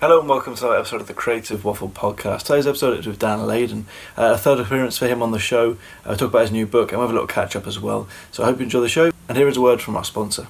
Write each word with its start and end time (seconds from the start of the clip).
Hello 0.00 0.20
and 0.20 0.28
welcome 0.28 0.54
to 0.54 0.62
another 0.64 0.78
episode 0.78 1.00
of 1.00 1.08
the 1.08 1.12
Creative 1.12 1.64
Waffle 1.64 1.88
Podcast. 1.88 2.44
Today's 2.44 2.68
episode 2.68 3.00
is 3.00 3.06
with 3.08 3.18
Dan 3.18 3.40
Layden, 3.40 3.82
uh, 4.16 4.34
a 4.34 4.38
third 4.38 4.60
appearance 4.60 4.96
for 4.96 5.08
him 5.08 5.22
on 5.22 5.32
the 5.32 5.40
show. 5.40 5.76
I 6.04 6.10
uh, 6.10 6.14
talk 6.14 6.28
about 6.28 6.42
his 6.42 6.52
new 6.52 6.68
book 6.68 6.92
and 6.92 7.00
we 7.00 7.02
have 7.02 7.10
a 7.10 7.14
little 7.14 7.26
catch 7.26 7.56
up 7.56 7.66
as 7.66 7.80
well. 7.80 8.06
So 8.30 8.44
I 8.44 8.46
hope 8.46 8.58
you 8.58 8.62
enjoy 8.62 8.80
the 8.80 8.88
show. 8.88 9.10
And 9.28 9.36
here 9.36 9.48
is 9.48 9.56
a 9.56 9.60
word 9.60 9.82
from 9.82 9.96
our 9.96 10.04
sponsor. 10.04 10.46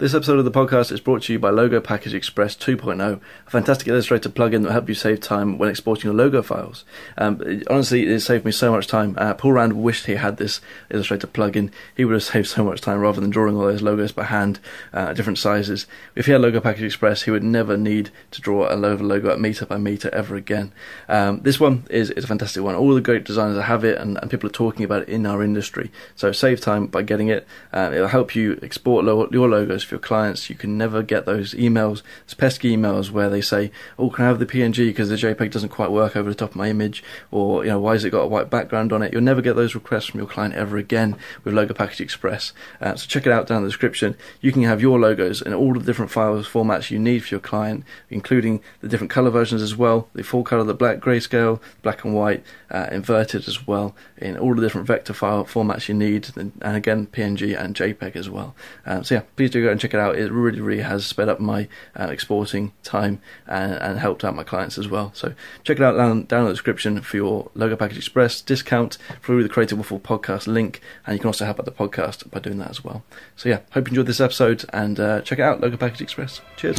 This 0.00 0.14
episode 0.14 0.38
of 0.38 0.46
the 0.46 0.50
podcast 0.50 0.90
is 0.92 1.00
brought 1.00 1.24
to 1.24 1.32
you 1.34 1.38
by 1.38 1.50
Logo 1.50 1.78
Package 1.78 2.14
Express 2.14 2.56
2.0, 2.56 3.20
a 3.46 3.50
fantastic 3.50 3.86
Illustrator 3.86 4.30
plugin 4.30 4.62
that 4.62 4.68
will 4.68 4.70
help 4.72 4.88
you 4.88 4.94
save 4.94 5.20
time 5.20 5.58
when 5.58 5.68
exporting 5.68 6.04
your 6.04 6.14
logo 6.14 6.40
files. 6.40 6.86
Um, 7.18 7.38
it- 7.44 7.68
honestly, 7.68 8.06
it 8.06 8.20
saved 8.20 8.46
me 8.46 8.50
so 8.50 8.72
much 8.72 8.86
time. 8.86 9.14
Uh, 9.18 9.34
Paul 9.34 9.52
Rand 9.52 9.74
wished 9.74 10.06
he 10.06 10.14
had 10.14 10.38
this 10.38 10.62
Illustrator 10.88 11.26
plugin. 11.26 11.70
He 11.94 12.06
would 12.06 12.14
have 12.14 12.22
saved 12.22 12.48
so 12.48 12.64
much 12.64 12.80
time 12.80 12.98
rather 13.00 13.20
than 13.20 13.28
drawing 13.28 13.56
all 13.56 13.66
those 13.66 13.82
logos 13.82 14.10
by 14.10 14.24
hand 14.24 14.58
uh, 14.94 15.12
different 15.12 15.38
sizes. 15.38 15.86
If 16.14 16.24
he 16.24 16.32
had 16.32 16.40
Logo 16.40 16.62
Package 16.62 16.84
Express, 16.84 17.24
he 17.24 17.30
would 17.30 17.44
never 17.44 17.76
need 17.76 18.08
to 18.30 18.40
draw 18.40 18.72
a 18.72 18.76
logo 18.76 19.30
at 19.30 19.38
meter 19.38 19.66
by 19.66 19.76
meter 19.76 20.08
ever 20.14 20.34
again. 20.34 20.72
Um, 21.10 21.40
this 21.42 21.60
one 21.60 21.84
is, 21.90 22.08
is 22.12 22.24
a 22.24 22.26
fantastic 22.26 22.62
one. 22.62 22.74
All 22.74 22.94
the 22.94 23.02
great 23.02 23.24
designers 23.24 23.62
have 23.62 23.84
it, 23.84 23.98
and, 23.98 24.16
and 24.16 24.30
people 24.30 24.48
are 24.48 24.52
talking 24.52 24.82
about 24.82 25.02
it 25.02 25.10
in 25.10 25.26
our 25.26 25.42
industry. 25.42 25.92
So 26.16 26.32
save 26.32 26.62
time 26.62 26.86
by 26.86 27.02
getting 27.02 27.28
it. 27.28 27.46
Uh, 27.70 27.90
it'll 27.92 28.08
help 28.08 28.34
you 28.34 28.58
export 28.62 29.04
lo- 29.04 29.28
your 29.30 29.46
logos 29.46 29.89
for 29.90 29.96
your 29.96 30.00
clients. 30.00 30.48
You 30.48 30.56
can 30.56 30.78
never 30.78 31.02
get 31.02 31.26
those 31.26 31.52
emails, 31.52 32.02
those 32.26 32.34
pesky 32.38 32.76
emails 32.76 33.10
where 33.10 33.28
they 33.28 33.40
say, 33.40 33.70
"Oh, 33.98 34.08
can 34.08 34.24
I 34.24 34.28
have 34.28 34.38
the 34.38 34.46
PNG 34.46 34.86
because 34.86 35.08
the 35.08 35.16
JPEG 35.16 35.50
doesn't 35.50 35.68
quite 35.68 35.90
work 35.90 36.16
over 36.16 36.28
the 36.28 36.34
top 36.34 36.50
of 36.50 36.56
my 36.56 36.70
image?" 36.70 37.02
Or 37.30 37.64
you 37.64 37.70
know, 37.70 37.80
why 37.80 37.92
has 37.92 38.04
it 38.04 38.10
got 38.10 38.22
a 38.22 38.28
white 38.28 38.48
background 38.48 38.92
on 38.92 39.02
it? 39.02 39.12
You'll 39.12 39.22
never 39.22 39.42
get 39.42 39.56
those 39.56 39.74
requests 39.74 40.06
from 40.06 40.20
your 40.20 40.28
client 40.28 40.54
ever 40.54 40.76
again 40.76 41.16
with 41.44 41.54
Logo 41.54 41.74
Package 41.74 42.00
Express. 42.00 42.52
Uh, 42.80 42.94
so 42.94 43.06
check 43.06 43.26
it 43.26 43.32
out 43.32 43.46
down 43.46 43.58
in 43.58 43.64
the 43.64 43.68
description. 43.68 44.16
You 44.40 44.52
can 44.52 44.62
have 44.62 44.80
your 44.80 44.98
logos 44.98 45.42
in 45.42 45.52
all 45.52 45.74
the 45.74 45.80
different 45.80 46.10
files 46.10 46.48
formats 46.48 46.90
you 46.90 46.98
need 46.98 47.24
for 47.24 47.34
your 47.34 47.40
client, 47.40 47.84
including 48.08 48.60
the 48.80 48.88
different 48.88 49.10
color 49.10 49.30
versions 49.30 49.62
as 49.62 49.76
well, 49.76 50.08
the 50.14 50.22
full 50.22 50.44
color, 50.44 50.64
the 50.64 50.74
black 50.74 50.98
grayscale, 50.98 51.60
black 51.82 52.04
and 52.04 52.14
white, 52.14 52.44
uh, 52.70 52.86
inverted 52.92 53.48
as 53.48 53.66
well, 53.66 53.94
in 54.16 54.38
all 54.38 54.54
the 54.54 54.62
different 54.62 54.86
vector 54.86 55.12
file 55.12 55.44
formats 55.44 55.88
you 55.88 55.94
need, 55.94 56.28
and, 56.36 56.52
again 56.62 57.06
PNG 57.06 57.60
and 57.60 57.74
JPEG 57.74 58.16
as 58.16 58.30
well. 58.30 58.54
Um, 58.86 59.02
so 59.04 59.16
yeah, 59.16 59.22
please 59.36 59.50
do 59.50 59.64
go 59.64 59.70
and 59.70 59.79
check 59.80 59.94
it 59.94 60.00
out. 60.00 60.16
It 60.16 60.30
really, 60.30 60.60
really 60.60 60.82
has 60.82 61.06
sped 61.06 61.28
up 61.28 61.40
my 61.40 61.66
uh, 61.98 62.04
exporting 62.04 62.72
time 62.82 63.20
and, 63.46 63.72
and 63.74 63.98
helped 63.98 64.24
out 64.24 64.36
my 64.36 64.44
clients 64.44 64.78
as 64.78 64.88
well. 64.88 65.10
So 65.14 65.32
check 65.64 65.78
it 65.78 65.82
out 65.82 65.96
down, 65.96 66.24
down 66.24 66.40
in 66.40 66.46
the 66.46 66.52
description 66.52 67.00
for 67.00 67.16
your 67.16 67.50
Logo 67.54 67.76
Package 67.76 67.96
Express 67.96 68.40
discount 68.40 68.98
through 69.22 69.42
the 69.42 69.48
Creative 69.48 69.78
Waffle 69.78 70.00
podcast 70.00 70.46
link, 70.46 70.80
and 71.06 71.14
you 71.14 71.20
can 71.20 71.28
also 71.28 71.46
help 71.46 71.58
out 71.58 71.64
the 71.64 71.72
podcast 71.72 72.30
by 72.30 72.40
doing 72.40 72.58
that 72.58 72.70
as 72.70 72.84
well. 72.84 73.02
So 73.36 73.48
yeah, 73.48 73.60
hope 73.72 73.86
you 73.86 73.92
enjoyed 73.92 74.06
this 74.06 74.20
episode 74.20 74.64
and 74.72 75.00
uh, 75.00 75.22
check 75.22 75.38
it 75.38 75.42
out, 75.42 75.60
Logo 75.60 75.76
Package 75.76 76.02
Express. 76.02 76.40
Cheers. 76.56 76.78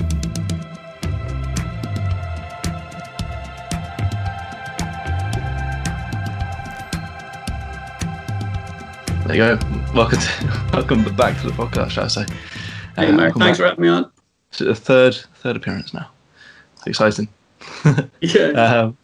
There 9.26 9.36
you 9.36 9.58
go. 9.58 9.60
Welcome, 9.96 10.20
to, 10.20 10.70
welcome 10.74 11.16
back 11.16 11.40
to 11.42 11.48
the 11.48 11.54
podcast, 11.54 11.92
shall 11.92 12.04
I 12.04 12.08
say? 12.08 12.26
Hey, 12.96 13.08
Uh, 13.08 13.14
Mark, 13.14 13.36
thanks 13.36 13.58
back. 13.58 13.64
for 13.66 13.70
having 13.70 13.82
me 13.82 13.88
on. 13.90 14.12
It's 14.50 14.60
the 14.60 14.76
third 14.76 15.16
third 15.36 15.56
appearance 15.56 15.94
now. 15.94 16.10
Exciting. 16.86 17.28
Yeah. 18.22 18.52
Um, 18.84 18.98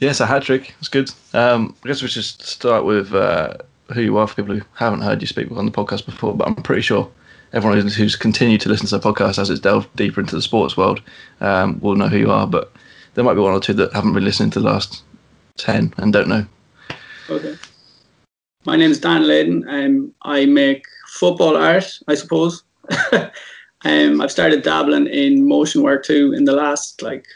yes, 0.00 0.20
a 0.20 0.26
hat 0.26 0.42
trick. 0.42 0.74
It's 0.80 0.88
good. 0.88 1.10
Um, 1.32 1.74
I 1.84 1.88
guess 1.88 2.02
we 2.02 2.08
should 2.08 2.24
start 2.24 2.84
with 2.84 3.14
uh, 3.14 3.54
who 3.92 4.02
you 4.02 4.16
are 4.18 4.26
for 4.26 4.34
people 4.34 4.54
who 4.56 4.62
haven't 4.74 5.02
heard 5.02 5.20
you 5.20 5.26
speak 5.26 5.50
on 5.52 5.64
the 5.66 5.72
podcast 5.72 6.04
before. 6.06 6.34
But 6.34 6.48
I'm 6.48 6.56
pretty 6.56 6.82
sure 6.82 7.08
everyone 7.52 7.78
who's- 7.80 7.94
who's 7.94 8.16
continued 8.16 8.60
to 8.62 8.68
listen 8.68 8.86
to 8.88 8.98
the 8.98 9.12
podcast 9.12 9.38
as 9.38 9.48
it's 9.50 9.60
delved 9.60 9.94
deeper 9.96 10.20
into 10.20 10.34
the 10.34 10.42
sports 10.42 10.76
world 10.76 11.00
um, 11.40 11.78
will 11.80 11.94
know 11.94 12.08
who 12.08 12.18
you 12.18 12.30
are. 12.32 12.46
But 12.46 12.72
there 13.14 13.22
might 13.24 13.34
be 13.34 13.40
one 13.40 13.52
or 13.54 13.60
two 13.60 13.74
that 13.74 13.92
haven't 13.92 14.12
been 14.14 14.24
listening 14.24 14.50
to 14.50 14.60
the 14.60 14.66
last 14.66 15.02
ten 15.56 15.94
and 15.98 16.12
don't 16.12 16.28
know. 16.28 16.46
okay. 17.30 17.56
My 18.66 18.76
name 18.76 18.90
is 18.90 18.98
Dan 18.98 19.22
Layden. 19.22 19.62
Um, 19.68 20.12
I 20.22 20.46
make 20.46 20.84
football 21.08 21.56
art, 21.56 22.00
I 22.08 22.14
suppose. 22.14 22.64
um, 23.84 24.20
I've 24.20 24.30
started 24.32 24.62
dabbling 24.62 25.06
in 25.06 25.46
motion 25.46 25.82
work 25.82 26.04
too 26.04 26.32
in 26.36 26.44
the 26.44 26.52
last, 26.52 27.02
like, 27.02 27.26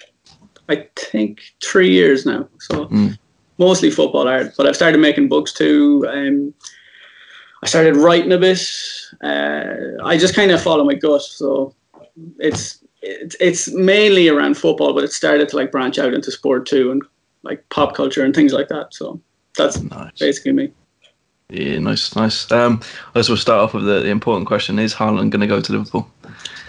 I 0.68 0.86
think 0.96 1.40
three 1.62 1.90
years 1.90 2.26
now. 2.26 2.48
So 2.60 2.86
Mm. 2.86 3.18
mostly 3.58 3.90
football 3.90 4.28
art, 4.28 4.54
but 4.56 4.66
I've 4.66 4.76
started 4.76 4.98
making 4.98 5.28
books 5.28 5.52
too. 5.52 6.06
Um, 6.08 6.54
I 7.62 7.66
started 7.66 7.96
writing 7.96 8.32
a 8.32 8.38
bit. 8.38 8.60
Uh, 9.22 9.74
I 10.04 10.16
just 10.16 10.34
kind 10.34 10.50
of 10.50 10.62
follow 10.62 10.84
my 10.84 10.94
gut. 10.94 11.22
So 11.22 11.74
it's, 12.38 12.84
it's 13.02 13.36
it's 13.40 13.68
mainly 13.72 14.28
around 14.28 14.56
football, 14.56 14.92
but 14.92 15.04
it 15.04 15.12
started 15.12 15.48
to 15.48 15.56
like 15.56 15.72
branch 15.72 15.98
out 15.98 16.14
into 16.14 16.30
sport 16.30 16.66
too, 16.66 16.90
and 16.90 17.02
like 17.42 17.68
pop 17.70 17.94
culture 17.94 18.24
and 18.24 18.34
things 18.34 18.52
like 18.52 18.68
that. 18.68 18.92
So 18.94 19.20
that's 19.56 19.80
Nice. 19.80 20.18
basically 20.18 20.52
me. 20.52 20.72
Yeah, 21.50 21.78
nice, 21.78 22.14
nice. 22.14 22.50
Um, 22.52 22.80
I 23.14 23.20
guess 23.20 23.28
we'll 23.28 23.38
start 23.38 23.60
off 23.60 23.72
with 23.72 23.84
the, 23.84 24.00
the 24.00 24.10
important 24.10 24.46
question: 24.46 24.78
Is 24.78 24.94
Haaland 24.94 25.30
going 25.30 25.40
to 25.40 25.46
go 25.46 25.62
to 25.62 25.72
Liverpool? 25.72 26.06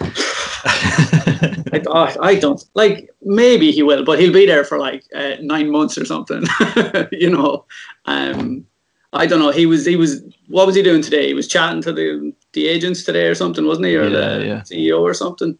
I, 0.64 1.82
I, 1.92 2.16
I 2.20 2.34
don't 2.36 2.64
like 2.72 3.10
maybe 3.20 3.72
he 3.72 3.82
will, 3.82 4.04
but 4.06 4.18
he'll 4.18 4.32
be 4.32 4.46
there 4.46 4.64
for 4.64 4.78
like 4.78 5.04
uh, 5.14 5.36
nine 5.42 5.70
months 5.70 5.98
or 5.98 6.06
something. 6.06 6.44
you 7.12 7.28
know, 7.28 7.66
um, 8.06 8.66
I 9.12 9.26
don't 9.26 9.40
know. 9.40 9.50
He 9.50 9.66
was 9.66 9.84
he 9.84 9.96
was 9.96 10.22
what 10.48 10.66
was 10.66 10.76
he 10.76 10.82
doing 10.82 11.02
today? 11.02 11.26
He 11.26 11.34
was 11.34 11.46
chatting 11.46 11.82
to 11.82 11.92
the 11.92 12.32
the 12.54 12.66
agents 12.66 13.04
today 13.04 13.26
or 13.26 13.34
something, 13.34 13.66
wasn't 13.66 13.86
he? 13.86 13.96
Or 13.96 14.04
Yeah, 14.04 14.08
the 14.38 14.46
yeah. 14.46 14.60
CEO 14.62 15.00
or 15.02 15.12
something. 15.12 15.58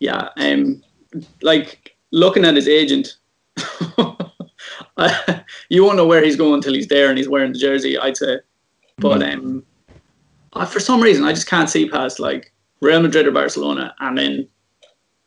Yeah, 0.00 0.30
um, 0.38 0.82
like 1.42 1.96
looking 2.12 2.46
at 2.46 2.56
his 2.56 2.66
agent. 2.66 3.18
you 5.68 5.84
won't 5.84 5.96
know 5.96 6.06
where 6.06 6.22
he's 6.22 6.36
going 6.36 6.54
until 6.54 6.74
he's 6.74 6.88
there 6.88 7.08
and 7.08 7.18
he's 7.18 7.28
wearing 7.28 7.52
the 7.52 7.58
jersey. 7.58 7.98
I'd 7.98 8.16
say, 8.16 8.38
but 8.98 9.22
um, 9.22 9.64
uh, 10.52 10.64
for 10.64 10.80
some 10.80 11.00
reason 11.00 11.24
I 11.24 11.32
just 11.32 11.46
can't 11.46 11.70
see 11.70 11.88
past 11.88 12.20
like 12.20 12.52
Real 12.80 13.00
Madrid 13.00 13.26
or 13.26 13.32
Barcelona, 13.32 13.94
and 14.00 14.18
then 14.18 14.48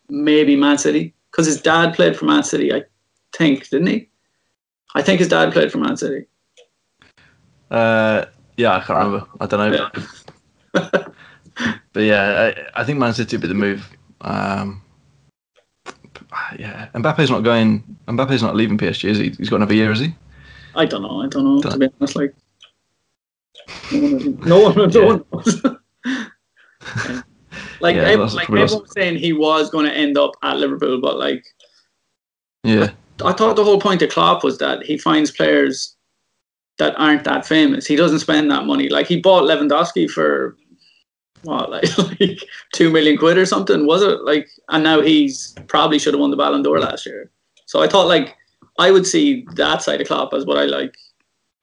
maybe 0.10 0.56
Man 0.56 0.78
City 0.78 1.14
because 1.32 1.46
his 1.46 1.62
dad 1.62 1.94
played 1.94 2.16
for 2.16 2.26
Man 2.26 2.44
City. 2.44 2.74
I 2.74 2.84
think, 3.34 3.70
didn't 3.70 3.88
he? 3.88 4.10
I 4.94 5.02
think 5.02 5.20
his 5.20 5.30
dad 5.30 5.52
played 5.52 5.72
for 5.72 5.80
Man 5.80 5.98
City. 5.98 6.26
Uh, 7.70 8.26
yeah, 8.58 8.76
I 8.76 8.80
can't 8.82 9.00
remember. 9.00 9.28
I 9.40 9.46
don't 9.46 9.72
know. 9.72 9.90
Yeah. 10.74 11.00
But 11.96 12.04
yeah, 12.04 12.52
I, 12.76 12.82
I 12.82 12.84
think 12.84 13.00
Man 13.00 13.14
City 13.14 13.38
would 13.38 13.42
be 13.42 13.48
the 13.48 13.54
move. 13.54 13.90
Um, 14.20 14.82
yeah, 16.60 16.88
Mbappe's 16.94 17.30
not 17.30 17.44
going. 17.44 17.84
Mbappe's 18.08 18.42
not 18.42 18.56
leaving 18.56 18.78
PSG. 18.78 19.10
Is 19.10 19.18
he? 19.18 19.30
He's 19.32 19.50
got 19.50 19.58
another 19.58 19.74
year, 19.74 19.92
is 19.92 20.00
he? 20.00 20.16
I 20.76 20.86
don't 20.86 21.02
know. 21.02 21.22
I 21.22 21.28
don't 21.28 21.44
know. 21.44 21.62
To 21.62 21.70
Don't- 21.70 21.80
be 21.80 21.90
honest, 22.00 22.16
like 22.16 22.36
no 23.92 24.60
one, 24.60 24.76
no 24.76 24.86
no 24.86 25.06
one 25.06 25.26
knows. 25.34 25.62
like 27.80 27.96
Yeah, 27.96 28.04
like 28.12 28.50
everyone 28.50 28.82
was 28.82 28.92
saying, 28.94 29.18
he 29.18 29.34
was 29.34 29.70
going 29.70 29.86
to 29.86 29.94
end 29.94 30.18
up 30.18 30.32
at 30.44 30.58
Liverpool, 30.58 31.00
but 31.02 31.18
like 31.18 31.44
Yeah, 32.64 32.92
I 33.24 33.32
thought 33.34 33.56
the 33.56 33.64
whole 33.64 33.80
point 33.80 34.02
of 34.02 34.10
Klopp 34.10 34.44
was 34.44 34.58
that 34.60 34.84
he 34.84 34.98
finds 34.98 35.32
players 35.32 35.96
that 36.78 36.94
aren't 37.00 37.24
that 37.24 37.46
famous. 37.46 37.86
He 37.88 37.96
doesn't 37.96 38.20
spend 38.20 38.52
that 38.52 38.66
money. 38.66 38.90
Like 38.90 39.08
he 39.08 39.22
bought 39.22 39.44
Lewandowski 39.44 40.10
for 40.10 40.58
what, 41.46 41.70
like, 41.76 41.98
like 41.98 42.40
two 42.74 42.90
million 42.92 43.18
quid 43.18 43.38
or 43.38 43.46
something, 43.46 43.86
was 43.86 44.02
it? 44.02 44.22
Like, 44.24 44.48
and 44.70 44.84
now 44.84 45.02
he's 45.02 45.56
probably 45.68 46.00
should 46.00 46.14
have 46.14 46.22
won 46.22 46.32
the 46.32 46.38
Ballon 46.38 46.62
d'Or 46.64 46.80
last 46.80 47.06
year. 47.06 47.32
So 47.66 47.82
I 47.82 47.88
thought 47.88 48.08
like 48.08 48.36
I 48.80 48.92
would 48.92 49.08
see 49.08 49.46
that 49.56 49.82
side 49.82 50.02
of 50.02 50.08
Klopp 50.08 50.34
as 50.34 50.46
what 50.46 50.58
I 50.58 50.66
like. 50.66 50.96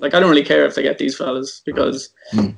Like 0.01 0.15
I 0.15 0.21
don't 0.21 0.31
really 0.31 0.45
care 0.45 0.65
if 0.65 0.75
they 0.75 0.83
get 0.83 0.99
these 0.99 1.17
fellas 1.17 1.63
because 1.65 2.13
Hmm. 2.31 2.51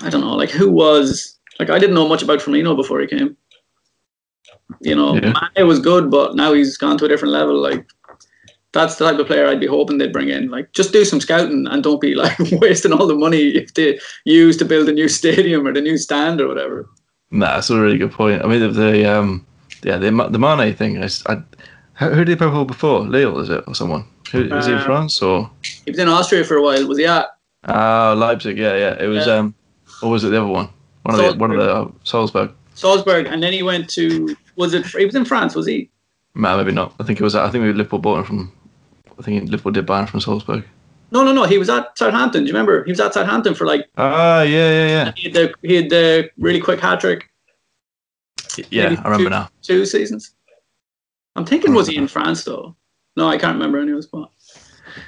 I 0.00 0.08
don't 0.10 0.22
know. 0.22 0.34
Like 0.34 0.50
who 0.50 0.70
was 0.70 1.38
like 1.58 1.70
I 1.70 1.78
didn't 1.78 1.94
know 1.94 2.08
much 2.08 2.22
about 2.22 2.40
Firmino 2.40 2.74
before 2.76 3.00
he 3.00 3.06
came. 3.06 3.36
You 4.80 4.94
know, 4.96 5.14
Yeah. 5.14 5.32
Mane 5.56 5.66
was 5.66 5.78
good, 5.80 6.10
but 6.10 6.34
now 6.34 6.52
he's 6.52 6.76
gone 6.76 6.98
to 6.98 7.04
a 7.04 7.08
different 7.08 7.32
level. 7.32 7.56
Like 7.60 7.86
that's 8.76 8.96
the 8.96 9.04
type 9.10 9.18
of 9.18 9.26
player 9.26 9.46
I'd 9.46 9.60
be 9.60 9.66
hoping 9.66 9.98
they'd 9.98 10.12
bring 10.12 10.28
in. 10.28 10.50
Like, 10.50 10.72
just 10.72 10.92
do 10.92 11.04
some 11.04 11.20
scouting 11.20 11.66
and 11.66 11.82
don't 11.82 12.00
be 12.00 12.14
like 12.14 12.36
wasting 12.52 12.92
all 12.92 13.06
the 13.06 13.14
money 13.14 13.48
if 13.48 13.74
they 13.74 13.98
use 14.24 14.56
to 14.58 14.64
build 14.64 14.88
a 14.88 14.92
new 14.92 15.08
stadium 15.08 15.66
or 15.66 15.72
the 15.72 15.80
new 15.80 15.96
stand 15.98 16.40
or 16.40 16.48
whatever. 16.48 16.88
nah, 17.30 17.54
that's 17.54 17.70
a 17.70 17.80
really 17.80 17.98
good 17.98 18.12
point. 18.12 18.42
I 18.44 18.46
mean, 18.46 18.60
the, 18.60 18.68
the 18.68 19.04
um, 19.12 19.46
yeah, 19.82 19.96
the 19.98 20.10
the 20.30 20.38
Mane 20.38 20.74
thing. 20.74 20.96
Is, 20.96 21.22
I, 21.26 21.42
who, 21.94 22.10
who 22.10 22.24
did 22.24 22.28
he 22.28 22.36
play 22.36 22.50
for 22.50 22.64
before? 22.66 23.00
Lille, 23.00 23.38
is 23.40 23.48
it 23.50 23.64
or 23.66 23.74
someone? 23.74 24.04
Who, 24.32 24.42
is 24.54 24.66
he 24.66 24.72
in 24.72 24.78
Uh, 24.78 24.84
France 24.84 25.22
or? 25.22 25.50
He 25.84 25.90
was 25.90 25.98
in 26.00 26.08
Austria 26.08 26.44
for 26.44 26.56
a 26.56 26.62
while. 26.62 26.86
Was 26.86 26.98
he 26.98 27.06
at? 27.06 27.26
Ah, 27.64 28.12
Leipzig. 28.16 28.58
Yeah, 28.58 28.76
yeah. 28.76 29.02
It 29.02 29.06
was 29.06 29.26
Yeah. 29.26 29.34
um, 29.34 29.54
or 30.02 30.10
was 30.10 30.24
it 30.24 30.28
the 30.30 30.38
other 30.40 30.46
one? 30.50 30.68
One 31.02 31.18
of 31.20 31.32
the 31.32 31.38
one 31.38 31.50
of 31.52 31.58
the 31.58 31.72
uh, 31.74 31.90
Salzburg. 32.04 32.50
Salzburg, 32.74 33.26
and 33.26 33.42
then 33.42 33.52
he 33.52 33.62
went 33.62 33.88
to. 33.90 34.36
Was 34.56 34.74
it? 34.74 34.84
He 34.86 35.04
was 35.06 35.14
in 35.14 35.24
France. 35.24 35.54
Was 35.54 35.66
he? 35.66 35.88
Nah, 36.34 36.56
maybe 36.58 36.72
not. 36.72 36.92
I 37.00 37.04
think 37.04 37.18
it 37.20 37.24
was. 37.24 37.34
I 37.34 37.48
think 37.50 37.62
we 37.64 37.72
Liverpool 37.72 37.98
bought 38.00 38.18
him 38.18 38.24
from. 38.24 38.52
I 39.18 39.22
think 39.22 39.50
Liverpool 39.50 39.72
did 39.72 39.86
buy 39.86 40.00
him 40.00 40.06
from 40.06 40.20
Salzburg. 40.20 40.64
No, 41.10 41.24
no, 41.24 41.32
no. 41.32 41.44
He 41.44 41.58
was 41.58 41.70
at 41.70 41.96
Southampton. 41.96 42.42
Do 42.42 42.48
you 42.48 42.52
remember? 42.52 42.84
He 42.84 42.92
was 42.92 43.00
at 43.00 43.14
Southampton 43.14 43.54
for 43.54 43.66
like. 43.66 43.88
Ah, 43.96 44.42
yeah, 44.42 44.70
yeah, 44.70 44.86
yeah. 44.86 45.12
He 45.16 45.22
had 45.24 45.34
the, 45.34 45.54
he 45.62 45.74
had 45.76 45.90
the 45.90 46.30
really 46.36 46.60
quick 46.60 46.80
hat 46.80 47.00
trick. 47.00 47.30
Yeah, 48.70 48.90
Maybe 48.90 48.96
I 48.98 49.04
remember 49.04 49.24
two- 49.24 49.30
now. 49.30 49.48
Two 49.62 49.86
seasons. 49.86 50.32
I'm 51.36 51.44
thinking 51.44 51.74
was 51.74 51.86
he 51.86 51.96
in 51.96 52.08
France 52.08 52.44
though? 52.44 52.74
No, 53.16 53.28
I 53.28 53.36
can't 53.36 53.54
remember 53.54 53.78
anyways. 53.78 54.06
But 54.06 54.30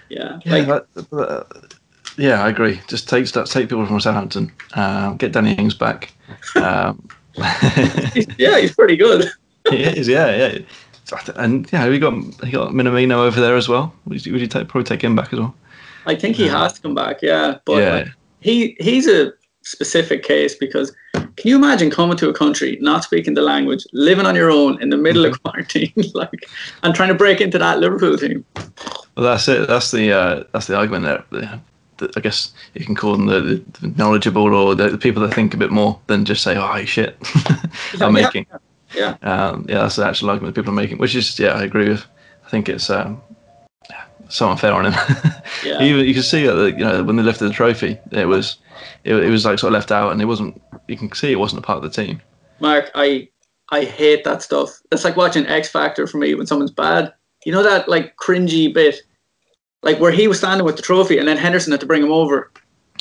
yeah, 0.08 0.38
yeah, 0.44 0.52
like, 0.52 0.66
that, 0.94 1.12
uh, 1.12 1.44
yeah, 2.19 2.43
I 2.44 2.50
agree. 2.50 2.81
Just 2.87 3.08
take 3.08 3.26
stuff 3.26 3.49
take 3.49 3.69
people 3.69 3.87
from 3.87 3.99
Southampton, 4.00 4.52
um, 4.75 5.16
get 5.16 5.32
Danny 5.32 5.54
Ings 5.54 5.75
back. 5.75 6.12
Um, 6.56 7.08
yeah, 8.37 8.58
he's 8.58 8.75
pretty 8.75 8.96
good. 8.96 9.31
he 9.70 9.84
is, 9.84 10.08
yeah, 10.08 10.34
yeah. 10.37 10.58
And 11.37 11.70
yeah, 11.72 11.88
we 11.88 11.99
got 11.99 12.14
he 12.44 12.50
got 12.52 12.72
Minamino 12.72 13.16
over 13.16 13.40
there 13.40 13.56
as 13.56 13.69
well. 13.69 13.93
Would 14.06 14.25
you, 14.26 14.32
would 14.32 14.40
you 14.40 14.46
take, 14.46 14.69
probably 14.69 14.84
take 14.84 15.02
him 15.02 15.16
back 15.16 15.32
as 15.32 15.38
well? 15.38 15.55
I 16.06 16.14
think 16.14 16.37
he 16.37 16.46
has 16.49 16.72
to 16.75 16.81
come 16.81 16.94
back. 16.94 17.19
Yeah, 17.22 17.58
but 17.64 17.76
Yeah. 17.82 17.94
like, 17.96 18.08
he 18.40 18.76
he's 18.81 19.06
a 19.06 19.32
specific 19.62 20.22
case 20.22 20.55
because 20.55 20.94
can 21.12 21.26
you 21.44 21.56
imagine 21.56 21.90
coming 21.90 22.16
to 22.16 22.28
a 22.31 22.32
country 22.32 22.78
not 22.81 23.05
speaking 23.05 23.34
the 23.34 23.43
language, 23.43 23.84
living 23.93 24.25
on 24.26 24.34
your 24.34 24.50
own 24.50 24.81
in 24.82 24.88
the 24.90 24.96
middle 24.96 25.25
of 25.26 25.43
quarantine, 25.43 25.93
like, 26.14 26.46
and 26.82 26.94
trying 26.94 27.08
to 27.11 27.14
break 27.14 27.40
into 27.40 27.58
that 27.58 27.78
Liverpool 27.78 28.16
team? 28.16 28.44
Well, 29.16 29.26
that's 29.26 29.49
it. 29.49 29.69
That's 29.69 29.90
the 29.90 30.12
uh, 30.12 30.44
that's 30.52 30.66
the 30.66 30.76
argument 30.76 31.04
there. 31.04 31.25
The- 31.31 31.61
the- 31.99 32.12
I 32.16 32.20
guess 32.20 32.52
you 32.75 32.84
can 32.87 32.94
call 32.94 33.11
them 33.16 33.26
the, 33.26 33.61
the, 33.81 33.88
knowledgeable 33.96 34.54
or 34.54 34.76
the, 34.76 34.88
the 34.90 34.99
people 34.99 35.20
that 35.22 35.34
think 35.34 35.52
a 35.52 35.56
bit 35.56 35.72
more 35.72 35.99
than 36.06 36.25
just 36.25 36.44
say, 36.44 36.56
"Oh, 36.56 36.84
shit," 36.84 37.16
I'm 38.00 38.14
Yeah, 38.16 38.22
making. 38.22 38.46
Yeah, 38.50 38.58
Um, 39.23 39.67
yeah, 39.69 39.82
that's 39.82 39.96
the 39.96 40.06
actual 40.06 40.31
argument 40.31 40.55
people 40.55 40.70
are 40.70 40.76
making, 40.76 40.99
which 40.99 41.14
is 41.14 41.38
yeah, 41.38 41.52
I 41.52 41.64
agree 41.64 41.88
with. 41.88 42.05
I 42.46 42.50
think 42.50 42.69
it's 42.69 42.88
um, 42.88 43.20
yeah, 43.90 44.05
so 44.29 44.49
unfair 44.49 44.73
on 44.73 44.87
him. 44.87 44.93
yeah. 45.64 45.82
Even 45.82 46.06
you 46.06 46.14
can 46.14 46.23
see 46.23 46.46
that 46.46 46.79
you 46.79 46.85
know 46.85 47.02
when 47.05 47.17
they 47.17 47.23
lifted 47.23 47.44
the 47.44 47.52
trophy, 47.52 47.99
it 48.12 48.26
was 48.26 48.56
it, 49.05 49.14
it 49.14 49.31
was 49.31 49.44
like 49.44 49.58
sort 49.58 49.73
of 49.73 49.75
left 49.75 49.93
out, 49.93 50.12
and 50.12 50.23
it 50.23 50.26
wasn't. 50.26 50.61
You 50.87 50.96
can 50.96 51.12
see 51.12 51.32
it 51.32 51.38
wasn't 51.38 51.62
a 51.62 51.67
part 51.67 51.85
of 51.85 51.90
the 51.90 52.02
team. 52.05 52.20
Mark, 52.61 52.90
I 52.94 53.29
I 53.70 53.85
hate 53.85 54.25
that 54.25 54.43
stuff. 54.43 54.81
It's 54.90 55.05
like 55.05 55.17
watching 55.17 55.46
X 55.46 55.69
Factor 55.69 56.06
for 56.06 56.19
me 56.19 56.35
when 56.35 56.46
someone's 56.46 56.70
bad. 56.70 57.12
You 57.44 57.52
know 57.52 57.62
that 57.62 57.88
like 57.88 58.17
cringy 58.17 58.73
bit, 58.73 59.02
like 59.82 60.00
where 60.00 60.12
he 60.12 60.29
was 60.29 60.38
standing 60.38 60.64
with 60.64 60.76
the 60.76 60.82
trophy 60.82 61.19
and 61.19 61.29
then 61.29 61.37
Henderson 61.37 61.73
had 61.73 61.81
to 61.81 61.87
bring 61.87 62.02
him 62.02 62.12
over. 62.12 62.50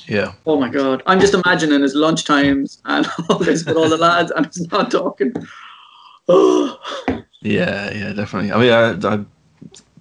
Yeah, 0.07 0.34
Oh 0.45 0.60
my 0.60 0.69
god! 0.69 1.04
I'm 1.06 1.19
just 1.19 1.34
imagining 1.34 1.81
his 1.81 1.95
lunch 1.95 2.24
times 2.24 2.81
and 2.86 3.06
all 3.30 3.39
this 3.39 3.66
with 3.66 3.75
all 3.75 3.89
the 3.89 3.98
lads, 3.98 4.31
and 4.31 4.45
he's 4.45 4.72
not 4.72 4.92
talking. 4.92 5.34
Yeah, 7.41 7.94
yeah, 7.94 8.13
definitely. 8.13 8.51
I 8.51 8.57
mean, 8.57 8.74
I, 8.74 9.13
I 9.13 9.25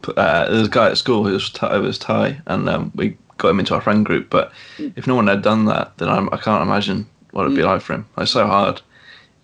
put, 0.02 0.17
uh, 0.19 0.50
there's 0.50 0.69
a 0.69 0.70
guy 0.70 0.90
at 0.90 0.99
school 0.99 1.25
who 1.25 1.32
was 1.32 1.50
Thai, 1.50 1.76
was 1.78 1.99
Thai, 1.99 2.40
and 2.46 2.69
um, 2.69 2.93
we 2.94 3.17
got 3.37 3.50
him 3.50 3.61
into 3.61 3.75
our 3.75 3.81
friend 3.81 4.05
group. 4.05 4.31
But 4.31 4.52
if 4.78 5.06
no 5.06 5.14
one 5.14 5.26
had 5.26 5.43
done 5.43 5.67
that, 5.67 5.96
then 5.99 6.08
I'm, 6.08 6.32
I 6.32 6.38
can't 6.38 6.62
imagine 6.62 7.06
what 7.32 7.44
it'd 7.44 7.56
be 7.56 7.62
like 7.62 7.82
for 7.82 7.94
him. 7.94 8.06
It's 8.19 8.32
so 8.32 8.46
hard. 8.46 8.81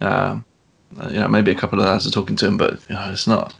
Um, 0.00 0.44
uh, 1.00 1.08
you 1.08 1.20
know, 1.20 1.29
maybe 1.29 1.50
a 1.50 1.55
couple 1.55 1.81
of 1.81 1.87
lads 1.87 2.06
are 2.06 2.11
talking 2.11 2.37
to 2.37 2.46
him, 2.46 2.56
but 2.56 2.81
you 2.88 2.94
know, 2.94 3.11
it's 3.12 3.26
not. 3.26 3.55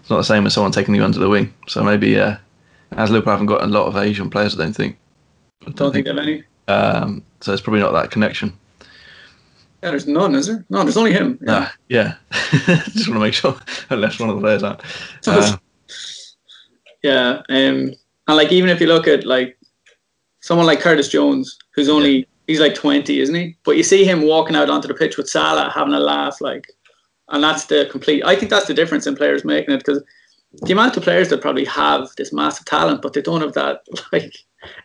It's 0.00 0.10
not 0.10 0.18
the 0.18 0.24
same 0.24 0.46
as 0.46 0.54
someone 0.54 0.70
taking 0.70 0.94
you 0.94 1.02
under 1.02 1.18
the 1.18 1.28
wing. 1.28 1.52
So 1.66 1.82
maybe, 1.82 2.18
uh, 2.18 2.36
as 2.92 3.10
Liverpool 3.10 3.32
haven't 3.32 3.46
got 3.46 3.62
a 3.62 3.66
lot 3.66 3.86
of 3.86 3.96
Asian 3.96 4.30
players, 4.30 4.54
I 4.54 4.62
don't 4.62 4.72
think. 4.72 4.98
I 5.66 5.70
don't 5.70 5.92
think 5.92 6.06
of 6.06 6.18
any. 6.18 6.44
Um, 6.68 7.24
so 7.40 7.52
it's 7.52 7.62
probably 7.62 7.80
not 7.80 7.92
that 7.92 8.12
connection. 8.12 8.56
Yeah, 9.82 9.90
there's 9.90 10.06
none, 10.06 10.34
is 10.34 10.46
there? 10.46 10.64
No, 10.70 10.82
there's 10.82 10.96
only 10.96 11.12
him. 11.12 11.38
Yeah. 11.42 11.68
Ah, 11.70 11.74
yeah. 11.88 12.14
Just 12.30 13.08
want 13.08 13.16
to 13.16 13.20
make 13.20 13.34
sure 13.34 13.56
I 13.90 13.94
left 13.94 14.18
one 14.18 14.30
of 14.30 14.36
the 14.36 14.42
players 14.42 14.62
out. 14.62 14.82
Uh, 15.26 15.56
Yeah, 17.02 17.42
um, 17.48 17.92
and 18.28 18.36
like 18.36 18.50
even 18.52 18.70
if 18.70 18.80
you 18.80 18.86
look 18.86 19.06
at 19.06 19.24
like 19.24 19.56
someone 20.40 20.66
like 20.66 20.80
Curtis 20.80 21.08
Jones, 21.08 21.56
who's 21.74 21.88
only 21.88 22.26
he's 22.46 22.60
like 22.60 22.74
twenty, 22.74 23.20
isn't 23.20 23.34
he? 23.34 23.56
But 23.64 23.76
you 23.76 23.82
see 23.82 24.04
him 24.04 24.22
walking 24.22 24.56
out 24.56 24.70
onto 24.70 24.88
the 24.88 24.94
pitch 24.94 25.16
with 25.16 25.28
Salah, 25.28 25.70
having 25.70 25.94
a 25.94 26.00
laugh, 26.00 26.40
like, 26.40 26.66
and 27.28 27.44
that's 27.44 27.66
the 27.66 27.88
complete. 27.90 28.24
I 28.24 28.34
think 28.34 28.50
that's 28.50 28.66
the 28.66 28.74
difference 28.74 29.06
in 29.06 29.14
players 29.14 29.44
making 29.44 29.74
it 29.74 29.78
because 29.78 30.02
the 30.62 30.72
amount 30.72 30.96
of 30.96 31.02
players 31.02 31.28
that 31.28 31.40
probably 31.42 31.64
have 31.66 32.08
this 32.16 32.32
massive 32.32 32.64
talent, 32.64 33.02
but 33.02 33.12
they 33.12 33.22
don't 33.22 33.42
have 33.42 33.52
that 33.52 33.82
like 34.12 34.34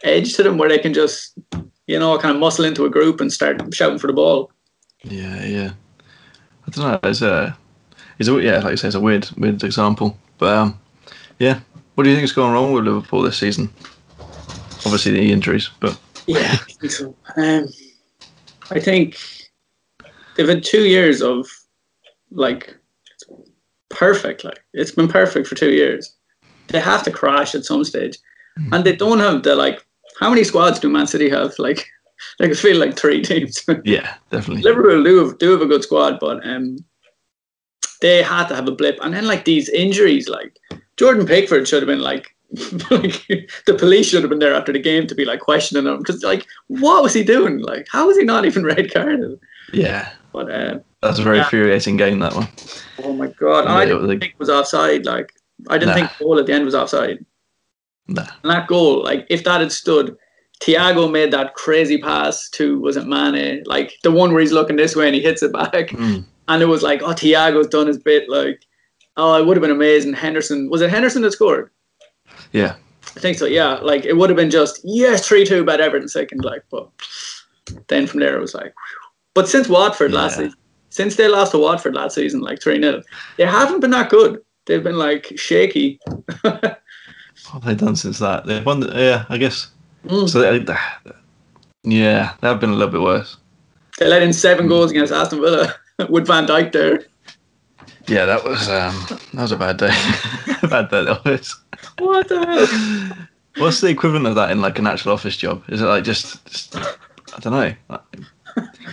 edge 0.03 0.35
to 0.35 0.43
them 0.43 0.57
where 0.57 0.69
they 0.69 0.79
can 0.79 0.93
just 0.93 1.37
you 1.87 1.97
know 1.97 2.17
kind 2.19 2.35
of 2.35 2.39
muscle 2.39 2.65
into 2.65 2.85
a 2.85 2.89
group 2.89 3.21
and 3.21 3.33
start 3.33 3.73
shouting 3.73 3.99
for 3.99 4.07
the 4.07 4.13
ball. 4.13 4.51
Yeah, 5.03 5.45
yeah. 5.45 5.71
I 6.67 6.71
don't 6.71 7.03
know. 7.03 7.09
It's 7.09 7.21
a, 7.21 7.57
it's 8.19 8.29
a, 8.29 8.41
yeah, 8.41 8.59
like 8.59 8.71
you 8.71 8.77
say, 8.77 8.87
it's 8.87 8.95
a 8.95 8.99
weird, 8.99 9.29
weird 9.37 9.63
example. 9.63 10.17
But 10.37 10.57
um, 10.57 10.79
yeah, 11.39 11.59
what 11.95 12.03
do 12.03 12.09
you 12.09 12.15
think 12.15 12.25
is 12.25 12.31
going 12.31 12.53
wrong 12.53 12.73
with 12.73 12.85
Liverpool 12.85 13.21
this 13.21 13.37
season? 13.37 13.71
Obviously 14.85 15.11
the 15.11 15.31
injuries, 15.31 15.69
but 15.79 15.99
Yeah, 16.27 16.51
I 16.51 16.55
think 16.55 16.91
so. 16.91 17.15
Um, 17.37 17.67
I 18.69 18.79
think 18.79 19.17
they've 20.35 20.47
had 20.47 20.63
two 20.63 20.83
years 20.83 21.21
of 21.21 21.47
like 22.31 22.77
perfect. 23.89 24.43
Like 24.43 24.63
it's 24.73 24.91
been 24.91 25.07
perfect 25.07 25.47
for 25.47 25.55
two 25.55 25.71
years. 25.71 26.15
They 26.67 26.79
have 26.79 27.03
to 27.03 27.11
crash 27.11 27.53
at 27.53 27.65
some 27.65 27.83
stage, 27.83 28.17
and 28.71 28.83
they 28.85 28.95
don't 28.95 29.19
have 29.19 29.43
the 29.43 29.55
like. 29.55 29.85
How 30.19 30.29
many 30.29 30.43
squads 30.43 30.79
do 30.79 30.89
Man 30.89 31.07
City 31.07 31.29
have? 31.29 31.57
Like, 31.57 31.87
like 32.39 32.51
it 32.51 32.55
feel 32.57 32.77
like 32.77 32.97
three 32.97 33.21
teams. 33.21 33.63
yeah, 33.83 34.15
definitely. 34.29 34.63
Liverpool 34.63 35.03
do 35.03 35.17
have, 35.25 35.37
do 35.37 35.51
have 35.51 35.61
a 35.61 35.65
good 35.65 35.83
squad, 35.83 36.19
but 36.19 36.45
um, 36.47 36.77
they 38.01 38.21
had 38.23 38.47
to 38.47 38.55
have 38.55 38.67
a 38.67 38.71
blip. 38.71 38.99
And 39.01 39.13
then 39.13 39.27
like 39.27 39.45
these 39.45 39.69
injuries, 39.69 40.27
like 40.27 40.57
Jordan 40.97 41.25
Pickford 41.25 41.67
should 41.67 41.81
have 41.83 41.87
been 41.87 42.01
like, 42.01 42.35
like 42.91 43.25
the 43.65 43.75
police 43.77 44.07
should 44.09 44.23
have 44.23 44.29
been 44.29 44.39
there 44.39 44.53
after 44.53 44.73
the 44.73 44.79
game 44.79 45.07
to 45.07 45.15
be 45.15 45.23
like 45.25 45.39
questioning 45.39 45.85
him 45.85 45.99
because 45.99 46.21
like 46.23 46.45
what 46.67 47.01
was 47.03 47.13
he 47.13 47.23
doing? 47.23 47.59
Like 47.59 47.87
how 47.91 48.07
was 48.07 48.17
he 48.17 48.23
not 48.25 48.45
even 48.45 48.63
red 48.65 48.93
carded? 48.93 49.39
Yeah, 49.71 50.11
But 50.33 50.51
uh, 50.51 50.79
that's 51.01 51.19
a 51.19 51.23
very 51.23 51.37
Yeah. 51.37 51.43
infuriating 51.43 51.95
game. 51.95 52.19
That 52.19 52.35
one. 52.35 52.47
oh 53.03 53.13
my 53.13 53.27
god, 53.27 53.65
Yeah, 53.65 53.75
I 53.75 53.85
didn't 53.85 54.07
think 54.19 54.23
it 54.33 54.39
was 54.39 54.49
offside. 54.49 55.05
Like 55.05 55.31
I 55.69 55.77
didn't 55.77 55.89
Nah. 55.89 55.93
think 55.95 56.17
the 56.17 56.23
goal 56.25 56.39
at 56.39 56.45
the 56.45 56.53
end 56.53 56.65
was 56.65 56.75
offside. 56.75 57.23
Nah. 58.07 58.27
And 58.43 58.51
that 58.51 58.67
goal, 58.67 59.01
like 59.03 59.25
if 59.29 59.45
that 59.45 59.61
had 59.61 59.71
stood, 59.71 60.17
Thiago 60.61 61.11
made 61.11 61.31
that 61.31 61.55
crazy 61.55 61.97
pass 61.97 62.49
to 62.51 62.79
was 62.79 62.95
it 62.95 63.07
Mane? 63.07 63.63
Like 63.65 63.97
the 64.03 64.11
one 64.11 64.31
where 64.31 64.41
he's 64.41 64.51
looking 64.51 64.75
this 64.75 64.95
way 64.95 65.07
and 65.07 65.15
he 65.15 65.21
hits 65.21 65.43
it 65.43 65.51
back. 65.53 65.89
Mm. 65.89 66.25
and 66.47 66.61
it 66.61 66.67
was 66.67 66.83
like, 66.83 67.01
oh, 67.01 67.13
Thiago's 67.13 67.67
done 67.67 67.87
his 67.87 67.97
bit. 67.97 68.29
Like, 68.29 68.63
oh, 69.17 69.39
it 69.39 69.45
would 69.45 69.57
have 69.57 69.61
been 69.61 69.71
amazing. 69.71 70.13
Henderson 70.13 70.69
was 70.69 70.81
it 70.81 70.89
Henderson 70.89 71.23
that 71.23 71.31
scored? 71.31 71.71
Yeah, 72.51 72.75
I 73.15 73.19
think 73.19 73.37
so. 73.37 73.45
Yeah, 73.45 73.75
like 73.75 74.05
it 74.05 74.17
would 74.17 74.29
have 74.29 74.37
been 74.37 74.51
just 74.51 74.81
yes, 74.83 75.27
three 75.27 75.45
two 75.45 75.63
bad 75.63 75.81
Everton 75.81 76.07
second. 76.07 76.45
Like, 76.45 76.63
but 76.69 76.89
then 77.87 78.07
from 78.07 78.19
there 78.19 78.37
it 78.37 78.41
was 78.41 78.53
like, 78.53 78.73
whew. 78.73 79.09
but 79.33 79.49
since 79.49 79.67
Watford 79.67 80.11
last 80.11 80.37
season, 80.37 80.53
since 80.89 81.15
they 81.15 81.27
lost 81.27 81.53
to 81.53 81.57
Watford 81.57 81.95
last 81.95 82.15
season, 82.15 82.41
like 82.41 82.61
three 82.61 82.79
0 82.79 83.01
they 83.37 83.45
haven't 83.45 83.79
been 83.79 83.91
that 83.91 84.09
good. 84.09 84.41
They've 84.65 84.83
been 84.83 84.97
like 84.97 85.33
shaky. 85.37 85.99
what 86.41 86.77
have 87.51 87.63
they 87.63 87.75
done 87.75 87.95
since 87.95 88.19
that? 88.19 88.45
They've 88.45 88.65
won. 88.65 88.81
The, 88.81 88.93
yeah, 88.93 89.25
I 89.29 89.37
guess. 89.37 89.71
Mm. 90.05 90.29
So 90.29 90.39
they, 90.39 90.75
yeah, 91.83 92.33
they 92.41 92.47
have 92.47 92.59
been 92.59 92.71
a 92.71 92.75
little 92.75 92.91
bit 92.91 93.01
worse. 93.01 93.37
They 93.99 94.07
let 94.07 94.21
in 94.21 94.33
seven 94.33 94.67
goals 94.67 94.91
against 94.91 95.13
Aston 95.13 95.41
Villa 95.41 95.75
with 96.09 96.27
Van 96.27 96.47
Dijk 96.47 96.71
there. 96.71 97.03
Yeah, 98.07 98.25
that 98.25 98.43
was 98.43 98.67
um, 98.67 98.95
that 99.33 99.41
was 99.41 99.51
a 99.51 99.57
bad 99.57 99.77
day. 99.77 99.91
a 100.63 100.67
bad 100.67 100.89
day 100.89 100.99
at 100.99 101.05
the 101.05 101.19
office. 101.19 101.55
What 101.99 102.27
the 102.27 102.45
hell? 102.45 103.27
What's 103.57 103.81
the 103.81 103.87
equivalent 103.87 104.27
of 104.27 104.35
that 104.35 104.51
in 104.51 104.61
like 104.61 104.79
an 104.79 104.87
actual 104.87 105.11
office 105.11 105.37
job? 105.37 105.63
Is 105.67 105.81
it 105.81 105.85
like 105.85 106.03
just, 106.03 106.43
just 106.45 106.75
I 106.75 107.39
don't 107.39 107.53
know. 107.53 107.73
Like, 107.89 108.01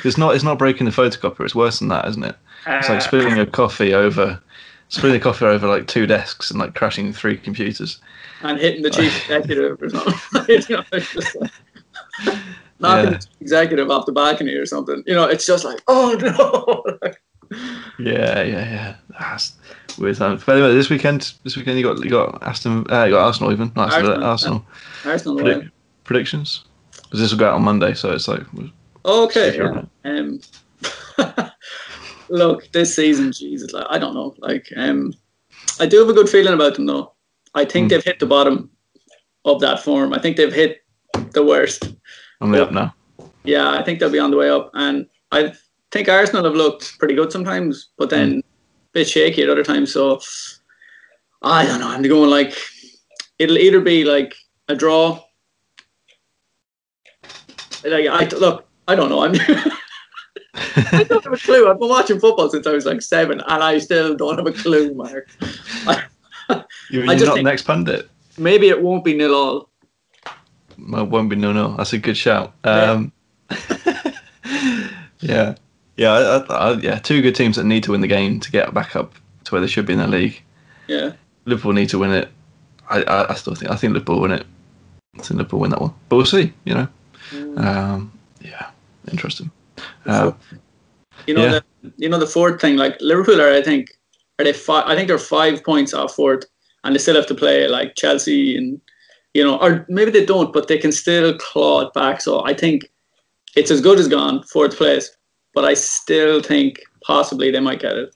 it's 0.04 0.18
not 0.18 0.34
it's 0.34 0.44
not 0.44 0.58
breaking 0.58 0.84
the 0.84 0.90
photocopier. 0.90 1.44
It's 1.44 1.54
worse 1.54 1.78
than 1.78 1.88
that, 1.88 2.06
isn't 2.08 2.24
it? 2.24 2.36
It's 2.66 2.88
like 2.88 3.02
spilling 3.02 3.38
a 3.38 3.46
coffee 3.46 3.94
over, 3.94 4.40
spilling 4.88 5.16
a 5.16 5.20
coffee 5.20 5.46
over 5.46 5.66
like 5.66 5.86
two 5.86 6.06
desks 6.06 6.50
and 6.50 6.60
like 6.60 6.74
crashing 6.74 7.12
three 7.12 7.36
computers. 7.36 8.00
And 8.42 8.58
hitting 8.58 8.82
the 8.82 8.90
chief 8.90 9.16
executive 9.22 9.82
or 9.82 9.88
something. 9.90 10.44
you 10.68 10.76
know, 10.76 10.84
like, 10.92 11.50
knocking 12.80 13.04
Yeah. 13.04 13.10
the 13.10 13.18
chief 13.18 13.40
executive 13.40 13.90
off 13.90 14.06
the 14.06 14.12
balcony 14.12 14.54
or 14.54 14.66
something. 14.66 15.02
You 15.06 15.14
know, 15.14 15.24
it's 15.24 15.46
just 15.46 15.64
like, 15.64 15.80
oh 15.88 16.16
no. 16.20 17.10
Yeah, 17.98 18.42
yeah, 18.42 18.44
yeah. 18.70 18.94
That's 19.18 19.54
weird 19.98 20.18
times. 20.18 20.44
But 20.44 20.56
anyway, 20.56 20.74
this 20.74 20.90
weekend, 20.90 21.32
this 21.44 21.56
weekend 21.56 21.78
you 21.78 21.84
got 21.84 22.04
you 22.04 22.10
got 22.10 22.42
Aston, 22.42 22.84
uh, 22.92 23.04
you 23.04 23.12
got 23.12 23.24
Arsenal 23.24 23.52
even. 23.52 23.72
Nice 23.74 23.94
Arsenal, 23.94 24.22
Arsenal. 24.24 24.66
Arsenal 25.06 25.36
Predict- 25.38 25.58
win. 25.60 25.72
predictions. 26.04 26.64
Because 27.04 27.20
this 27.20 27.30
will 27.32 27.38
go 27.38 27.48
out 27.48 27.54
on 27.54 27.62
Monday, 27.62 27.94
so 27.94 28.12
it's 28.12 28.28
like 28.28 28.42
Okay. 29.06 29.56
Yeah. 29.56 29.82
Um, 30.04 30.40
look, 32.28 32.70
this 32.72 32.94
season, 32.94 33.32
Jesus, 33.32 33.72
like, 33.72 33.86
I 33.88 33.98
don't 33.98 34.12
know. 34.14 34.34
Like, 34.38 34.66
um, 34.76 35.14
I 35.80 35.86
do 35.86 35.98
have 36.00 36.10
a 36.10 36.12
good 36.12 36.28
feeling 36.28 36.52
about 36.52 36.74
them 36.74 36.84
though. 36.84 37.12
I 37.54 37.64
think 37.64 37.84
Hmm. 37.84 37.88
they've 37.88 38.04
hit 38.04 38.18
the 38.18 38.26
bottom 38.26 38.70
of 39.44 39.60
that 39.60 39.82
form. 39.82 40.12
I 40.12 40.18
think 40.20 40.36
they've 40.36 40.52
hit 40.52 40.78
the 41.32 41.44
worst. 41.44 41.94
on 42.40 42.52
the 42.52 42.62
up 42.62 42.72
now. 42.72 42.94
Yeah, 43.44 43.70
I 43.70 43.82
think 43.82 43.98
they'll 43.98 44.10
be 44.10 44.18
on 44.20 44.30
the 44.30 44.36
way 44.36 44.48
up. 44.50 44.70
And 44.74 45.06
I 45.32 45.52
think 45.90 46.08
Arsenal 46.08 46.44
have 46.44 46.54
looked 46.54 46.98
pretty 46.98 47.14
good 47.14 47.32
sometimes, 47.32 47.88
but 47.98 48.10
then 48.10 48.38
a 48.38 48.42
bit 48.92 49.08
shaky 49.08 49.42
at 49.42 49.48
other 49.48 49.64
times. 49.64 49.92
So 49.92 50.20
I 51.42 51.66
don't 51.66 51.80
know. 51.80 51.88
I'm 51.88 52.02
going 52.02 52.30
like 52.30 52.54
it'll 53.38 53.58
either 53.58 53.80
be 53.80 54.04
like 54.04 54.34
a 54.68 54.74
draw. 54.76 55.20
Like 57.84 58.06
I 58.06 58.24
look, 58.36 58.66
I 58.86 58.94
don't 58.94 59.08
know. 59.08 59.24
I'm 59.24 59.34
I 60.54 61.04
don't 61.08 61.24
have 61.24 61.32
a 61.32 61.36
clue. 61.36 61.68
I've 61.70 61.78
been 61.78 61.88
watching 61.88 62.20
football 62.20 62.50
since 62.50 62.66
I 62.66 62.72
was 62.72 62.86
like 62.86 63.02
seven, 63.02 63.40
and 63.40 63.62
I 63.62 63.78
still 63.78 64.14
don't 64.16 64.36
have 64.36 64.46
a 64.46 64.52
clue, 64.52 64.94
Mark. 64.94 65.28
I 65.86 66.04
you're 66.90 67.06
just 67.06 67.26
not 67.26 67.34
think- 67.34 67.44
next 67.44 67.62
pundit. 67.62 68.08
Maybe 68.36 68.68
it 68.68 68.80
won't 68.80 69.04
be 69.04 69.14
nil 69.16 69.34
all. 69.34 69.68
Well, 70.78 71.02
it 71.02 71.08
won't 71.10 71.28
be 71.28 71.34
no 71.36 71.52
no. 71.52 71.76
That's 71.76 71.92
a 71.92 71.98
good 71.98 72.16
shout. 72.16 72.54
Yeah. 72.64 72.82
Um, 72.92 73.12
yeah, 75.20 75.54
yeah, 75.96 76.10
I, 76.12 76.20
I, 76.38 76.38
I, 76.54 76.72
yeah. 76.74 76.98
Two 76.98 77.20
good 77.22 77.34
teams 77.34 77.56
that 77.56 77.64
need 77.64 77.82
to 77.84 77.92
win 77.92 78.00
the 78.00 78.06
game 78.06 78.38
to 78.40 78.50
get 78.50 78.72
back 78.72 78.94
up 78.94 79.14
to 79.44 79.52
where 79.52 79.60
they 79.60 79.66
should 79.66 79.86
be 79.86 79.92
in 79.94 79.98
the 79.98 80.06
league. 80.06 80.40
Yeah. 80.86 81.12
Liverpool 81.46 81.72
need 81.72 81.88
to 81.90 81.98
win 81.98 82.12
it. 82.12 82.28
I, 82.88 83.02
I, 83.02 83.32
I 83.32 83.34
still 83.34 83.54
think 83.54 83.70
I 83.70 83.76
think 83.76 83.92
Liverpool 83.94 84.20
win 84.20 84.30
it. 84.32 84.46
I 85.16 85.22
think 85.22 85.38
Liverpool 85.38 85.60
win 85.60 85.70
that 85.70 85.80
one, 85.80 85.94
but 86.08 86.16
we'll 86.16 86.26
see. 86.26 86.52
You 86.64 86.74
know, 86.74 86.88
um, 87.56 88.12
yeah, 88.40 88.70
interesting. 89.10 89.50
Uh, 90.06 90.32
You 91.26 91.34
know 91.34 91.44
Yeah. 91.44 91.60
the 91.82 91.92
you 91.96 92.08
know 92.08 92.18
the 92.18 92.26
fourth 92.26 92.60
thing. 92.60 92.76
Like 92.76 92.96
Liverpool 93.00 93.40
are, 93.40 93.52
I 93.52 93.62
think, 93.62 93.98
are 94.38 94.44
they 94.44 94.52
five? 94.52 94.84
I 94.86 94.94
think 94.94 95.08
they're 95.08 95.18
five 95.18 95.64
points 95.64 95.92
off 95.92 96.14
fourth, 96.14 96.44
and 96.84 96.94
they 96.94 96.98
still 96.98 97.16
have 97.16 97.26
to 97.26 97.34
play 97.34 97.68
like 97.68 97.94
Chelsea 97.96 98.56
and 98.56 98.80
you 99.34 99.44
know, 99.44 99.58
or 99.58 99.84
maybe 99.88 100.10
they 100.10 100.24
don't, 100.24 100.52
but 100.52 100.68
they 100.68 100.78
can 100.78 100.90
still 100.90 101.36
claw 101.38 101.82
it 101.82 101.92
back. 101.92 102.20
So 102.20 102.44
I 102.44 102.54
think 102.54 102.90
it's 103.56 103.70
as 103.70 103.80
good 103.80 103.98
as 103.98 104.08
gone 104.08 104.42
fourth 104.44 104.76
place, 104.76 105.14
but 105.54 105.64
I 105.64 105.74
still 105.74 106.42
think 106.42 106.80
possibly 107.02 107.50
they 107.50 107.60
might 107.60 107.80
get 107.80 107.96
it. 107.96 108.14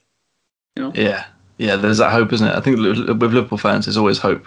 You 0.75 0.83
know? 0.83 0.91
Yeah, 0.95 1.25
yeah. 1.57 1.75
There's 1.75 1.99
that 1.99 2.11
hope, 2.11 2.33
isn't 2.33 2.47
it? 2.47 2.55
I 2.55 2.59
think 2.61 2.77
with 2.77 2.97
Liverpool 2.97 3.57
fans, 3.57 3.85
there's 3.85 3.97
always 3.97 4.17
hope, 4.17 4.45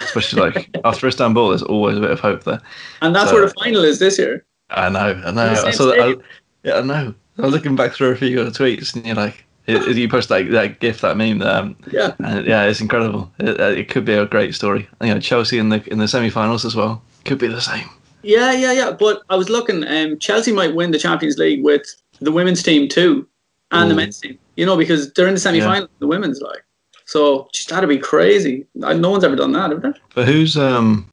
especially 0.00 0.40
like 0.40 0.70
after 0.84 1.06
Istanbul. 1.06 1.50
There's 1.50 1.62
always 1.62 1.98
a 1.98 2.00
bit 2.00 2.10
of 2.10 2.20
hope 2.20 2.44
there. 2.44 2.60
And 3.02 3.14
that's 3.14 3.30
So- 3.30 3.36
where 3.36 3.46
the 3.46 3.54
final 3.62 3.84
is 3.84 3.98
this 3.98 4.18
year. 4.18 4.44
I 4.70 4.90
know, 4.90 5.22
I 5.24 5.30
know. 5.30 5.62
I 5.64 5.70
saw 5.70 5.86
that. 5.86 5.98
I, 5.98 6.14
yeah, 6.62 6.78
I 6.78 6.82
know. 6.82 7.14
I 7.38 7.42
was 7.42 7.52
looking 7.52 7.74
back 7.74 7.92
through 7.92 8.10
a 8.10 8.16
few 8.16 8.28
of 8.28 8.34
your 8.34 8.50
tweets, 8.50 8.94
and 8.94 9.06
you're 9.06 9.14
like, 9.16 9.46
you 9.68 10.08
post 10.08 10.28
that 10.30 10.50
that 10.50 10.80
gif, 10.80 11.00
that 11.02 11.16
meme. 11.16 11.42
Um, 11.42 11.76
Yeah. 11.92 12.14
and 12.18 12.46
yeah, 12.46 12.64
it's 12.64 12.80
incredible. 12.80 13.30
It, 13.38 13.60
uh, 13.60 13.64
it 13.64 13.88
could 13.88 14.04
be 14.04 14.14
a 14.14 14.26
great 14.26 14.54
story. 14.54 14.88
You 15.00 15.14
know, 15.14 15.20
Chelsea 15.20 15.58
in 15.58 15.68
the 15.68 15.82
in 15.90 15.98
the 15.98 16.08
semi-finals 16.08 16.64
as 16.64 16.74
well 16.74 17.02
could 17.24 17.38
be 17.38 17.48
the 17.48 17.60
same. 17.60 17.88
Yeah, 18.22 18.52
yeah, 18.52 18.72
yeah. 18.72 18.90
But 18.92 19.22
I 19.30 19.36
was 19.36 19.48
looking, 19.48 19.86
um, 19.86 20.18
Chelsea 20.18 20.52
might 20.52 20.74
win 20.74 20.90
the 20.90 20.98
Champions 20.98 21.38
League 21.38 21.62
with 21.62 21.82
the 22.20 22.32
women's 22.32 22.62
team 22.62 22.88
too, 22.88 23.26
and 23.70 23.90
the 23.90 23.94
men's 23.94 24.18
team. 24.20 24.38
You 24.56 24.66
know, 24.66 24.76
because 24.76 25.12
they're 25.12 25.28
in 25.28 25.34
the 25.34 25.40
semi 25.40 25.60
final, 25.60 25.88
the 26.00 26.06
women's 26.06 26.40
like. 26.40 26.64
So 27.04 27.48
just 27.54 27.68
that'd 27.70 27.88
be 27.88 27.98
crazy. 27.98 28.66
Uh, 28.82 28.92
No 28.94 29.10
one's 29.10 29.24
ever 29.24 29.36
done 29.36 29.52
that, 29.52 29.70
have 29.70 29.82
they? 29.82 29.92
But 30.14 30.26
who's 30.26 30.56
um, 30.56 31.08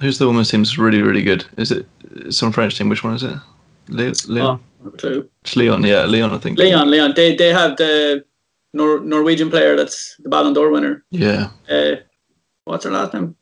who's 0.00 0.18
the 0.18 0.26
women's 0.26 0.50
team 0.50 0.64
really 0.78 1.02
really 1.02 1.22
good? 1.22 1.44
Is 1.56 1.70
it 1.72 1.86
some 2.30 2.52
French 2.52 2.78
team? 2.78 2.88
Which 2.88 3.02
one 3.04 3.14
is 3.14 3.22
it? 3.22 3.34
Le- 3.88 4.12
Lyon. 4.28 4.46
Oh, 4.46 4.60
It's 4.84 5.56
Lyon. 5.56 5.82
Yeah, 5.84 6.04
Lyon. 6.04 6.30
I 6.32 6.38
think. 6.38 6.58
Lyon, 6.58 6.90
Lyon. 6.90 7.12
They 7.14 7.34
they 7.36 7.52
have 7.52 7.76
the 7.76 8.24
Nor- 8.72 9.00
Norwegian 9.00 9.50
player 9.50 9.76
that's 9.76 10.16
the 10.22 10.28
Ballon 10.28 10.52
d'Or 10.54 10.70
winner. 10.70 11.04
Yeah. 11.10 11.50
Uh, 11.70 11.96
what's 12.64 12.84
her 12.84 12.90
last 12.90 13.14
name? 13.14 13.34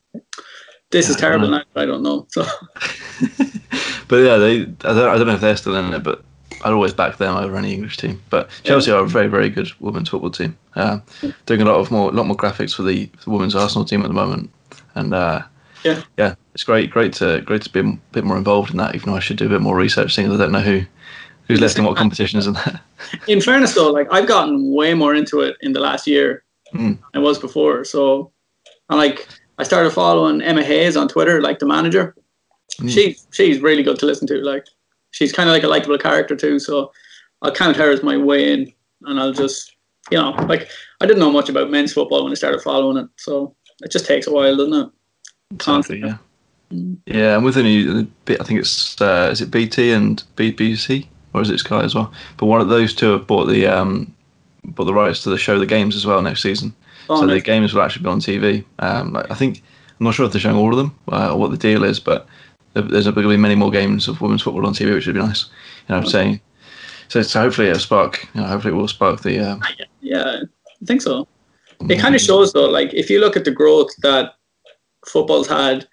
This 0.90 1.08
is 1.10 1.20
Yeah, 1.20 1.28
I 1.28 1.30
don't 1.32 1.40
terrible. 1.40 1.48
know. 1.50 1.58
Now. 1.74 1.82
I 1.82 1.86
don't 1.86 2.02
know. 2.02 2.26
So 2.30 2.42
but 4.08 4.16
yeah, 4.16 4.36
they. 4.36 4.60
I 4.62 4.64
don't, 4.94 5.08
I 5.14 5.18
don't 5.18 5.26
know 5.26 5.34
if 5.34 5.40
they're 5.40 5.56
still 5.56 5.76
in 5.76 5.92
it, 5.92 6.02
but 6.02 6.22
I'd 6.64 6.72
always 6.72 6.92
back 6.94 7.16
them 7.16 7.36
over 7.36 7.56
any 7.56 7.74
English 7.74 7.96
team. 7.96 8.22
But 8.30 8.48
Chelsea 8.62 8.90
are 8.90 9.02
a 9.02 9.06
very, 9.06 9.26
very 9.28 9.50
good 9.50 9.68
women's 9.80 10.08
football 10.08 10.30
team. 10.30 10.56
Uh, 10.74 11.00
doing 11.46 11.60
a 11.62 11.64
lot 11.64 11.76
of 11.80 11.90
more, 11.90 12.10
lot 12.12 12.26
more 12.26 12.36
graphics 12.36 12.74
for 12.74 12.82
the, 12.82 13.06
for 13.18 13.24
the 13.24 13.30
women's 13.30 13.54
Arsenal 13.54 13.84
team 13.84 14.02
at 14.02 14.08
the 14.08 14.14
moment, 14.14 14.50
and 14.94 15.12
uh, 15.14 15.42
Yeah. 15.84 16.02
yeah, 16.16 16.34
it's 16.54 16.64
great, 16.64 16.90
great 16.90 17.12
to, 17.14 17.40
great 17.42 17.62
to 17.62 17.70
be 17.70 17.80
a 17.80 17.98
bit 18.12 18.24
more 18.24 18.36
involved 18.38 18.70
in 18.70 18.76
that. 18.78 18.94
Even 18.94 19.10
though 19.10 19.16
I 19.16 19.20
should 19.20 19.36
do 19.38 19.46
a 19.46 19.50
bit 19.50 19.60
more 19.60 19.76
research, 19.76 20.14
seeing 20.14 20.28
as 20.30 20.34
I 20.34 20.42
don't 20.44 20.52
know 20.52 20.60
who, 20.60 20.82
who's 21.46 21.60
listening 21.60 21.84
in 21.84 21.88
what 21.88 21.96
competitions 21.98 22.46
in 22.46 22.54
that. 22.54 22.80
in 23.28 23.40
fairness 23.40 23.74
though, 23.74 23.90
like 23.92 24.08
I've 24.10 24.26
gotten 24.26 24.72
way 24.72 24.94
more 24.94 25.14
into 25.14 25.40
it 25.40 25.56
in 25.60 25.72
the 25.72 25.80
last 25.80 26.06
year 26.06 26.42
Mm. 26.74 26.78
than 26.78 26.98
I 27.14 27.18
was 27.20 27.38
before. 27.38 27.84
So 27.84 28.32
and 28.90 28.98
like 28.98 29.28
I 29.58 29.62
started 29.62 29.90
following 29.90 30.42
Emma 30.42 30.64
Hayes 30.64 30.96
on 30.96 31.06
Twitter, 31.08 31.40
like 31.40 31.60
the 31.60 31.66
manager. 31.66 32.14
Mm. 32.80 32.90
She 32.90 33.16
she's 33.32 33.60
really 33.60 33.84
good 33.84 33.98
to 34.00 34.06
listen 34.06 34.26
to. 34.28 34.34
Like 34.42 34.66
she's 35.12 35.32
kind 35.32 35.48
of 35.48 35.52
like 35.54 35.62
a 35.62 35.68
likable 35.68 35.96
character 35.98 36.34
too. 36.34 36.58
So 36.58 36.90
I'll 37.42 37.52
count 37.54 37.76
her 37.76 37.90
as 37.90 38.02
my 38.02 38.16
way 38.16 38.52
in, 38.52 38.72
and 39.02 39.20
I'll 39.20 39.32
just 39.32 39.76
you 40.10 40.18
know 40.18 40.30
like 40.48 40.68
I 41.00 41.06
didn't 41.06 41.20
know 41.20 41.30
much 41.30 41.48
about 41.48 41.70
men's 41.70 41.92
football 41.92 42.24
when 42.24 42.32
I 42.32 42.36
started 42.36 42.62
following 42.62 42.96
it. 42.96 43.08
So 43.16 43.54
it 43.84 43.92
just 43.92 44.06
takes 44.06 44.26
a 44.26 44.32
while, 44.32 44.56
doesn't 44.56 44.74
it? 44.74 44.90
Exactly, 45.52 46.00
yeah. 46.00 46.16
Yeah, 47.06 47.36
and 47.36 47.44
with 47.44 47.54
the 47.54 47.62
new, 47.62 48.02
bit, 48.24 48.40
I 48.40 48.44
think 48.44 48.58
it's 48.58 49.00
uh, 49.00 49.28
is 49.30 49.40
it 49.40 49.52
BT 49.52 49.92
and 49.92 50.22
BBC 50.36 51.06
or 51.36 51.42
is 51.42 51.50
it 51.50 51.58
Sky 51.58 51.82
as 51.82 51.94
well? 51.94 52.12
But 52.36 52.46
one 52.46 52.60
of 52.60 52.68
those 52.68 52.94
two 52.94 53.12
have 53.12 53.26
bought 53.26 53.46
the 53.46 53.66
um, 53.66 54.14
bought 54.64 54.84
the 54.84 54.94
rights 54.94 55.22
to 55.22 55.30
the 55.30 55.38
show, 55.38 55.58
the 55.58 55.66
games 55.66 55.94
as 55.94 56.06
well 56.06 56.22
next 56.22 56.42
season. 56.42 56.74
Oh, 57.08 57.20
so 57.20 57.26
the 57.26 57.40
games 57.40 57.72
will 57.72 57.82
actually 57.82 58.02
be 58.02 58.08
on 58.08 58.20
TV. 58.20 58.64
Um, 58.80 59.12
like, 59.12 59.30
I 59.30 59.34
think 59.34 59.62
I'm 60.00 60.04
not 60.04 60.14
sure 60.14 60.26
if 60.26 60.32
they're 60.32 60.40
showing 60.40 60.56
all 60.56 60.70
of 60.72 60.76
them 60.76 60.98
uh, 61.12 61.32
or 61.32 61.38
what 61.38 61.50
the 61.50 61.56
deal 61.56 61.84
is, 61.84 62.00
but 62.00 62.26
there's 62.74 63.04
going 63.04 63.14
to 63.22 63.28
be 63.28 63.36
many 63.36 63.54
more 63.54 63.70
games 63.70 64.08
of 64.08 64.20
women's 64.20 64.42
football 64.42 64.66
on 64.66 64.74
TV, 64.74 64.92
which 64.92 65.06
would 65.06 65.14
be 65.14 65.20
nice. 65.20 65.46
You 65.88 65.94
know, 65.94 66.04
saying 66.04 66.40
so. 67.08 67.22
So 67.22 67.40
hopefully 67.40 67.68
it'll 67.68 67.80
spark. 67.80 68.26
You 68.34 68.40
know, 68.40 68.46
hopefully 68.48 68.74
it 68.74 68.76
will 68.76 68.88
spark 68.88 69.22
the. 69.22 69.38
Um, 69.38 69.62
Yeah, 70.00 70.42
I 70.42 70.84
think 70.84 71.02
so. 71.02 71.28
It 71.88 71.98
kind 71.98 72.14
of 72.14 72.20
shows 72.20 72.52
though, 72.52 72.68
like 72.68 72.94
if 72.94 73.10
you 73.10 73.20
look 73.20 73.36
at 73.36 73.44
the 73.44 73.50
growth 73.50 73.90
that 73.98 74.34
football's 75.06 75.48
had 75.48 75.86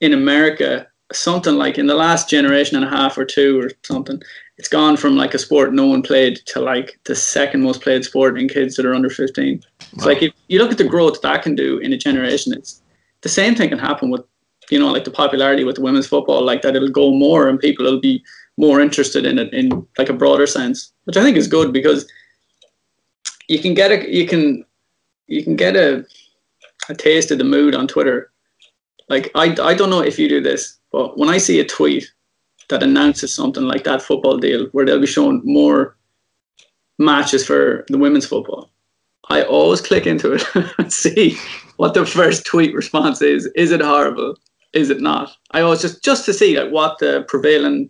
in 0.00 0.12
America, 0.12 0.86
something 1.12 1.54
like 1.54 1.78
in 1.78 1.86
the 1.86 1.94
last 1.94 2.28
generation 2.28 2.76
and 2.76 2.84
a 2.84 2.88
half 2.90 3.16
or 3.16 3.24
two 3.24 3.60
or 3.60 3.70
something, 3.82 4.20
it's 4.58 4.68
gone 4.68 4.96
from 4.96 5.16
like 5.16 5.34
a 5.34 5.38
sport 5.38 5.72
no 5.72 5.86
one 5.86 6.02
played 6.02 6.36
to 6.46 6.60
like 6.60 6.98
the 7.04 7.14
second 7.14 7.62
most 7.62 7.80
played 7.80 8.04
sport 8.04 8.38
in 8.38 8.48
kids 8.48 8.76
that 8.76 8.86
are 8.86 8.94
under 8.94 9.10
15. 9.10 9.62
It's 9.80 10.04
Wow. 10.04 10.06
like 10.06 10.22
if 10.22 10.32
you 10.48 10.58
look 10.58 10.72
at 10.72 10.78
the 10.78 10.84
growth 10.84 11.20
that 11.22 11.42
can 11.42 11.54
do 11.54 11.78
in 11.78 11.92
a 11.92 11.96
generation, 11.96 12.52
it's 12.52 12.82
the 13.22 13.28
same 13.28 13.54
thing 13.54 13.70
can 13.70 13.78
happen 13.78 14.10
with, 14.10 14.22
you 14.70 14.78
know, 14.78 14.92
like 14.92 15.04
the 15.04 15.10
popularity 15.10 15.64
with 15.64 15.76
the 15.76 15.82
women's 15.82 16.06
football, 16.06 16.44
like 16.44 16.62
that 16.62 16.76
it'll 16.76 16.90
go 16.90 17.12
more 17.12 17.48
and 17.48 17.58
people 17.58 17.84
will 17.84 18.00
be 18.00 18.22
more 18.58 18.80
interested 18.80 19.24
in 19.24 19.38
it 19.38 19.52
in 19.54 19.86
like 19.96 20.08
a 20.08 20.12
broader 20.12 20.46
sense, 20.46 20.92
which 21.04 21.16
I 21.16 21.22
think 21.22 21.36
is 21.36 21.46
good 21.46 21.72
because 21.72 22.06
you 23.48 23.60
can 23.60 23.74
get 23.74 23.90
a 23.90 24.14
you 24.14 24.26
can 24.26 24.64
you 25.26 25.42
can 25.42 25.56
get 25.56 25.76
a 25.76 26.04
a 26.88 26.94
taste 26.94 27.30
of 27.30 27.38
the 27.38 27.44
mood 27.44 27.74
on 27.74 27.86
Twitter. 27.86 28.30
Like 29.08 29.30
I 29.34 29.56
I 29.62 29.74
don't 29.74 29.90
know 29.90 30.00
if 30.02 30.18
you 30.18 30.28
do 30.28 30.40
this, 30.40 30.77
but 30.90 31.18
when 31.18 31.28
I 31.28 31.38
see 31.38 31.60
a 31.60 31.64
tweet 31.64 32.10
that 32.68 32.82
announces 32.82 33.34
something 33.34 33.64
like 33.64 33.84
that 33.84 34.02
football 34.02 34.38
deal 34.38 34.66
where 34.72 34.84
they'll 34.84 35.00
be 35.00 35.06
showing 35.06 35.40
more 35.44 35.96
matches 36.98 37.46
for 37.46 37.84
the 37.88 37.98
women's 37.98 38.26
football, 38.26 38.70
I 39.30 39.42
always 39.42 39.80
click 39.80 40.06
into 40.06 40.32
it 40.32 40.44
and 40.78 40.92
see 40.92 41.36
what 41.76 41.94
the 41.94 42.06
first 42.06 42.46
tweet 42.46 42.74
response 42.74 43.22
is. 43.22 43.46
Is 43.54 43.70
it 43.70 43.80
horrible? 43.80 44.36
Is 44.72 44.90
it 44.90 45.00
not? 45.00 45.30
I 45.52 45.60
always 45.60 45.80
just 45.80 46.04
just 46.04 46.24
to 46.26 46.32
see 46.32 46.58
like 46.58 46.70
what 46.72 46.98
the 46.98 47.24
prevailing 47.28 47.88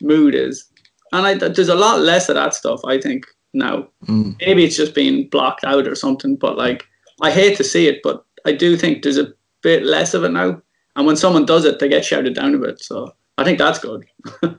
mood 0.00 0.34
is. 0.34 0.64
And 1.12 1.26
I, 1.26 1.34
there's 1.34 1.68
a 1.68 1.74
lot 1.74 2.00
less 2.00 2.28
of 2.28 2.34
that 2.34 2.54
stuff, 2.54 2.80
I 2.84 3.00
think, 3.00 3.26
now 3.54 3.88
mm, 4.06 4.36
maybe 4.40 4.64
it's 4.64 4.76
just 4.76 4.94
being 4.94 5.28
blocked 5.28 5.64
out 5.64 5.86
or 5.86 5.94
something. 5.94 6.36
But 6.36 6.56
like, 6.56 6.84
I 7.22 7.30
hate 7.30 7.56
to 7.58 7.64
see 7.64 7.86
it, 7.86 8.00
but 8.02 8.24
I 8.44 8.52
do 8.52 8.76
think 8.76 9.02
there's 9.02 9.18
a 9.18 9.32
bit 9.62 9.82
less 9.82 10.14
of 10.14 10.24
it 10.24 10.30
now. 10.30 10.60
And 10.96 11.06
when 11.06 11.16
someone 11.16 11.46
does 11.46 11.64
it, 11.64 11.78
they 11.78 11.88
get 11.88 12.04
shouted 12.04 12.34
down 12.34 12.54
a 12.54 12.58
bit. 12.58 12.82
So 12.82 13.14
I 13.38 13.44
think 13.44 13.58
that's 13.58 13.78
good. 13.78 14.06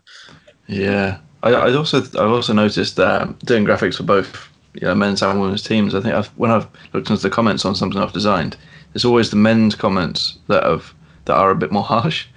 Yeah, 0.68 1.20
I, 1.44 1.52
I 1.52 1.74
also 1.74 2.02
I've 2.02 2.32
also 2.32 2.54
noticed 2.54 2.98
that 2.98 3.22
um, 3.22 3.38
doing 3.46 3.66
graphics 3.66 3.96
for 3.96 4.04
both 4.04 4.50
you 4.74 4.86
know, 4.86 4.94
men's 4.94 5.22
and 5.22 5.42
women's 5.42 5.64
teams. 5.64 5.96
I 5.96 6.02
think 6.02 6.14
I've, 6.14 6.28
when 6.38 6.52
I've 6.52 6.68
looked 6.94 7.10
into 7.10 7.22
the 7.22 7.30
comments 7.30 7.66
on 7.66 7.74
something 7.74 8.02
I've 8.02 8.14
designed, 8.14 8.58
there's 8.94 9.06
always 9.06 9.30
the 9.30 9.38
men's 9.38 9.76
comments 9.76 10.38
that 10.48 10.64
have 10.64 10.94
that 11.26 11.36
are 11.36 11.52
a 11.52 11.56
bit 11.56 11.72
more 11.72 11.84
harsh. 11.96 12.28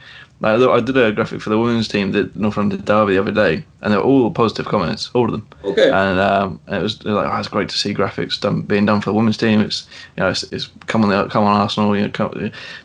Like, 0.42 0.58
I 0.58 0.80
did 0.80 0.96
a 0.96 1.12
graphic 1.12 1.42
for 1.42 1.50
the 1.50 1.58
women's 1.58 1.86
team, 1.86 2.12
the 2.12 2.30
North 2.34 2.56
London 2.56 2.82
Derby 2.82 3.12
the 3.12 3.20
other 3.20 3.30
day, 3.30 3.62
and 3.82 3.92
they 3.92 3.96
were 3.98 4.02
all 4.02 4.30
positive 4.30 4.64
comments, 4.64 5.10
all 5.12 5.26
of 5.26 5.32
them. 5.32 5.46
Okay. 5.64 5.90
And, 5.90 6.18
um, 6.18 6.58
and 6.66 6.76
it 6.76 6.82
was 6.82 7.04
like, 7.04 7.26
oh, 7.30 7.36
it's 7.38 7.48
great 7.48 7.68
to 7.68 7.76
see 7.76 7.92
graphics 7.92 8.40
done, 8.40 8.62
being 8.62 8.86
done 8.86 9.02
for 9.02 9.10
the 9.10 9.14
women's 9.14 9.36
team. 9.36 9.60
It's 9.60 9.86
you 10.16 10.22
know, 10.22 10.30
it's, 10.30 10.42
it's 10.44 10.70
come 10.86 11.02
on 11.04 11.10
the 11.10 11.28
come 11.28 11.44
on 11.44 11.60
Arsenal. 11.60 11.94
You 11.94 12.04
know, 12.04 12.10
come, 12.10 12.30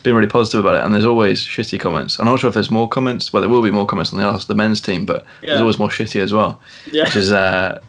being 0.03 0.15
really 0.17 0.27
positive 0.27 0.65
about 0.65 0.75
it. 0.75 0.83
And 0.83 0.93
there's 0.93 1.05
always 1.05 1.39
shitty 1.45 1.79
comments. 1.79 2.19
I'm 2.19 2.25
not 2.25 2.39
sure 2.41 2.49
if 2.49 2.53
there's 2.55 2.71
more 2.71 2.89
comments. 2.89 3.31
Well, 3.31 3.39
there 3.41 3.49
will 3.49 3.61
be 3.63 3.71
more 3.71 3.85
comments 3.85 4.11
on 4.11 4.19
the 4.19 4.45
the 4.47 4.55
men's 4.55 4.81
team, 4.81 5.05
but 5.05 5.23
Yeah. 5.41 5.51
there's 5.51 5.61
always 5.61 5.79
more 5.79 5.89
shitty 5.89 6.19
as 6.21 6.33
well. 6.33 6.59
yeah. 6.91 7.05
Which 7.05 7.15
is 7.15 7.31
uh, 7.31 7.79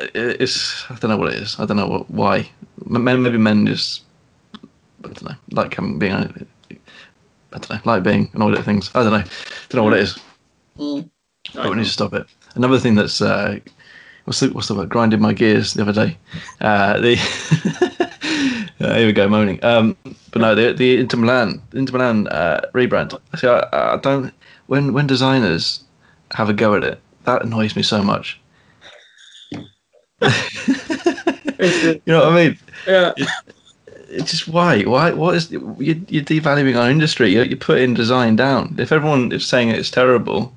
it- 0.00 0.40
it's 0.40 0.84
I 0.90 0.96
don't 0.96 1.10
know 1.12 1.16
what 1.16 1.32
it 1.32 1.40
is. 1.40 1.54
I 1.60 1.64
don't 1.64 1.76
know 1.76 1.86
what, 1.86 2.10
why. 2.10 2.50
Men 2.86 3.22
maybe 3.22 3.38
men 3.38 3.66
just 3.66 4.02
I 5.04 5.08
don't 5.08 5.22
know 5.22 5.36
like 5.52 5.76
being 6.00 6.48
I 7.52 7.58
don't 7.58 7.70
know 7.70 7.92
like 7.92 8.02
being 8.02 8.30
annoyed 8.34 8.56
at 8.56 8.64
things. 8.64 8.90
I 8.94 9.02
don't 9.02 9.12
know. 9.12 9.24
Don't 9.68 9.74
know 9.74 9.84
what 9.84 9.94
it 9.94 10.00
is. 10.00 10.18
Mm. 10.78 11.10
But 11.54 11.70
we 11.70 11.76
need 11.76 11.84
to 11.84 11.90
stop 11.90 12.14
it. 12.14 12.26
Another 12.54 12.78
thing 12.78 12.94
that's 12.94 13.20
uh, 13.20 13.58
what's 14.24 14.40
the 14.40 14.48
what's 14.48 14.68
the 14.68 14.74
word? 14.74 14.88
Grinding 14.88 15.20
my 15.20 15.32
gears 15.32 15.74
the 15.74 15.82
other 15.82 15.92
day. 15.92 16.18
Uh, 16.60 16.98
the 17.00 17.16
uh, 18.80 18.94
here 18.94 19.06
we 19.06 19.12
go 19.12 19.28
moaning. 19.28 19.62
Um, 19.64 19.96
but 20.30 20.40
no, 20.40 20.54
the 20.54 20.72
the 20.72 20.98
Inter 20.98 21.18
Milan 21.18 21.62
Inter 21.72 21.98
Milan 21.98 22.28
uh, 22.28 22.60
rebrand. 22.74 23.18
See, 23.36 23.48
I, 23.48 23.68
I 23.72 23.96
don't 23.96 24.32
when 24.66 24.92
when 24.92 25.06
designers 25.06 25.84
have 26.34 26.48
a 26.48 26.54
go 26.54 26.74
at 26.74 26.84
it, 26.84 27.00
that 27.24 27.42
annoys 27.42 27.76
me 27.76 27.82
so 27.82 28.02
much. 28.02 28.40
You 31.62 32.00
know 32.06 32.24
what 32.24 32.32
I 32.32 32.34
mean? 32.34 32.58
yeah, 32.88 33.12
It's 34.14 34.30
just 34.30 34.46
why? 34.48 34.82
Why? 34.82 35.12
What 35.12 35.34
is 35.34 35.50
you're, 35.50 35.62
you're 35.78 36.22
devaluing 36.24 36.76
our 36.78 36.90
industry? 36.90 37.30
You're, 37.30 37.44
you're 37.46 37.56
putting 37.56 37.94
design 37.94 38.36
down. 38.36 38.74
If 38.78 38.92
everyone 38.92 39.32
is 39.32 39.46
saying 39.46 39.70
it's 39.70 39.90
terrible, 39.90 40.52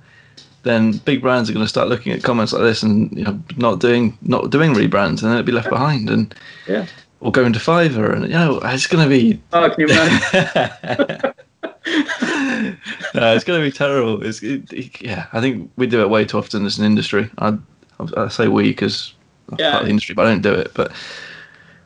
then 0.63 0.97
big 0.99 1.21
brands 1.21 1.49
are 1.49 1.53
going 1.53 1.63
to 1.65 1.69
start 1.69 1.87
looking 1.87 2.11
at 2.11 2.21
comments 2.23 2.51
like 2.53 2.63
this 2.63 2.83
and 2.83 3.15
you 3.17 3.23
know 3.23 3.39
not 3.55 3.79
doing 3.79 4.17
not 4.21 4.49
doing 4.51 4.73
rebrands, 4.73 5.21
and 5.21 5.31
then 5.31 5.31
it'll 5.33 5.43
be 5.43 5.51
left 5.53 5.69
behind, 5.69 6.09
and 6.09 6.35
yeah. 6.67 6.85
or 7.21 7.31
going 7.31 7.53
to 7.53 7.59
Fiverr, 7.59 8.13
and 8.13 8.23
you 8.23 8.29
know 8.31 8.59
it's 8.63 8.87
going 8.87 9.03
to 9.03 9.09
be 9.09 9.41
Oh, 9.53 9.69
can 9.69 9.79
you 9.79 9.87
imagine? 9.87 11.33
no, 13.13 13.33
it's 13.35 13.43
going 13.43 13.59
to 13.61 13.65
be 13.65 13.71
terrible. 13.71 14.23
It's 14.25 14.41
it, 14.43 14.71
it- 14.73 15.01
yeah. 15.01 15.27
I 15.33 15.39
think 15.39 15.71
we 15.77 15.87
do 15.87 16.01
it 16.01 16.09
way 16.09 16.25
too 16.25 16.37
often 16.37 16.65
as 16.65 16.77
an 16.77 16.85
industry. 16.85 17.29
I 17.37 17.57
I 18.17 18.27
say 18.27 18.47
we 18.47 18.69
because 18.69 19.13
I'm 19.49 19.57
Yeah. 19.59 19.71
part 19.71 19.81
of 19.83 19.85
the 19.87 19.91
industry, 19.91 20.15
but 20.15 20.25
I 20.27 20.29
don't 20.31 20.41
do 20.41 20.53
it. 20.53 20.71
But 20.73 20.91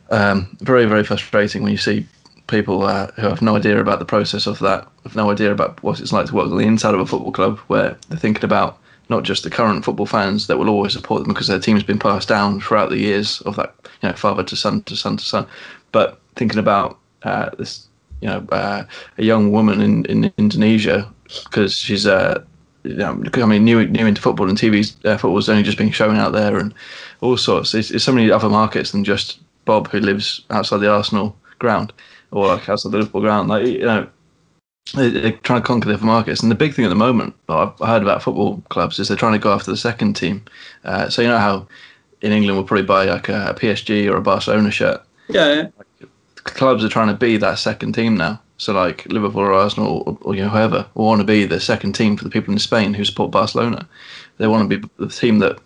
um, 0.10 0.56
very 0.62 0.86
very 0.86 1.04
frustrating 1.04 1.64
when 1.64 1.72
you 1.72 1.78
see 1.78 2.06
people 2.48 2.84
uh, 2.84 3.08
who 3.12 3.28
have 3.28 3.42
no 3.42 3.56
idea 3.56 3.80
about 3.80 4.00
the 4.00 4.06
process 4.06 4.48
of 4.48 4.60
that, 4.60 4.88
have 5.04 5.16
no 5.16 5.32
idea 5.32 5.52
about 5.52 5.82
what 5.84 6.00
it's 6.00 6.12
like 6.12 6.26
to 6.26 6.36
work 6.36 6.50
on 6.50 6.58
the 6.58 6.66
inside 6.66 6.96
of 6.96 7.00
a 7.00 7.06
football 7.06 7.32
club, 7.32 7.60
where 7.68 7.96
they're 8.10 8.20
thinking 8.20 8.44
about 8.44 8.80
not 9.08 9.24
just 9.24 9.44
the 9.44 9.50
current 9.50 9.84
football 9.86 10.06
fans 10.06 10.48
that 10.48 10.58
will 10.58 10.70
always 10.70 10.94
support 10.94 11.24
them 11.24 11.34
because 11.34 11.48
their 11.48 11.60
team's 11.60 11.84
been 11.84 12.00
passed 12.00 12.28
down 12.28 12.60
throughout 12.60 12.90
the 12.90 12.98
years 12.98 13.42
of 13.42 13.56
that, 13.56 13.74
you 14.02 14.10
know, 14.10 14.16
father 14.16 14.44
to 14.44 14.56
son 14.56 14.82
to 14.84 14.96
son 14.96 15.18
to 15.18 15.24
son, 15.24 15.48
but 15.92 16.20
thinking 16.36 16.60
about 16.60 17.00
uh, 17.24 17.50
this, 17.58 17.88
you 18.22 18.28
know, 18.28 18.46
uh, 18.52 18.84
a 19.18 19.24
young 19.24 19.52
woman 19.52 19.82
in, 19.82 20.06
in 20.06 20.32
Indonesia 20.38 21.12
because 21.46 21.76
she's 21.76 22.06
uh, 22.06 22.44
you 22.84 22.96
know, 22.96 23.14
becoming 23.16 23.64
new 23.64 23.86
new 23.88 24.06
into 24.06 24.22
football 24.22 24.48
and 24.48 24.58
TV's 24.58 24.96
uh, 25.06 25.18
football's 25.18 25.50
only 25.50 25.64
just 25.64 25.78
being 25.78 25.92
shown 25.92 26.16
out 26.16 26.32
there 26.32 26.58
and 26.58 26.74
all 27.22 27.38
sorts. 27.38 27.74
It's, 27.74 27.92
it's 27.92 28.04
so 28.04 28.14
many 28.14 28.32
other 28.32 28.50
markets 28.50 28.92
than 28.92 29.04
just 29.04 29.40
Bob 29.70 29.88
who 29.92 30.00
lives 30.00 30.42
outside 30.50 30.80
the 30.80 30.90
Arsenal 30.92 31.36
ground 31.60 31.94
or 32.32 32.48
like 32.48 32.68
outside 32.68 32.92
the 32.92 32.98
Liverpool 32.98 33.22
ground. 33.22 33.50
Like 33.50 33.68
you 33.68 33.86
know, 33.86 34.08
they- 34.96 35.10
they're 35.12 35.32
trying 35.48 35.62
to 35.62 35.68
conquer 35.68 35.88
the 35.90 35.94
other 35.96 36.06
markets. 36.16 36.42
And 36.42 36.50
the 36.52 36.56
big 36.64 36.74
thing 36.74 36.86
at 36.86 36.90
the 36.90 36.96
moment, 37.08 37.36
I've 37.48 37.78
heard 37.80 38.02
about 38.02 38.24
football 38.24 38.64
clubs, 38.70 38.98
is 39.00 39.08
they're 39.08 39.18
trying 39.24 39.34
to 39.40 39.46
go 39.48 39.54
after 39.54 39.70
the 39.70 39.78
second 39.90 40.16
team. 40.16 40.42
Uh, 40.84 41.08
so 41.10 41.22
you 41.22 41.28
know 41.28 41.38
how 41.38 41.68
in 42.22 42.32
England 42.32 42.58
we'll 42.58 42.66
probably 42.66 42.86
buy 42.96 43.06
like 43.06 43.30
a, 43.30 43.56
PSG 43.60 44.12
or 44.12 44.18
a 44.18 44.22
Barcelona 44.22 44.72
shirt. 44.72 45.02
yeah, 45.30 45.54
yeah. 45.54 45.68
Clubs 46.46 46.84
are 46.84 46.90
trying 46.90 47.10
to 47.10 47.14
be 47.28 47.38
that 47.38 47.60
second 47.60 47.94
team 47.94 48.18
now. 48.18 48.42
So 48.58 48.74
like 48.74 49.06
Liverpool 49.06 49.42
or 49.44 49.54
Arsenal 49.54 50.04
or, 50.08 50.18
or 50.22 50.36
you 50.36 50.42
know 50.44 50.50
whoever 50.50 50.86
will 50.96 51.06
want 51.06 51.22
to 51.22 51.28
be 51.36 51.46
the 51.46 51.60
second 51.60 51.94
team 51.94 52.18
for 52.18 52.24
the 52.24 52.30
people 52.30 52.52
in 52.52 52.60
Spain 52.60 52.94
who 52.96 53.06
support 53.06 53.30
Barcelona. 53.32 53.88
They 54.38 54.48
want 54.48 54.68
to 54.68 54.78
be 54.78 54.90
the 54.98 55.10
team 55.12 55.40
that 55.40 55.60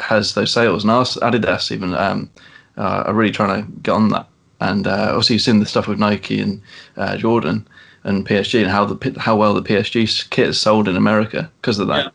has 0.00 0.34
those 0.34 0.52
sales. 0.52 0.82
And 0.84 0.90
Adidas 0.92 1.70
even 1.70 1.94
um, 1.94 2.28
uh, 2.76 3.04
are 3.06 3.14
really 3.14 3.32
trying 3.32 3.64
to 3.64 3.70
get 3.80 3.92
on 3.92 4.08
that. 4.10 4.26
And 4.60 4.86
uh, 4.86 5.08
obviously 5.10 5.34
you've 5.34 5.42
seen 5.42 5.60
the 5.60 5.66
stuff 5.66 5.88
with 5.88 5.98
Nike 5.98 6.40
and 6.40 6.60
uh, 6.96 7.16
Jordan 7.16 7.66
and 8.04 8.26
PSG 8.26 8.62
and 8.62 8.70
how 8.70 8.84
the 8.84 9.18
how 9.18 9.36
well 9.36 9.54
the 9.54 9.62
PSG 9.62 10.30
kit 10.30 10.48
is 10.48 10.60
sold 10.60 10.88
in 10.88 10.96
America 10.96 11.50
because 11.60 11.78
of 11.78 11.88
that. 11.88 12.12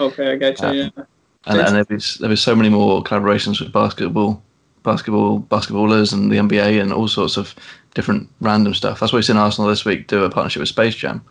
Okay, 0.00 0.32
I 0.32 0.36
get 0.36 0.60
you. 0.60 0.66
Uh, 0.66 0.72
Yeah. 0.72 1.04
And, 1.46 1.60
and 1.60 1.76
there 1.76 1.86
was 1.90 2.16
there 2.16 2.30
was 2.30 2.40
so 2.40 2.54
many 2.54 2.68
more 2.68 3.02
collaborations 3.02 3.60
with 3.60 3.72
basketball, 3.72 4.42
basketball 4.84 5.40
basketballers 5.40 6.12
and 6.12 6.30
the 6.30 6.36
NBA 6.36 6.80
and 6.80 6.92
all 6.92 7.08
sorts 7.08 7.36
of 7.36 7.54
different 7.94 8.28
random 8.40 8.74
stuff. 8.74 9.00
That's 9.00 9.12
why 9.12 9.16
we've 9.16 9.24
seen 9.24 9.36
Arsenal 9.36 9.68
this 9.68 9.84
week 9.84 10.06
do 10.06 10.24
a 10.24 10.30
partnership 10.30 10.60
with 10.60 10.68
Space 10.68 10.94
Jam. 10.94 11.22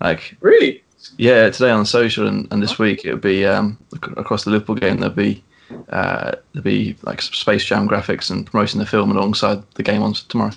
Like 0.00 0.36
Really? 0.40 0.82
yeah, 1.18 1.50
today 1.50 1.70
on 1.70 1.84
social 1.84 2.26
and, 2.26 2.48
and 2.50 2.62
this 2.62 2.78
week 2.78 3.04
it 3.04 3.12
would 3.12 3.20
be 3.20 3.44
um, 3.44 3.76
across 4.16 4.44
the 4.44 4.50
Liverpool 4.50 4.76
game 4.76 4.98
there'd 4.98 5.14
be 5.14 5.42
uh, 5.90 6.32
there'll 6.52 6.64
be 6.64 6.96
like 7.02 7.22
Space 7.22 7.64
Jam 7.64 7.88
graphics 7.88 8.30
and 8.30 8.46
promoting 8.46 8.78
the 8.80 8.86
film 8.86 9.10
alongside 9.10 9.62
the 9.74 9.82
game 9.82 10.02
on 10.02 10.14
tomorrow. 10.14 10.52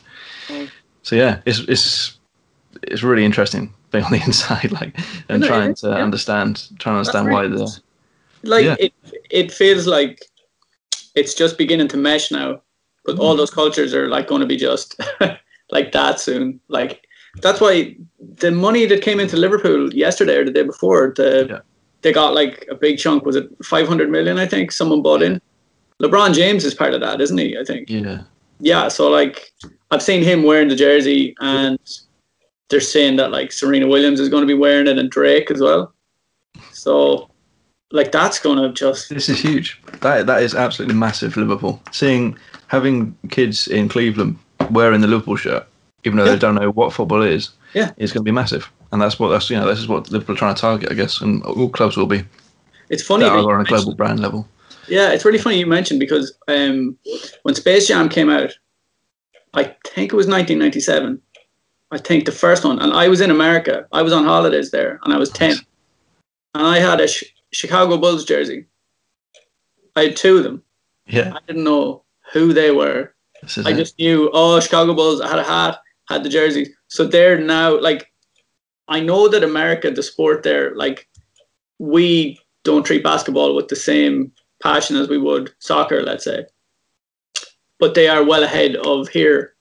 Mm. 0.48 0.70
So 1.04 1.16
yeah, 1.16 1.42
it's 1.46 1.60
it's 1.68 2.18
it's 2.84 3.04
really 3.04 3.26
interesting 3.26 3.74
being 3.92 4.04
on 4.04 4.12
the 4.12 4.22
inside, 4.26 4.72
like 4.72 4.98
and 5.30 5.42
No, 5.42 5.48
trying 5.48 5.76
to 5.76 5.88
yeah. 5.90 5.96
understand 6.04 6.68
trying 6.80 6.96
to 6.96 7.00
understand 7.00 7.30
why 7.30 7.42
really 7.44 7.58
the 7.58 7.82
Like 8.44 8.66
Yeah. 8.66 8.76
it, 8.80 8.94
it 9.30 9.52
feels 9.52 9.88
like 9.88 10.20
it's 11.16 11.34
just 11.34 11.58
beginning 11.58 11.88
to 11.90 11.98
mesh 11.98 12.32
now. 12.32 12.62
But 13.06 13.18
Mm. 13.18 13.20
all 13.20 13.36
those 13.36 13.52
cultures 13.52 13.94
are 13.94 14.08
like 14.08 14.28
going 14.28 14.42
to 14.42 14.48
be 14.48 14.58
just 14.58 14.96
like 15.72 15.92
that 15.92 16.20
soon. 16.20 16.60
Like 16.70 17.06
that's 17.42 17.60
why 17.60 17.96
the 18.40 18.52
money 18.52 18.86
that 18.86 19.02
came 19.02 19.20
into 19.20 19.36
Liverpool 19.38 19.94
yesterday 19.94 20.38
or 20.38 20.46
the 20.46 20.52
day 20.52 20.64
before, 20.64 21.14
the 21.16 21.48
Yeah. 21.50 21.60
They 22.04 22.12
got 22.14 22.34
like 22.34 22.68
a 22.70 22.76
big 22.76 22.98
chunk. 23.00 23.26
Was 23.26 23.36
it 23.36 23.50
five 23.64 23.88
hundred 23.88 24.10
million? 24.12 24.38
I 24.38 24.46
think 24.46 24.72
someone 24.72 25.02
bought 25.02 25.22
in. 25.24 25.42
LeBron 26.02 26.34
James 26.34 26.66
is 26.66 26.74
part 26.76 26.94
of 26.94 27.02
that, 27.02 27.22
isn't 27.22 27.38
he? 27.38 27.58
I 27.58 27.64
think. 27.64 27.90
yeah. 27.90 28.24
Yeah. 28.60 28.88
So 28.90 29.10
like, 29.10 29.52
I've 29.92 30.02
seen 30.04 30.22
him 30.24 30.44
wearing 30.44 30.68
the 30.68 30.76
jersey, 30.76 31.36
and 31.40 31.80
they're 32.70 32.80
saying 32.82 33.16
that 33.18 33.32
like 33.32 33.52
Serena 33.52 33.88
Williams 33.88 34.20
is 34.20 34.30
going 34.30 34.42
to 34.44 34.48
be 34.48 34.54
wearing 34.54 34.88
it, 34.88 34.98
and 34.98 35.10
Drake 35.10 35.50
as 35.52 35.62
well. 35.62 35.94
So, 36.72 37.30
like, 37.92 38.12
that's 38.12 38.40
going 38.40 38.58
to 38.58 38.74
just 38.74 39.10
This 39.10 39.30
is 39.30 39.40
huge. 39.40 39.82
That 40.02 40.26
that 40.28 40.44
is 40.44 40.54
absolutely 40.56 40.96
massive 40.96 41.38
Liverpool. 41.38 41.82
Seeing 41.92 42.38
having 42.68 43.16
kids 43.30 43.68
in 43.68 43.88
Cleveland 43.90 44.38
wearing 44.72 45.02
the 45.02 45.08
Liverpool 45.08 45.36
shirt, 45.36 45.68
even 46.04 46.18
though 46.18 46.26
Yeah. 46.26 46.32
they 46.34 46.40
don't 46.40 46.56
know 46.56 46.72
what 46.72 46.94
football 46.94 47.22
is, 47.22 47.50
Yeah. 47.74 47.92
is 47.98 48.12
going 48.12 48.24
to 48.24 48.30
be 48.30 48.32
massive. 48.32 48.70
And 48.94 49.02
that's 49.02 49.18
what 49.18 49.30
that's 49.30 49.50
you 49.50 49.58
know 49.58 49.68
this 49.68 49.80
is 49.80 49.88
what 49.88 50.12
Liverpool 50.12 50.36
are 50.36 50.38
trying 50.38 50.54
to 50.54 50.62
target, 50.62 50.92
I 50.92 50.94
guess, 50.94 51.20
and 51.20 51.44
all 51.44 51.68
clubs 51.68 51.98
will 51.98 52.06
be 52.06 52.24
it's 52.92 53.02
funny. 53.02 53.24
that 53.24 53.32
are 53.32 53.56
on 53.56 53.62
a 53.62 53.64
global 53.64 53.96
brand 53.96 54.20
level. 54.20 54.48
Yeah, 54.88 55.12
it's 55.12 55.26
really 55.26 55.40
funny 55.40 55.58
you 55.58 55.66
mentioned 55.66 56.00
because 56.00 56.38
um, 56.48 56.96
when 57.42 57.56
Space 57.56 57.88
Jam 57.88 58.08
came 58.08 58.30
out, 58.30 58.52
I 59.56 59.64
think 59.88 60.14
it 60.14 60.16
was 60.16 60.28
1997. 60.28 61.20
I 61.90 61.98
think 61.98 62.26
the 62.26 62.32
first 62.32 62.64
one, 62.64 62.78
and 62.78 62.94
I 62.94 63.08
was 63.08 63.20
in 63.20 63.32
America. 63.32 63.88
I 63.92 64.04
was 64.04 64.14
on 64.14 64.26
holidays 64.26 64.70
there, 64.70 65.00
and 65.04 65.12
I 65.12 65.18
was 65.18 65.32
10, 65.32 65.58
and 66.54 66.68
I 66.68 66.78
had 66.78 67.02
a 67.02 67.08
Ch- 67.08 67.34
Chicago 67.52 67.98
Bulls 67.98 68.26
jersey. 68.26 68.68
I 69.96 70.04
had 70.04 70.16
two 70.16 70.38
of 70.38 70.44
them. 70.44 70.62
Yeah, 71.08 71.34
I 71.34 71.40
didn't 71.48 71.64
know 71.64 72.04
who 72.32 72.54
they 72.54 72.70
were. 72.70 73.16
I 73.66 73.72
it. 73.72 73.76
just 73.76 73.98
knew, 73.98 74.30
oh, 74.34 74.60
Chicago 74.60 74.94
Bulls. 74.94 75.20
I 75.20 75.30
had 75.30 75.40
a 75.40 75.44
hat, 75.44 75.80
had 76.10 76.24
the 76.24 76.30
jersey. 76.30 76.68
So 76.90 77.06
they're 77.06 77.40
now 77.40 77.80
like, 77.80 78.13
I 78.88 79.00
know 79.00 79.28
that 79.28 79.44
America, 79.44 79.90
the 79.92 80.04
sport 80.04 80.44
there, 80.44 80.76
like, 80.76 81.08
we 81.80 82.40
don't 82.64 82.86
treat 82.86 83.04
basketball 83.04 83.56
with 83.56 83.68
the 83.68 83.76
same 83.76 84.32
passion 84.62 84.96
as 84.98 85.08
we 85.10 85.18
would 85.18 85.52
soccer, 85.60 86.02
let's 86.04 86.24
say. 86.24 86.46
But 87.80 87.96
they 87.96 88.08
are 88.08 88.24
well 88.24 88.44
ahead 88.44 88.76
of 88.78 89.08
here 89.10 89.56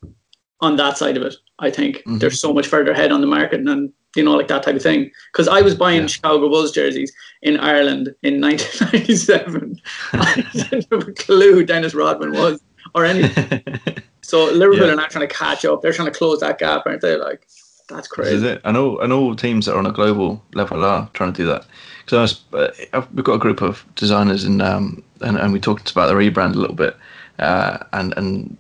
on 0.61 0.77
that 0.77 0.99
side 0.99 1.17
of 1.17 1.23
it. 1.25 1.35
I 1.59 1.71
think 1.71 2.03
Mhm. 2.07 2.21
they're 2.21 2.31
so 2.31 2.53
much 2.53 2.67
further 2.67 2.93
ahead 2.93 3.13
on 3.13 3.21
the 3.21 3.27
market 3.27 3.61
and 3.61 3.93
you 4.17 4.23
know 4.23 4.35
like 4.37 4.49
that 4.49 4.63
type 4.63 4.77
of 4.77 4.83
thing. 4.83 5.11
Because 5.33 5.49
I 5.49 5.61
was 5.63 5.75
buying 5.75 6.03
Yeah. 6.03 6.07
Chicago 6.09 6.49
Bulls 6.49 6.71
jerseys 6.73 7.13
in 7.43 7.57
Ireland 7.59 8.15
in 8.23 8.41
1997. 8.47 9.81
I 10.13 10.45
didn't 10.53 10.87
have 10.93 11.09
a 11.09 11.13
clue 11.13 11.55
who 11.55 11.65
Dennis 11.65 11.95
Rodman 11.95 12.33
was 12.33 12.61
or 12.95 13.05
anything. 13.05 13.63
So 14.25 14.45
Liverpool 14.45 14.87
Yeah. 14.87 14.93
are 14.93 14.97
not 14.97 15.11
trying 15.11 15.27
to 15.29 15.35
catch 15.35 15.65
up. 15.65 15.83
They're 15.83 15.93
trying 15.93 16.11
to 16.11 16.17
close 16.17 16.39
that 16.41 16.59
gap, 16.59 16.85
aren't 16.87 17.01
they? 17.03 17.17
Like 17.17 17.47
that's 17.93 18.09
crazy. 18.09 18.59
And 18.65 18.77
all 18.77 19.01
and 19.01 19.13
all 19.13 19.35
teams 19.37 19.67
that 19.67 19.75
are 19.75 19.79
on 19.79 19.87
a 19.87 19.93
global 19.93 20.43
level 20.55 20.85
are 20.85 21.09
trying 21.15 21.33
to 21.33 21.37
do 21.43 21.47
that. 21.47 21.67
Because 22.05 22.43
uh, 22.53 22.71
we've 23.15 23.25
got 23.25 23.35
a 23.35 23.39
group 23.39 23.63
of 23.63 23.85
designers 23.95 24.45
and 24.45 24.61
um 24.61 25.03
and, 25.21 25.37
and 25.39 25.53
we 25.53 25.61
talked 25.61 25.91
about 25.91 26.07
the 26.09 26.15
rebrand 26.15 26.55
a 26.55 26.59
little 26.59 26.75
bit, 26.77 26.97
uh, 27.39 27.79
and 27.93 28.13
and 28.17 28.57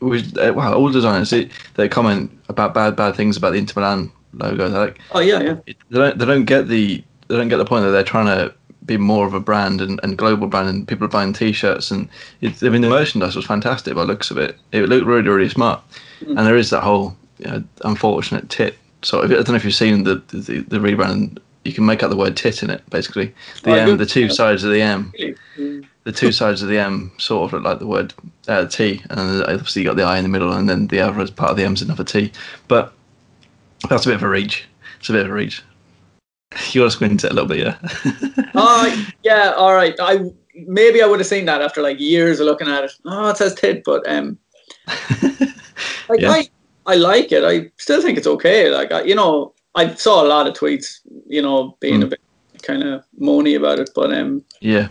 we 0.00 0.22
uh, 0.38 0.52
wow 0.52 0.74
all 0.74 0.90
designers 0.90 1.30
they, 1.30 1.48
they 1.74 1.88
comment 1.88 2.30
about 2.48 2.74
bad 2.74 2.94
bad 2.96 3.14
things 3.16 3.36
about 3.36 3.50
the 3.52 3.58
Inter 3.58 3.80
Milan 3.80 4.12
logo. 4.34 4.68
They're 4.68 4.86
like 4.86 4.98
Oh 5.12 5.20
yeah, 5.20 5.40
yeah. 5.40 5.56
they 5.66 5.98
don't 5.98 6.18
they 6.18 6.26
don't 6.26 6.44
get 6.44 6.68
the 6.68 7.02
they 7.28 7.36
don't 7.36 7.48
get 7.48 7.56
the 7.56 7.64
point 7.64 7.84
that 7.84 7.90
they're 7.92 8.02
trying 8.04 8.26
to 8.26 8.54
be 8.84 8.98
more 8.98 9.26
of 9.26 9.32
a 9.32 9.40
brand 9.40 9.80
and, 9.80 9.98
and 10.02 10.18
global 10.18 10.46
brand 10.46 10.68
and 10.68 10.86
people 10.86 11.06
are 11.06 11.08
buying 11.08 11.32
t-shirts 11.32 11.90
and 11.90 12.06
it, 12.42 12.62
I 12.62 12.68
mean 12.68 12.82
the 12.82 12.90
merchandise 12.90 13.34
was 13.34 13.46
fantastic 13.46 13.94
by 13.94 14.02
the 14.02 14.08
looks 14.08 14.30
of 14.30 14.36
it 14.36 14.58
it 14.72 14.90
looked 14.90 15.06
really 15.06 15.26
really 15.26 15.48
smart 15.48 15.80
Mm. 16.20 16.38
and 16.38 16.46
there 16.46 16.56
is 16.56 16.70
that 16.70 16.82
whole 16.82 17.16
you 17.44 17.50
know, 17.50 17.64
unfortunate 17.84 18.48
tit 18.48 18.76
so 19.02 19.22
I 19.22 19.26
don't 19.26 19.48
know 19.48 19.54
if 19.54 19.64
you've 19.64 19.74
seen 19.74 20.04
the 20.04 20.16
the, 20.28 20.60
the 20.60 20.78
rebrand 20.78 21.38
you 21.64 21.72
can 21.72 21.86
make 21.86 22.02
out 22.02 22.10
the 22.10 22.16
word 22.16 22.36
tit 22.36 22.62
in 22.62 22.70
it 22.70 22.82
basically 22.90 23.34
the 23.62 23.70
Oh, 23.72 23.74
M 23.74 23.86
good. 23.90 23.98
the 23.98 24.06
two 24.06 24.28
sides 24.28 24.64
of 24.64 24.70
the 24.70 24.80
M 24.82 25.12
the 26.04 26.12
two 26.12 26.32
sides 26.32 26.62
of 26.62 26.68
the 26.68 26.78
M 26.78 27.12
sort 27.18 27.46
of 27.46 27.52
look 27.54 27.64
like 27.64 27.78
the 27.78 27.86
word 27.86 28.12
uh, 28.46 28.66
T, 28.66 29.02
and 29.08 29.42
obviously 29.44 29.80
you 29.82 29.88
got 29.88 29.96
the 29.96 30.02
I 30.02 30.18
in 30.18 30.22
the 30.22 30.28
middle, 30.28 30.52
and 30.52 30.68
then 30.68 30.86
the 30.88 31.00
other 31.00 31.26
part 31.32 31.50
of 31.50 31.56
the 31.56 31.64
M 31.64 31.72
is 31.72 31.80
another 31.80 32.04
T. 32.04 32.30
But 32.68 32.92
that's 33.88 34.04
a 34.04 34.10
bit 34.10 34.16
of 34.16 34.22
a 34.22 34.28
reach. 34.28 34.66
It's 35.00 35.08
a 35.08 35.12
bit 35.12 35.24
of 35.24 35.30
a 35.30 35.34
reach. 35.34 35.62
You 36.72 36.82
got 36.82 36.84
to 36.84 36.90
squint 36.90 37.24
it 37.24 37.30
a 37.30 37.34
little 37.34 37.48
bit, 37.48 37.58
yeah. 37.58 37.78
Oh 38.54 39.06
yeah, 39.24 39.54
all 39.56 39.72
right. 39.74 39.94
I 39.98 40.30
maybe 40.54 41.02
I 41.02 41.06
would 41.06 41.20
have 41.20 41.26
seen 41.26 41.46
that 41.46 41.62
after 41.62 41.80
like 41.80 41.98
years 41.98 42.38
of 42.38 42.44
looking 42.46 42.68
at 42.68 42.84
it. 42.84 42.92
Oh, 43.06 43.30
it 43.30 43.38
says 43.38 43.54
tit, 43.54 43.82
but 43.82 44.06
um, 44.06 44.38
like 46.08 46.20
Yeah. 46.20 46.30
I 46.30 46.48
I 46.86 46.94
like 46.96 47.32
it. 47.32 47.44
I 47.44 47.70
still 47.78 48.02
think 48.02 48.18
it's 48.18 48.26
okay. 48.26 48.70
Like 48.70 48.92
I, 48.92 49.02
you 49.02 49.14
know, 49.14 49.52
I 49.74 49.94
saw 49.94 50.22
a 50.22 50.28
lot 50.28 50.46
of 50.46 50.54
tweets, 50.54 51.00
you 51.26 51.42
know, 51.42 51.76
being 51.80 52.00
Mm. 52.00 52.04
a 52.04 52.06
bit 52.08 52.20
kind 52.62 52.82
of 52.82 53.04
moany 53.20 53.56
about 53.56 53.78
it. 53.78 53.90
But 53.94 54.12
um, 54.12 54.42
yeah. 54.60 54.88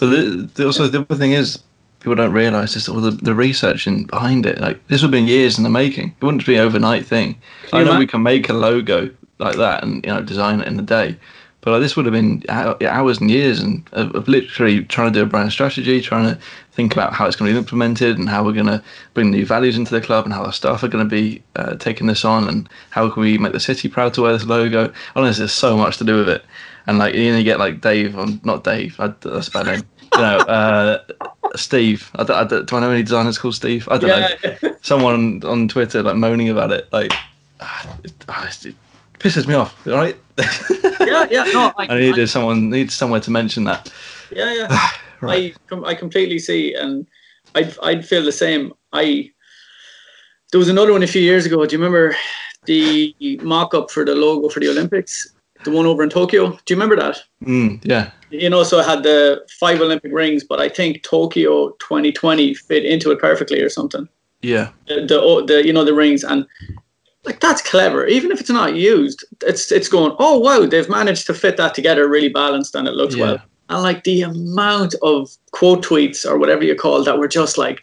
But 0.00 0.06
the, 0.06 0.50
the, 0.54 0.66
also 0.66 0.88
the 0.88 1.00
other 1.00 1.16
thing 1.16 1.32
is, 1.32 1.58
people 2.00 2.14
don't 2.14 2.32
realise 2.32 2.76
is 2.76 2.88
all 2.88 3.00
the, 3.00 3.10
the 3.10 3.34
research 3.34 3.86
in 3.86 4.04
behind 4.04 4.46
it. 4.46 4.60
Like 4.60 4.84
this 4.88 5.02
would 5.02 5.08
have 5.08 5.12
been 5.12 5.26
years 5.26 5.58
in 5.58 5.64
the 5.64 5.70
making. 5.70 6.14
It 6.20 6.24
wouldn't 6.24 6.46
be 6.46 6.56
an 6.56 6.62
overnight 6.62 7.06
thing. 7.06 7.40
I 7.72 7.84
know 7.84 7.98
we 7.98 8.06
can 8.06 8.22
make 8.22 8.48
a 8.48 8.54
logo 8.54 9.10
like 9.38 9.56
that 9.56 9.82
and 9.82 10.04
you 10.04 10.12
know 10.12 10.22
design 10.22 10.60
it 10.60 10.68
in 10.68 10.78
a 10.78 10.82
day, 10.82 11.16
but 11.62 11.70
like, 11.70 11.80
this 11.80 11.96
would 11.96 12.06
have 12.06 12.12
been 12.12 12.42
hours 12.48 13.20
and 13.20 13.30
years 13.30 13.60
and 13.60 13.88
of, 13.92 14.14
of, 14.14 14.28
literally 14.28 14.84
trying 14.84 15.12
to 15.12 15.18
do 15.18 15.22
a 15.22 15.26
brand 15.26 15.52
strategy, 15.52 16.00
trying 16.00 16.34
to 16.34 16.40
think 16.72 16.92
about 16.92 17.12
how 17.12 17.26
it's 17.26 17.36
going 17.36 17.50
to 17.50 17.54
be 17.54 17.58
implemented 17.58 18.18
and 18.18 18.28
how 18.28 18.42
we're 18.42 18.52
going 18.52 18.66
to 18.66 18.82
bring 19.14 19.30
new 19.30 19.44
values 19.44 19.76
into 19.76 19.94
the 19.94 20.00
club 20.00 20.24
and 20.24 20.32
how 20.32 20.44
our 20.44 20.52
staff 20.52 20.82
are 20.82 20.88
going 20.88 21.04
to 21.04 21.10
be 21.10 21.42
uh, 21.56 21.74
taking 21.76 22.06
this 22.06 22.24
on 22.24 22.48
and 22.48 22.68
how 22.90 23.08
can 23.10 23.22
we 23.22 23.36
make 23.38 23.52
the 23.52 23.60
city 23.60 23.88
proud 23.88 24.14
to 24.14 24.22
wear 24.22 24.32
this 24.32 24.46
logo. 24.46 24.92
Honestly, 25.14 25.42
there's 25.42 25.52
so 25.52 25.76
much 25.76 25.98
to 25.98 26.04
do 26.04 26.16
with 26.16 26.28
it. 26.28 26.44
And 26.86 26.98
like 26.98 27.14
you, 27.14 27.22
you 27.22 27.44
get 27.44 27.58
like 27.58 27.80
Dave 27.80 28.18
on 28.18 28.40
not 28.42 28.64
Dave, 28.64 28.98
I, 28.98 29.08
that's 29.08 29.48
a 29.48 29.50
bad 29.50 29.66
name. 29.66 29.82
You 30.14 30.20
know, 30.20 30.38
uh, 30.38 31.04
Steve. 31.56 32.10
I, 32.16 32.22
I, 32.22 32.44
do 32.44 32.64
I 32.70 32.80
know 32.80 32.90
any 32.90 33.02
designers 33.02 33.38
called 33.38 33.54
Steve? 33.54 33.88
I 33.90 33.98
don't 33.98 34.10
yeah. 34.10 34.56
know. 34.62 34.76
Someone 34.82 35.42
on 35.44 35.68
Twitter 35.68 36.02
like 36.02 36.16
moaning 36.16 36.48
about 36.48 36.72
it. 36.72 36.88
Like, 36.92 37.12
ah, 37.60 37.96
it, 38.02 38.12
ah, 38.28 38.46
it 38.46 38.74
pisses 39.18 39.46
me 39.46 39.54
off. 39.54 39.86
All 39.86 39.94
right. 39.94 40.16
yeah, 41.00 41.26
yeah. 41.30 41.44
No, 41.52 41.72
I, 41.78 41.86
I 41.88 41.98
needed 41.98 42.22
I, 42.22 42.24
someone 42.24 42.68
needs 42.70 42.94
somewhere 42.94 43.20
to 43.20 43.30
mention 43.30 43.64
that. 43.64 43.92
Yeah, 44.30 44.52
yeah. 44.52 44.88
right. 45.22 45.56
I 45.70 45.76
I 45.84 45.94
completely 45.94 46.38
see, 46.38 46.74
and 46.74 47.06
I'd 47.54 47.76
I'd 47.82 48.06
feel 48.06 48.24
the 48.24 48.32
same. 48.32 48.72
I 48.92 49.30
there 50.50 50.58
was 50.58 50.68
another 50.68 50.92
one 50.92 51.02
a 51.02 51.06
few 51.06 51.22
years 51.22 51.46
ago. 51.46 51.64
Do 51.64 51.74
you 51.74 51.82
remember 51.82 52.14
the 52.66 53.14
mock-up 53.42 53.90
for 53.90 54.04
the 54.04 54.14
logo 54.14 54.48
for 54.48 54.60
the 54.60 54.68
Olympics? 54.68 55.34
The 55.64 55.70
one 55.70 55.86
over 55.86 56.02
in 56.02 56.10
Tokyo. 56.10 56.50
Do 56.50 56.74
you 56.74 56.76
remember 56.76 56.96
that? 56.96 57.22
Mm, 57.44 57.80
yeah. 57.84 58.10
You 58.30 58.50
know, 58.50 58.62
so 58.64 58.80
it 58.80 58.86
had 58.86 59.02
the 59.02 59.46
five 59.60 59.80
Olympic 59.80 60.12
rings, 60.12 60.44
but 60.44 60.60
I 60.60 60.68
think 60.68 61.02
Tokyo 61.02 61.70
2020 61.78 62.54
fit 62.54 62.84
into 62.84 63.10
it 63.12 63.20
perfectly 63.20 63.60
or 63.60 63.68
something. 63.68 64.08
Yeah. 64.42 64.70
The, 64.88 65.06
the, 65.06 65.44
the 65.46 65.66
you 65.66 65.72
know 65.72 65.84
the 65.84 65.94
rings 65.94 66.24
and 66.24 66.46
like 67.24 67.40
that's 67.40 67.62
clever. 67.62 68.06
Even 68.06 68.32
if 68.32 68.40
it's 68.40 68.50
not 68.50 68.74
used, 68.74 69.24
it's 69.42 69.70
it's 69.70 69.88
going. 69.88 70.16
Oh 70.18 70.38
wow, 70.38 70.66
they've 70.66 70.88
managed 70.88 71.26
to 71.28 71.34
fit 71.34 71.56
that 71.56 71.74
together 71.74 72.08
really 72.08 72.28
balanced 72.28 72.74
and 72.74 72.88
it 72.88 72.94
looks 72.94 73.14
yeah. 73.14 73.24
well. 73.24 73.42
And 73.72 73.82
like 73.82 74.04
the 74.04 74.22
amount 74.22 74.94
of 75.02 75.30
quote 75.52 75.82
tweets 75.82 76.26
or 76.26 76.36
whatever 76.38 76.62
you 76.62 76.74
call 76.74 77.02
that 77.02 77.18
were 77.18 77.26
just 77.26 77.56
like 77.56 77.82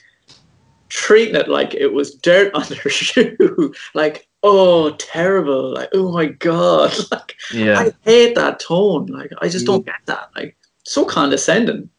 treating 0.89 1.36
it 1.36 1.47
like 1.47 1.73
it 1.73 1.93
was 1.93 2.13
dirt 2.15 2.54
on 2.54 2.63
their 2.69 2.89
shoe. 2.89 3.73
like 3.95 4.28
oh 4.43 4.91
terrible. 4.91 5.73
Like 5.73 5.89
oh 5.93 6.12
my 6.12 6.28
god. 6.28 6.93
Like 7.12 7.36
yeah. 7.52 7.80
I 7.80 7.91
hate 8.02 8.36
that 8.36 8.60
tone. 8.60 9.08
Like 9.08 9.32
I 9.41 9.49
just 9.49 9.65
don't 9.65 9.82
mm. 9.82 9.88
get 9.88 10.06
that. 10.06 10.30
Like 10.36 10.56
so 10.84 11.06
condescending 11.06 11.89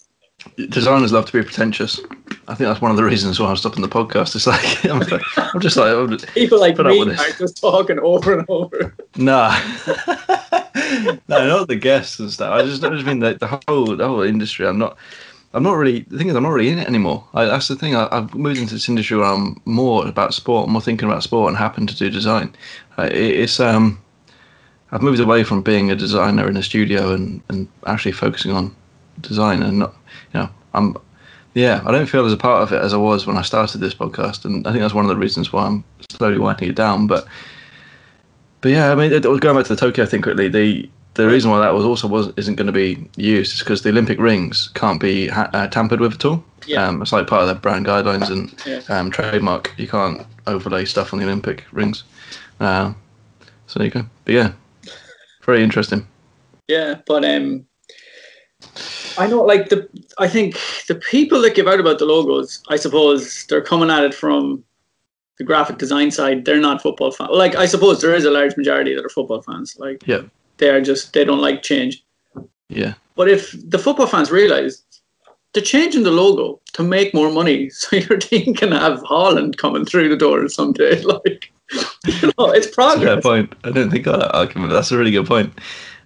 designers 0.68 1.12
love 1.12 1.26
to 1.26 1.32
be 1.32 1.42
pretentious. 1.42 2.00
I 2.48 2.54
think 2.54 2.68
that's 2.68 2.80
one 2.80 2.90
of 2.90 2.96
the 2.96 3.04
reasons 3.04 3.38
why 3.38 3.48
I'm 3.48 3.56
stopping 3.56 3.82
the 3.82 3.88
podcast. 3.88 4.34
It's 4.34 4.46
like 4.46 4.84
I'm, 4.90 5.02
I'm 5.54 5.60
just 5.60 5.76
like 5.76 5.94
I'm 5.94 6.10
just, 6.10 6.26
people 6.34 6.60
like 6.60 6.78
me 6.78 7.00
are 7.00 7.30
just 7.38 7.60
talking 7.60 7.98
over 8.00 8.38
and 8.38 8.46
over. 8.48 8.94
Nah, 9.16 9.56
no, 11.28 11.46
not 11.46 11.68
the 11.68 11.78
guests 11.80 12.18
and 12.18 12.30
stuff. 12.30 12.52
I 12.52 12.62
just, 12.62 12.82
I 12.84 12.90
just 12.90 13.06
mean 13.06 13.20
the, 13.20 13.34
the 13.34 13.62
whole 13.68 13.96
the 13.96 14.06
whole 14.06 14.22
industry. 14.22 14.66
I'm 14.66 14.78
not. 14.78 14.96
I'm 15.52 15.64
not 15.64 15.72
really. 15.72 16.00
The 16.02 16.16
thing 16.16 16.28
is, 16.28 16.36
I'm 16.36 16.44
not 16.44 16.50
really 16.50 16.68
in 16.68 16.78
it 16.78 16.86
anymore. 16.86 17.26
I, 17.34 17.44
that's 17.46 17.66
the 17.66 17.74
thing. 17.74 17.96
I, 17.96 18.08
have 18.14 18.34
moved 18.34 18.60
into 18.60 18.74
this 18.74 18.88
industry 18.88 19.16
where 19.16 19.26
I'm 19.26 19.60
more 19.64 20.06
about 20.06 20.32
sport, 20.32 20.68
more 20.68 20.80
thinking 20.80 21.08
about 21.08 21.24
sport, 21.24 21.48
and 21.48 21.56
happen 21.56 21.88
to 21.88 21.96
do 21.96 22.08
design. 22.08 22.54
Uh, 22.96 23.08
it, 23.10 23.16
it's 23.16 23.58
um, 23.58 24.00
I've 24.92 25.02
moved 25.02 25.18
away 25.18 25.42
from 25.42 25.62
being 25.62 25.90
a 25.90 25.96
designer 25.96 26.48
in 26.48 26.56
a 26.56 26.62
studio 26.62 27.12
and 27.12 27.42
and 27.48 27.66
actually 27.86 28.12
focusing 28.12 28.52
on 28.52 28.74
design 29.20 29.62
and 29.62 29.80
not 29.80 29.94
you 30.32 30.40
know, 30.40 30.50
I'm 30.74 30.96
yeah, 31.54 31.82
I 31.84 31.90
don't 31.90 32.06
feel 32.06 32.24
as 32.24 32.32
a 32.32 32.36
part 32.36 32.62
of 32.62 32.72
it 32.72 32.80
as 32.80 32.94
I 32.94 32.96
was 32.96 33.26
when 33.26 33.36
I 33.36 33.42
started 33.42 33.78
this 33.78 33.94
podcast, 33.94 34.44
and 34.44 34.66
I 34.66 34.70
think 34.70 34.82
that's 34.82 34.94
one 34.94 35.04
of 35.04 35.08
the 35.08 35.16
reasons 35.16 35.52
why 35.52 35.66
I'm 35.66 35.84
slowly 36.08 36.38
winding 36.38 36.68
it 36.68 36.76
down. 36.76 37.06
But 37.06 37.26
but 38.60 38.70
yeah, 38.70 38.92
I 38.92 38.94
mean, 38.94 39.12
it, 39.12 39.26
was 39.26 39.40
going 39.40 39.56
back 39.56 39.66
to 39.66 39.74
the 39.74 39.80
Tokyo 39.80 40.06
thing 40.06 40.22
quickly, 40.22 40.48
the 40.48 40.88
the 41.14 41.26
reason 41.26 41.50
why 41.50 41.58
that 41.60 41.74
was 41.74 41.84
also 41.84 42.06
was 42.06 42.32
isn't 42.36 42.54
going 42.54 42.68
to 42.68 42.72
be 42.72 43.04
used 43.16 43.54
is 43.54 43.58
because 43.58 43.82
the 43.82 43.88
Olympic 43.88 44.18
rings 44.20 44.68
can't 44.74 45.00
be 45.00 45.26
ha- 45.26 45.50
uh, 45.52 45.66
tampered 45.66 46.00
with 46.00 46.14
at 46.14 46.24
all. 46.24 46.44
Yeah. 46.66 46.86
Um, 46.86 47.02
it's 47.02 47.12
like 47.12 47.26
part 47.26 47.42
of 47.42 47.48
their 47.48 47.56
brand 47.56 47.86
guidelines 47.86 48.30
and 48.30 48.54
yeah. 48.64 48.82
um, 48.94 49.10
trademark. 49.10 49.74
You 49.76 49.88
can't 49.88 50.24
overlay 50.46 50.84
stuff 50.84 51.12
on 51.12 51.18
the 51.18 51.24
Olympic 51.24 51.64
rings. 51.72 52.04
Uh, 52.60 52.92
so 53.66 53.78
there 53.78 53.86
you 53.86 53.92
go. 53.92 54.06
But 54.24 54.34
yeah, 54.34 54.52
very 55.42 55.64
interesting. 55.64 56.06
Yeah, 56.68 57.00
but 57.06 57.24
um, 57.24 57.66
I 59.20 59.26
know, 59.26 59.42
like 59.42 59.68
the, 59.68 59.86
I 60.18 60.28
think 60.28 60.58
the 60.88 60.94
people 60.94 61.42
that 61.42 61.54
give 61.54 61.68
out 61.68 61.78
about 61.78 61.98
the 61.98 62.06
logos, 62.06 62.62
I 62.70 62.76
suppose 62.76 63.44
they're 63.46 63.60
coming 63.60 63.90
at 63.90 64.02
it 64.02 64.14
from 64.14 64.64
the 65.36 65.44
graphic 65.44 65.76
design 65.76 66.10
side. 66.10 66.46
They're 66.46 66.58
not 66.58 66.80
football 66.80 67.10
fans. 67.10 67.30
Like 67.32 67.54
I 67.54 67.66
suppose 67.66 68.00
there 68.00 68.14
is 68.14 68.24
a 68.24 68.30
large 68.30 68.56
majority 68.56 68.94
that 68.94 69.04
are 69.04 69.10
football 69.10 69.42
fans. 69.42 69.76
Like 69.78 70.06
yeah, 70.06 70.22
they 70.56 70.70
are 70.70 70.80
just 70.80 71.12
they 71.12 71.24
don't 71.24 71.42
like 71.42 71.62
change. 71.62 72.02
Yeah. 72.70 72.94
But 73.14 73.28
if 73.28 73.54
the 73.68 73.78
football 73.78 74.06
fans 74.06 74.30
realize 74.30 74.82
they're 75.52 75.62
changing 75.62 76.04
the 76.04 76.10
logo 76.10 76.60
to 76.72 76.82
make 76.82 77.12
more 77.12 77.30
money, 77.30 77.68
so 77.80 77.96
your 77.96 78.16
team 78.16 78.54
can 78.54 78.72
have 78.72 79.00
Haaland 79.00 79.58
coming 79.58 79.84
through 79.84 80.08
the 80.08 80.16
door 80.16 80.48
someday, 80.48 81.02
like 81.02 81.52
you 82.06 82.32
know, 82.38 82.50
it's 82.52 82.68
progress. 82.68 83.04
That's 83.04 83.22
point. 83.22 83.54
I 83.64 83.68
didn't 83.68 83.90
think 83.90 84.06
of 84.06 84.18
that 84.18 84.34
argument. 84.34 84.72
That's 84.72 84.92
a 84.92 84.96
really 84.96 85.10
good 85.10 85.26
point. 85.26 85.52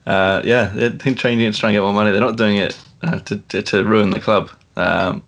Uh, 0.05 0.43
yeah, 0.45 0.65
they 0.75 0.91
think 0.91 1.17
changing 1.19 1.47
it 1.47 1.55
to 1.55 1.61
try 1.61 1.71
and 1.71 1.77
get 1.77 1.83
more 1.83 1.93
money. 1.93 2.11
They're 2.11 2.21
not 2.21 2.37
doing 2.37 2.57
it 2.57 2.77
uh, 3.05 3.21
to, 3.21 3.39
to, 3.39 3.63
to 3.63 3.85
ruin 3.85 4.11
the 4.11 4.21
club. 4.21 4.51
Um, 4.77 5.23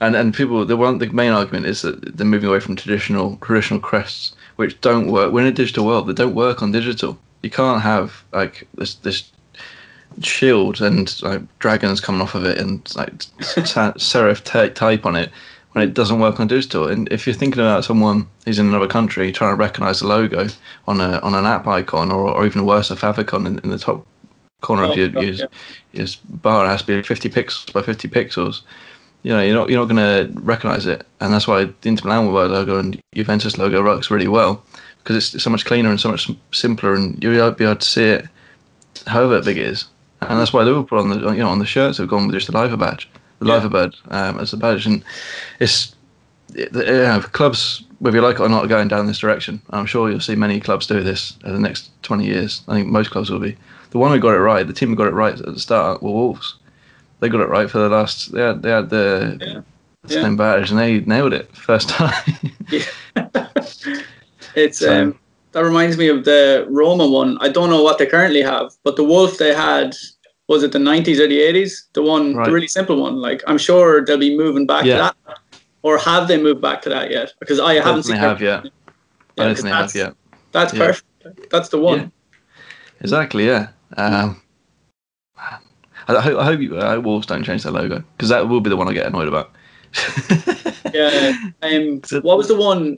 and 0.00 0.16
and 0.16 0.32
people 0.34 0.64
the 0.64 0.76
one 0.76 0.98
the 0.98 1.08
main 1.10 1.32
argument 1.32 1.66
is 1.66 1.82
that 1.82 2.16
they're 2.16 2.26
moving 2.26 2.48
away 2.48 2.60
from 2.60 2.76
traditional 2.76 3.36
traditional 3.36 3.80
crests 3.80 4.34
which 4.56 4.80
don't 4.80 5.10
work. 5.10 5.32
We're 5.32 5.40
in 5.40 5.46
a 5.46 5.52
digital 5.52 5.86
world. 5.86 6.06
They 6.06 6.12
don't 6.12 6.34
work 6.34 6.62
on 6.62 6.72
digital. 6.72 7.18
You 7.42 7.50
can't 7.50 7.82
have 7.82 8.24
like 8.32 8.68
this 8.74 8.94
this 8.96 9.30
shield 10.22 10.80
and 10.80 11.22
like 11.22 11.40
dragons 11.60 12.00
coming 12.00 12.20
off 12.20 12.34
of 12.34 12.44
it 12.44 12.58
and 12.58 12.80
like 12.94 13.12
serif 13.38 14.74
type 14.74 15.06
on 15.06 15.16
it 15.16 15.30
when 15.72 15.86
it 15.86 15.94
doesn't 15.94 16.20
work 16.20 16.40
on 16.40 16.48
digital. 16.48 16.88
And 16.88 17.10
if 17.12 17.26
you're 17.26 17.34
thinking 17.34 17.60
about 17.60 17.84
someone 17.84 18.26
who's 18.44 18.58
in 18.58 18.68
another 18.68 18.88
country 18.88 19.32
trying 19.32 19.52
to 19.52 19.56
recognize 19.56 20.00
the 20.00 20.08
logo 20.08 20.48
on 20.88 21.00
a 21.00 21.20
on 21.20 21.34
an 21.34 21.46
app 21.46 21.66
icon 21.66 22.10
or, 22.10 22.30
or 22.30 22.44
even 22.44 22.66
worse 22.66 22.90
a 22.90 22.96
favicon 22.96 23.46
in, 23.46 23.58
in 23.60 23.70
the 23.70 23.78
top 23.78 24.06
corner 24.60 24.84
oh, 24.84 24.90
of 24.90 24.96
your, 24.96 25.08
your, 25.08 25.34
yeah. 25.34 25.46
your 25.92 26.06
bar 26.28 26.66
has 26.66 26.82
to 26.82 26.86
be 26.86 27.02
50 27.02 27.28
pixels 27.30 27.72
by 27.72 27.82
50 27.82 28.08
pixels. 28.08 28.62
You 29.22 29.32
know, 29.32 29.42
you're 29.42 29.54
not 29.54 29.68
you're 29.68 29.86
not 29.86 29.94
going 29.94 30.32
to 30.32 30.40
recognize 30.40 30.86
it, 30.86 31.06
and 31.20 31.32
that's 31.32 31.46
why 31.46 31.64
the 31.64 31.74
Inter 31.88 32.08
Milan 32.08 32.32
logo 32.32 32.78
and 32.78 33.00
Juventus 33.14 33.58
logo 33.58 33.82
works 33.84 34.10
really 34.10 34.28
well 34.28 34.64
because 35.02 35.34
it's 35.34 35.42
so 35.42 35.50
much 35.50 35.64
cleaner 35.66 35.90
and 35.90 36.00
so 36.00 36.10
much 36.10 36.30
simpler, 36.52 36.94
and 36.94 37.22
you'll 37.22 37.50
be 37.52 37.64
able 37.64 37.76
to 37.76 37.86
see 37.86 38.04
it 38.04 38.26
however 39.06 39.42
big 39.42 39.58
it 39.58 39.66
is. 39.66 39.86
And 40.22 40.38
that's 40.38 40.52
why 40.52 40.62
Liverpool 40.62 40.98
on 40.98 41.10
the 41.10 41.32
you 41.32 41.40
know 41.40 41.48
on 41.50 41.58
the 41.58 41.66
shirts 41.66 41.98
have 41.98 42.08
gone 42.08 42.26
with 42.26 42.36
just 42.36 42.50
the 42.50 42.58
Liver 42.58 42.76
badge, 42.78 43.10
the 43.40 43.46
yeah. 43.46 43.54
Liver 43.54 43.68
bird 43.68 43.96
um, 44.08 44.38
as 44.38 44.52
the 44.52 44.56
badge, 44.56 44.86
and 44.86 45.04
it's 45.58 45.94
you 46.54 46.68
know, 46.72 47.20
clubs, 47.32 47.84
whether 47.98 48.16
you 48.16 48.22
like 48.22 48.36
it 48.36 48.42
or 48.42 48.48
not, 48.48 48.64
are 48.64 48.68
going 48.68 48.88
down 48.88 49.06
this 49.06 49.18
direction. 49.18 49.60
I'm 49.70 49.86
sure 49.86 50.10
you'll 50.10 50.20
see 50.20 50.34
many 50.34 50.60
clubs 50.60 50.86
do 50.86 51.02
this 51.02 51.36
in 51.44 51.52
the 51.52 51.60
next 51.60 51.90
20 52.02 52.24
years. 52.24 52.62
I 52.68 52.74
think 52.74 52.88
most 52.88 53.10
clubs 53.10 53.30
will 53.30 53.38
be 53.38 53.56
the 53.90 53.98
one 53.98 54.12
who 54.12 54.18
got 54.18 54.34
it 54.34 54.40
right, 54.40 54.66
the 54.66 54.72
team 54.72 54.90
who 54.90 54.96
got 54.96 55.08
it 55.08 55.14
right 55.14 55.38
at 55.38 55.44
the 55.44 55.60
start 55.60 56.02
were 56.02 56.10
Wolves. 56.10 56.56
They 57.20 57.28
got 57.28 57.40
it 57.40 57.48
right 57.48 57.70
for 57.70 57.78
the 57.78 57.88
last. 57.88 58.32
They 58.32 58.40
had, 58.40 58.62
they 58.62 58.70
had 58.70 58.88
the 58.90 59.36
yeah. 60.06 60.22
same 60.22 60.32
yeah. 60.32 60.36
badge 60.36 60.70
and 60.70 60.78
they 60.78 61.00
nailed 61.00 61.32
it 61.32 61.54
first 61.54 61.88
time. 61.88 62.14
yeah. 62.70 62.82
it's 64.54 64.78
so, 64.78 65.02
um, 65.02 65.18
that 65.52 65.64
reminds 65.64 65.98
me 65.98 66.08
of 66.08 66.24
the 66.24 66.66
Roma 66.70 67.06
one. 67.06 67.36
I 67.40 67.48
don't 67.48 67.68
know 67.68 67.82
what 67.82 67.98
they 67.98 68.06
currently 68.06 68.42
have, 68.42 68.72
but 68.84 68.96
the 68.96 69.04
Wolf 69.04 69.38
they 69.38 69.54
had 69.54 69.94
was 70.48 70.64
it 70.64 70.72
the 70.72 70.78
90s 70.78 71.20
or 71.20 71.28
the 71.28 71.38
80s? 71.38 71.84
The 71.92 72.02
one, 72.02 72.34
right. 72.34 72.44
the 72.44 72.52
really 72.52 72.66
simple 72.66 73.00
one. 73.00 73.16
Like 73.16 73.42
I'm 73.46 73.58
sure 73.58 74.04
they'll 74.04 74.18
be 74.18 74.36
moving 74.36 74.66
back 74.66 74.84
yeah. 74.84 74.96
to 74.96 75.14
that, 75.26 75.38
or 75.82 75.98
have 75.98 76.26
they 76.26 76.42
moved 76.42 76.60
back 76.60 76.82
to 76.82 76.88
that 76.88 77.10
yet? 77.10 77.32
Because 77.38 77.60
I, 77.60 77.72
I 77.72 77.74
haven't 77.74 78.04
seen. 78.04 78.16
They 78.16 78.20
have 78.20 78.40
yet. 78.40 78.64
Yeah, 78.64 78.70
I 79.38 79.46
don't 79.46 79.54
think 79.54 79.64
they 79.64 79.70
have 79.70 79.94
yet. 79.94 80.14
That's 80.52 80.72
yeah. 80.72 80.86
perfect. 80.86 81.50
That's 81.50 81.68
the 81.68 81.78
one. 81.78 82.10
Exactly. 83.00 83.46
Yeah. 83.46 83.68
Um, 83.96 84.40
I, 85.36 86.20
hope, 86.20 86.38
I 86.38 86.44
hope 86.44 86.60
you, 86.60 86.78
uh, 86.78 87.00
Wolves 87.00 87.26
don't 87.26 87.44
change 87.44 87.62
their 87.62 87.72
logo 87.72 88.02
because 88.16 88.28
that 88.28 88.48
will 88.48 88.60
be 88.60 88.70
the 88.70 88.76
one 88.76 88.88
I 88.88 88.92
get 88.92 89.06
annoyed 89.06 89.28
about. 89.28 89.52
yeah. 90.94 91.36
Um, 91.62 92.00
what 92.22 92.38
was 92.38 92.48
the 92.48 92.56
one? 92.56 92.96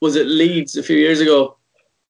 Was 0.00 0.16
it 0.16 0.26
Leeds 0.26 0.76
a 0.76 0.82
few 0.82 0.96
years 0.96 1.20
ago? 1.20 1.56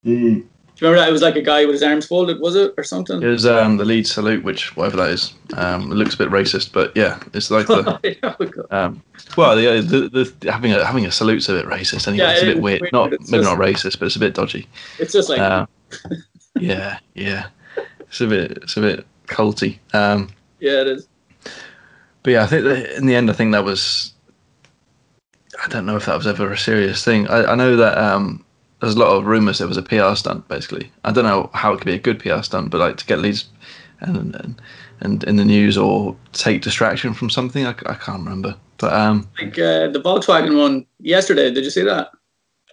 Mm. 0.05 0.45
Do 0.77 0.85
you 0.85 0.91
remember 0.91 1.05
that? 1.05 1.09
It 1.09 1.13
was 1.13 1.23
like 1.23 1.37
a 1.37 1.43
guy 1.43 1.65
with 1.65 1.75
his 1.75 1.85
arms 1.85 2.05
folded, 2.05 2.41
was 2.41 2.57
it, 2.57 2.75
or 2.77 2.83
something? 2.83 3.23
It 3.23 3.27
was 3.27 3.47
um, 3.47 3.77
the 3.77 3.85
Leeds 3.85 4.11
salute, 4.11 4.43
which 4.43 4.77
whatever 4.77 4.97
that 4.97 5.11
is. 5.11 5.33
Um, 5.57 5.93
it 5.93 5.95
looks 5.95 6.15
a 6.15 6.19
bit 6.19 6.31
racist, 6.31 6.73
but 6.73 6.91
yeah, 6.97 7.21
it's 7.33 7.49
like 7.49 7.69
the. 7.69 8.67
um, 8.73 9.01
well, 9.37 9.55
the, 9.55 9.81
the, 9.81 10.09
the, 10.41 10.51
having 10.51 10.73
a 10.73 10.85
having 10.85 11.07
a 11.07 11.13
salute's 11.13 11.49
a 11.49 11.53
bit 11.53 11.67
racist 11.67 12.09
anyway. 12.09 12.25
Yeah, 12.25 12.33
it's 12.33 12.43
a 12.43 12.47
bit 12.47 12.61
weird. 12.61 12.81
weird. 12.81 12.93
Not 12.93 13.13
maybe 13.31 13.45
not 13.45 13.59
racist, 13.59 14.01
but 14.01 14.07
it's 14.07 14.17
a 14.17 14.21
bit 14.21 14.35
dodgy. 14.35 14.67
It's 14.99 15.13
just 15.13 15.29
like. 15.29 15.39
Uh, 15.39 15.67
yeah, 16.59 16.99
yeah. 17.15 17.47
It's 18.15 18.21
a 18.21 18.29
bit, 18.29 18.53
it's 18.63 18.77
a 18.77 18.81
bit 18.81 19.05
culty. 19.27 19.81
Um, 19.93 20.29
Yeah, 20.61 20.83
it 20.83 20.87
is. 20.87 21.09
but 22.23 22.31
yeah, 22.31 22.45
I 22.45 22.47
think 22.47 22.63
that 22.63 22.97
in 22.97 23.07
the 23.07 23.17
end, 23.17 23.29
I 23.29 23.33
think 23.33 23.51
that 23.51 23.65
was. 23.65 24.13
I 25.65 25.67
don't 25.67 25.85
know 25.85 25.97
if 25.97 26.07
that 26.07 26.17
was 26.17 26.29
ever 26.29 26.53
a 26.53 26.57
serious 26.57 27.05
thing. 27.05 27.27
I, 27.27 27.45
I 27.47 27.55
know 27.57 27.75
that 27.75 27.99
um, 27.99 28.45
there's 28.81 28.95
a 28.95 28.99
lot 29.01 29.17
of 29.17 29.27
rumors 29.27 29.61
it 29.61 29.67
was 29.67 29.77
a 29.77 29.83
PR 29.83 30.15
stunt. 30.15 30.47
Basically, 30.47 30.93
I 31.03 31.11
don't 31.11 31.25
know 31.25 31.51
how 31.55 31.73
it 31.73 31.79
could 31.79 31.87
be 31.87 31.95
a 31.95 31.99
good 31.99 32.21
PR 32.21 32.43
stunt, 32.43 32.71
but 32.71 32.79
like 32.79 32.99
to 32.99 33.05
get 33.07 33.19
Leeds 33.19 33.47
and 33.99 34.37
and, 34.37 34.63
and 35.01 35.25
in 35.25 35.35
the 35.35 35.45
news 35.45 35.77
or 35.77 36.15
take 36.35 36.63
distraction 36.63 37.15
from 37.15 37.31
something. 37.31 37.67
I, 37.67 37.71
I 37.87 37.95
can't 37.95 38.23
remember, 38.23 38.55
but 38.79 38.93
um, 38.93 39.29
Like 39.41 39.59
uh, 39.59 39.89
the 39.89 40.01
Volkswagen 40.05 40.57
one 40.57 40.87
yesterday. 41.01 41.51
Did 41.53 41.65
you 41.65 41.71
see 41.71 41.83
that? 41.83 42.11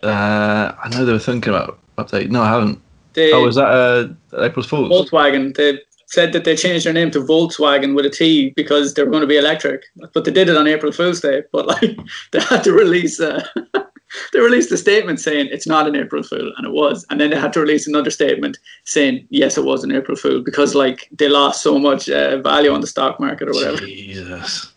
uh, 0.04 0.76
I 0.84 0.90
know 0.90 1.04
they 1.04 1.14
were 1.14 1.18
thinking 1.18 1.52
about 1.52 1.80
update. 1.98 2.30
No, 2.30 2.44
I 2.44 2.50
haven't. 2.50 2.80
They, 3.14 3.32
Oh, 3.32 3.44
was 3.44 3.56
that 3.56 3.68
uh, 3.68 4.44
April 4.44 4.66
Fool's? 4.66 4.92
Volkswagen. 4.92 5.56
They 5.56 5.80
said 6.08 6.34
that 6.34 6.44
they 6.44 6.56
changed 6.56 6.86
their 6.86 6.94
name 6.94 7.10
to 7.12 7.20
Voltswagen 7.20 7.96
with 7.96 8.06
a 8.06 8.10
T 8.10 8.52
because 8.56 8.94
they 8.94 9.04
were 9.04 9.10
going 9.10 9.22
to 9.22 9.28
be 9.28 9.38
electric. 9.38 9.84
But 10.14 10.26
they 10.26 10.32
did 10.32 10.50
it 10.50 10.58
on 10.58 10.68
April 10.68 10.92
Fool's 10.92 11.22
Day. 11.22 11.44
But 11.52 11.68
like 11.68 11.98
they 12.32 12.40
had 12.42 12.64
to 12.66 12.74
release, 12.74 13.20
uh, 13.20 13.46
they 14.34 14.40
released 14.40 14.72
a 14.72 14.78
statement 14.78 15.20
saying 15.20 15.50
it's 15.52 15.68
not 15.68 15.88
an 15.88 15.96
April 15.96 16.24
Fool, 16.24 16.52
and 16.58 16.68
it 16.68 16.74
was. 16.74 17.06
And 17.10 17.20
then 17.20 17.30
they 17.30 17.40
had 17.40 17.54
to 17.54 17.62
release 17.62 17.88
another 17.88 18.12
statement 18.12 18.58
saying 18.84 19.26
yes, 19.30 19.58
it 19.58 19.66
was 19.66 19.84
an 19.84 19.92
April 19.92 20.18
Fool 20.18 20.42
because 20.42 20.76
like 20.76 21.08
they 21.12 21.30
lost 21.30 21.64
so 21.64 21.80
much 21.80 22.10
uh, 22.10 22.42
value 22.42 22.72
on 22.72 22.82
the 22.82 22.88
stock 22.88 23.20
market 23.20 23.48
or 23.48 23.54
whatever. 23.54 23.78
Jesus. 23.78 24.74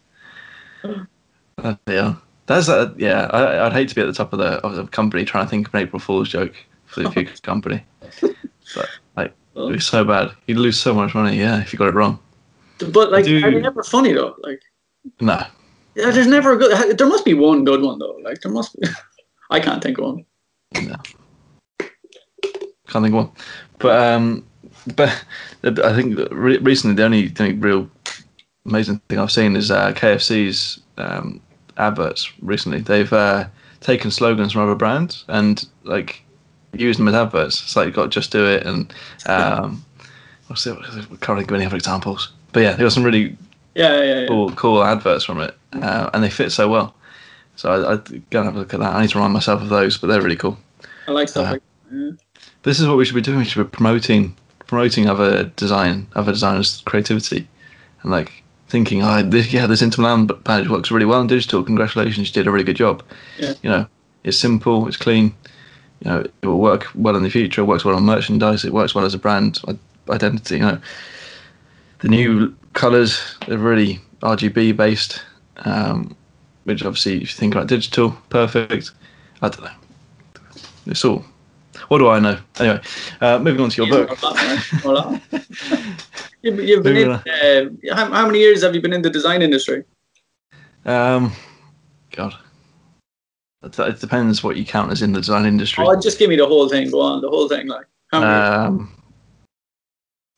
Uh, 1.59 1.75
yeah, 1.89 2.15
that's 2.47 2.69
a, 2.69 2.95
yeah. 2.99 3.29
I, 3.33 3.67
I'd 3.67 3.73
hate 3.73 3.89
to 3.89 3.95
be 3.95 4.03
at 4.03 4.07
the 4.07 4.13
top 4.13 4.33
of 4.33 4.39
the 4.39 4.65
of 4.65 4.77
the 4.77 4.87
company 4.87 5.25
trying 5.25 5.47
to 5.47 5.51
think 5.51 5.69
of 5.69 5.75
an 5.75 5.81
April 5.81 6.01
Fool's 6.01 6.29
joke 6.29 6.55
for 6.95 7.03
the 7.03 7.11
future 7.11 7.37
company, 7.43 7.85
but 8.75 8.89
like 9.17 9.35
it'd 9.57 9.73
be 9.73 9.81
so 9.81 10.05
bad. 10.05 10.31
You'd 10.47 10.59
lose 10.59 10.79
so 10.79 10.95
much 10.95 11.15
money. 11.15 11.37
Yeah, 11.39 11.61
if 11.61 11.73
you 11.73 11.79
got 11.79 11.89
it 11.89 11.95
wrong. 11.95 12.19
But 12.79 13.11
like, 13.13 13.25
Do- 13.25 13.45
are 13.45 13.51
they 13.51 13.61
never 13.61 13.83
funny 13.83 14.13
though? 14.13 14.35
Like, 14.43 14.61
No, 15.21 15.45
yeah, 15.95 16.11
there's 16.11 16.27
never 16.27 16.53
a 16.53 16.57
good. 16.57 16.99
There 16.99 17.07
must 17.07 17.25
be 17.25 17.35
one 17.35 17.65
good 17.65 17.83
one 17.83 17.99
though. 17.99 18.19
Like, 18.23 18.41
there 18.41 18.53
must 18.53 18.79
be. 18.81 18.89
I 19.51 19.61
can't 19.61 19.83
think 19.83 19.99
of 19.99 20.05
one. 20.05 20.25
no. 20.75 20.97
Can't 22.89 23.05
think 23.05 23.07
of 23.09 23.13
one. 23.13 23.31
But 23.79 24.01
um, 24.01 24.47
but 24.97 25.25
I 25.65 25.95
think 25.95 26.19
re- 26.31 26.59
recently 26.59 26.97
the 26.97 27.05
only, 27.05 27.29
thing, 27.29 27.61
real 27.61 27.89
amazing 28.67 29.01
thing 29.09 29.19
I've 29.19 29.33
seen 29.33 29.57
is 29.57 29.71
uh, 29.71 29.93
KFC's 29.93 30.81
um, 30.99 31.41
adverts. 31.77 32.31
Recently, 32.41 32.81
they've 32.81 33.13
uh, 33.13 33.47
taken 33.81 34.11
slogans 34.11 34.53
from 34.53 34.63
other 34.63 34.75
brands 34.75 35.25
and 35.29 35.67
like 35.85 36.24
used 36.81 36.99
them 36.99 37.09
as 37.09 37.15
adverts. 37.15 37.63
It's 37.63 37.77
like 37.77 37.87
you've 37.87 37.95
got 37.95 38.05
to 38.05 38.09
just 38.09 38.31
do 38.33 38.47
it 38.47 38.67
and 38.67 38.93
um, 39.27 39.85
what's 40.49 40.67
it? 40.67 40.77
I 40.77 41.01
can't 41.21 41.39
think 41.39 41.51
of 41.51 41.55
any 41.55 41.67
other 41.67 41.77
examples. 41.77 42.33
But 42.53 42.61
yeah, 42.61 42.73
there 42.73 42.87
got 42.87 42.93
some 42.93 43.05
really 43.05 43.37
Yeah, 43.75 44.03
yeah, 44.03 44.21
yeah. 44.21 44.27
cool 44.29 44.51
cool 44.53 44.83
adverts 44.85 45.25
from 45.25 45.41
it, 45.41 45.57
uh, 45.73 46.11
and 46.13 46.23
they 46.23 46.31
fit 46.31 46.53
so 46.53 46.69
well. 46.69 46.95
So 47.57 47.71
I, 47.71 47.93
I 47.95 47.97
go 48.31 48.41
and 48.41 48.47
have 48.47 48.57
a 48.57 48.59
look 48.59 48.75
at 48.75 48.81
that. 48.81 48.95
I 48.95 49.03
need 49.03 49.11
to 49.11 49.19
remind 49.19 49.33
myself 49.33 49.63
of 49.63 49.69
those, 49.69 49.99
but 49.99 50.09
they're 50.09 50.23
really 50.23 50.37
cool. 50.37 50.59
I 51.09 51.13
like 51.13 51.29
stuff 51.29 51.47
Uh, 51.49 51.53
like. 51.53 51.63
This 52.63 52.81
is 52.81 52.87
what 52.89 52.97
we 52.97 53.05
should 53.05 53.15
be 53.15 53.21
doing. 53.21 53.39
We 53.39 53.45
should 53.45 53.63
be 53.65 53.77
promoting 53.77 54.35
promoting 54.67 55.09
other 55.09 55.45
design, 55.57 56.07
other 56.15 56.33
designers' 56.33 56.83
creativity, 56.87 57.47
and 58.03 58.11
like 58.11 58.43
thinking, 58.69 59.03
oh, 59.03 59.23
this, 59.23 59.53
yeah, 59.53 59.67
this 59.67 59.83
Inter 59.83 60.03
Milan 60.03 60.27
badge 60.27 60.69
works 60.69 60.91
really 60.91 61.05
well 61.07 61.21
in 61.21 61.27
digital. 61.27 61.63
Congratulations, 61.63 62.29
you 62.29 62.33
did 62.33 62.47
a 62.47 62.51
really 62.51 62.65
good 62.65 62.77
job. 62.77 63.03
Yeah. 63.39 63.53
You 63.63 63.71
know, 63.71 63.87
it's 64.25 64.39
simple, 64.39 64.89
it's 64.89 64.97
clean. 64.97 65.35
You 66.01 66.11
know, 66.11 66.21
it 66.43 66.47
will 66.47 66.61
work 66.61 66.87
well 66.95 67.17
in 67.17 67.23
the 67.23 67.31
future. 67.31 67.63
It 67.63 67.67
works 67.67 67.85
well 67.85 67.97
on 67.97 68.03
merchandise. 68.03 68.65
It 68.65 68.73
works 68.73 68.95
well 68.95 69.05
as 69.05 69.15
a 69.15 69.19
brand 69.19 69.61
identity. 70.11 70.57
You 70.57 70.63
know, 70.63 70.81
the 72.01 72.09
new 72.09 72.55
colours 72.75 73.37
are 73.49 73.57
really 73.57 74.01
RGB 74.21 74.77
based, 74.77 75.23
um, 75.65 76.15
which 76.65 76.85
obviously, 76.85 77.17
if 77.17 77.21
you 77.23 77.27
think 77.29 77.55
about 77.55 77.69
digital, 77.69 78.11
perfect. 78.29 78.91
I 79.41 79.49
don't 79.49 79.65
know. 79.65 79.71
It's 80.87 81.05
all. 81.05 81.25
What 81.89 81.99
do 81.99 82.09
I 82.09 82.19
know? 82.19 82.39
Anyway, 82.59 82.81
uh, 83.21 83.39
moving 83.39 83.61
on 83.61 83.71
to 83.71 83.85
your 83.85 84.07
book. 84.07 84.19
Hold. 84.19 85.21
You've, 86.43 86.61
you've 86.61 86.83
been 86.83 86.97
in, 86.99 87.11
uh, 87.11 87.95
how, 87.97 88.13
how 88.13 88.27
many 88.27 88.39
years 88.39 88.63
have 88.63 88.75
you 88.75 88.83
been 88.83 88.93
in 88.93 89.01
the 89.01 89.09
design 89.09 89.41
industry? 89.41 89.83
Um, 90.85 91.33
God, 92.11 92.37
it, 93.65 94.01
depends 94.01 94.43
what 94.43 94.57
you 94.57 94.65
count 94.65 94.93
as 94.93 95.03
in 95.03 95.13
the 95.13 95.21
design 95.21 95.47
industry. 95.47 95.85
Oh, 95.87 95.99
just 96.01 96.19
give 96.19 96.29
me 96.29 96.37
the 96.37 96.47
whole 96.47 96.69
thing. 96.69 96.91
Go 96.91 97.01
on, 97.01 97.21
the 97.21 97.29
whole 97.29 97.49
thing. 97.49 97.67
Like, 97.69 97.87
how 98.13 98.21
many? 98.21 98.33
Um, 98.33 99.03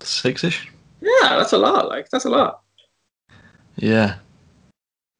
six-ish. 0.00 0.68
yeah, 1.00 1.36
that's 1.36 1.52
a 1.52 1.58
lot. 1.58 1.88
Like, 1.88 2.08
that's 2.10 2.24
a 2.24 2.30
lot. 2.30 2.62
Yeah, 3.76 4.16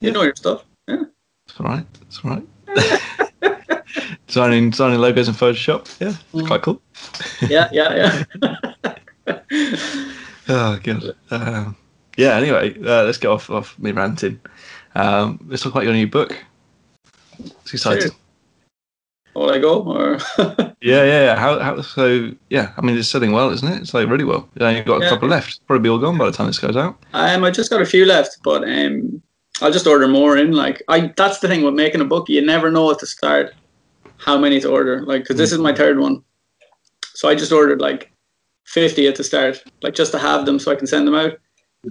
You 0.01 0.13
know 0.13 0.23
your 0.23 0.35
stuff. 0.35 0.65
it's 0.89 1.61
all 1.61 1.67
right. 1.67 1.85
It's 2.03 2.21
all 2.25 2.31
right. 2.31 2.47
designing 4.27 4.71
designing 4.71 4.99
logos 4.99 5.29
in 5.29 5.35
Photoshop. 5.35 5.95
Yeah, 6.01 6.09
it's 6.09 6.19
Mm. 6.33 6.47
quite 6.47 6.63
cool. 6.63 6.81
Yeah, 7.49 7.69
yeah, 7.73 8.25
yeah. 8.47 8.95
Oh 10.49 10.79
god. 10.83 11.15
Um, 11.31 11.77
yeah. 12.17 12.37
Anyway, 12.37 12.77
uh, 12.83 13.03
let's 13.05 13.19
get 13.19 13.29
off 13.29 13.51
off 13.51 13.77
me 13.79 13.91
ranting. 13.93 14.41
Um, 14.95 15.45
let's 15.49 15.63
talk 15.63 15.73
about 15.73 15.85
your 15.85 15.93
new 15.93 16.07
book. 16.07 16.37
It's 17.39 17.75
exciting. 17.75 18.13
Will 19.35 19.51
I 19.51 19.59
go? 19.59 19.83
Or 19.83 20.19
Yeah, 20.81 21.05
yeah, 21.05 21.25
yeah. 21.25 21.37
How, 21.37 21.59
how, 21.59 21.81
so, 21.83 22.31
yeah, 22.49 22.73
I 22.77 22.81
mean, 22.81 22.97
it's 22.97 23.09
selling 23.09 23.33
well, 23.33 23.51
isn't 23.51 23.69
it? 23.71 23.83
It's 23.83 23.93
like 23.93 24.09
really 24.09 24.25
well. 24.25 24.49
Yeah, 24.55 24.71
you've 24.71 24.87
got 24.87 25.01
a 25.01 25.05
Yeah. 25.05 25.11
couple 25.11 25.29
left. 25.29 25.61
Probably 25.67 25.83
be 25.83 25.89
all 25.89 25.99
gone 25.99 26.17
by 26.17 26.27
the 26.27 26.33
time 26.33 26.47
this 26.47 26.59
goes 26.59 26.77
out. 26.77 26.97
um, 27.13 27.45
I 27.45 27.51
just 27.51 27.71
got 27.71 27.83
a 27.83 27.87
few 27.87 28.07
left, 28.07 28.39
but 28.43 28.65
um, 28.65 29.21
I'll 29.61 29.73
just 29.73 29.87
order 29.87 30.09
more 30.09 30.37
in. 30.37 30.53
Like, 30.53 30.83
I 30.89 31.13
that's 31.17 31.41
the 31.41 31.49
thing 31.49 31.63
with 31.63 31.75
making 31.75 32.01
a 32.01 32.05
book. 32.05 32.29
You 32.29 32.45
never 32.45 32.71
know 32.71 32.91
at 32.91 32.99
the 32.99 33.07
start 33.07 33.55
how 34.19 34.39
many 34.39 34.61
to 34.61 34.71
order. 34.71 35.03
Like, 35.03 35.23
because 35.23 35.37
this 35.37 35.53
is 35.53 35.59
my 35.59 35.75
third 35.75 35.99
one, 35.99 36.23
so 37.15 37.29
I 37.29 37.35
just 37.35 37.53
ordered 37.53 37.81
like 37.81 38.13
fifty 38.65 39.07
at 39.07 39.17
the 39.17 39.25
start, 39.25 39.63
like 39.83 39.95
just 39.95 40.13
to 40.13 40.19
have 40.19 40.47
them 40.47 40.59
so 40.59 40.73
I 40.73 40.77
can 40.77 40.87
send 40.87 41.07
them 41.07 41.15
out. 41.15 41.33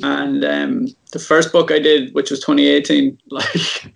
And 0.03 0.43
um, 0.43 0.87
the 1.11 1.19
first 1.19 1.51
book 1.51 1.71
I 1.71 1.79
did, 1.79 2.13
which 2.13 2.29
was 2.29 2.39
2018, 2.41 3.17
like, 3.29 3.93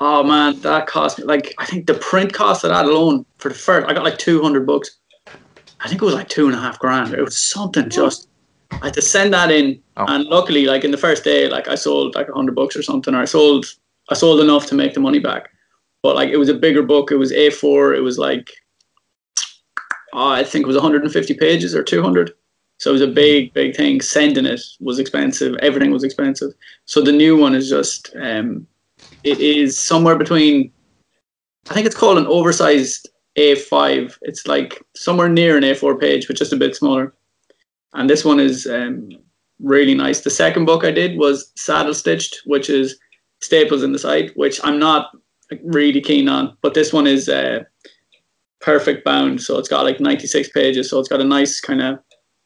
oh 0.00 0.22
man, 0.22 0.58
that 0.60 0.86
cost 0.86 1.18
me 1.18 1.24
like 1.24 1.54
I 1.58 1.66
think 1.66 1.86
the 1.86 1.94
print 1.94 2.32
cost 2.32 2.64
of 2.64 2.70
that 2.70 2.84
alone 2.86 3.24
for 3.38 3.48
the 3.48 3.54
first, 3.54 3.88
I 3.88 3.94
got 3.94 4.04
like 4.04 4.18
200 4.18 4.66
bucks. 4.66 4.98
I 5.80 5.88
think 5.88 6.02
it 6.02 6.04
was 6.04 6.14
like 6.14 6.28
two 6.28 6.46
and 6.46 6.54
a 6.54 6.58
half 6.58 6.78
grand. 6.78 7.14
It 7.14 7.22
was 7.22 7.38
something 7.38 7.88
just. 7.88 8.28
I 8.70 8.86
had 8.86 8.94
to 8.94 9.02
send 9.02 9.32
that 9.32 9.50
in, 9.50 9.80
Oh. 9.96 10.04
and 10.08 10.24
luckily, 10.24 10.66
like 10.66 10.84
in 10.84 10.90
the 10.90 10.96
first 10.98 11.24
day, 11.24 11.48
like 11.48 11.68
I 11.68 11.74
sold 11.74 12.14
like 12.14 12.28
100 12.28 12.54
books 12.54 12.76
or 12.76 12.82
something, 12.82 13.14
or 13.14 13.20
I 13.20 13.24
sold, 13.24 13.64
I 14.10 14.14
sold 14.14 14.40
enough 14.40 14.66
to 14.66 14.74
make 14.74 14.92
the 14.94 15.00
money 15.00 15.18
back. 15.18 15.48
But 16.02 16.16
like 16.16 16.28
it 16.30 16.36
was 16.36 16.48
a 16.48 16.54
bigger 16.54 16.82
book. 16.82 17.10
It 17.10 17.16
was 17.16 17.32
A4. 17.32 17.96
It 17.96 18.00
was 18.00 18.18
like, 18.18 18.50
oh, 20.12 20.28
I 20.30 20.44
think 20.44 20.64
it 20.64 20.66
was 20.68 20.76
150 20.76 21.34
pages 21.34 21.74
or 21.74 21.82
200. 21.82 22.32
So 22.78 22.90
it 22.90 22.92
was 22.92 23.02
a 23.02 23.06
big, 23.08 23.52
big 23.54 23.74
thing. 23.74 24.00
Sending 24.00 24.46
it 24.46 24.60
was 24.80 24.98
expensive. 25.00 25.56
Everything 25.56 25.90
was 25.90 26.04
expensive. 26.04 26.52
So 26.84 27.00
the 27.00 27.10
new 27.12 27.36
one 27.36 27.54
is 27.54 27.68
just, 27.68 28.14
um, 28.20 28.66
it 29.24 29.40
is 29.40 29.78
somewhere 29.78 30.16
between, 30.16 30.72
I 31.70 31.74
think 31.74 31.86
it's 31.86 31.96
called 31.96 32.18
an 32.18 32.26
oversized 32.26 33.08
A5. 33.36 34.16
It's 34.22 34.46
like 34.46 34.82
somewhere 34.96 35.28
near 35.28 35.56
an 35.56 35.64
A4 35.64 36.00
page, 36.00 36.26
but 36.26 36.36
just 36.36 36.52
a 36.52 36.56
bit 36.56 36.76
smaller. 36.76 37.14
And 37.94 38.08
this 38.08 38.24
one 38.24 38.40
is 38.40 38.66
um, 38.66 39.10
really 39.60 39.94
nice. 39.94 40.20
The 40.20 40.30
second 40.30 40.64
book 40.66 40.84
I 40.84 40.90
did 40.90 41.18
was 41.18 41.52
Saddle 41.56 41.94
Stitched, 41.94 42.40
which 42.46 42.68
is 42.70 42.98
staples 43.40 43.82
in 43.82 43.92
the 43.92 43.98
side, 43.98 44.32
which 44.34 44.60
I'm 44.64 44.78
not 44.78 45.10
really 45.62 46.00
keen 46.00 46.28
on. 46.28 46.56
But 46.60 46.74
this 46.74 46.92
one 46.92 47.06
is 47.06 47.28
uh, 47.28 47.64
perfect 48.60 49.04
bound, 49.04 49.40
so 49.40 49.58
it's 49.58 49.68
got 49.68 49.84
like 49.84 50.00
96 50.00 50.50
pages. 50.50 50.90
So 50.90 50.98
it's 50.98 51.08
got 51.08 51.20
a 51.20 51.24
nice 51.24 51.60
kind 51.60 51.82
of 51.82 51.98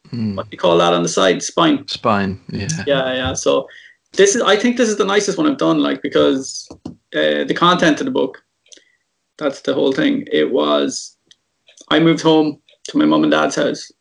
Hmm. 0.09 0.35
what 0.35 0.43
do 0.43 0.49
you 0.51 0.57
call 0.59 0.77
that 0.77 0.93
on 0.93 1.01
the 1.01 1.09
side 1.09 1.41
spine. 1.41 1.87
Spine. 1.87 2.39
Yeah. 2.49 2.67
Yeah, 2.85 3.13
yeah. 3.13 3.33
So 3.33 3.67
this 4.13 4.35
is 4.35 4.41
I 4.41 4.55
think 4.55 4.77
this 4.77 4.89
is 4.89 4.97
the 4.97 5.05
nicest 5.05 5.37
one 5.37 5.47
I've 5.47 5.57
done, 5.57 5.79
like 5.79 6.01
because 6.01 6.67
uh, 6.85 7.43
the 7.43 7.55
content 7.55 7.99
of 7.99 8.05
the 8.05 8.11
book. 8.11 8.43
That's 9.37 9.61
the 9.61 9.73
whole 9.73 9.91
thing. 9.91 10.27
It 10.31 10.51
was 10.51 11.17
I 11.89 11.99
moved 11.99 12.21
home 12.21 12.61
to 12.89 12.97
my 12.97 13.05
mum 13.05 13.23
and 13.23 13.31
dad's 13.31 13.55
house 13.55 13.91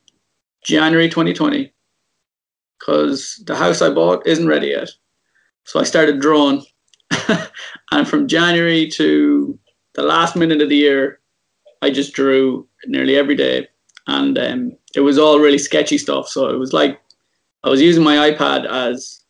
January 0.62 1.08
2020 1.08 1.72
because 2.78 3.42
the 3.46 3.56
house 3.56 3.80
I 3.80 3.90
bought 3.90 4.26
isn't 4.26 4.46
ready 4.46 4.68
yet. 4.68 4.90
So 5.64 5.80
I 5.80 5.84
started 5.84 6.20
drawing, 6.20 6.64
and 7.92 8.08
from 8.08 8.28
January 8.28 8.88
to 8.88 9.58
the 9.94 10.02
last 10.02 10.36
minute 10.36 10.60
of 10.60 10.68
the 10.68 10.76
year, 10.76 11.20
I 11.80 11.90
just 11.90 12.12
drew 12.12 12.66
nearly 12.86 13.16
every 13.16 13.36
day, 13.36 13.68
and 14.08 14.38
um, 14.38 14.76
it 14.94 15.00
was 15.00 15.18
all 15.18 15.38
really 15.38 15.58
sketchy 15.58 15.98
stuff. 15.98 16.28
So 16.28 16.48
it 16.50 16.58
was 16.58 16.72
like 16.72 17.00
I 17.64 17.68
was 17.68 17.80
using 17.80 18.02
my 18.02 18.30
iPad 18.30 18.66
as 18.66 19.21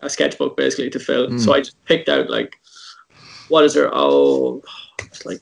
a 0.00 0.10
sketchbook 0.10 0.56
basically 0.56 0.90
to 0.90 1.00
fill. 1.00 1.28
Mm. 1.28 1.40
So 1.40 1.52
I 1.52 1.60
just 1.60 1.82
picked 1.84 2.08
out 2.08 2.30
like, 2.30 2.56
what 3.48 3.64
is 3.64 3.74
there? 3.74 3.90
Oh, 3.92 4.62
it's 5.00 5.24
like 5.24 5.40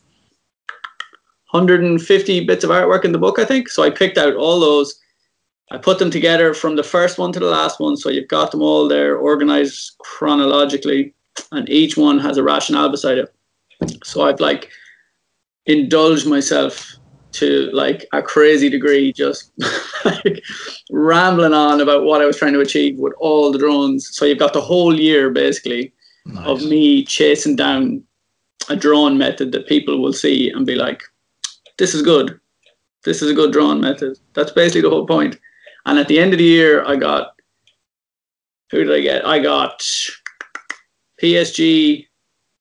150 1.50 2.44
bits 2.44 2.64
of 2.64 2.70
artwork 2.70 3.04
in 3.04 3.12
the 3.12 3.18
book, 3.18 3.38
I 3.38 3.44
think. 3.44 3.68
So 3.68 3.82
I 3.82 3.90
picked 3.90 4.18
out 4.18 4.34
all 4.34 4.60
those, 4.60 5.00
I 5.70 5.78
put 5.78 5.98
them 5.98 6.10
together 6.10 6.54
from 6.54 6.76
the 6.76 6.82
first 6.82 7.18
one 7.18 7.32
to 7.32 7.40
the 7.40 7.46
last 7.46 7.80
one, 7.80 7.96
so 7.96 8.08
you've 8.08 8.28
got 8.28 8.50
them 8.50 8.62
all 8.62 8.88
there, 8.88 9.16
organized 9.16 9.96
chronologically, 9.98 11.14
and 11.52 11.68
each 11.68 11.96
one 11.96 12.18
has 12.18 12.36
a 12.36 12.42
rationale 12.42 12.88
beside 12.88 13.18
it. 13.18 13.34
So 14.04 14.22
I've 14.22 14.40
like 14.40 14.70
indulged 15.66 16.26
myself 16.26 16.96
to 17.38 17.70
like 17.72 18.06
a 18.12 18.22
crazy 18.22 18.68
degree, 18.68 19.12
just 19.12 19.52
like 20.04 20.42
rambling 20.90 21.52
on 21.54 21.80
about 21.80 22.04
what 22.04 22.20
I 22.20 22.26
was 22.26 22.36
trying 22.36 22.52
to 22.54 22.60
achieve 22.60 22.98
with 22.98 23.12
all 23.18 23.50
the 23.52 23.58
drones. 23.58 24.14
So 24.16 24.24
you've 24.24 24.38
got 24.38 24.52
the 24.52 24.60
whole 24.60 24.94
year 24.98 25.30
basically 25.30 25.92
Nice. 26.26 26.46
of 26.46 26.62
me 26.64 27.04
chasing 27.04 27.54
down 27.56 28.02
a 28.68 28.74
drone 28.74 29.16
method 29.16 29.52
that 29.52 29.68
people 29.68 30.02
will 30.02 30.12
see 30.12 30.50
and 30.50 30.66
be 30.66 30.74
like, 30.74 31.00
this 31.78 31.94
is 31.94 32.02
good. 32.02 32.40
This 33.04 33.22
is 33.22 33.30
a 33.30 33.34
good 33.34 33.52
drone 33.52 33.80
method. 33.80 34.18
That's 34.34 34.50
basically 34.50 34.80
the 34.80 34.90
whole 34.90 35.06
point. 35.06 35.38
And 35.84 35.98
at 36.00 36.08
the 36.08 36.18
end 36.18 36.32
of 36.32 36.38
the 36.38 36.44
year, 36.44 36.84
I 36.84 36.96
got, 36.96 37.34
who 38.72 38.82
did 38.82 38.92
I 38.92 39.00
get? 39.00 39.24
I 39.24 39.38
got 39.38 39.78
PSG 41.22 42.06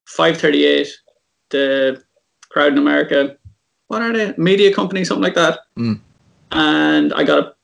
538, 0.07 0.87
the 1.49 2.03
crowd 2.49 2.73
in 2.73 2.77
America. 2.77 3.35
What 3.87 4.01
are 4.01 4.13
they? 4.13 4.33
Media 4.37 4.73
company, 4.73 5.03
something 5.03 5.23
like 5.23 5.35
that. 5.35 5.59
Mm. 5.77 5.99
And 6.51 7.13
I 7.13 7.23
got 7.23 7.57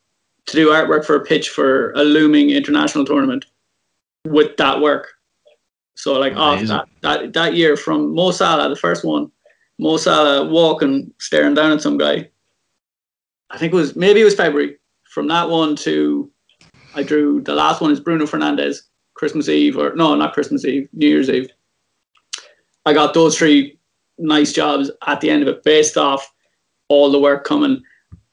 to 0.46 0.56
do 0.56 0.68
artwork 0.68 1.04
for 1.04 1.16
a 1.16 1.24
pitch 1.24 1.48
for 1.48 1.92
a 1.92 2.04
looming 2.04 2.50
international 2.50 3.04
tournament 3.04 3.46
with 4.24 4.56
that 4.56 4.80
work. 4.80 5.08
So 5.94 6.18
like 6.18 6.34
off 6.36 6.60
that, 6.66 6.88
that 7.02 7.32
that 7.34 7.54
year 7.54 7.76
from 7.76 8.14
Mo 8.14 8.30
Salah, 8.30 8.68
the 8.68 8.76
first 8.76 9.04
one, 9.04 9.30
Mo 9.78 9.96
Salah 9.96 10.48
walking, 10.48 11.12
staring 11.18 11.54
down 11.54 11.72
at 11.72 11.82
some 11.82 11.98
guy. 11.98 12.28
I 13.50 13.58
think 13.58 13.72
it 13.72 13.76
was 13.76 13.94
maybe 13.94 14.20
it 14.20 14.24
was 14.24 14.34
February. 14.34 14.78
From 15.04 15.28
that 15.28 15.48
one 15.48 15.76
to 15.76 16.30
I 16.94 17.02
drew 17.02 17.42
the 17.42 17.54
last 17.54 17.80
one 17.80 17.92
is 17.92 18.00
Bruno 18.00 18.26
Fernandes, 18.26 18.82
Christmas 19.14 19.48
Eve 19.48 19.76
or 19.76 19.94
no, 19.94 20.14
not 20.14 20.32
Christmas 20.32 20.64
Eve, 20.64 20.88
New 20.92 21.08
Year's 21.08 21.28
Eve. 21.28 21.50
I 22.86 22.92
got 22.92 23.14
those 23.14 23.36
three 23.36 23.78
nice 24.18 24.52
jobs 24.52 24.90
at 25.06 25.20
the 25.20 25.30
end 25.30 25.42
of 25.42 25.48
it 25.48 25.62
based 25.62 25.96
off 25.96 26.32
all 26.88 27.10
the 27.10 27.18
work 27.20 27.44
coming. 27.44 27.82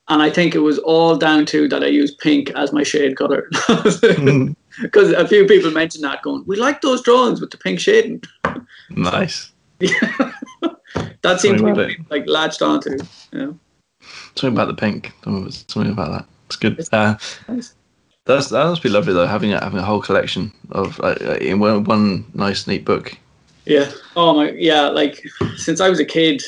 And 0.09 0.21
I 0.23 0.29
think 0.29 0.55
it 0.55 0.59
was 0.59 0.79
all 0.79 1.15
down 1.15 1.45
to 1.47 1.67
that 1.69 1.83
I 1.83 1.87
used 1.87 2.17
pink 2.17 2.49
as 2.51 2.73
my 2.73 2.83
shade 2.83 3.15
color. 3.15 3.47
Mm. 3.59 4.55
Because 4.81 5.11
a 5.11 5.27
few 5.27 5.45
people 5.45 5.71
mentioned 5.71 6.03
that 6.05 6.21
going, 6.21 6.43
we 6.47 6.55
like 6.55 6.79
those 6.81 7.01
drawings 7.01 7.41
with 7.41 7.51
the 7.51 7.57
pink 7.57 7.79
shading. 7.79 8.23
nice. 8.89 9.51
That 11.21 11.39
seems 11.41 11.61
to 11.61 11.73
be 11.75 11.97
like 12.09 12.23
latched 12.27 12.61
onto. 12.61 12.97
Yeah. 13.33 13.51
Something 14.35 14.53
about 14.53 14.67
the 14.67 14.73
pink. 14.73 15.11
Something 15.23 15.91
about 15.91 16.11
that. 16.11 16.25
It's 16.47 16.55
good. 16.55 16.79
Uh, 16.91 17.15
Nice. 17.47 17.75
that's 18.25 18.49
that 18.49 18.63
must 18.65 18.81
be 18.81 18.89
lovely 18.89 19.13
though. 19.13 19.27
Having 19.27 19.53
a, 19.53 19.63
having 19.63 19.79
a 19.79 19.83
whole 19.83 20.01
collection 20.01 20.51
of 20.71 20.97
like, 20.99 21.21
uh, 21.21 21.35
in 21.35 21.59
one, 21.59 21.83
one 21.83 22.25
nice 22.33 22.67
neat 22.67 22.85
book. 22.85 23.17
Yeah. 23.65 23.91
Oh 24.15 24.33
my. 24.33 24.51
Yeah. 24.51 24.89
Like 24.89 25.23
since 25.57 25.79
I 25.81 25.89
was 25.89 25.99
a 25.99 26.05
kid, 26.05 26.41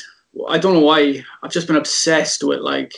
I 0.48 0.58
don't 0.58 0.74
know 0.74 0.80
why. 0.80 1.22
I've 1.42 1.52
just 1.52 1.66
been 1.66 1.76
obsessed 1.76 2.42
with 2.44 2.60
like. 2.60 2.92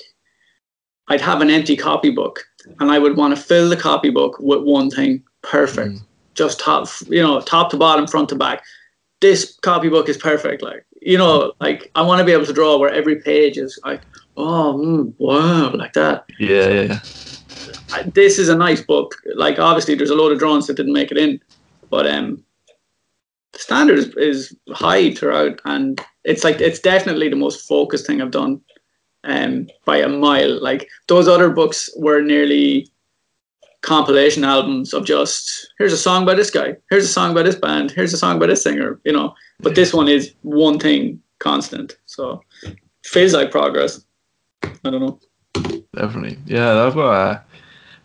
I'd 1.09 1.21
have 1.21 1.43
an 1.43 1.51
empty 1.51 1.77
copybook, 1.77 2.39
and 2.81 2.91
I 2.91 2.99
would 2.99 3.19
want 3.19 3.37
to 3.37 3.43
fill 3.43 3.69
the 3.69 3.77
copybook 3.77 4.39
with 4.41 4.63
one 4.63 4.89
thing, 4.89 5.23
perfect, 5.43 5.97
Mm. 5.97 6.03
just 6.33 6.59
top, 6.61 6.89
you 7.09 7.23
know, 7.23 7.43
top 7.43 7.69
to 7.73 7.77
bottom, 7.77 8.07
front 8.07 8.31
to 8.31 8.35
back. 8.37 8.63
This 9.21 9.59
copybook 9.61 10.09
is 10.09 10.17
perfect. 10.17 10.63
Like 10.63 10.87
you 11.03 11.19
know, 11.19 11.53
like 11.61 11.91
I 11.95 12.01
want 12.01 12.21
to 12.21 12.25
be 12.25 12.33
able 12.33 12.47
to 12.47 12.55
draw 12.55 12.79
where 12.79 12.89
every 12.91 13.17
page 13.21 13.59
is 13.59 13.79
like, 13.85 14.01
oh 14.39 14.81
mm, 14.83 15.13
wow, 15.19 15.73
like 15.75 15.93
that. 15.93 16.25
Yeah, 16.39 16.69
yeah, 16.69 16.83
yeah. 16.83 17.01
I- 17.93 18.03
this 18.15 18.39
is 18.39 18.49
a 18.49 18.57
nice 18.57 18.81
book. 18.81 19.15
Like 19.35 19.59
obviously, 19.59 19.95
there's 19.97 20.09
a 20.11 20.15
load 20.15 20.33
of 20.33 20.39
drawings 20.39 20.67
that 20.69 20.77
didn't 20.79 20.95
make 20.95 21.11
it 21.11 21.19
in, 21.19 21.39
but 21.91 22.07
um, 22.07 22.43
standard 23.57 23.99
is, 23.99 24.07
is 24.17 24.57
high 24.73 25.15
throughout, 25.15 25.61
and 25.65 26.01
it's 26.25 26.45
like 26.45 26.61
it's 26.61 26.81
definitely 26.81 27.29
the 27.29 27.37
most 27.37 27.67
focused 27.67 28.07
thing 28.07 28.21
I've 28.21 28.31
done, 28.31 28.61
um, 29.25 29.69
by 29.85 29.99
a 29.99 30.09
mile. 30.09 30.63
Like 30.63 30.89
those 31.09 31.29
other 31.29 31.51
books 31.51 31.91
were 31.97 32.21
nearly 32.21 32.89
compilation 33.83 34.45
albums 34.45 34.95
of 34.95 35.05
just 35.05 35.73
here's 35.79 35.93
a 35.93 35.99
song 35.99 36.25
by 36.25 36.35
this 36.35 36.51
guy, 36.51 36.77
here's 36.91 37.05
a 37.05 37.09
song 37.09 37.35
by 37.35 37.43
this 37.43 37.57
band, 37.57 37.91
here's 37.91 38.15
a 38.15 38.19
song 38.19 38.39
by 38.39 38.47
this 38.47 38.63
singer, 38.63 39.01
you 39.05 39.13
know. 39.13 39.35
But 39.61 39.75
this 39.75 39.93
one 39.93 40.09
is 40.09 40.35
one 40.43 40.79
thing 40.79 41.21
constant, 41.39 41.97
so 42.07 42.43
feels 43.05 43.35
like 43.35 43.51
progress. 43.51 44.05
I 44.63 44.91
don't 44.91 45.01
know. 45.01 45.21
Definitely. 45.95 46.39
Yeah, 46.47 46.85
I've 46.85 46.95
got 46.95 47.13
a, 47.13 47.45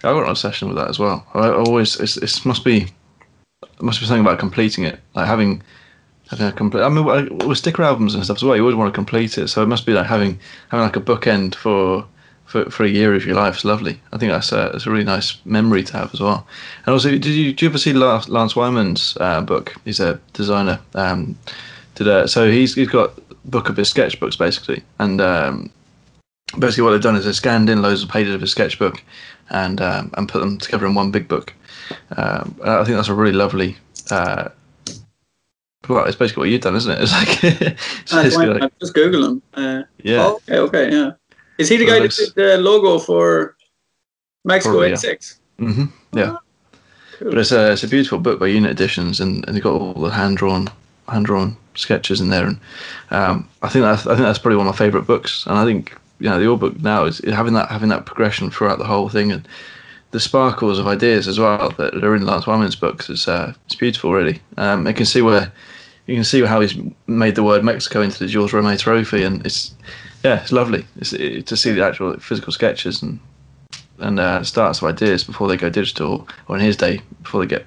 I've 0.04 0.16
got 0.16 0.24
an 0.24 0.30
obsession 0.30 0.68
with 0.68 0.78
that 0.78 0.90
as 0.90 1.00
well. 1.00 1.26
I, 1.34 1.50
always 1.50 2.00
it's, 2.00 2.18
it 2.18 2.46
must 2.46 2.64
be 2.64 2.88
must 3.82 4.00
be 4.00 4.06
something 4.06 4.26
about 4.26 4.39
completing 4.39 4.84
it, 4.84 5.00
like 5.15 5.28
having 5.28 5.62
having 6.30 6.48
a 6.48 6.52
complete. 6.52 6.84
I 6.84 6.89
mean, 6.89 7.38
with 7.39 7.58
sticker 7.58 7.84
albums 7.84 8.13
and 8.15 8.24
stuff 8.24 8.38
as 8.38 8.43
well, 8.43 8.56
you 8.56 8.62
always 8.62 8.76
want 8.76 8.93
to 8.93 8.98
complete 8.98 9.38
it. 9.38 9.48
So 9.48 9.63
it 9.63 9.67
must 9.67 9.86
be 9.86 9.93
like 9.93 10.06
having 10.06 10.39
having 10.69 10.86
like 10.86 10.95
a 10.95 11.02
bookend 11.02 11.56
for. 11.56 12.06
For, 12.45 12.67
for 12.72 12.84
a 12.84 12.89
year 12.89 13.13
of 13.13 13.28
your 13.28 13.36
life, 13.36 13.54
it's 13.54 13.63
lovely. 13.63 14.02
I 14.12 14.17
think 14.17 14.32
that's 14.32 14.52
a, 14.52 14.72
that's 14.72 14.88
a 14.88 14.89
really 14.89 15.04
nice 15.04 15.38
memory 15.45 15.84
to 15.84 15.93
have 15.93 16.12
as 16.15 16.19
well. 16.19 16.48
And 16.84 16.93
also, 16.93 17.12
did 17.12 17.28
you 17.28 17.52
did 17.52 17.62
you 17.62 17.69
ever 17.69 17.78
see 17.78 17.93
Lance, 17.93 18.56
Wyman's 18.56 19.15
uh, 19.19 19.41
book? 19.41 19.76
He's 19.86 20.00
a 20.00 20.19
designer. 20.34 20.80
Um, 20.95 21.38
did 21.93 22.08
a, 22.08 22.28
so 22.28 22.50
he's 22.50 22.74
he's 22.74 22.89
got 22.89 23.13
book 23.45 23.69
of 23.69 23.78
his 23.78 23.93
sketchbooks 23.93 24.36
basically, 24.36 24.82
and 24.98 25.22
um, 25.22 25.69
basically 26.58 26.86
what 26.86 26.91
they've 26.91 27.02
done 27.04 27.15
is 27.15 27.26
they 27.26 27.34
scanned 27.34 27.69
in 27.69 27.84
loads 27.84 28.02
of 28.02 28.10
pages 28.10 28.34
of 28.34 28.41
his 28.41 28.50
sketchbook 28.50 29.04
and 29.50 29.82
um, 29.82 30.12
and 30.16 30.28
put 30.28 30.40
them 30.40 30.58
together 30.58 30.86
in 30.86 30.94
one 30.94 31.12
big 31.12 31.28
book. 31.28 31.54
Um, 32.16 32.60
I 32.64 32.84
think 32.84 32.98
that's 32.98 33.08
a 33.08 33.14
really 33.14 33.34
lovely. 33.34 33.78
Uh, 34.12 34.50
well, 35.88 36.06
it's 36.06 36.16
basically 36.16 36.42
what 36.42 36.50
you've 36.50 36.62
done, 36.62 36.76
isn't 36.76 36.92
it? 36.92 37.00
It's 37.02 37.14
like, 37.14 37.44
it's 38.26 38.36
fine. 38.36 38.54
like 38.54 38.64
I've 38.64 38.80
just 38.80 38.94
Googled 38.94 39.26
him. 39.26 39.42
Uh, 39.54 39.84
yeah, 40.04 40.26
oh, 40.26 40.36
okay, 40.48 40.58
okay, 40.60 40.92
yeah. 40.92 41.12
Is 41.58 41.70
he 41.70 41.78
the 41.78 41.86
guy 41.86 42.00
that 42.00 42.12
did 42.12 42.36
the 42.36 42.58
logo 42.58 43.00
for 43.00 43.56
Mexico 44.46 44.74
Probably, 44.74 44.90
yeah. 44.90 44.94
'86? 44.94 45.40
hmm 45.58 45.86
yeah. 46.14 46.38
Cool. 47.18 47.32
But 47.32 47.40
it's 47.40 47.52
a 47.52 47.72
it's 47.74 47.84
a 47.84 47.88
beautiful 47.88 48.20
book 48.20 48.40
by 48.40 48.48
Unit 48.48 48.72
Editions, 48.72 49.20
and, 49.20 49.46
and 49.46 49.56
they've 49.56 49.64
got 49.64 49.74
all 49.74 49.94
the 49.94 50.10
hand 50.10 50.38
drawn 50.38 50.70
hand 51.08 51.26
drawn 51.26 51.58
sketches 51.76 52.22
in 52.22 52.30
there, 52.30 52.46
and 52.46 52.60
um, 53.12 53.50
I 53.62 53.70
think 53.70 53.84
that's 53.84 54.08
I 54.08 54.16
think 54.16 54.26
that's 54.26 54.40
probably 54.40 54.58
one 54.58 54.68
of 54.68 54.74
my 54.74 54.78
favourite 54.78 55.08
books, 55.08 55.46
and 55.46 55.58
I 55.58 55.66
think 55.66 55.98
you 56.19 56.29
know 56.29 56.39
the 56.39 56.55
book 56.55 56.79
now 56.79 57.05
is 57.05 57.19
having 57.19 57.53
that 57.53 57.69
having 57.69 57.89
that 57.89 58.05
progression 58.05 58.49
throughout 58.49 58.77
the 58.77 58.86
whole 58.86 59.10
thing, 59.10 59.32
and 59.32 59.47
the 60.12 60.19
sparkles 60.19 60.79
of 60.79 60.88
ideas 60.88 61.27
as 61.27 61.39
well 61.39 61.69
that 61.77 62.03
are 62.03 62.15
in 62.15 62.25
Lance 62.25 62.47
Wyman's 62.47 62.75
books 62.75 63.10
is 63.10 63.27
uh, 63.27 63.53
it's 63.65 63.75
beautiful, 63.75 64.13
really. 64.13 64.41
Um, 64.58 64.88
you 64.88 64.93
can 64.93 65.05
see 65.05 65.21
where 65.21 65.51
you 66.08 66.15
can 66.15 66.23
see 66.23 66.41
how 66.43 66.60
he's 66.60 66.75
made 67.08 67.36
the 67.36 67.43
word 67.43 67.63
Mexico 67.63 68.01
into 68.01 68.19
the 68.19 68.27
Jules 68.27 68.51
Rimet 68.51 68.79
Trophy, 68.79 69.23
and 69.23 69.45
it's 69.45 69.73
yeah, 70.23 70.41
it's 70.41 70.51
lovely 70.51 70.86
it's, 70.97 71.13
it, 71.13 71.45
to 71.47 71.55
see 71.55 71.71
the 71.71 71.86
actual 71.86 72.17
physical 72.19 72.51
sketches 72.51 73.01
and 73.01 73.19
and 73.99 74.19
uh, 74.19 74.43
starts 74.43 74.82
of 74.82 74.88
ideas 74.88 75.23
before 75.23 75.47
they 75.47 75.58
go 75.58 75.69
digital, 75.69 76.27
or 76.47 76.58
in 76.58 76.62
his 76.62 76.77
day 76.77 77.01
before 77.21 77.41
they 77.41 77.47
get 77.47 77.65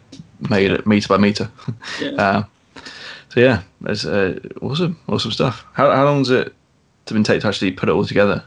made 0.50 0.72
at 0.72 0.86
meter 0.86 1.08
by 1.08 1.18
meter. 1.18 1.50
Yeah. 2.00 2.10
uh, 2.18 2.42
so 3.28 3.40
yeah, 3.40 3.62
it's 3.86 4.04
uh, 4.04 4.38
awesome, 4.60 4.98
awesome 5.08 5.30
stuff. 5.30 5.64
How 5.72 5.90
how 5.90 6.04
long 6.04 6.24
does 6.24 6.50
it 7.06 7.14
been 7.14 7.24
take 7.24 7.42
to 7.42 7.48
actually 7.48 7.72
put 7.72 7.88
it 7.88 7.92
all 7.92 8.04
together? 8.04 8.44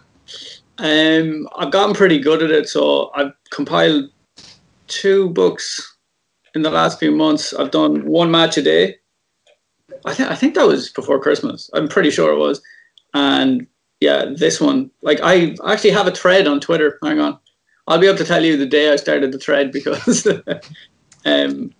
Um, 0.77 1.47
I've 1.57 1.71
gotten 1.71 1.95
pretty 1.95 2.19
good 2.19 2.43
at 2.43 2.51
it, 2.51 2.67
so 2.67 3.11
I've 3.15 3.31
compiled 3.49 4.09
two 4.87 5.29
books 5.29 5.97
in 6.53 6.61
the 6.61 6.69
last 6.69 6.99
few 6.99 7.11
months. 7.11 7.53
I've 7.53 7.71
done 7.71 8.05
one 8.05 8.31
match 8.31 8.57
a 8.57 8.61
day. 8.61 8.95
I 10.05 10.13
think 10.13 10.29
I 10.29 10.35
think 10.35 10.55
that 10.55 10.67
was 10.67 10.89
before 10.89 11.19
Christmas. 11.19 11.69
I'm 11.73 11.87
pretty 11.87 12.11
sure 12.11 12.33
it 12.33 12.37
was, 12.37 12.61
and 13.13 13.65
yeah, 13.99 14.25
this 14.35 14.59
one. 14.59 14.91
Like 15.01 15.19
I 15.23 15.55
actually 15.67 15.91
have 15.91 16.07
a 16.07 16.11
thread 16.11 16.47
on 16.47 16.59
Twitter. 16.59 16.99
Hang 17.03 17.19
on, 17.19 17.39
I'll 17.87 17.99
be 17.99 18.07
able 18.07 18.17
to 18.17 18.25
tell 18.25 18.43
you 18.43 18.57
the 18.57 18.65
day 18.65 18.91
I 18.91 18.97
started 18.97 19.31
the 19.31 19.39
thread 19.39 19.71
because 19.71 20.27
um, 21.25 21.73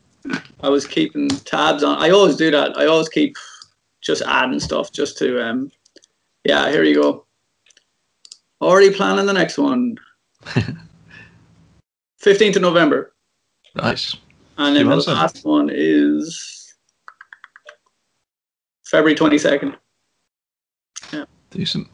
I 0.62 0.70
was 0.70 0.88
keeping 0.88 1.30
tabs 1.30 1.84
on. 1.84 1.98
I 1.98 2.10
always 2.10 2.36
do 2.36 2.52
that. 2.52 2.78
I 2.78 2.86
always 2.86 3.10
keep 3.10 3.36
just 4.02 4.22
adding 4.22 4.60
stuff 4.60 4.92
just 4.92 5.18
to 5.18 5.44
um, 5.44 5.72
yeah. 6.46 6.70
Here 6.70 6.84
you 6.84 6.96
go. 6.96 7.26
Already 8.62 8.94
planning 8.94 9.26
the 9.26 9.34
next 9.34 9.58
one. 9.58 9.98
15th 12.22 12.56
of 12.56 12.62
November. 12.62 13.14
Nice. 13.76 14.16
And 14.58 14.76
then 14.76 14.88
the 14.88 14.96
last 14.96 15.44
one 15.44 15.70
is 15.72 16.74
February 18.86 19.16
22nd. 19.16 19.76
Yeah. 21.12 21.26
Decent. 21.52 21.88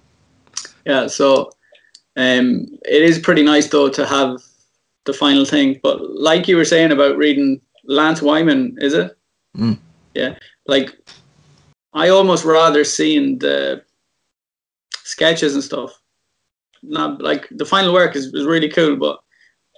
Yeah, 0.85 1.07
so 1.07 1.49
um, 2.15 2.67
it 2.85 3.01
is 3.03 3.19
pretty 3.19 3.43
nice 3.43 3.67
though 3.67 3.89
to 3.89 4.05
have 4.05 4.37
the 5.05 5.13
final 5.13 5.45
thing. 5.45 5.79
But 5.81 6.01
like 6.01 6.47
you 6.47 6.57
were 6.57 6.65
saying 6.65 6.91
about 6.91 7.17
reading 7.17 7.61
Lance 7.85 8.21
Wyman, 8.21 8.77
is 8.79 8.93
it? 8.93 9.17
Mm. 9.57 9.79
Yeah, 10.13 10.35
like 10.67 10.95
I 11.93 12.09
almost 12.09 12.45
rather 12.45 12.83
seeing 12.83 13.39
the 13.39 13.83
sketches 15.11 15.53
and 15.53 15.63
stuff. 15.63 16.01
Not 16.83 17.21
like 17.21 17.47
the 17.51 17.65
final 17.65 17.93
work 17.93 18.15
is, 18.15 18.33
is 18.33 18.45
really 18.45 18.69
cool, 18.69 18.95
but 18.95 19.19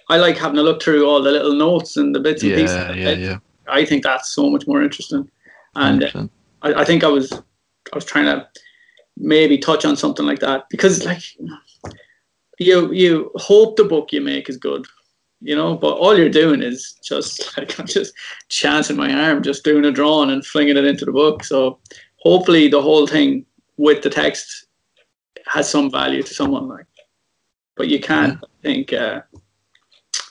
I 0.10 0.18
like 0.18 0.38
having 0.38 0.56
to 0.56 0.64
look 0.64 0.82
through 0.82 1.06
all 1.06 1.22
the 1.22 1.32
little 1.32 1.54
notes 1.54 1.98
and 1.98 2.16
the 2.16 2.20
bits 2.20 2.44
and 2.44 2.54
pieces. 2.54 2.76
Yeah, 2.76 2.94
yeah, 2.94 3.12
yeah. 3.12 3.38
I 3.68 3.86
think 3.86 4.04
that's 4.04 4.34
so 4.34 4.50
much 4.50 4.68
more 4.68 4.82
interesting. 4.82 5.30
And 5.76 6.04
uh, 6.04 6.28
I, 6.62 6.82
I 6.82 6.86
think 6.86 7.04
I 7.04 7.08
was 7.08 7.32
I 7.34 7.96
was 7.96 8.06
trying 8.06 8.26
to 8.26 8.48
maybe 9.18 9.58
touch 9.58 9.86
on 9.86 9.96
something 9.96 10.26
like 10.26 10.40
that 10.40 10.66
because 10.70 11.06
like 11.06 11.24
you 12.60 12.92
you 12.92 13.32
hope 13.36 13.76
the 13.76 13.84
book 13.84 14.12
you 14.12 14.22
make 14.22 14.50
is 14.50 14.58
good, 14.58 14.86
you 15.42 15.56
know, 15.56 15.76
but 15.76 15.98
all 15.98 16.18
you're 16.18 16.30
doing 16.30 16.62
is 16.62 16.98
just 17.04 17.58
like 17.58 17.78
I'm 17.80 17.88
just 17.88 18.14
chancing 18.50 18.98
my 18.98 19.14
arm, 19.14 19.44
just 19.44 19.64
doing 19.64 19.86
a 19.86 19.92
drawing 19.92 20.32
and 20.32 20.46
flinging 20.46 20.78
it 20.78 20.86
into 20.86 21.06
the 21.06 21.12
book. 21.12 21.44
So 21.44 21.80
hopefully 22.18 22.68
the 22.68 22.82
whole 22.82 23.08
thing 23.08 23.46
with 23.78 24.04
the 24.04 24.10
text 24.10 24.68
has 25.54 25.70
some 25.70 25.92
value 25.92 26.24
to 26.24 26.34
someone 26.34 26.68
like. 26.68 26.86
But 27.76 27.88
you 27.88 28.00
can't 28.00 28.38
I 28.44 28.48
think 28.62 28.94
uh, 28.94 29.22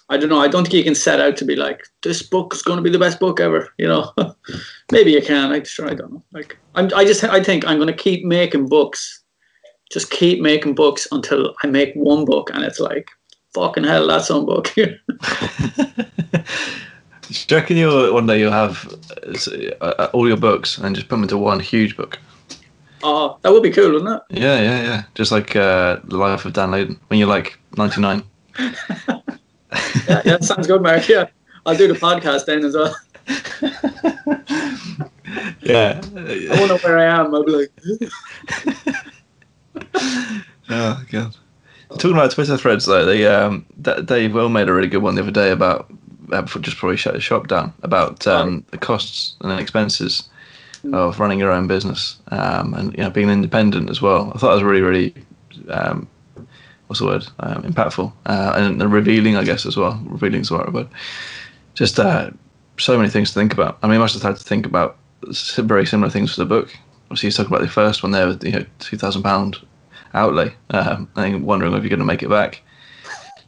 I 0.09 0.19
don't 0.19 0.29
know. 0.29 0.41
I 0.41 0.49
don't 0.49 0.65
think 0.65 0.75
you 0.75 0.85
can 0.85 0.95
set 0.95 1.21
out 1.21 1.37
to 1.39 1.45
be 1.45 1.57
like 1.57 1.87
this 2.03 2.23
book 2.23 2.55
is 2.55 2.63
going 2.63 2.77
to 2.77 2.83
be 2.83 2.91
the 2.91 2.99
best 2.99 3.19
book 3.19 3.41
ever. 3.41 3.71
You 3.79 3.89
know, 3.89 4.13
maybe 4.93 5.13
you 5.13 5.23
can. 5.23 5.53
I'm 5.53 5.65
sure 5.65 5.89
I 5.89 5.95
don't 5.95 6.13
know. 6.13 6.23
Like 6.33 6.59
I'm, 6.75 6.91
I 6.95 7.05
just 7.05 7.25
I 7.25 7.43
think 7.43 7.67
I'm 7.67 7.79
going 7.79 7.87
to 7.87 7.95
keep 7.95 8.25
making 8.25 8.69
books, 8.69 9.23
just 9.91 10.11
keep 10.11 10.41
making 10.41 10.75
books 10.75 11.09
until 11.13 11.55
I 11.63 11.69
make 11.69 11.95
one 11.95 12.25
book, 12.25 12.51
and 12.53 12.63
it's 12.63 12.81
like 12.81 13.09
fucking 13.55 13.85
hell, 13.85 14.07
that's 14.07 14.29
some 14.29 14.45
book. 14.45 14.73
Do 14.75 14.85
you 17.33 17.57
reckon 17.57 17.77
you'll 17.77 18.13
one 18.13 18.27
day 18.27 18.39
you'll 18.39 18.53
have 18.53 18.95
uh, 19.81 20.09
all 20.13 20.29
your 20.29 20.37
books 20.37 20.77
and 20.79 20.95
just 20.95 21.09
put 21.09 21.17
them 21.17 21.23
into 21.23 21.39
one 21.39 21.61
huge 21.61 21.97
book? 21.97 22.19
Oh, 23.03 23.39
that 23.43 23.53
would 23.53 23.63
be 23.63 23.71
cool, 23.71 23.93
wouldn't 23.93 24.23
it? 24.31 24.41
Yeah, 24.41 24.61
yeah, 24.61 24.83
yeah. 24.83 25.03
Just 25.15 25.33
like 25.33 25.55
uh, 25.57 25.99
the 26.05 26.17
life 26.17 26.45
of 26.45 26.53
Dan 26.53 26.71
Layden 26.71 26.99
when 27.09 27.19
you're 27.19 27.29
like 27.29 27.59
99. 27.77 28.23
Yeah, 30.07 30.21
yeah, 30.27 30.39
sounds 30.41 30.67
good, 30.67 30.83
Mark. 30.83 31.09
Yeah, 31.09 31.29
I'll 31.65 31.75
do 31.75 31.89
the 31.89 31.95
podcast 31.95 32.45
then 32.45 32.63
as 32.63 32.75
well. 32.75 32.95
Yeah. 35.63 36.01
I 36.17 36.59
wonder 36.59 36.77
where 36.79 36.99
I 36.99 37.05
am. 37.05 37.35
I'll 37.35 37.45
be 37.45 37.53
like, 37.53 37.73
Oh 40.69 41.05
god. 41.11 41.37
Talking 41.91 42.13
about 42.13 42.31
Twitter 42.31 42.57
threads 42.57 42.87
though, 42.87 43.05
they 43.05 43.27
um, 43.27 43.67
that 43.79 44.07
Dave 44.07 44.35
Will 44.35 44.49
made 44.49 44.69
a 44.69 44.73
really 44.73 44.89
good 44.89 45.03
one 45.03 45.15
the 45.15 45.23
other 45.23 45.31
day 45.31 45.51
about 45.51 45.93
uh, 46.33 46.43
just 46.43 46.79
he 46.79 46.97
shut 46.97 47.15
his 47.15 47.23
shop 47.23 47.49
down 47.49 47.73
about 47.83 48.27
um, 48.27 48.65
the 48.71 48.79
costs 48.79 49.37
and 49.41 49.59
expenses 49.61 50.29
of 50.93 51.21
running 51.21 51.39
your 51.39 51.51
own 51.51 51.67
business 51.67 52.17
um, 52.29 52.75
and 52.75 52.93
you 52.93 53.03
know 53.03 53.11
being 53.11 53.31
independent 53.31 53.91
as 53.91 54.03
well. 54.03 54.33
I 54.35 54.39
thought 54.39 54.53
it 54.53 54.55
was 54.55 54.63
really 54.63 54.81
really 54.81 55.15
um, 55.69 56.09
what's 56.87 57.01
the 57.01 57.07
word 57.07 57.27
um, 57.41 57.63
impactful 57.63 58.13
uh, 58.27 58.53
and, 58.57 58.83
and 58.83 58.93
revealing 58.93 59.37
I 59.37 59.45
guess 59.45 59.65
as 59.67 59.77
well. 59.77 60.01
Revealing 60.05 60.41
is 60.41 60.49
the 60.49 60.59
right. 60.59 60.89
Just 61.75 61.99
uh, 61.99 62.31
so 62.79 62.97
many 62.97 63.09
things 63.09 63.31
to 63.31 63.35
think 63.35 63.53
about. 63.53 63.79
I 63.83 63.87
mean, 63.87 63.97
I 63.97 63.99
must 63.99 64.15
have 64.15 64.23
had 64.23 64.37
to 64.37 64.45
think 64.45 64.67
about 64.67 64.99
very 65.57 65.87
similar 65.87 66.11
things 66.11 66.35
for 66.35 66.41
the 66.41 66.47
book. 66.47 66.75
Obviously, 67.07 67.29
he's 67.29 67.37
talking 67.37 67.53
about 67.53 67.63
the 67.63 67.71
first 67.71 68.03
one 68.03 68.13
there 68.13 68.27
with 68.27 68.45
you 68.45 68.53
know 68.53 68.67
two 68.79 68.99
thousand 68.99 69.23
pound 69.23 69.59
outlay, 70.15 70.55
um, 70.71 71.09
and 71.17 71.45
wondering 71.45 71.73
if 71.75 71.83
you're 71.83 71.91
going 71.91 71.99
to 71.99 72.05
make 72.05 72.23
it 72.23 72.29
back. 72.29 72.63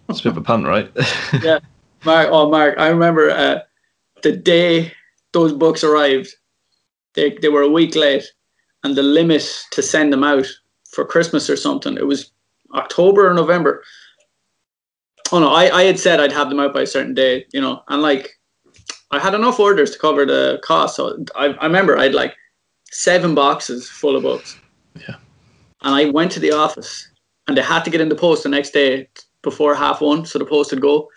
It's 0.09 0.21
a 0.21 0.23
bit 0.23 0.33
of 0.33 0.37
a 0.37 0.43
punt, 0.43 0.67
right? 0.67 0.91
yeah, 1.43 1.61
Mark. 2.05 2.29
Oh, 2.31 2.51
Mark, 2.51 2.79
I 2.79 2.89
remember 2.89 3.31
uh, 3.31 3.61
the 4.23 4.33
day 4.33 4.93
those 5.33 5.53
books 5.53 5.83
arrived. 5.83 6.35
They 7.15 7.37
they 7.41 7.49
were 7.49 7.63
a 7.63 7.69
week 7.69 7.95
late, 7.95 8.25
and 8.83 8.97
the 8.97 9.03
limit 9.03 9.65
to 9.73 9.83
send 9.83 10.13
them 10.13 10.25
out 10.25 10.47
for 10.91 11.05
Christmas 11.05 11.51
or 11.51 11.57
something. 11.57 11.97
It 11.97 12.07
was 12.07 12.31
October 12.75 13.29
or 13.29 13.35
November. 13.35 13.83
Oh 15.33 15.41
no, 15.41 15.49
I, 15.49 15.75
I 15.75 15.83
had 15.85 15.99
said 15.99 16.21
I'd 16.21 16.33
have 16.33 16.49
them 16.49 16.61
out 16.61 16.75
by 16.75 16.83
a 16.83 16.87
certain 16.87 17.15
day, 17.15 17.47
you 17.53 17.61
know, 17.61 17.83
and 17.89 18.03
like 18.03 18.39
I 19.11 19.19
had 19.19 19.35
enough 19.35 19.61
orders 19.61 19.93
to 19.93 19.99
cover 19.99 20.27
the 20.27 20.61
cost. 20.63 20.97
So 20.97 21.25
I, 21.35 21.47
I 21.47 21.67
remember 21.67 21.97
I 21.97 22.05
had 22.05 22.15
like 22.15 22.35
seven 22.91 23.35
boxes 23.35 23.89
full 23.89 24.17
of 24.17 24.23
books. 24.23 24.59
Yeah. 24.97 25.17
And 25.83 25.95
I 25.95 26.11
went 26.11 26.33
to 26.33 26.41
the 26.41 26.53
office 26.53 27.09
and 27.47 27.57
they 27.57 27.63
had 27.63 27.85
to 27.85 27.91
get 27.91 28.01
in 28.01 28.09
the 28.09 28.15
post 28.15 28.43
the 28.43 28.49
next 28.49 28.71
day 28.71 29.09
before 29.43 29.75
half 29.75 30.01
one, 30.01 30.25
so 30.25 30.39
the 30.39 30.45
post 30.45 30.71
would 30.71 30.81
go. 30.81 31.09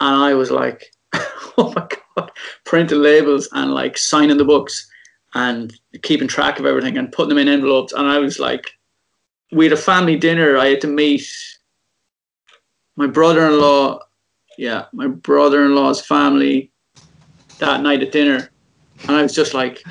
And 0.00 0.16
I 0.16 0.34
was 0.34 0.50
like, 0.50 0.92
oh 1.58 1.72
my 1.74 1.86
god, 2.16 2.30
printing 2.64 3.02
labels 3.02 3.48
and 3.52 3.72
like 3.72 3.96
signing 3.96 4.36
the 4.36 4.44
books 4.44 4.87
and 5.34 5.72
keeping 6.02 6.28
track 6.28 6.58
of 6.58 6.66
everything 6.66 6.96
and 6.98 7.12
putting 7.12 7.30
them 7.30 7.38
in 7.38 7.48
envelopes. 7.48 7.92
And 7.92 8.06
I 8.06 8.18
was 8.18 8.38
like, 8.38 8.70
we 9.52 9.64
had 9.64 9.72
a 9.72 9.76
family 9.76 10.16
dinner. 10.16 10.56
I 10.56 10.68
had 10.68 10.80
to 10.82 10.86
meet 10.86 11.26
my 12.96 13.06
brother-in-law. 13.06 14.00
Yeah, 14.56 14.86
my 14.92 15.06
brother-in-law's 15.06 16.04
family 16.04 16.72
that 17.58 17.80
night 17.80 18.02
at 18.02 18.12
dinner, 18.12 18.50
and 19.02 19.16
I 19.16 19.22
was 19.22 19.34
just 19.34 19.54
like, 19.54 19.82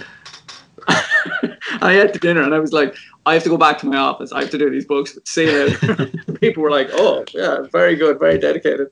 I 0.90 1.94
had 1.94 2.14
to 2.14 2.20
dinner, 2.20 2.42
and 2.42 2.54
I 2.54 2.60
was 2.60 2.74
like, 2.74 2.96
I 3.26 3.34
have 3.34 3.44
to 3.44 3.50
go 3.50 3.58
back 3.58 3.78
to 3.80 3.86
my 3.86 3.98
office. 3.98 4.32
I 4.32 4.42
have 4.42 4.50
to 4.52 4.58
do 4.58 4.70
these 4.70 4.86
books. 4.86 5.18
See 5.26 5.46
you 5.46 5.68
later. 5.68 6.12
People 6.40 6.64
were 6.64 6.72
like, 6.72 6.90
oh 6.94 7.26
yeah, 7.34 7.62
very 7.72 7.96
good, 7.96 8.20
very 8.20 8.38
dedicated. 8.38 8.88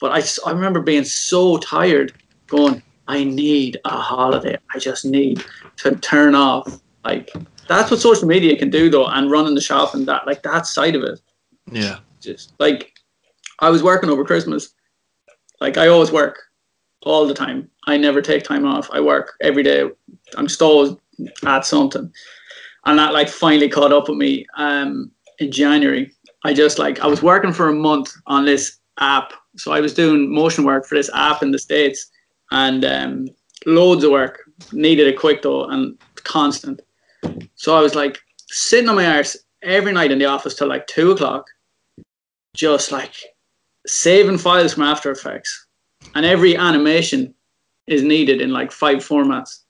But 0.00 0.12
I, 0.12 0.48
I 0.48 0.52
remember 0.52 0.80
being 0.80 1.04
so 1.04 1.58
tired, 1.58 2.12
going, 2.46 2.82
I 3.10 3.24
need 3.24 3.78
a 3.84 3.90
holiday. 3.90 4.56
I 4.72 4.78
just 4.78 5.04
need 5.04 5.44
to 5.78 5.96
turn 5.96 6.34
off. 6.34 6.80
Like 7.04 7.32
that's 7.66 7.90
what 7.90 8.00
social 8.00 8.28
media 8.28 8.56
can 8.56 8.70
do, 8.70 8.88
though, 8.88 9.06
and 9.06 9.30
running 9.30 9.54
the 9.54 9.60
shop 9.60 9.94
and 9.94 10.06
that, 10.06 10.26
like 10.26 10.42
that 10.42 10.66
side 10.66 10.94
of 10.94 11.02
it 11.02 11.20
yeah. 11.70 11.98
just 12.20 12.52
like 12.58 12.92
I 13.58 13.70
was 13.70 13.82
working 13.82 14.10
over 14.10 14.24
Christmas. 14.24 14.70
Like 15.60 15.76
I 15.76 15.88
always 15.88 16.10
work 16.10 16.38
all 17.02 17.26
the 17.26 17.34
time. 17.34 17.70
I 17.86 17.96
never 17.96 18.22
take 18.22 18.44
time 18.44 18.64
off. 18.64 18.88
I 18.92 19.00
work 19.00 19.34
every 19.40 19.62
day. 19.62 19.88
I'm 20.36 20.46
just 20.46 20.62
always 20.62 20.92
at 21.46 21.66
something. 21.66 22.12
And 22.86 22.98
that 22.98 23.12
like 23.12 23.28
finally 23.28 23.68
caught 23.68 23.92
up 23.92 24.08
with 24.08 24.18
me 24.18 24.46
um 24.56 25.10
in 25.38 25.50
January. 25.50 26.12
I 26.44 26.54
just 26.54 26.78
like 26.78 27.00
I 27.00 27.06
was 27.06 27.22
working 27.22 27.52
for 27.52 27.68
a 27.68 27.74
month 27.74 28.12
on 28.26 28.44
this 28.44 28.78
app. 28.98 29.32
So 29.56 29.72
I 29.72 29.80
was 29.80 29.94
doing 29.94 30.32
motion 30.32 30.64
work 30.64 30.86
for 30.86 30.94
this 30.94 31.10
app 31.14 31.42
in 31.42 31.50
the 31.50 31.58
States 31.58 32.10
and 32.50 32.84
um 32.84 33.28
loads 33.66 34.04
of 34.04 34.10
work. 34.10 34.40
Needed 34.72 35.06
it 35.06 35.18
quick 35.18 35.42
though 35.42 35.64
and 35.64 35.98
constant. 36.16 36.80
So 37.54 37.76
I 37.76 37.80
was 37.80 37.94
like 37.94 38.18
sitting 38.48 38.88
on 38.88 38.96
my 38.96 39.16
arse 39.16 39.36
every 39.62 39.92
night 39.92 40.10
in 40.10 40.18
the 40.18 40.26
office 40.26 40.54
till 40.54 40.68
like 40.68 40.86
two 40.86 41.12
o'clock 41.12 41.46
just 42.54 42.92
like 42.92 43.14
saving 43.86 44.38
files 44.38 44.74
from 44.74 44.82
After 44.82 45.10
Effects, 45.10 45.66
and 46.14 46.26
every 46.26 46.56
animation 46.56 47.34
is 47.86 48.02
needed 48.02 48.40
in 48.40 48.50
like 48.50 48.72
five 48.72 48.98
formats. 48.98 49.60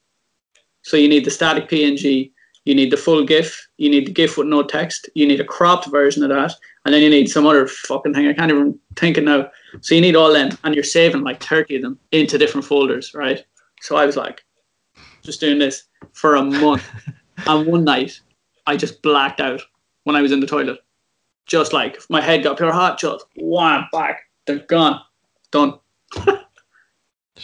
So 0.83 0.97
you 0.97 1.07
need 1.07 1.25
the 1.25 1.31
static 1.31 1.69
PNG, 1.69 2.31
you 2.65 2.75
need 2.75 2.91
the 2.91 2.97
full 2.97 3.25
GIF, 3.25 3.67
you 3.77 3.89
need 3.89 4.07
the 4.07 4.11
GIF 4.11 4.37
with 4.37 4.47
no 4.47 4.63
text, 4.63 5.09
you 5.15 5.27
need 5.27 5.39
a 5.39 5.45
cropped 5.45 5.87
version 5.87 6.23
of 6.23 6.29
that, 6.29 6.53
and 6.85 6.93
then 6.93 7.01
you 7.01 7.09
need 7.09 7.29
some 7.29 7.47
other 7.47 7.67
fucking 7.67 8.13
thing. 8.13 8.27
I 8.27 8.33
can't 8.33 8.51
even 8.51 8.79
think 8.95 9.17
it 9.17 9.23
now. 9.23 9.49
So 9.81 9.95
you 9.95 10.01
need 10.01 10.15
all 10.15 10.31
them, 10.31 10.57
and 10.63 10.75
you're 10.75 10.83
saving 10.83 11.23
like 11.23 11.43
30 11.43 11.77
of 11.77 11.81
them 11.81 11.99
into 12.11 12.37
different 12.37 12.65
folders, 12.65 13.13
right? 13.13 13.43
So 13.81 13.95
I 13.95 14.05
was 14.05 14.17
like, 14.17 14.43
just 15.23 15.39
doing 15.39 15.59
this 15.59 15.83
for 16.13 16.35
a 16.35 16.43
month. 16.43 16.87
and 17.47 17.67
one 17.67 17.83
night, 17.83 18.19
I 18.67 18.77
just 18.77 19.01
blacked 19.01 19.41
out 19.41 19.61
when 20.03 20.15
I 20.15 20.21
was 20.21 20.31
in 20.31 20.39
the 20.39 20.47
toilet 20.47 20.79
just 21.51 21.73
like 21.73 21.97
my 22.09 22.21
head 22.21 22.43
got 22.43 22.57
pure 22.57 22.71
hot, 22.71 22.97
just 22.97 23.25
wham 23.35 23.85
back, 23.91 24.21
they're 24.45 24.59
gone, 24.59 25.01
done. 25.51 25.77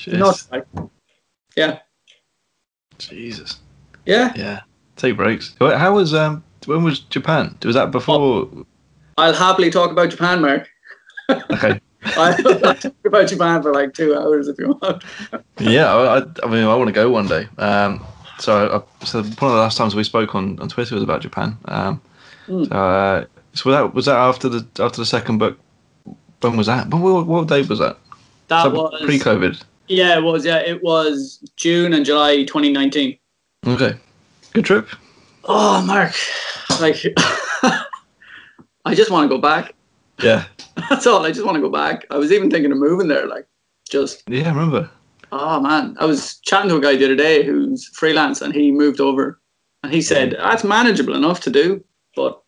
Not 0.08 0.48
like, 0.52 0.66
yeah, 1.56 1.80
Jesus. 2.98 3.60
yeah. 4.06 4.32
Yeah. 4.36 4.62
Take 4.98 5.16
breaks. 5.16 5.56
How 5.60 5.96
was 5.96 6.14
um? 6.14 6.44
When 6.66 6.84
was 6.84 7.00
Japan? 7.00 7.56
Was 7.64 7.76
that 7.76 7.92
before? 7.92 8.50
I'll 9.18 9.34
happily 9.34 9.70
talk 9.70 9.92
about 9.92 10.10
Japan, 10.10 10.42
Mark. 10.42 10.68
Okay. 11.30 11.80
I'll 12.18 12.36
talk 12.76 12.94
about 13.06 13.28
Japan 13.28 13.62
for 13.62 13.74
like 13.74 13.94
two 13.94 14.16
hours 14.16 14.48
if 14.48 14.58
you 14.60 14.78
want. 14.82 15.04
yeah. 15.60 15.94
I, 15.94 16.18
I, 16.44 16.50
mean, 16.50 16.64
I 16.66 16.76
want 16.76 16.88
to 16.88 16.94
go 16.94 17.10
one 17.10 17.28
day. 17.28 17.48
Um. 17.58 18.06
So, 18.40 18.84
I, 19.02 19.06
so 19.06 19.24
one 19.24 19.30
of 19.30 19.40
the 19.40 19.48
last 19.48 19.78
times 19.78 19.96
we 19.96 20.04
spoke 20.04 20.36
on, 20.36 20.60
on 20.60 20.70
Twitter 20.70 20.94
was 20.94 21.04
about 21.04 21.22
Japan. 21.22 21.58
Um. 21.66 22.02
Mm. 22.48 22.68
So, 22.68 22.76
uh, 22.76 23.26
so 23.54 23.70
was 23.70 23.76
that 23.76 23.94
was 23.94 24.06
that 24.06 24.16
after 24.18 24.50
the 24.50 24.68
after 24.80 25.02
the 25.02 25.06
second 25.06 25.38
book? 25.38 25.60
When 26.42 26.56
was 26.56 26.68
that? 26.68 26.88
What, 26.90 27.02
what, 27.02 27.26
what 27.26 27.48
date 27.48 27.68
was 27.68 27.80
that? 27.80 27.98
That 28.48 28.72
Was 28.72 28.92
was 28.92 29.02
pre-COVID. 29.06 29.62
yeah, 29.88 30.18
it 30.18 30.22
was 30.22 30.46
yeah, 30.46 30.58
it 30.60 30.84
was 30.84 31.40
June 31.56 31.94
and 31.94 32.06
July 32.06 32.44
2019. 32.44 33.18
Okay. 33.66 33.98
Good 34.58 34.66
trip. 34.66 34.90
Oh, 35.44 35.86
Mark, 35.86 36.16
like 36.82 36.96
I 38.86 38.96
just 38.96 39.12
want 39.12 39.30
to 39.30 39.36
go 39.36 39.40
back. 39.40 39.76
Yeah. 40.20 40.46
That's 40.90 41.06
all. 41.06 41.24
I 41.24 41.32
just 41.32 41.46
want 41.46 41.58
to 41.58 41.62
go 41.62 41.70
back. 41.70 42.08
I 42.10 42.18
was 42.18 42.32
even 42.32 42.50
thinking 42.50 42.72
of 42.72 42.80
moving 42.80 43.08
there, 43.08 43.28
like 43.28 43.46
just 43.88 44.24
Yeah. 44.28 44.48
I 44.48 44.50
remember. 44.50 44.90
Oh 45.32 45.60
man, 45.60 45.96
I 46.00 46.06
was 46.06 46.40
chatting 46.40 46.70
to 46.70 46.78
a 46.78 46.82
guy 46.82 46.96
the 46.96 47.06
other 47.06 47.16
day 47.16 47.44
who's 47.44 47.86
freelance 47.90 48.42
and 48.42 48.52
he 48.52 48.72
moved 48.72 49.00
over 49.00 49.40
and 49.84 49.94
he 49.94 50.02
said 50.02 50.32
mm. 50.32 50.38
that's 50.38 50.64
manageable 50.64 51.14
enough 51.14 51.40
to 51.42 51.52
do, 51.52 51.84
but 52.16 52.42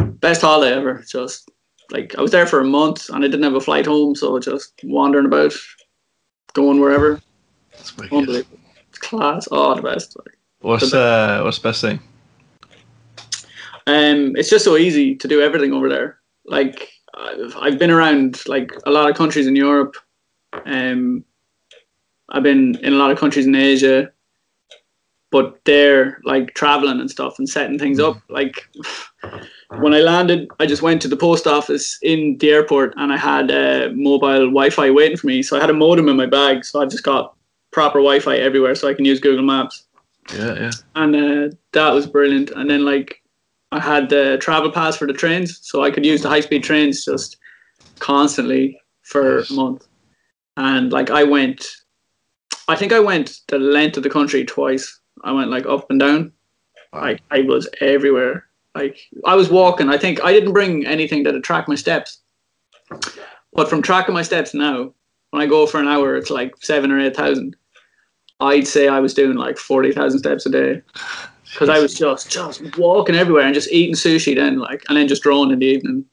best 0.00 0.40
holiday 0.40 0.74
ever. 0.74 1.04
Just 1.08 1.48
like 1.92 2.18
I 2.18 2.20
was 2.20 2.32
there 2.32 2.48
for 2.48 2.58
a 2.58 2.64
month 2.64 3.10
and 3.10 3.24
I 3.24 3.28
didn't 3.28 3.44
have 3.44 3.54
a 3.54 3.60
flight 3.60 3.86
home, 3.86 4.16
so 4.16 4.40
just 4.40 4.72
wandering 4.82 5.26
about, 5.26 5.52
going 6.54 6.80
wherever. 6.80 7.20
That's 7.70 7.96
wicked. 7.96 8.12
Unbelievable. 8.12 8.58
It's 8.88 8.98
class. 8.98 9.46
Oh, 9.52 9.76
the 9.76 9.82
best. 9.82 10.16
Like, 10.18 10.36
What's 10.62 10.94
uh, 10.94 11.40
what's 11.42 11.58
the 11.58 11.68
best 11.68 11.80
thing? 11.80 12.00
Um, 13.88 14.36
it's 14.36 14.48
just 14.48 14.64
so 14.64 14.76
easy 14.76 15.16
to 15.16 15.26
do 15.26 15.40
everything 15.40 15.72
over 15.72 15.88
there. 15.88 16.18
Like 16.46 16.88
I've, 17.14 17.56
I've 17.60 17.78
been 17.78 17.90
around 17.90 18.46
like 18.46 18.72
a 18.86 18.90
lot 18.90 19.10
of 19.10 19.16
countries 19.16 19.48
in 19.48 19.56
Europe. 19.56 19.96
Um, 20.64 21.24
I've 22.30 22.44
been 22.44 22.76
in 22.76 22.92
a 22.92 22.96
lot 22.96 23.10
of 23.10 23.18
countries 23.18 23.46
in 23.46 23.56
Asia, 23.56 24.12
but 25.32 25.58
they're 25.64 26.20
like 26.24 26.54
traveling 26.54 27.00
and 27.00 27.10
stuff 27.10 27.40
and 27.40 27.48
setting 27.48 27.78
things 27.78 27.98
up. 27.98 28.18
Like 28.28 28.68
when 29.80 29.94
I 29.94 29.98
landed, 29.98 30.48
I 30.60 30.66
just 30.66 30.82
went 30.82 31.02
to 31.02 31.08
the 31.08 31.16
post 31.16 31.48
office 31.48 31.98
in 32.02 32.38
the 32.38 32.50
airport 32.50 32.94
and 32.98 33.12
I 33.12 33.16
had 33.16 33.50
uh, 33.50 33.88
mobile 33.94 34.46
Wi-Fi 34.46 34.90
waiting 34.92 35.16
for 35.16 35.26
me. 35.26 35.42
So 35.42 35.56
I 35.56 35.60
had 35.60 35.70
a 35.70 35.74
modem 35.74 36.08
in 36.08 36.16
my 36.16 36.26
bag, 36.26 36.64
so 36.64 36.80
I 36.80 36.86
just 36.86 37.02
got 37.02 37.34
proper 37.72 37.98
Wi-Fi 37.98 38.36
everywhere, 38.36 38.76
so 38.76 38.88
I 38.88 38.94
can 38.94 39.04
use 39.04 39.18
Google 39.18 39.44
Maps 39.44 39.86
Yeah, 40.34 40.54
yeah. 40.54 40.70
and 40.94 41.16
uh, 41.16 41.56
that 41.72 41.90
was 41.92 42.06
brilliant. 42.06 42.50
And 42.52 42.70
then 42.70 42.84
like 42.84 43.22
I 43.72 43.80
had 43.80 44.08
the 44.08 44.38
travel 44.40 44.70
pass 44.70 44.96
for 44.96 45.06
the 45.06 45.12
trains, 45.12 45.58
so 45.62 45.82
I 45.82 45.90
could 45.90 46.06
use 46.06 46.22
the 46.22 46.28
high 46.28 46.40
speed 46.40 46.62
trains 46.62 47.04
just 47.04 47.36
constantly 47.98 48.78
for 49.02 49.38
Nice. 49.38 49.50
a 49.50 49.54
month. 49.54 49.88
And 50.56 50.92
like 50.92 51.10
I 51.10 51.24
went, 51.24 51.66
I 52.68 52.76
think 52.76 52.92
I 52.92 53.00
went 53.00 53.40
the 53.48 53.58
length 53.58 53.96
of 53.96 54.02
the 54.02 54.10
country 54.10 54.44
twice. 54.44 55.00
I 55.24 55.32
went 55.32 55.50
like 55.50 55.66
up 55.66 55.90
and 55.90 55.98
down. 56.00 56.32
Like 56.92 57.20
I 57.30 57.40
was 57.42 57.68
everywhere. 57.80 58.46
Like 58.74 58.98
I 59.24 59.34
was 59.34 59.50
walking. 59.50 59.88
I 59.88 59.98
think 59.98 60.22
I 60.24 60.32
didn't 60.32 60.52
bring 60.52 60.86
anything 60.86 61.22
that 61.24 61.34
would 61.34 61.44
track 61.44 61.68
my 61.68 61.74
steps. 61.74 62.20
But 63.54 63.68
from 63.68 63.82
tracking 63.82 64.14
my 64.14 64.22
steps 64.22 64.54
now, 64.54 64.92
when 65.30 65.42
I 65.42 65.46
go 65.46 65.66
for 65.66 65.80
an 65.80 65.88
hour, 65.88 66.16
it's 66.16 66.30
like 66.30 66.54
seven 66.60 66.90
or 66.92 67.00
eight 67.00 67.16
thousand. 67.16 67.56
I'd 68.42 68.66
say 68.66 68.88
I 68.88 69.00
was 69.00 69.14
doing 69.14 69.36
like 69.36 69.56
forty 69.56 69.92
thousand 69.92 70.18
steps 70.18 70.46
a 70.46 70.50
day 70.50 70.82
because 71.52 71.68
I 71.68 71.78
was 71.78 71.94
just 71.94 72.30
just 72.30 72.76
walking 72.76 73.14
everywhere 73.14 73.44
and 73.44 73.54
just 73.54 73.70
eating 73.70 73.94
sushi 73.94 74.34
then 74.34 74.58
like 74.58 74.84
and 74.88 74.96
then 74.96 75.08
just 75.08 75.22
drawing 75.22 75.50
in 75.50 75.60
the 75.60 75.66
evening. 75.66 76.04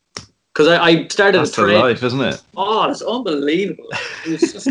Because 0.53 0.67
I, 0.67 0.84
I 0.84 1.07
started 1.07 1.39
That's 1.39 1.57
a 1.57 1.61
trade. 1.61 1.80
life, 1.80 2.03
isn't 2.03 2.21
it? 2.21 2.41
Oh, 2.57 2.89
it's 2.89 3.01
unbelievable. 3.01 3.88
It 4.25 4.32
was 4.32 4.53
just 4.53 4.67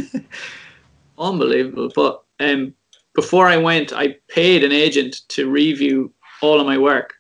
unbelievable. 1.18 1.90
But 1.94 2.22
um, 2.40 2.74
before 3.14 3.46
I 3.46 3.56
went, 3.56 3.92
I 3.92 4.16
paid 4.28 4.64
an 4.64 4.72
agent 4.72 5.22
to 5.28 5.48
review 5.50 6.12
all 6.42 6.60
of 6.60 6.66
my 6.66 6.76
work 6.76 7.14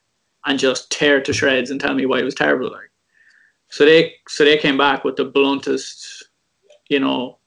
and 0.44 0.58
just 0.58 0.90
tear 0.92 1.18
it 1.18 1.24
to 1.26 1.32
shreds 1.32 1.70
and 1.70 1.80
tell 1.80 1.94
me 1.94 2.06
why 2.06 2.18
it 2.18 2.24
was 2.24 2.34
terrible. 2.34 2.70
Like, 2.70 2.90
so 3.70 3.84
they 3.84 4.14
so 4.28 4.44
they 4.44 4.58
came 4.58 4.76
back 4.76 5.04
with 5.04 5.16
the 5.16 5.24
bluntest, 5.24 6.28
you 6.88 7.00
know, 7.00 7.38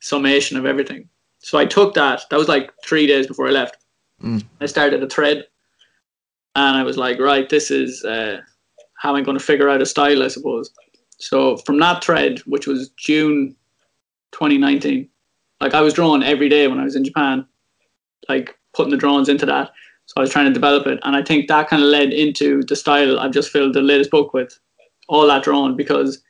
summation 0.00 0.56
of 0.56 0.66
everything. 0.66 1.08
So 1.46 1.58
I 1.58 1.64
took 1.64 1.94
that. 1.94 2.24
That 2.28 2.38
was 2.38 2.48
like 2.48 2.72
three 2.84 3.06
days 3.06 3.28
before 3.28 3.46
I 3.46 3.52
left. 3.52 3.76
Mm. 4.20 4.42
I 4.60 4.66
started 4.66 5.00
a 5.00 5.08
thread, 5.08 5.46
and 6.56 6.76
I 6.76 6.82
was 6.82 6.96
like, 6.96 7.20
right, 7.20 7.48
this 7.48 7.70
is 7.70 8.04
uh, 8.04 8.38
how 8.98 9.14
I'm 9.14 9.22
going 9.22 9.38
to 9.38 9.44
figure 9.44 9.68
out 9.68 9.80
a 9.80 9.86
style, 9.86 10.24
I 10.24 10.28
suppose. 10.28 10.72
So 11.18 11.58
from 11.58 11.78
that 11.78 12.02
thread, 12.02 12.40
which 12.46 12.66
was 12.66 12.88
June 12.96 13.54
2019, 14.32 15.08
like 15.60 15.72
I 15.72 15.82
was 15.82 15.94
drawing 15.94 16.24
every 16.24 16.48
day 16.48 16.66
when 16.66 16.80
I 16.80 16.84
was 16.84 16.96
in 16.96 17.04
Japan, 17.04 17.46
like 18.28 18.58
putting 18.74 18.90
the 18.90 18.96
drawings 18.96 19.28
into 19.28 19.46
that. 19.46 19.70
So 20.06 20.14
I 20.16 20.22
was 20.22 20.30
trying 20.30 20.46
to 20.46 20.52
develop 20.52 20.88
it, 20.88 20.98
and 21.04 21.14
I 21.14 21.22
think 21.22 21.46
that 21.46 21.68
kind 21.68 21.80
of 21.80 21.88
led 21.88 22.12
into 22.12 22.64
the 22.64 22.74
style 22.74 23.20
I've 23.20 23.30
just 23.30 23.52
filled 23.52 23.74
the 23.74 23.82
latest 23.82 24.10
book 24.10 24.34
with, 24.34 24.58
all 25.08 25.28
that 25.28 25.44
drawing 25.44 25.76
because 25.76 26.20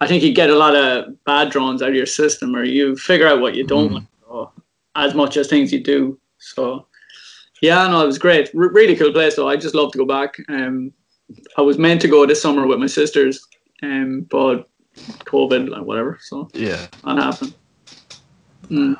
I 0.00 0.06
think 0.06 0.22
you 0.22 0.32
get 0.32 0.50
a 0.50 0.56
lot 0.56 0.74
of 0.74 1.22
bad 1.24 1.50
drawings 1.50 1.82
out 1.82 1.90
of 1.90 1.94
your 1.94 2.06
system, 2.06 2.54
or 2.56 2.64
you 2.64 2.96
figure 2.96 3.26
out 3.28 3.40
what 3.40 3.54
you 3.54 3.64
don't 3.66 4.06
Mm. 4.30 4.50
as 4.96 5.14
much 5.14 5.36
as 5.36 5.46
things 5.48 5.72
you 5.72 5.80
do. 5.80 6.18
So 6.38 6.86
yeah, 7.62 7.86
no, 7.88 8.02
it 8.02 8.06
was 8.06 8.18
great. 8.18 8.48
R- 8.54 8.72
really 8.72 8.96
cool 8.96 9.12
place 9.12 9.36
though. 9.36 9.48
I 9.48 9.56
just 9.56 9.74
love 9.74 9.92
to 9.92 9.98
go 9.98 10.06
back. 10.06 10.36
Um, 10.48 10.92
I 11.58 11.62
was 11.62 11.78
meant 11.78 12.00
to 12.02 12.08
go 12.08 12.26
this 12.26 12.40
summer 12.42 12.66
with 12.66 12.78
my 12.80 12.86
sisters, 12.86 13.46
um, 13.82 14.26
but 14.30 14.68
COVID, 15.26 15.68
like 15.68 15.82
whatever, 15.82 16.18
so 16.22 16.48
Yeah, 16.54 16.86
that 17.04 17.18
happened. 17.18 17.54
Mm. 18.70 18.96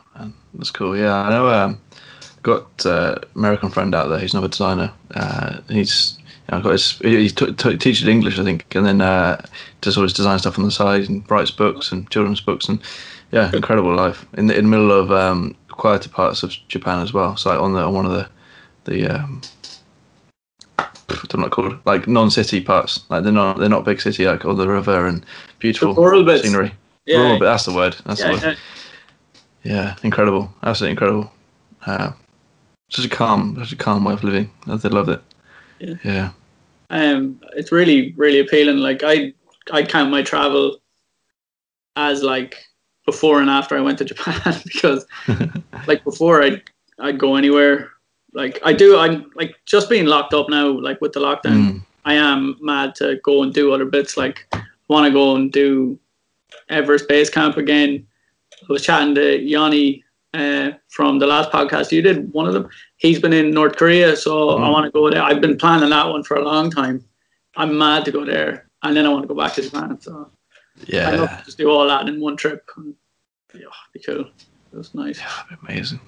that's 0.55 0.71
cool. 0.71 0.97
Yeah, 0.97 1.15
I 1.15 1.31
know. 1.31 1.49
Um, 1.49 1.81
got 2.43 2.87
uh, 2.87 3.17
American 3.35 3.71
friend 3.71 3.95
out 3.95 4.09
there. 4.09 4.19
He's 4.19 4.33
another 4.35 4.49
designer. 4.49 4.93
Uh, 5.15 5.59
he's 5.69 6.19
know, 6.51 6.63
got 6.63 6.73
his. 6.73 6.99
He, 6.99 7.29
t- 7.29 7.53
t- 7.53 7.77
teaches 7.77 8.09
English, 8.09 8.39
I 8.39 8.45
think, 8.45 8.75
and 8.75 8.85
then 8.85 9.01
uh, 9.01 9.45
does 9.81 9.97
all 9.97 10.03
his 10.03 10.13
design 10.13 10.39
stuff 10.39 10.59
on 10.59 10.65
the 10.65 10.71
side 10.71 11.09
and 11.09 11.29
writes 11.31 11.51
books 11.51 11.93
and 11.93 12.11
children's 12.11 12.41
books 12.41 12.69
and 12.69 12.81
yeah, 13.33 13.51
incredible 13.55 13.95
life 13.95 14.27
in 14.35 14.47
the 14.49 14.57
in 14.57 14.65
the 14.65 14.71
middle 14.71 14.93
of 14.93 15.13
um, 15.13 15.55
quieter 15.69 16.09
parts 16.09 16.43
of 16.43 16.51
Japan 16.69 17.01
as 17.01 17.13
well. 17.13 17.37
So 17.37 17.51
like 17.51 17.61
on 17.61 17.73
the 17.73 17.81
on 17.81 17.95
one 17.95 18.07
of 18.07 18.13
the 18.13 18.29
the 18.85 19.07
um, 19.07 19.41
what 20.77 21.35
am 21.35 21.45
I 21.45 21.49
called 21.49 21.79
like 21.85 22.09
non-city 22.09 22.61
parts. 22.61 23.01
Like 23.09 23.23
they're 23.23 23.33
not 23.33 23.59
they're 23.59 23.69
not 23.69 23.85
big 23.85 24.01
city 24.01 24.27
like 24.27 24.45
on 24.45 24.57
the 24.57 24.69
river 24.69 25.07
and 25.07 25.25
beautiful 25.59 25.95
scenery. 26.39 26.73
Yeah, 27.07 27.19
Rural 27.19 27.39
bit, 27.39 27.45
that's 27.47 27.65
the 27.65 27.73
word. 27.73 27.97
That's 28.05 28.21
the 28.21 28.27
yeah, 28.27 28.33
word. 28.33 28.43
yeah. 28.43 28.55
Yeah, 29.63 29.97
incredible, 30.03 30.53
absolutely 30.63 30.93
incredible. 30.93 31.33
Uh, 31.85 32.13
such 32.89 33.05
a 33.05 33.09
calm, 33.09 33.57
such 33.59 33.73
a 33.73 33.77
calm 33.77 34.05
way 34.05 34.15
of 34.15 34.25
living. 34.25 34.51
I 34.67 34.77
did 34.77 34.95
love 34.95 35.09
it. 35.09 35.23
Yeah. 35.79 35.95
yeah, 36.03 36.31
um, 36.91 37.41
it's 37.57 37.73
really 37.73 38.13
really 38.17 38.41
appealing. 38.41 38.79
Like 38.79 39.03
I 39.05 39.33
I 39.73 39.83
count 39.83 40.11
my 40.11 40.23
travel 40.23 40.79
as 41.97 42.23
like 42.23 42.57
before 43.07 43.41
and 43.41 43.51
after 43.51 43.77
I 43.77 43.81
went 43.81 43.99
to 43.99 44.05
Japan 44.13 44.61
because 44.65 45.07
like 45.87 46.05
before 46.05 46.43
I 46.43 46.61
I'd 46.99 47.19
go 47.19 47.37
anywhere. 47.37 47.91
Like 48.33 48.61
I 48.65 48.73
do, 48.73 48.97
I'm 48.97 49.31
like 49.35 49.57
just 49.67 49.91
being 49.91 50.07
locked 50.07 50.35
up 50.35 50.49
now. 50.49 50.69
Like 50.69 51.01
with 51.01 51.13
the 51.13 51.21
lockdown, 51.21 51.73
Mm. 51.73 51.87
I 52.05 52.15
am 52.15 52.57
mad 52.61 52.95
to 52.97 53.21
go 53.25 53.43
and 53.43 53.53
do 53.53 53.73
other 53.73 53.85
bits. 53.85 54.17
Like 54.17 54.47
want 54.89 55.07
to 55.07 55.13
go 55.13 55.37
and 55.37 55.53
do 55.53 55.99
Everest 56.69 57.09
Base 57.09 57.31
Camp 57.31 57.57
again. 57.57 58.07
I 58.63 58.73
was 58.73 58.83
chatting 58.83 59.15
to 59.17 59.41
Yanni 59.41 60.05
uh, 60.35 60.71
from 60.89 61.19
the 61.19 61.27
last 61.27 61.51
podcast 61.51 61.93
you 61.93 62.03
did. 62.03 62.33
One 62.33 62.47
of 62.47 62.55
them, 62.55 62.69
he's 62.97 63.21
been 63.21 63.33
in 63.33 63.51
North 63.51 63.77
Korea, 63.77 64.17
so 64.17 64.51
I 64.59 64.61
Mm. 64.61 64.73
want 64.73 64.85
to 64.87 64.91
go 64.91 65.11
there. 65.11 65.23
I've 65.23 65.41
been 65.41 65.57
planning 65.57 65.91
that 65.91 66.09
one 66.09 66.23
for 66.23 66.37
a 66.37 66.45
long 66.45 66.71
time. 66.71 67.05
I'm 67.57 67.77
mad 67.77 68.05
to 68.05 68.13
go 68.13 68.25
there, 68.25 68.69
and 68.83 68.97
then 68.97 69.07
I 69.07 69.09
want 69.09 69.23
to 69.25 69.29
go 69.29 69.35
back 69.35 69.55
to 69.55 69.63
Japan. 69.63 70.01
So 70.01 70.31
yeah, 70.87 71.09
I 71.09 71.13
love 71.17 71.31
yeah, 71.31 71.37
to 71.39 71.45
just 71.45 71.59
do 71.59 71.69
all 71.71 71.87
that 71.89 72.09
in 72.09 72.21
one 72.21 72.37
trip. 72.37 72.69
And, 72.77 72.95
yeah, 73.55 73.67
be 73.93 74.01
cool. 74.01 74.21
It 74.73 74.77
was 74.77 74.95
nice. 74.95 75.19
Be 75.49 75.57
amazing. 75.69 76.01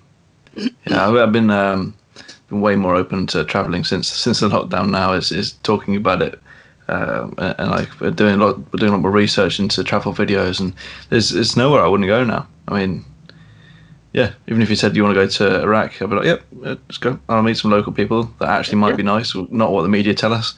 Yeah, 0.55 1.09
I've- 1.09 1.19
I've 1.19 1.33
been 1.33 1.51
um, 1.51 1.95
been 2.49 2.61
way 2.61 2.77
more 2.77 2.95
open 2.95 3.27
to 3.29 3.43
traveling 3.45 3.83
since 3.85 4.07
since 4.09 4.39
the 4.41 4.49
lockdown. 4.49 4.91
Now 4.91 5.15
is 5.15 5.33
is 5.33 5.53
talking 5.65 5.97
about 5.97 6.23
it. 6.23 6.39
Um, 6.89 7.35
and, 7.39 7.55
and 7.59 7.71
like 7.71 7.89
we're 8.01 8.11
doing 8.11 8.35
a 8.41 8.45
lot, 8.45 8.59
we're 8.59 8.79
doing 8.79 8.91
a 8.91 8.97
lot 8.97 9.03
more 9.03 9.11
research 9.11 9.59
into 9.59 9.83
travel 9.83 10.13
videos, 10.13 10.61
and 10.61 10.75
there's 11.11 11.31
there's 11.31 11.57
nowhere 11.57 11.85
I 11.85 11.89
wouldn't 11.89 12.09
go 12.09 12.23
now. 12.23 12.47
I 12.69 12.75
mean, 12.79 13.05
yeah, 14.13 14.33
even 14.47 14.61
if 14.61 14.69
you 14.69 14.77
said 14.77 14.95
you 14.95 15.03
want 15.03 15.15
to 15.15 15.21
go 15.21 15.27
to 15.27 15.63
Iraq, 15.63 16.01
I'd 16.03 16.11
be 16.11 16.17
like, 16.17 16.25
yep, 16.27 16.43
let's 16.53 16.99
go. 16.99 17.19
I'll 17.29 17.43
meet 17.43 17.57
some 17.57 17.71
local 17.71 17.93
people 17.93 18.25
that 18.41 18.49
actually 18.49 18.79
might 18.79 18.97
be 18.97 19.03
nice, 19.03 19.35
not 19.51 19.73
what 19.73 19.83
the 19.83 19.89
media 19.89 20.13
tell 20.15 20.33
us. 20.33 20.55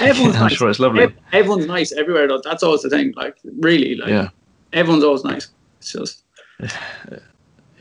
Everyone's 0.00 0.36
I'm 0.36 0.42
nice. 0.42 0.52
sure 0.52 0.70
it's 0.70 0.78
lovely. 0.80 1.14
Everyone's 1.32 1.66
nice 1.66 1.92
everywhere. 1.92 2.26
Though. 2.28 2.40
That's 2.42 2.62
always 2.62 2.82
the 2.82 2.90
thing. 2.90 3.12
Like 3.14 3.36
really, 3.60 3.96
like 3.96 4.08
Yeah, 4.08 4.28
everyone's 4.72 5.04
always 5.04 5.24
nice. 5.24 5.48
It's 5.78 5.92
just 5.92 6.22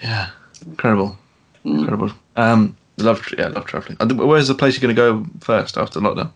yeah, 0.01 0.29
incredible, 0.65 1.17
mm. 1.65 1.79
incredible. 1.79 2.11
Um, 2.35 2.75
love, 2.97 3.25
yeah, 3.37 3.47
love 3.47 3.65
traveling. 3.65 3.97
Where's 4.17 4.47
the 4.47 4.55
place 4.55 4.75
you're 4.79 4.93
going 4.93 4.95
to 4.95 5.23
go 5.25 5.31
first 5.39 5.77
after 5.77 5.99
lockdown? 5.99 6.31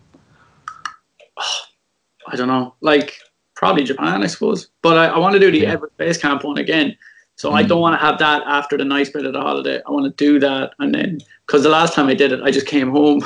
I 2.28 2.36
don't 2.36 2.48
know. 2.48 2.74
Like 2.80 3.18
probably 3.54 3.84
Japan, 3.84 4.22
I 4.22 4.26
suppose. 4.26 4.68
But 4.82 4.98
I, 4.98 5.06
I 5.06 5.18
want 5.18 5.34
to 5.34 5.40
do 5.40 5.50
the 5.50 5.60
Yeah. 5.60 5.72
Everest 5.72 5.96
Base 5.96 6.18
Camp 6.18 6.44
one 6.44 6.58
again. 6.58 6.96
So 7.38 7.52
I 7.52 7.62
Mm. 7.62 7.68
don't 7.68 7.80
want 7.80 7.98
to 7.98 8.04
have 8.04 8.18
that 8.18 8.42
after 8.46 8.76
the 8.76 8.84
nice 8.84 9.10
bit 9.10 9.24
of 9.24 9.32
the 9.32 9.40
holiday. 9.40 9.80
I 9.86 9.90
want 9.92 10.04
to 10.06 10.24
do 10.24 10.40
that 10.40 10.72
and 10.80 10.92
then 10.92 11.20
because 11.46 11.62
the 11.62 11.68
last 11.68 11.94
time 11.94 12.08
I 12.08 12.14
did 12.14 12.32
it, 12.32 12.42
I 12.42 12.50
just 12.50 12.66
came 12.66 12.90
home. 12.90 13.24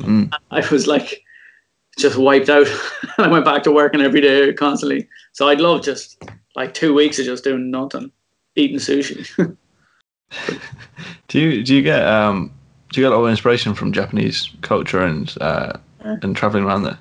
Mm. 0.00 0.32
I 0.52 0.66
was 0.70 0.86
like 0.86 1.22
just 1.98 2.16
wiped 2.16 2.48
out. 2.48 2.68
and 3.18 3.26
I 3.26 3.28
went 3.28 3.44
back 3.44 3.64
to 3.64 3.72
working 3.72 4.00
every 4.00 4.20
day 4.20 4.52
constantly. 4.52 5.08
So 5.32 5.48
I'd 5.48 5.60
love 5.60 5.82
just 5.82 6.22
like 6.54 6.72
two 6.74 6.94
weeks 6.94 7.18
of 7.18 7.24
just 7.24 7.42
doing 7.42 7.72
nothing, 7.72 8.12
eating 8.54 8.78
sushi. 8.78 9.26
Do 11.28 11.40
you 11.40 11.62
do 11.64 11.74
you 11.74 11.82
get 11.82 12.06
um 12.06 12.52
do 12.92 13.00
you 13.00 13.06
get 13.06 13.12
a 13.12 13.16
lot 13.16 13.24
of 13.24 13.30
inspiration 13.30 13.74
from 13.74 13.92
Japanese 13.92 14.50
culture 14.62 15.02
and 15.02 15.34
uh, 15.40 15.72
and 16.00 16.36
traveling 16.36 16.64
around 16.64 16.84
there? 16.84 16.98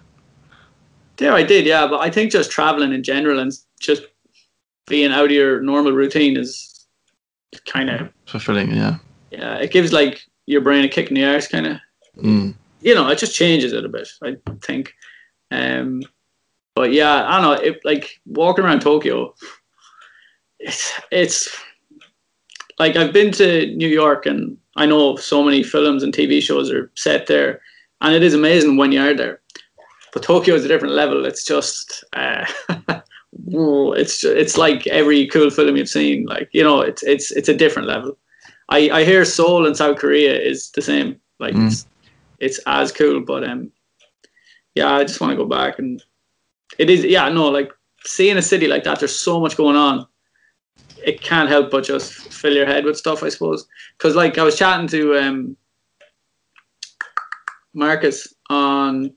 Yeah, 1.20 1.34
I 1.34 1.44
did, 1.44 1.66
yeah. 1.66 1.88
But 1.88 2.00
I 2.00 2.10
think 2.10 2.32
just 2.32 2.52
traveling 2.52 2.94
in 2.94 3.04
general 3.04 3.40
and 3.40 3.52
just 3.80 4.04
being 4.88 5.12
out 5.12 5.26
of 5.26 5.32
your 5.32 5.62
normal 5.62 5.92
routine 5.92 6.38
is 6.38 6.86
kind 7.66 7.90
of, 7.90 8.10
Fulfilling, 8.26 8.72
yeah. 8.72 8.98
yeah, 9.32 9.56
it 9.56 9.72
gives 9.72 9.94
like 9.94 10.22
your 10.46 10.62
brain 10.62 10.86
a 10.86 10.90
kick 10.90 11.10
in 11.10 11.16
the 11.16 11.26
arse, 11.26 11.48
kind 11.48 11.68
of. 11.68 11.78
Mm. 12.18 12.56
You 12.82 12.96
know, 12.96 13.08
it 13.10 13.18
just 13.18 13.36
changes 13.36 13.74
it 13.74 13.86
a 13.86 13.90
bit, 13.90 14.08
I 14.24 14.38
think. 14.62 14.94
Um, 15.52 16.02
but 16.76 16.94
yeah, 16.94 17.28
I 17.28 17.42
don't 17.42 17.42
know. 17.42 17.66
It, 17.66 17.80
like 17.84 18.20
walking 18.26 18.64
around 18.64 18.82
Tokyo, 18.82 19.34
it's 20.60 20.94
it's 21.12 21.64
like 22.80 22.96
I've 22.96 23.14
been 23.14 23.32
to 23.34 23.76
New 23.76 23.88
York 23.88 24.26
and 24.26 24.58
I 24.76 24.86
know 24.86 25.16
so 25.16 25.44
many 25.44 25.64
films 25.64 26.04
and 26.04 26.14
TV 26.14 26.42
shows 26.42 26.72
are 26.72 26.92
set 26.96 27.28
there, 27.28 27.62
and 28.02 28.14
it 28.14 28.24
is 28.24 28.34
amazing 28.34 28.78
when 28.78 28.92
you 28.92 29.02
are 29.02 29.14
there. 29.14 29.42
But 30.14 30.24
Tokyo 30.24 30.56
is 30.56 30.66
a 30.66 30.68
different 30.68 30.94
level. 30.94 31.26
It's 31.26 31.46
just, 31.46 32.04
uh, 32.14 32.46
it's 33.34 34.24
it's 34.24 34.58
like 34.58 34.88
every 34.88 35.28
cool 35.28 35.50
film 35.50 35.78
you've 35.78 35.90
seen. 35.90 36.26
Like 36.26 36.50
you 36.52 36.64
know, 36.64 36.82
it's 36.82 37.04
it's 37.04 37.32
it's 37.32 37.50
a 37.50 37.56
different 37.56 37.88
level. 37.88 38.18
I 38.70 38.90
I 38.90 39.04
hear 39.04 39.26
Seoul 39.26 39.66
in 39.66 39.76
South 39.76 39.98
Korea 39.98 40.40
is 40.40 40.72
the 40.72 40.82
same. 40.82 41.20
Like 41.40 41.54
mm. 41.54 41.68
it's 41.68 41.88
it's 42.40 42.60
as 42.68 42.92
cool, 42.92 43.22
but 43.22 43.44
um, 43.44 43.72
yeah, 44.76 44.94
I 44.94 45.04
just 45.04 45.22
want 45.22 45.32
to 45.32 45.38
go 45.38 45.46
back 45.46 45.80
and 45.80 46.04
it 46.78 46.90
is 46.90 47.04
yeah 47.04 47.30
no 47.30 47.50
like 47.50 47.72
seeing 48.06 48.38
a 48.38 48.42
city 48.42 48.68
like 48.68 48.84
that. 48.84 49.00
There's 49.00 49.18
so 49.18 49.40
much 49.40 49.58
going 49.58 49.76
on 49.76 50.08
it 51.08 51.22
can't 51.22 51.50
help 51.50 51.72
but 51.72 51.86
just 51.86 52.14
fill 52.14 52.54
your 52.54 52.66
head 52.66 52.84
with 52.84 52.98
stuff, 52.98 53.24
I 53.24 53.30
suppose. 53.30 53.68
Because 53.98 54.16
like 54.16 54.38
I 54.38 54.44
was 54.44 54.58
chatting 54.58 54.88
to 54.90 55.18
um, 55.18 55.58
Marcus 57.74 58.34
on 58.50 59.14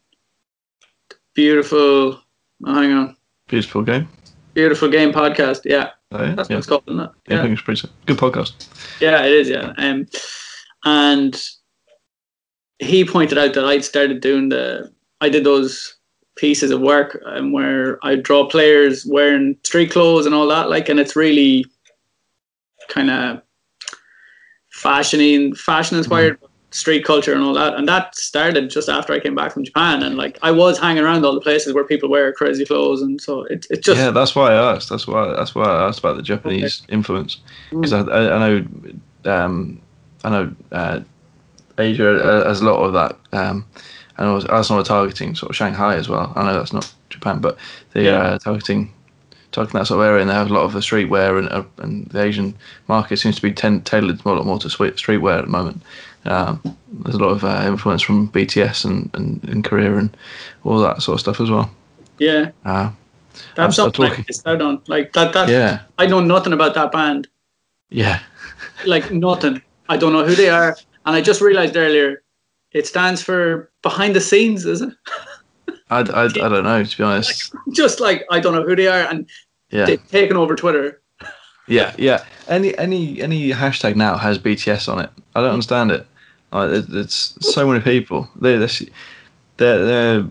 beautiful. 1.35 2.21
Oh, 2.65 2.75
hang 2.75 2.93
on. 2.93 3.17
Beautiful 3.51 3.83
game. 3.83 4.09
Beautiful 4.55 4.89
game 4.89 5.13
podcast. 5.13 5.63
Yeah, 5.65 5.91
oh, 6.13 6.23
yeah? 6.23 6.35
that's 6.37 6.49
yeah. 6.49 6.55
what 6.55 6.59
it's 6.59 6.67
called, 6.69 6.85
isn't 6.87 7.01
it? 7.01 7.11
Yeah, 7.27 7.35
yeah, 7.35 7.39
I 7.41 7.43
think 7.43 7.53
it's 7.55 7.63
pretty 7.63 7.89
good 8.07 8.17
podcast. 8.17 8.69
Yeah, 9.01 9.25
it 9.25 9.33
is. 9.33 9.49
Yeah, 9.49 9.73
um, 9.77 10.07
and 10.85 11.43
he 12.79 13.05
pointed 13.05 13.39
out 13.39 13.55
that 13.55 13.65
I'd 13.65 13.85
started 13.85 14.21
doing 14.21 14.51
the. 14.51 14.93
I 15.21 15.29
did 15.29 15.43
those 15.43 15.97
pieces 16.37 16.71
of 16.71 16.81
work 16.81 17.21
um, 17.27 17.51
where 17.51 17.99
I 18.05 18.15
draw 18.15 18.49
players 18.49 19.05
wearing 19.05 19.57
street 19.65 19.91
clothes 19.91 20.27
and 20.27 20.35
all 20.35 20.47
that, 20.47 20.71
like, 20.71 20.89
and 20.89 21.01
it's 21.01 21.17
really 21.17 21.67
kind 22.89 23.11
of 23.11 23.43
fashioning, 24.71 25.57
fashion 25.57 25.99
inspired. 25.99 26.41
Mm. 26.41 26.50
Street 26.73 27.05
culture 27.05 27.33
and 27.33 27.43
all 27.43 27.55
that, 27.55 27.75
and 27.75 27.89
that 27.89 28.15
started 28.15 28.71
just 28.71 28.89
after 28.89 29.13
I 29.13 29.21
came 29.21 29.35
back 29.35 29.53
from 29.53 29.65
Japan, 29.65 30.03
and 30.03 30.17
like 30.17 30.39
I 30.43 30.51
was 30.51 30.79
hanging 30.79 31.03
around 31.03 31.25
all 31.25 31.35
the 31.35 31.41
places 31.41 31.75
where 31.75 31.85
people 31.85 32.09
wear 32.09 32.33
crazy 32.33 32.65
clothes, 32.65 33.03
and 33.03 33.21
so 33.21 33.43
it 33.45 33.67
it 33.71 33.83
just 33.83 33.99
yeah. 33.99 34.11
That's 34.11 34.35
why 34.35 34.53
I 34.53 34.75
asked. 34.75 34.89
That's 34.89 35.07
why 35.07 35.35
that's 35.35 35.55
why 35.55 35.65
I 35.65 35.89
asked 35.89 35.99
about 35.99 36.17
the 36.17 36.23
Japanese 36.23 36.83
okay. 36.83 36.93
influence 36.93 37.39
because 37.71 37.93
mm. 37.93 38.13
I, 38.13 38.35
I, 38.35 38.49
know 38.49 38.67
um, 39.25 39.81
I 40.23 40.31
know 40.31 40.55
uh, 40.73 41.01
Asia 41.79 42.45
has 42.47 42.61
a 42.61 42.65
lot 42.65 42.83
of 42.83 42.93
that. 42.93 43.17
Um, 43.37 43.67
and 44.21 44.29
I 44.29 44.33
was 44.33 44.45
also 44.45 44.83
targeting 44.83 45.35
sort 45.35 45.51
of 45.51 45.57
Shanghai 45.57 45.97
as 45.97 46.09
well. 46.09 46.33
I 46.37 46.45
know 46.45 46.53
that's 46.53 46.75
not 46.75 46.93
Japan, 47.09 47.41
but 47.41 47.59
they 47.95 48.05
yeah. 48.05 48.19
uh, 48.19 48.39
targeting 48.39 48.93
targeting 49.53 49.79
that 49.79 49.87
sort 49.87 50.01
of 50.01 50.07
area, 50.07 50.21
and 50.21 50.31
they 50.31 50.35
have 50.35 50.51
a 50.51 50.55
lot 50.55 50.63
of 50.63 50.73
the 50.73 50.81
streetwear, 50.81 51.39
and 51.39 51.49
uh, 51.49 51.65
and 51.79 52.07
the 52.11 52.23
Asian 52.23 52.57
market 52.87 53.19
seems 53.19 53.37
to 53.37 53.43
be 53.43 53.53
ten- 53.53 53.83
tailored 53.83 54.25
more, 54.25 54.43
more 54.45 54.59
to 54.59 54.69
streetwear 54.69 55.39
at 55.39 55.47
the 55.47 55.51
moment. 55.51 55.83
Um, 56.25 56.61
there's 56.93 57.15
a 57.15 57.19
lot 57.19 57.31
of 57.31 57.45
uh, 57.45 57.63
influence 57.67 58.03
from 58.03 58.31
BTS 58.31 58.85
and, 58.85 59.11
and 59.15 59.43
in 59.45 59.63
Korea 59.63 59.97
and 59.97 60.17
all 60.65 60.79
that 60.81 61.03
sort 61.03 61.15
of 61.15 61.21
stuff 61.21 61.41
as 61.41 61.51
well. 61.51 61.71
Yeah. 62.19 62.51
Uh, 62.65 62.91
that's 63.55 63.77
something 63.77 64.09
talking, 64.09 64.25
I 64.45 64.53
out 64.53 64.89
Like 64.89 65.13
that, 65.15 65.33
that. 65.33 65.49
Yeah. 65.49 65.81
I 65.99 66.07
know 66.07 66.21
nothing 66.21 66.53
about 66.53 66.75
that 66.75 66.93
band. 66.93 67.29
Yeah. 67.89 68.21
like 68.87 69.11
nothing. 69.11 69.63
I 69.89 69.97
don't 69.97 70.13
know 70.13 70.25
who 70.25 70.35
they 70.35 70.51
are, 70.51 70.77
and 71.07 71.17
I 71.17 71.21
just 71.21 71.41
realized 71.41 71.77
earlier 71.77 72.23
it 72.73 72.87
stands 72.87 73.23
for 73.23 73.71
behind 73.83 74.15
the 74.15 74.21
scenes, 74.21 74.65
is 74.65 74.83
it? 74.83 74.93
I, 75.91 76.01
I, 76.01 76.25
I 76.25 76.29
don't 76.29 76.63
know, 76.63 76.85
to 76.85 76.97
be 76.97 77.03
honest. 77.03 77.53
Like, 77.53 77.75
just 77.75 77.99
like 77.99 78.25
I 78.31 78.39
don't 78.39 78.55
know 78.55 78.63
who 78.63 78.77
they 78.77 78.87
are, 78.87 79.09
and 79.09 79.29
yeah. 79.71 79.87
they've 79.87 80.09
taken 80.09 80.37
over 80.37 80.55
Twitter. 80.55 81.03
Yeah, 81.67 81.95
yeah. 81.99 82.25
Any 82.49 82.77
any 82.79 83.21
any 83.21 83.51
hashtag 83.51 83.97
now 83.97 84.17
has 84.17 84.39
BTS 84.39 84.93
on 84.93 85.01
it. 85.01 85.11
I 85.35 85.41
don't 85.41 85.53
understand 85.53 85.91
it. 85.91 86.07
Like, 86.53 86.71
it 86.71 86.87
it's 86.91 87.37
so 87.41 87.67
many 87.67 87.81
people. 87.81 88.29
They're, 88.41 88.59
they're 88.59 89.85
they're 89.85 90.25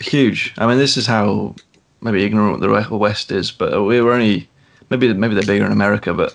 huge. 0.00 0.54
I 0.58 0.66
mean, 0.66 0.78
this 0.78 0.96
is 0.96 1.06
how 1.06 1.54
maybe 2.00 2.24
ignorant 2.24 2.60
the 2.60 2.96
West 2.96 3.30
is, 3.30 3.50
but 3.50 3.82
we 3.84 4.00
were 4.00 4.12
only 4.12 4.48
maybe 4.90 5.12
maybe 5.14 5.34
they're 5.34 5.44
bigger 5.44 5.66
in 5.66 5.72
America, 5.72 6.14
but 6.14 6.34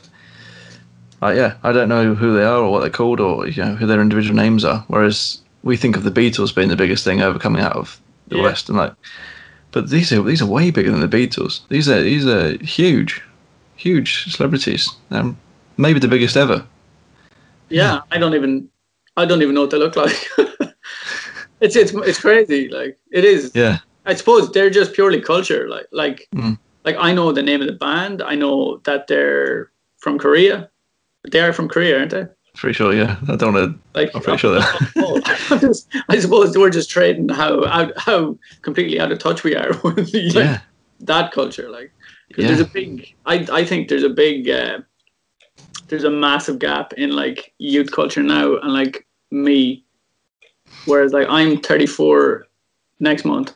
like, 1.21 1.35
yeah, 1.35 1.55
I 1.63 1.71
don't 1.71 1.89
know 1.89 2.15
who 2.15 2.33
they 2.33 2.43
are 2.43 2.59
or 2.59 2.71
what 2.71 2.81
they're 2.81 2.89
called 2.89 3.19
or 3.19 3.47
you 3.47 3.63
know 3.63 3.75
who 3.75 3.85
their 3.85 4.01
individual 4.01 4.35
names 4.35 4.65
are. 4.65 4.83
Whereas 4.87 5.39
we 5.63 5.77
think 5.77 5.95
of 5.95 6.03
the 6.03 6.11
Beatles 6.11 6.53
being 6.53 6.69
the 6.69 6.75
biggest 6.75 7.03
thing 7.03 7.21
ever 7.21 7.37
coming 7.37 7.61
out 7.61 7.75
of 7.75 7.99
the 8.27 8.37
yeah. 8.37 8.43
West, 8.43 8.69
and 8.69 8.77
like, 8.77 8.93
but 9.71 9.89
these 9.89 10.11
are 10.11 10.21
these 10.23 10.41
are 10.41 10.47
way 10.47 10.71
bigger 10.71 10.91
than 10.91 11.01
the 11.01 11.07
Beatles. 11.07 11.61
These 11.69 11.89
are 11.89 12.01
these 12.01 12.25
are 12.25 12.57
huge, 12.63 13.21
huge 13.75 14.33
celebrities. 14.33 14.89
Um, 15.11 15.37
maybe 15.77 15.99
the 15.99 16.07
biggest 16.07 16.37
ever. 16.37 16.65
Yeah, 17.69 18.01
I 18.11 18.17
don't 18.17 18.35
even 18.35 18.67
I 19.17 19.25
don't 19.25 19.41
even 19.41 19.55
know 19.55 19.61
what 19.61 19.71
they 19.71 19.77
look 19.77 19.95
like. 19.95 20.15
it's 21.61 21.75
it's 21.75 21.93
it's 21.93 22.19
crazy. 22.19 22.69
Like 22.69 22.97
it 23.11 23.25
is. 23.25 23.51
Yeah. 23.53 23.79
I 24.05 24.15
suppose 24.15 24.51
they're 24.51 24.69
just 24.69 24.93
purely 24.93 25.21
culture. 25.21 25.69
Like 25.69 25.87
like 25.91 26.27
mm. 26.33 26.57
like 26.85 26.95
I 26.97 27.13
know 27.13 27.31
the 27.31 27.43
name 27.43 27.61
of 27.61 27.67
the 27.67 27.73
band. 27.73 28.21
I 28.21 28.35
know 28.35 28.77
that 28.85 29.07
they're 29.07 29.71
from 29.97 30.17
Korea. 30.17 30.69
They 31.31 31.39
are 31.39 31.53
from 31.53 31.67
Korea, 31.67 31.99
aren't 31.99 32.11
they? 32.11 32.25
Pretty 32.55 32.73
sure, 32.73 32.93
yeah. 32.93 33.17
I 33.29 33.35
don't 33.37 33.53
know. 33.53 33.73
Like, 33.93 34.13
I'm 34.13 34.21
pretty 34.21 34.39
sure 34.39 34.55
that. 34.59 35.85
I 36.09 36.19
suppose 36.19 36.57
we're 36.57 36.69
just 36.69 36.89
trading 36.89 37.29
how 37.29 37.65
how, 37.65 37.91
how 37.95 38.37
completely 38.61 38.99
out 38.99 39.11
of 39.11 39.19
touch 39.19 39.43
we 39.43 39.55
are 39.55 39.69
with 39.83 40.13
like, 40.13 40.33
yeah. 40.33 40.61
that 41.01 41.31
culture. 41.31 41.69
Like, 41.69 41.93
yeah. 42.35 42.47
there's 42.47 42.59
a 42.59 42.65
big. 42.65 43.15
I 43.25 43.47
I 43.51 43.65
think 43.65 43.87
there's 43.87 44.03
a 44.03 44.09
big. 44.09 44.49
Uh, 44.49 44.79
there's 45.91 46.05
a 46.05 46.09
massive 46.09 46.57
gap 46.57 46.93
in 46.93 47.11
like 47.11 47.53
youth 47.59 47.91
culture 47.91 48.23
now, 48.23 48.57
and 48.57 48.73
like 48.73 49.05
me, 49.29 49.83
whereas 50.85 51.13
like 51.13 51.27
I'm 51.29 51.59
34 51.61 52.47
next 53.01 53.25
month, 53.25 53.53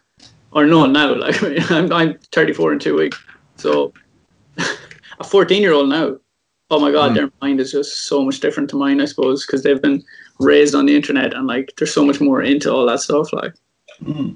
or 0.52 0.66
no, 0.66 0.86
now 0.86 1.16
like 1.16 1.42
I'm 1.72 1.92
I'm 1.92 2.20
34 2.32 2.74
in 2.74 2.80
two 2.80 2.96
weeks, 2.96 3.18
so 3.56 3.94
a 5.20 5.24
14 5.24 5.62
year 5.62 5.72
old 5.72 5.90
now 5.90 6.18
oh 6.72 6.80
my 6.80 6.92
god, 6.92 7.12
mm. 7.12 7.16
their 7.16 7.32
mind 7.42 7.60
is 7.60 7.72
just 7.72 8.04
so 8.06 8.24
much 8.24 8.40
different 8.40 8.70
to 8.72 8.76
mine, 8.76 9.00
I 9.00 9.06
suppose, 9.06 9.46
because 9.46 9.64
they've 9.64 9.82
been 9.82 10.04
raised 10.40 10.76
on 10.76 10.86
the 10.86 10.96
internet 10.96 11.34
and 11.34 11.48
like 11.48 11.74
there's 11.78 11.94
so 11.94 12.06
much 12.06 12.20
more 12.20 12.42
into 12.42 12.72
all 12.72 12.86
that 12.88 13.00
stuff. 13.00 13.32
Like, 13.32 13.54
mm. 14.04 14.36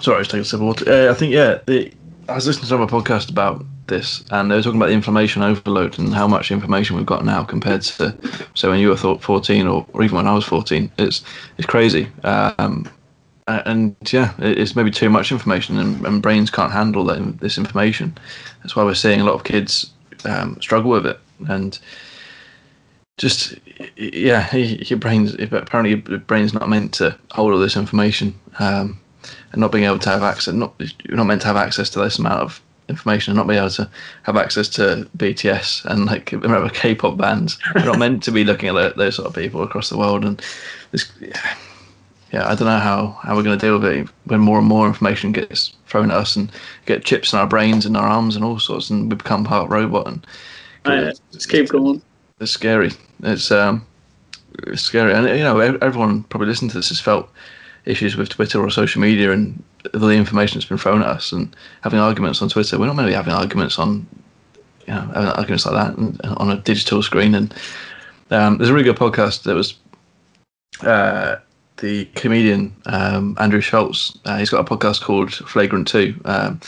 sorry, 0.00 0.16
I 0.16 0.18
was 0.20 0.28
taking 0.28 0.40
a 0.40 0.44
sip 0.44 0.60
of 0.60 0.66
water. 0.66 0.90
Uh, 0.90 1.10
I 1.10 1.14
think 1.14 1.32
yeah, 1.32 1.58
the, 1.66 1.92
I 2.28 2.36
was 2.36 2.46
listening 2.46 2.68
to 2.68 2.76
another 2.76 2.90
podcast 2.90 3.30
about 3.30 3.64
this, 3.88 4.24
and 4.30 4.50
they 4.50 4.56
were 4.56 4.62
talking 4.62 4.78
about 4.78 4.88
the 4.88 4.94
information 4.94 5.42
overload 5.42 5.98
and 5.98 6.14
how 6.14 6.28
much 6.28 6.50
information 6.50 6.96
we've 6.96 7.06
got 7.06 7.24
now 7.24 7.42
compared 7.42 7.82
to 7.82 8.16
so 8.54 8.70
when 8.70 8.78
you 8.78 8.88
were 8.88 8.96
thought 8.96 9.22
14 9.22 9.66
or, 9.66 9.86
or 9.92 10.02
even 10.02 10.16
when 10.16 10.26
I 10.26 10.34
was 10.34 10.44
14. 10.44 10.90
It's 10.98 11.24
it's 11.56 11.66
crazy. 11.66 12.08
Um, 12.24 12.88
and 13.48 13.96
yeah, 14.12 14.34
it's 14.38 14.76
maybe 14.76 14.90
too 14.90 15.08
much 15.08 15.32
information, 15.32 15.78
and, 15.78 16.06
and 16.06 16.22
brains 16.22 16.50
can't 16.50 16.72
handle 16.72 17.04
that, 17.04 17.40
this 17.40 17.56
information. 17.56 18.16
That's 18.62 18.76
why 18.76 18.84
we're 18.84 18.94
seeing 18.94 19.20
a 19.20 19.24
lot 19.24 19.34
of 19.34 19.44
kids 19.44 19.90
um, 20.24 20.60
struggle 20.60 20.90
with 20.90 21.06
it, 21.06 21.18
and 21.48 21.78
just 23.16 23.54
yeah, 23.96 24.54
your 24.54 24.98
brain's 24.98 25.34
apparently 25.34 26.02
your 26.10 26.18
brain's 26.20 26.52
not 26.52 26.68
meant 26.68 26.92
to 26.94 27.16
hold 27.30 27.52
all 27.52 27.58
this 27.58 27.76
information, 27.76 28.38
um, 28.58 29.00
and 29.52 29.60
not 29.60 29.72
being 29.72 29.84
able 29.84 29.98
to 29.98 30.10
have 30.10 30.22
access. 30.22 30.52
Not 30.52 30.74
you're 30.78 31.16
not 31.16 31.26
meant 31.26 31.40
to 31.42 31.48
have 31.48 31.56
access 31.56 31.88
to 31.90 32.00
this 32.00 32.18
amount 32.18 32.42
of 32.42 32.62
information, 32.88 33.32
and 33.32 33.38
not 33.38 33.46
be 33.46 33.56
able 33.56 33.70
to 33.70 33.88
have 34.22 34.36
access 34.36 34.68
to 34.70 35.08
BTS 35.16 35.84
and 35.86 36.06
like 36.06 36.32
remember 36.32 36.68
K-pop 36.68 37.16
bands. 37.16 37.58
You're 37.74 37.84
not 37.84 37.98
meant 37.98 38.22
to 38.24 38.32
be 38.32 38.44
looking 38.44 38.76
at 38.76 38.96
those 38.96 39.16
sort 39.16 39.28
of 39.28 39.34
people 39.34 39.62
across 39.62 39.90
the 39.90 39.98
world, 39.98 40.24
and 40.24 40.42
this. 40.90 41.10
Yeah, 41.20 41.56
yeah, 42.32 42.46
I 42.46 42.54
don't 42.54 42.68
know 42.68 42.78
how, 42.78 43.18
how 43.22 43.34
we're 43.34 43.42
going 43.42 43.58
to 43.58 43.66
deal 43.66 43.78
with 43.78 43.90
it 43.90 44.08
when 44.24 44.40
more 44.40 44.58
and 44.58 44.66
more 44.66 44.86
information 44.86 45.32
gets 45.32 45.72
thrown 45.86 46.10
at 46.10 46.16
us 46.18 46.36
and 46.36 46.52
get 46.84 47.04
chips 47.04 47.32
in 47.32 47.38
our 47.38 47.46
brains 47.46 47.86
and 47.86 47.96
our 47.96 48.06
arms 48.06 48.36
and 48.36 48.44
all 48.44 48.58
sorts, 48.58 48.90
and 48.90 49.10
we 49.10 49.16
become 49.16 49.44
part 49.44 49.70
robot. 49.70 50.06
And 50.08 50.26
uh, 50.84 51.12
just 51.32 51.48
keep 51.48 51.68
going. 51.70 52.02
It's 52.40 52.50
scary. 52.50 52.90
It's 53.22 53.50
um, 53.50 53.86
it's 54.66 54.82
scary, 54.82 55.14
and 55.14 55.26
you 55.26 55.44
know, 55.44 55.58
everyone 55.58 56.24
probably 56.24 56.48
listening 56.48 56.70
to 56.70 56.76
this 56.76 56.90
has 56.90 57.00
felt 57.00 57.30
issues 57.88 58.16
with 58.16 58.28
Twitter 58.28 58.62
or 58.62 58.70
social 58.70 59.00
media 59.00 59.32
and 59.32 59.62
all 59.94 60.00
the 60.00 60.10
information 60.10 60.58
that's 60.58 60.68
been 60.68 60.78
thrown 60.78 61.02
at 61.02 61.08
us, 61.08 61.32
and 61.32 61.54
having 61.82 61.98
arguments 61.98 62.42
on 62.42 62.48
Twitter. 62.48 62.78
We're 62.78 62.86
not 62.86 62.96
meant 62.96 63.06
to 63.06 63.10
be 63.10 63.16
having 63.16 63.32
arguments 63.32 63.78
on, 63.78 64.06
you 64.86 64.94
know, 64.94 65.10
arguments 65.14 65.66
like 65.66 65.74
that 65.74 66.36
on 66.36 66.50
a 66.50 66.56
digital 66.56 67.02
screen. 67.02 67.34
And 67.34 67.54
um, 68.30 68.58
there's 68.58 68.70
a 68.70 68.74
really 68.74 68.84
good 68.84 68.96
podcast 68.96 69.44
that 69.44 69.54
was. 69.54 69.74
Uh, 70.82 71.36
the 71.78 72.06
comedian 72.16 72.74
um, 72.86 73.36
Andrew 73.38 73.60
Schulz. 73.60 74.18
Uh, 74.24 74.38
he's 74.38 74.50
got 74.50 74.60
a 74.60 74.76
podcast 74.76 75.00
called 75.00 75.32
Flagrant 75.32 75.88
Two, 75.88 76.20
um, 76.24 76.60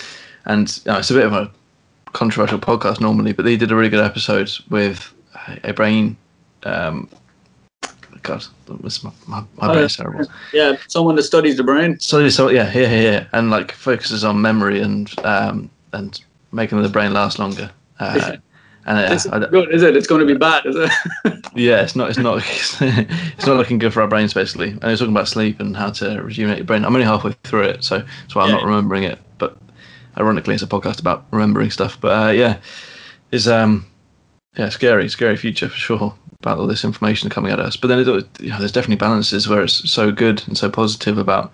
and 0.47 0.81
you 0.85 0.93
know, 0.93 0.99
it's 0.99 1.11
a 1.11 1.15
bit 1.15 1.27
of 1.27 1.33
a 1.33 1.51
controversial 2.13 2.59
podcast 2.59 3.01
normally, 3.01 3.33
but 3.33 3.45
they 3.45 3.57
did 3.57 3.71
a 3.71 3.77
really 3.77 3.89
good 3.89 4.05
episode 4.05 4.51
with 4.69 5.13
a 5.65 5.73
brain 5.73 6.17
um, 6.65 7.09
God, 8.23 8.45
that's 8.83 9.03
my 9.05 9.11
my, 9.27 9.45
my 9.57 9.73
brain's 9.73 9.97
terrible. 9.97 10.27
Yeah, 10.53 10.77
someone 10.89 11.17
that 11.17 11.23
studies 11.25 11.57
the 11.57 11.65
brain. 11.65 11.99
So 12.01 12.29
so 12.29 12.51
yeah 12.51 12.71
yeah 12.73 13.01
yeah, 13.01 13.27
and 13.33 13.51
like 13.51 13.73
focuses 13.73 14.25
on 14.25 14.41
memory 14.41 14.81
and 14.81 15.13
um 15.25 15.71
and 15.93 16.21
making 16.53 16.83
the 16.83 16.89
brain 16.89 17.13
last 17.13 17.39
longer. 17.39 17.71
Uh, 17.99 18.37
and 18.87 18.99
uh, 18.99 19.13
It's 19.15 19.27
good, 19.27 19.73
is 19.75 19.83
it? 19.83 19.95
It's 19.97 20.07
going 20.07 20.21
to 20.21 20.27
be 20.27 20.39
bad, 20.39 20.65
is 20.65 20.75
it? 20.77 20.91
yeah, 21.55 21.83
it's 21.83 21.95
not 21.95 22.09
it's 22.11 22.19
not 22.19 22.39
it's 22.81 23.47
not 23.47 23.57
looking 23.57 23.79
good 23.79 23.93
for 23.93 24.01
our 24.03 24.09
brains 24.09 24.33
basically. 24.35 24.71
And 24.71 24.85
it's 24.85 25.01
talking 25.01 25.15
about 25.15 25.29
sleep 25.29 25.61
and 25.61 25.77
how 25.77 25.91
to 25.91 26.23
rejuvenate 26.23 26.59
your 26.59 26.67
brain. 26.67 26.85
I'm 26.85 26.95
only 26.95 27.07
halfway 27.07 27.33
through 27.45 27.65
it, 27.65 27.85
so 27.85 27.99
that's 27.99 28.35
why 28.35 28.43
I'm 28.43 28.49
Yeah. 28.51 28.57
not 28.57 28.65
remembering 28.65 29.05
it. 29.05 29.19
But 29.39 29.57
ironically, 30.17 30.55
it's 30.55 30.63
a 30.63 30.67
podcast 30.67 31.01
about 31.01 31.27
remembering 31.31 31.71
stuff. 31.71 32.01
But 32.01 32.29
uh, 32.29 32.33
yeah, 32.33 32.59
it's 33.31 33.47
um 33.47 33.87
yeah 34.57 34.71
scary, 34.71 35.09
scary 35.09 35.37
future 35.37 35.69
for 35.69 35.77
sure 35.77 36.15
about 36.41 36.59
all 36.59 36.67
this 36.67 36.85
information 36.85 37.29
coming 37.31 37.53
at 37.53 37.61
us. 37.61 37.77
But 37.77 37.89
then 37.89 37.99
it, 38.01 38.07
you 38.41 38.51
know, 38.51 38.59
there's 38.59 38.73
definitely 38.73 38.97
balances 38.97 39.49
where 39.49 39.63
it's 39.63 39.91
so 39.91 40.11
good 40.11 40.43
and 40.47 40.57
so 40.57 40.71
positive 40.71 41.19
about 41.19 41.53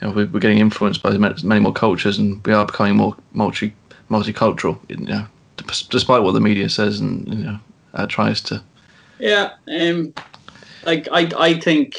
you 0.00 0.08
know 0.08 0.14
we're, 0.14 0.40
getting 0.40 0.58
influenced 0.58 1.02
by 1.02 1.16
many 1.16 1.60
more 1.60 1.72
cultures 1.72 2.18
and 2.18 2.44
we 2.46 2.52
are 2.52 2.64
becoming 2.64 2.96
more 2.96 3.16
multi 3.32 3.74
multicultural. 4.08 4.78
You 4.88 4.96
know, 4.98 5.26
despite 5.56 6.22
what 6.22 6.32
the 6.32 6.40
media 6.40 6.68
says 6.68 7.00
and 7.00 7.28
you 7.28 7.44
know 7.44 7.60
uh, 7.94 8.06
tries 8.06 8.40
to. 8.42 8.62
Yeah, 9.18 9.50
um, 9.68 10.14
like 10.84 11.08
I, 11.12 11.30
I 11.36 11.60
think, 11.60 11.96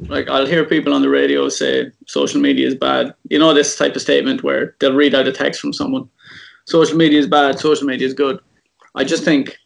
like 0.00 0.28
I'll 0.28 0.46
hear 0.46 0.64
people 0.64 0.94
on 0.94 1.02
the 1.02 1.08
radio 1.08 1.48
say 1.48 1.90
social 2.06 2.40
media 2.40 2.66
is 2.66 2.74
bad. 2.74 3.14
You 3.30 3.38
know 3.38 3.54
this 3.54 3.76
type 3.76 3.96
of 3.96 4.02
statement 4.02 4.42
where 4.42 4.76
they'll 4.78 4.94
read 4.94 5.14
out 5.14 5.28
a 5.28 5.32
text 5.32 5.60
from 5.60 5.72
someone. 5.72 6.08
Social 6.66 6.96
media 6.96 7.18
is 7.18 7.26
bad. 7.26 7.58
Social 7.58 7.86
media 7.86 8.06
is 8.06 8.14
good. 8.14 8.38
I 8.94 9.02
just 9.02 9.24
think 9.24 9.56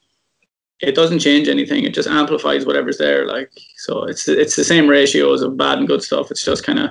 it 0.81 0.95
doesn't 0.95 1.21
change 1.21 1.49
anything. 1.49 1.85
It 1.85 1.95
just 1.95 2.09
amplifies 2.09 2.67
whatever's 2.67 2.99
there. 2.99 3.27
Like 3.27 3.51
so, 3.77 4.05
it's 4.05 4.29
it's 4.29 4.57
the 4.57 4.65
same 4.65 4.89
ratios 4.89 5.43
of 5.43 5.57
bad 5.57 5.79
and 5.79 5.89
good 5.89 6.03
stuff. 6.03 6.31
It's 6.31 6.45
just 6.45 6.65
kind 6.65 6.79
of 6.79 6.91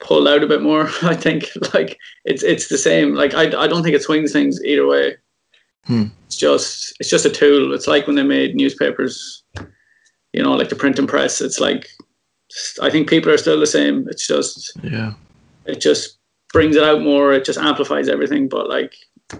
pulled 0.00 0.28
out 0.28 0.42
a 0.42 0.46
bit 0.46 0.62
more. 0.62 0.88
I 1.02 1.14
think 1.14 1.48
like 1.74 1.98
it's 2.24 2.42
it's 2.42 2.68
the 2.68 2.78
same. 2.78 3.14
Like 3.14 3.34
I, 3.34 3.44
I 3.62 3.66
don't 3.66 3.82
think 3.82 3.94
it 3.96 4.02
swings 4.02 4.32
things 4.32 4.62
either 4.64 4.86
way. 4.86 5.16
Hmm. 5.84 6.06
It's 6.26 6.36
just 6.36 6.94
it's 7.00 7.10
just 7.10 7.26
a 7.26 7.30
tool. 7.30 7.74
It's 7.74 7.86
like 7.86 8.06
when 8.06 8.16
they 8.16 8.22
made 8.22 8.54
newspapers, 8.54 9.42
you 10.32 10.42
know, 10.42 10.52
like 10.54 10.68
the 10.68 10.76
printing 10.76 11.06
press. 11.06 11.40
It's 11.40 11.60
like 11.60 11.88
I 12.80 12.88
think 12.90 13.08
people 13.08 13.30
are 13.30 13.38
still 13.38 13.60
the 13.60 13.66
same. 13.66 14.06
It's 14.08 14.26
just 14.26 14.72
Yeah. 14.82 15.12
it 15.66 15.80
just 15.80 16.18
brings 16.52 16.76
it 16.76 16.82
out 16.84 17.02
more. 17.02 17.32
It 17.34 17.44
just 17.44 17.58
amplifies 17.58 18.08
everything. 18.08 18.48
But 18.48 18.68
like 18.68 18.94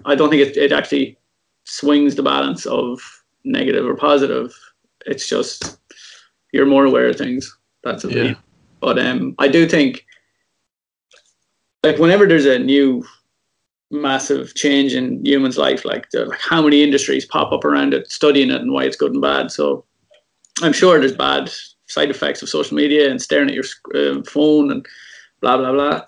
I 0.04 0.14
don't 0.14 0.28
think 0.28 0.42
it, 0.46 0.56
it 0.56 0.72
actually 0.72 1.18
swings 1.64 2.14
the 2.14 2.22
balance 2.22 2.66
of 2.66 3.00
negative 3.48 3.86
or 3.86 3.96
positive. 3.96 4.54
It's 5.06 5.28
just 5.28 5.78
you're 6.52 6.66
more 6.66 6.84
aware 6.84 7.08
of 7.08 7.16
things. 7.16 7.56
That's 7.82 8.04
it. 8.04 8.12
Yeah. 8.12 8.34
But 8.80 8.98
um, 8.98 9.34
I 9.38 9.48
do 9.48 9.66
think 9.66 10.04
like 11.82 11.98
whenever 11.98 12.26
there's 12.26 12.46
a 12.46 12.58
new 12.58 13.04
massive 13.90 14.54
change 14.54 14.94
in 14.94 15.24
humans' 15.24 15.58
life, 15.58 15.84
like 15.84 16.10
the, 16.10 16.26
like 16.26 16.40
how 16.40 16.62
many 16.62 16.82
industries 16.82 17.24
pop 17.24 17.52
up 17.52 17.64
around 17.64 17.94
it, 17.94 18.10
studying 18.10 18.50
it 18.50 18.60
and 18.60 18.72
why 18.72 18.84
it's 18.84 18.96
good 18.96 19.12
and 19.12 19.22
bad. 19.22 19.50
So 19.50 19.84
I'm 20.62 20.72
sure 20.72 20.98
there's 20.98 21.16
bad 21.16 21.50
side 21.86 22.10
effects 22.10 22.42
of 22.42 22.48
social 22.48 22.76
media 22.76 23.10
and 23.10 23.20
staring 23.20 23.48
at 23.48 23.54
your 23.54 23.64
uh, 23.94 24.22
phone 24.22 24.70
and 24.70 24.86
blah 25.40 25.56
blah 25.56 25.72
blah. 25.72 26.02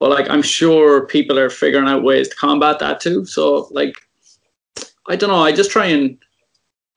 But 0.00 0.10
like 0.10 0.28
I'm 0.28 0.42
sure 0.42 1.06
people 1.06 1.38
are 1.38 1.50
figuring 1.50 1.88
out 1.88 2.02
ways 2.02 2.28
to 2.28 2.36
combat 2.36 2.78
that 2.80 3.00
too. 3.00 3.24
So 3.24 3.68
like 3.70 3.94
I 5.08 5.16
don't 5.16 5.30
know. 5.30 5.36
I 5.42 5.52
just 5.52 5.70
try 5.70 5.86
and 5.86 6.18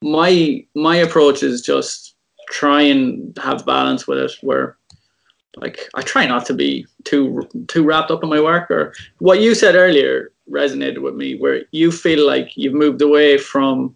my 0.01 0.65
my 0.75 0.95
approach 0.97 1.43
is 1.43 1.61
just 1.61 2.15
try 2.49 2.81
and 2.81 3.37
have 3.41 3.65
balance 3.65 4.07
with 4.07 4.19
it 4.19 4.31
where 4.41 4.77
like 5.57 5.89
I 5.95 6.01
try 6.01 6.25
not 6.25 6.45
to 6.47 6.53
be 6.53 6.85
too 7.03 7.47
too 7.67 7.83
wrapped 7.83 8.11
up 8.11 8.23
in 8.23 8.29
my 8.29 8.39
work 8.39 8.69
or 8.69 8.93
what 9.19 9.41
you 9.41 9.55
said 9.55 9.75
earlier 9.75 10.31
resonated 10.49 11.01
with 11.01 11.15
me 11.15 11.37
where 11.37 11.63
you 11.71 11.91
feel 11.91 12.25
like 12.25 12.55
you've 12.55 12.73
moved 12.73 13.01
away 13.01 13.37
from 13.37 13.95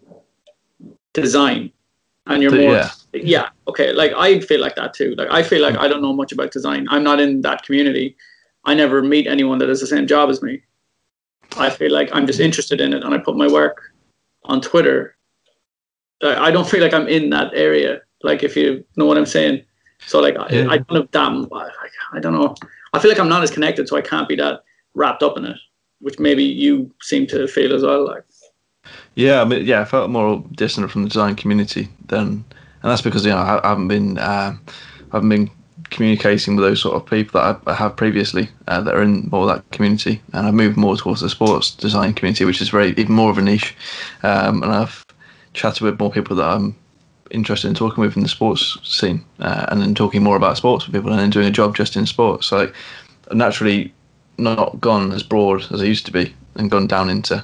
design 1.13 1.71
and 2.25 2.41
you're 2.41 2.51
more 2.51 2.73
yeah. 2.73 2.89
yeah 3.13 3.49
okay 3.67 3.93
like 3.93 4.11
I 4.13 4.39
feel 4.39 4.59
like 4.59 4.75
that 4.75 4.93
too 4.93 5.15
like 5.17 5.29
I 5.31 5.43
feel 5.43 5.61
like 5.61 5.77
I 5.77 5.87
don't 5.87 6.01
know 6.01 6.13
much 6.13 6.31
about 6.31 6.51
design. 6.51 6.87
I'm 6.89 7.03
not 7.03 7.19
in 7.19 7.41
that 7.41 7.63
community. 7.63 8.17
I 8.65 8.73
never 8.73 9.01
meet 9.01 9.27
anyone 9.27 9.57
that 9.59 9.69
has 9.69 9.81
the 9.81 9.87
same 9.87 10.07
job 10.07 10.29
as 10.29 10.41
me. 10.41 10.61
I 11.57 11.69
feel 11.69 11.91
like 11.91 12.09
I'm 12.13 12.27
just 12.27 12.39
interested 12.39 12.79
in 12.81 12.93
it 12.93 13.03
and 13.03 13.13
I 13.13 13.17
put 13.17 13.35
my 13.35 13.47
work 13.47 13.91
on 14.45 14.61
Twitter 14.61 15.15
I 16.23 16.51
don't 16.51 16.67
feel 16.67 16.81
like 16.81 16.93
I'm 16.93 17.07
in 17.07 17.29
that 17.31 17.51
area. 17.53 18.01
Like 18.23 18.43
if 18.43 18.55
you 18.55 18.83
know 18.95 19.05
what 19.05 19.17
I'm 19.17 19.25
saying? 19.25 19.63
So 20.05 20.19
like 20.19 20.35
Yeah. 20.51 20.67
I, 20.69 20.73
I 20.73 20.77
don't 20.77 20.97
have 20.97 21.11
damn 21.11 21.47
I 22.13 22.19
don't 22.19 22.33
know. 22.33 22.55
I 22.93 22.99
feel 22.99 23.09
like 23.09 23.19
I'm 23.19 23.29
not 23.29 23.43
as 23.43 23.51
connected 23.51 23.87
so 23.87 23.97
I 23.97 24.01
can't 24.01 24.27
be 24.27 24.35
that 24.35 24.63
wrapped 24.93 25.23
up 25.23 25.37
in 25.37 25.45
it 25.45 25.57
which 26.01 26.19
maybe 26.19 26.43
you 26.43 26.91
seem 27.01 27.25
to 27.27 27.47
feel 27.47 27.73
as 27.73 27.83
well 27.83 28.05
like. 28.05 28.23
Yeah, 29.15 29.41
I 29.41 29.45
mean, 29.45 29.65
yeah, 29.65 29.81
I 29.81 29.85
felt 29.85 30.09
more 30.09 30.43
distant 30.53 30.91
from 30.91 31.03
the 31.03 31.09
design 31.09 31.35
community 31.35 31.89
than, 32.07 32.43
and 32.81 32.91
that's 32.91 33.01
because 33.01 33.23
you 33.25 33.31
know 33.31 33.37
I, 33.37 33.63
I 33.63 33.69
haven't 33.69 33.87
been, 33.87 34.17
um, 34.17 34.61
I 35.11 35.17
haven't 35.17 35.29
been 35.29 35.51
communicating 35.91 36.55
with 36.55 36.65
those 36.65 36.81
sort 36.81 36.95
of 36.95 37.05
people 37.05 37.39
that 37.39 37.61
I, 37.67 37.71
I 37.71 37.75
have 37.75 37.95
previously 37.95 38.49
uh, 38.67 38.81
that 38.81 38.95
are 38.95 39.03
in 39.03 39.29
more 39.29 39.43
of 39.49 39.55
that 39.55 39.69
community, 39.71 40.21
and 40.33 40.47
I've 40.47 40.53
moved 40.53 40.77
more 40.77 40.97
towards 40.97 41.21
the 41.21 41.29
sports 41.29 41.71
design 41.71 42.13
community, 42.13 42.45
which 42.45 42.61
is 42.61 42.69
very 42.69 42.91
even 42.91 43.13
more 43.13 43.29
of 43.29 43.37
a 43.37 43.41
niche, 43.41 43.75
um, 44.23 44.63
and 44.63 44.71
I've 44.71 45.05
chatted 45.53 45.81
with 45.81 45.99
more 45.99 46.11
people 46.11 46.35
that 46.37 46.49
I'm 46.49 46.75
interested 47.31 47.67
in 47.67 47.75
talking 47.75 48.01
with 48.01 48.17
in 48.17 48.23
the 48.23 48.29
sports 48.29 48.77
scene, 48.83 49.23
uh, 49.39 49.65
and 49.69 49.81
then 49.81 49.95
talking 49.95 50.23
more 50.23 50.35
about 50.35 50.57
sports 50.57 50.85
with 50.85 50.95
people, 50.95 51.11
and 51.11 51.19
then 51.19 51.29
doing 51.29 51.47
a 51.47 51.51
job 51.51 51.75
just 51.75 51.95
in 51.95 52.05
sports. 52.05 52.47
So 52.47 52.57
like, 52.57 52.75
I've 53.29 53.37
naturally 53.37 53.93
not 54.37 54.79
gone 54.81 55.11
as 55.11 55.23
broad 55.23 55.71
as 55.71 55.81
I 55.81 55.85
used 55.85 56.05
to 56.07 56.11
be, 56.11 56.33
and 56.55 56.71
gone 56.71 56.87
down 56.87 57.09
into 57.09 57.43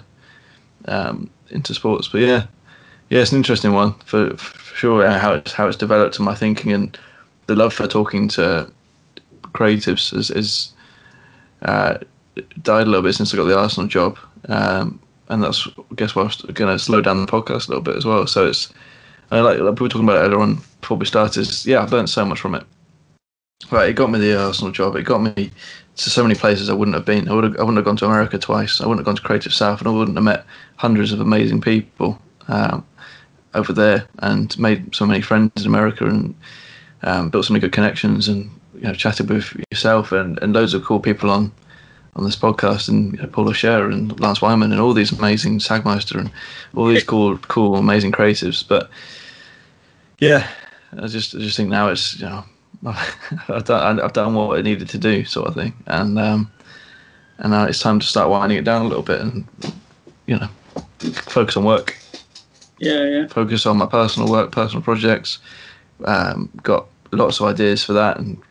um, 0.88 1.30
into 1.50 1.74
sports. 1.74 2.08
But 2.08 2.22
yeah, 2.22 2.48
yeah, 3.10 3.22
it's 3.22 3.32
an 3.32 3.38
interesting 3.38 3.74
one 3.74 3.94
for, 4.06 4.36
for 4.38 4.76
sure. 4.76 5.10
How 5.10 5.34
it's 5.34 5.54
how 5.54 5.68
it's 5.68 5.78
developed 5.78 6.20
in 6.20 6.26
my 6.26 6.36
thinking 6.36 6.72
and 6.74 6.98
the 7.48 7.56
love 7.56 7.74
for 7.74 7.88
talking 7.88 8.28
to 8.28 8.70
creatives 9.54 10.16
is, 10.16 10.30
is 10.30 10.74
uh, 11.64 11.98
died 12.62 12.84
a 12.84 12.90
little 12.90 13.02
bit 13.02 13.16
since 13.16 13.34
I 13.34 13.38
got 13.38 13.46
the 13.46 13.58
Arsenal 13.58 13.88
job, 13.88 14.18
um, 14.50 15.00
and 15.30 15.44
that's 15.44 15.68
I 15.68 15.96
guess 15.96 16.16
was 16.16 16.42
going 16.42 16.76
to 16.76 16.84
slow 16.84 17.02
down 17.02 17.26
the 17.26 17.32
podcast 17.32 17.68
a 17.68 17.72
little 17.72 17.82
bit 17.82 17.96
as 17.96 18.06
well. 18.06 18.28
So 18.28 18.48
it's 18.48 18.72
I 19.32 19.40
like, 19.42 19.60
like 19.60 19.80
we 19.80 19.84
were 19.84 19.90
talking 19.90 20.08
about 20.08 20.22
earlier 20.24 20.40
on 20.40 20.60
before 20.82 20.98
we 20.98 21.06
started. 21.06 21.48
Yeah, 21.66 21.82
I've 21.82 21.92
learned 21.92 22.10
so 22.10 22.26
much 22.26 22.40
from 22.40 22.56
it. 22.56 22.64
Right, 23.72 23.90
it 23.90 23.94
got 23.94 24.12
me 24.12 24.20
the 24.20 24.40
Arsenal 24.40 24.72
job. 24.72 24.96
It 24.96 25.04
got 25.04 25.22
me 25.22 25.52
to 25.98 26.10
so 26.10 26.22
many 26.24 26.36
places 26.36 26.70
I 26.70 26.74
wouldn't 26.74 26.96
have 26.96 27.06
been. 27.06 27.28
I 27.28 27.34
would 27.34 27.44
have, 27.44 27.58
I 27.58 27.62
wouldn't 27.62 27.78
have 27.78 27.86
gone 27.86 27.98
to 27.98 28.06
America 28.06 28.38
twice. 28.38 28.80
I 28.80 28.86
wouldn't 28.86 29.00
have 29.00 29.06
gone 29.06 29.16
to 29.16 29.22
Creative 29.22 29.54
South, 29.54 29.80
and 29.80 29.88
I 29.88 29.92
wouldn't 29.92 30.16
have 30.16 30.24
met 30.24 30.46
hundreds 30.78 31.12
of 31.12 31.20
amazing 31.20 31.60
people 31.60 32.22
um, 32.48 32.86
over 33.54 33.74
there, 33.74 34.08
and 34.20 34.58
made 34.60 34.96
so 34.96 35.06
many 35.06 35.22
friends 35.22 35.52
in 35.58 35.68
America, 35.68 36.06
and 36.06 36.36
um, 37.02 37.30
built 37.30 37.46
so 37.46 37.54
many 37.54 37.62
good 37.62 37.74
connections, 37.74 38.28
and 38.28 38.50
you 38.76 38.84
know, 38.84 38.94
chatted 38.94 39.30
with 39.30 39.60
yourself 39.72 40.12
and, 40.12 40.38
and 40.42 40.54
loads 40.54 40.74
of 40.74 40.86
cool 40.86 41.00
people 41.00 41.32
on 41.32 41.52
on 42.18 42.24
this 42.24 42.36
podcast, 42.36 42.90
and 42.90 43.14
you 43.14 43.22
know, 43.22 43.28
Paul 43.28 43.50
O'Shea 43.50 43.82
and 43.82 44.20
Lance 44.20 44.42
Wyman, 44.42 44.72
and 44.72 44.82
all 44.82 44.94
these 44.94 45.12
amazing 45.12 45.60
Sagmeister, 45.60 46.20
and 46.20 46.32
all 46.76 46.88
these 46.88 47.04
cool, 47.12 47.38
cool, 47.38 47.76
amazing 47.76 48.12
creatives. 48.12 48.68
But 48.68 48.90
yeah, 50.20 50.48
I 51.00 51.08
just 51.08 51.36
I 51.36 51.40
just 51.40 51.56
think 51.56 51.70
now 51.70 51.90
it's 51.90 52.20
you 52.20 52.26
know 52.26 52.44
I've 53.50 53.66
done 53.66 54.00
I've 54.00 54.14
done 54.14 54.34
what 54.34 54.58
I 54.58 54.62
needed 54.62 54.90
to 54.90 54.98
do, 54.98 55.24
sort 55.26 55.48
of 55.48 55.54
thing, 55.54 55.74
and 55.86 56.18
um, 56.18 56.52
and 57.38 57.52
now 57.52 57.66
it's 57.66 57.80
time 57.80 58.00
to 58.00 58.06
start 58.06 58.30
winding 58.30 58.58
it 58.58 58.66
down 58.66 58.86
a 58.86 58.88
little 58.88 59.04
bit, 59.04 59.22
and 59.22 59.46
you 60.26 60.38
know, 60.38 60.50
focus 61.00 61.56
on 61.56 61.64
work, 61.64 61.98
yeah 62.80 63.04
yeah 63.04 63.28
focus 63.28 63.66
on 63.66 63.78
my 63.78 63.86
personal 63.86 64.30
work, 64.30 64.52
personal 64.52 64.82
projects. 64.82 65.38
Um, 66.06 66.50
got 66.64 66.88
lots 67.12 67.40
of 67.40 67.48
ideas 67.48 67.84
for 67.84 67.94
that, 67.94 68.18
and 68.18 68.42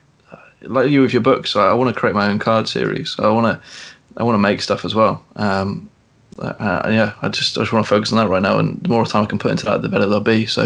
like 0.68 0.90
you 0.90 1.02
with 1.02 1.12
your 1.12 1.22
books, 1.22 1.56
I, 1.56 1.68
I 1.68 1.72
want 1.74 1.94
to 1.94 1.98
create 1.98 2.14
my 2.14 2.28
own 2.28 2.38
card 2.38 2.68
series. 2.68 3.16
I 3.18 3.28
want 3.28 3.46
to 3.46 3.68
I 4.16 4.22
want 4.22 4.34
to 4.34 4.40
make 4.40 4.62
stuff 4.62 4.84
as 4.84 4.94
well. 4.94 5.24
Um, 5.36 5.90
uh, 6.38 6.82
yeah, 6.90 7.14
I 7.22 7.28
just 7.28 7.56
I 7.56 7.62
just 7.62 7.72
want 7.72 7.84
to 7.84 7.88
focus 7.88 8.12
on 8.12 8.18
that 8.18 8.28
right 8.28 8.42
now, 8.42 8.58
and 8.58 8.80
the 8.82 8.88
more 8.88 9.04
time 9.06 9.24
I 9.24 9.26
can 9.26 9.38
put 9.38 9.50
into 9.50 9.64
that, 9.66 9.82
the 9.82 9.88
better 9.88 10.06
they'll 10.06 10.20
be. 10.20 10.46
So, 10.46 10.64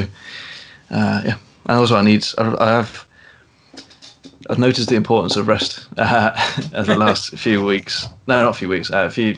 uh, 0.90 1.22
yeah, 1.24 1.36
and 1.66 1.78
also 1.78 1.96
I 1.96 2.02
need 2.02 2.24
I, 2.38 2.56
I 2.58 2.70
have 2.70 3.06
I've 4.48 4.58
noticed 4.58 4.88
the 4.88 4.96
importance 4.96 5.36
of 5.36 5.48
rest 5.48 5.86
uh, 5.96 6.30
the 6.82 6.96
last 6.96 7.36
few 7.38 7.64
weeks. 7.64 8.06
No, 8.26 8.42
not 8.42 8.50
a 8.50 8.58
few 8.58 8.68
weeks. 8.68 8.90
Uh, 8.90 9.04
a 9.04 9.10
few, 9.10 9.36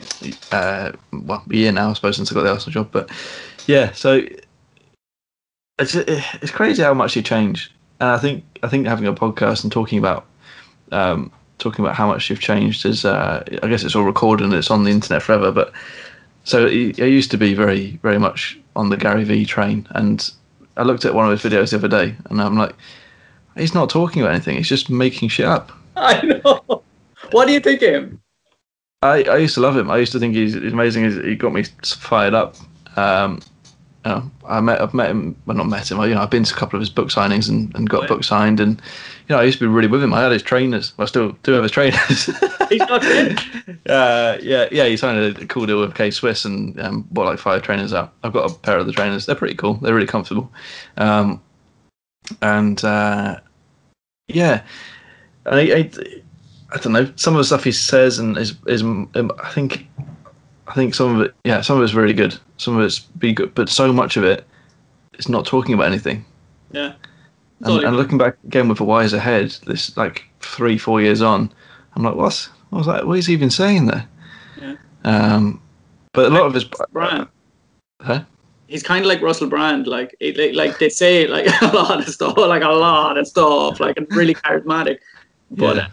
uh, 0.51 0.91
well, 1.11 1.43
a 1.49 1.55
year 1.55 1.71
now, 1.71 1.89
I 1.89 1.93
suppose, 1.93 2.15
since 2.15 2.31
I 2.31 2.35
got 2.35 2.43
the 2.43 2.51
Arsenal 2.51 2.73
job. 2.73 2.89
But 2.91 3.11
yeah, 3.67 3.91
so 3.91 4.25
it's 5.79 5.95
it's 5.95 6.51
crazy 6.51 6.83
how 6.83 6.93
much 6.93 7.15
you 7.15 7.21
change, 7.21 7.71
and 7.99 8.09
I 8.09 8.17
think 8.17 8.43
I 8.63 8.67
think 8.67 8.87
having 8.87 9.07
a 9.07 9.13
podcast 9.13 9.63
and 9.63 9.71
talking 9.71 9.99
about 9.99 10.25
um, 10.93 11.31
talking 11.57 11.83
about 11.83 11.95
how 11.95 12.07
much 12.07 12.29
you've 12.29 12.39
changed 12.39 12.85
is, 12.85 13.05
uh, 13.05 13.43
I 13.61 13.67
guess 13.67 13.83
it's 13.83 13.95
all 13.95 14.03
recorded 14.03 14.45
and 14.45 14.53
it's 14.53 14.71
on 14.71 14.83
the 14.83 14.91
internet 14.91 15.21
forever. 15.21 15.51
But 15.51 15.73
so 16.43 16.67
I 16.67 16.69
used 16.69 17.31
to 17.31 17.37
be 17.37 17.53
very 17.53 17.99
very 18.03 18.19
much 18.19 18.59
on 18.75 18.89
the 18.89 18.97
Gary 18.97 19.23
Vee 19.23 19.45
train, 19.45 19.87
and 19.91 20.29
I 20.77 20.83
looked 20.83 21.05
at 21.05 21.13
one 21.13 21.29
of 21.29 21.31
his 21.31 21.51
videos 21.51 21.71
the 21.71 21.77
other 21.77 21.87
day, 21.87 22.15
and 22.29 22.41
I'm 22.41 22.57
like, 22.57 22.75
he's 23.55 23.73
not 23.73 23.89
talking 23.89 24.21
about 24.21 24.33
anything. 24.33 24.57
He's 24.57 24.69
just 24.69 24.89
making 24.89 25.29
shit 25.29 25.45
up. 25.45 25.71
I 25.95 26.21
know. 26.21 26.83
What 27.31 27.47
do 27.47 27.53
you 27.53 27.59
think 27.59 27.81
him? 27.81 28.21
I, 29.01 29.23
I 29.23 29.37
used 29.37 29.55
to 29.55 29.61
love 29.61 29.75
him. 29.75 29.91
I 29.91 29.97
used 29.97 30.11
to 30.13 30.19
think 30.19 30.33
he's, 30.33 30.53
he's 30.53 30.73
amazing. 30.73 31.03
He's, 31.03 31.15
he 31.15 31.35
got 31.35 31.53
me 31.53 31.63
fired 31.83 32.33
up. 32.33 32.55
Um, 32.95 33.41
you 34.05 34.11
know, 34.11 34.31
I 34.47 34.59
met 34.59 34.81
I've 34.81 34.93
met 34.93 35.09
him. 35.09 35.35
Well, 35.45 35.55
not 35.57 35.67
met 35.67 35.89
him. 35.89 35.99
I, 35.99 36.07
you 36.07 36.15
know, 36.15 36.21
I've 36.21 36.29
been 36.29 36.43
to 36.43 36.53
a 36.53 36.57
couple 36.57 36.77
of 36.77 36.81
his 36.81 36.89
book 36.89 37.07
signings 37.09 37.49
and, 37.49 37.73
and 37.75 37.89
got 37.89 37.99
Oh, 37.99 38.01
yeah. 38.03 38.07
book 38.09 38.23
signed. 38.23 38.59
And 38.59 38.81
you 39.27 39.35
know, 39.35 39.39
I 39.39 39.43
used 39.43 39.59
to 39.59 39.63
be 39.65 39.67
really 39.73 39.87
with 39.87 40.03
him. 40.03 40.13
I 40.13 40.21
had 40.21 40.31
his 40.31 40.43
trainers. 40.43 40.93
I 40.99 41.05
still 41.05 41.31
do 41.43 41.53
have 41.53 41.63
his 41.63 41.71
trainers. 41.71 42.25
He's 42.69 42.79
not 42.79 43.03
in. 43.05 43.37
uh, 43.89 44.37
yeah, 44.41 44.67
yeah. 44.71 44.85
He 44.85 44.97
signed 44.97 45.37
a 45.37 45.45
cool 45.47 45.65
deal 45.65 45.79
with 45.79 45.95
K 45.95 46.11
Swiss 46.11 46.43
and 46.43 46.79
um, 46.81 47.07
bought 47.11 47.25
like 47.27 47.39
five 47.39 47.61
trainers 47.61 47.93
out. 47.93 48.13
I've 48.23 48.33
got 48.33 48.51
a 48.51 48.53
pair 48.53 48.77
of 48.77 48.85
the 48.85 48.91
trainers. 48.91 49.25
They're 49.25 49.35
pretty 49.35 49.55
cool. 49.55 49.75
They're 49.75 49.95
really 49.95 50.07
comfortable. 50.07 50.51
Um, 50.97 51.41
and 52.41 52.83
uh, 52.83 53.39
yeah, 54.27 54.63
and 55.45 55.55
I, 55.55 55.61
I, 55.61 55.91
I 56.71 56.77
don't 56.77 56.93
know. 56.93 57.11
Some 57.15 57.35
of 57.35 57.37
the 57.37 57.43
stuff 57.45 57.63
he 57.63 57.71
says 57.71 58.19
and 58.19 58.37
is 58.37 58.55
is 58.67 58.81
um, 58.81 59.09
I 59.41 59.49
think 59.51 59.87
I 60.67 60.73
think 60.73 60.95
some 60.95 61.15
of 61.15 61.21
it, 61.21 61.33
yeah, 61.43 61.61
some 61.61 61.77
of 61.77 61.83
it's 61.83 61.93
really 61.93 62.13
good. 62.13 62.37
Some 62.57 62.77
of 62.77 62.83
it's 62.83 62.99
be 62.99 63.33
good, 63.33 63.53
but 63.53 63.69
so 63.69 63.91
much 63.91 64.17
of 64.17 64.23
it 64.23 64.45
it 65.13 65.19
is 65.19 65.29
not 65.29 65.45
talking 65.45 65.73
about 65.73 65.87
anything. 65.87 66.25
Yeah. 66.71 66.93
And, 67.61 67.83
and 67.83 67.95
looking 67.95 68.17
back 68.17 68.37
again 68.45 68.67
with 68.67 68.79
a 68.79 68.83
wise 68.83 69.13
ahead, 69.13 69.55
this 69.65 69.95
like 69.95 70.23
three, 70.41 70.77
four 70.77 71.01
years 71.01 71.21
on, 71.21 71.51
I'm 71.95 72.03
like, 72.03 72.15
what's 72.15 72.47
what 72.69 72.79
was 72.79 72.87
that? 72.87 73.07
What 73.07 73.19
is 73.19 73.27
he 73.27 73.33
even 73.33 73.49
saying 73.49 73.85
there? 73.85 74.07
Yeah. 74.59 74.75
Um, 75.03 75.61
but 76.13 76.31
a 76.31 76.35
lot 76.35 76.45
of 76.45 76.53
his, 76.53 76.65
Brand. 76.91 77.27
huh? 78.01 78.23
He's 78.67 78.83
kind 78.83 79.05
of 79.05 79.07
like 79.07 79.21
Russell 79.21 79.47
Brand. 79.47 79.87
Like, 79.87 80.15
it, 80.19 80.37
like, 80.37 80.53
like 80.55 80.79
they 80.79 80.89
say 80.89 81.27
like 81.27 81.47
a 81.61 81.67
lot 81.67 81.99
of 81.99 82.07
stuff, 82.07 82.37
like 82.37 82.63
a 82.63 82.69
lot 82.69 83.17
of 83.17 83.27
stuff, 83.27 83.79
like 83.79 83.97
and 83.97 84.07
really 84.11 84.35
charismatic. 84.35 84.99
But 85.51 85.75
Yeah. 85.75 85.87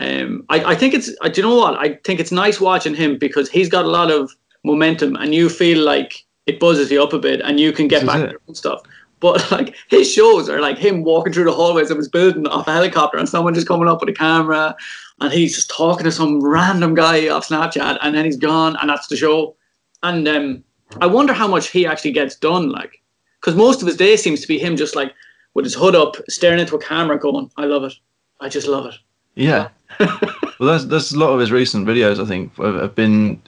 Um, 0.00 0.44
I, 0.48 0.72
I 0.72 0.74
think 0.74 0.94
it's. 0.94 1.10
uh, 1.20 1.28
Do 1.28 1.40
you 1.40 1.46
know 1.48 1.56
what? 1.56 1.78
I 1.78 1.94
think 2.04 2.20
it's 2.20 2.32
nice 2.32 2.60
watching 2.60 2.94
him 2.94 3.18
because 3.18 3.50
he's 3.50 3.68
got 3.68 3.84
a 3.84 3.88
lot 3.88 4.10
of 4.10 4.30
momentum, 4.64 5.16
and 5.16 5.34
you 5.34 5.48
feel 5.48 5.84
like 5.84 6.24
it 6.46 6.58
buzzes 6.58 6.90
you 6.90 7.02
up 7.02 7.12
a 7.12 7.18
bit, 7.18 7.40
and 7.42 7.60
you 7.60 7.72
can 7.72 7.86
get 7.86 8.00
This 8.00 8.06
back 8.08 8.20
it. 8.20 8.26
to 8.26 8.30
your 8.32 8.40
own 8.48 8.54
stuff. 8.54 8.80
But 9.20 9.50
like 9.56 9.76
his 9.88 10.10
shows 10.10 10.48
are 10.48 10.60
like 10.60 10.78
him 10.78 11.04
walking 11.04 11.32
through 11.32 11.44
the 11.44 11.52
hallways 11.52 11.90
of 11.90 11.98
his 11.98 12.08
building 12.08 12.46
off 12.46 12.66
a 12.66 12.72
helicopter, 12.72 13.18
and 13.18 13.28
someone 13.28 13.54
just 13.54 13.68
coming 13.68 13.88
up 13.88 14.00
with 14.00 14.08
a 14.08 14.14
camera, 14.14 14.74
and 15.20 15.32
he's 15.32 15.54
just 15.54 15.68
talking 15.70 16.04
to 16.04 16.12
some 16.12 16.40
random 16.42 16.94
guy 16.94 17.28
off 17.28 17.48
Snapchat, 17.48 17.98
and 18.00 18.14
then 18.14 18.24
he's 18.24 18.38
gone, 18.38 18.76
and 18.80 18.88
that's 18.88 19.06
the 19.08 19.16
show. 19.16 19.54
And 20.02 20.26
um, 20.26 20.64
I 21.02 21.06
wonder 21.06 21.34
how 21.34 21.46
much 21.46 21.68
he 21.68 21.84
actually 21.86 22.12
gets 22.12 22.36
done, 22.36 22.70
like, 22.70 23.02
because 23.38 23.54
most 23.54 23.82
of 23.82 23.86
his 23.86 23.96
day 23.98 24.16
seems 24.16 24.40
to 24.40 24.48
be 24.48 24.58
him 24.58 24.76
just 24.76 24.96
like 24.96 25.12
with 25.52 25.66
his 25.66 25.74
hood 25.74 25.94
up, 25.94 26.16
staring 26.30 26.58
into 26.58 26.74
a 26.76 26.80
camera, 26.80 27.18
going, 27.18 27.50
"I 27.58 27.66
love 27.66 27.84
it, 27.84 27.92
I 28.40 28.48
just 28.48 28.66
love 28.66 28.86
it." 28.86 28.94
Yeah. 29.34 29.68
well, 30.00 30.18
that's 30.60 30.84
that's 30.84 31.12
a 31.12 31.18
lot 31.18 31.30
of 31.30 31.40
his 31.40 31.52
recent 31.52 31.86
videos. 31.86 32.22
I 32.22 32.26
think 32.26 32.56
have 32.56 32.94
been 32.94 33.40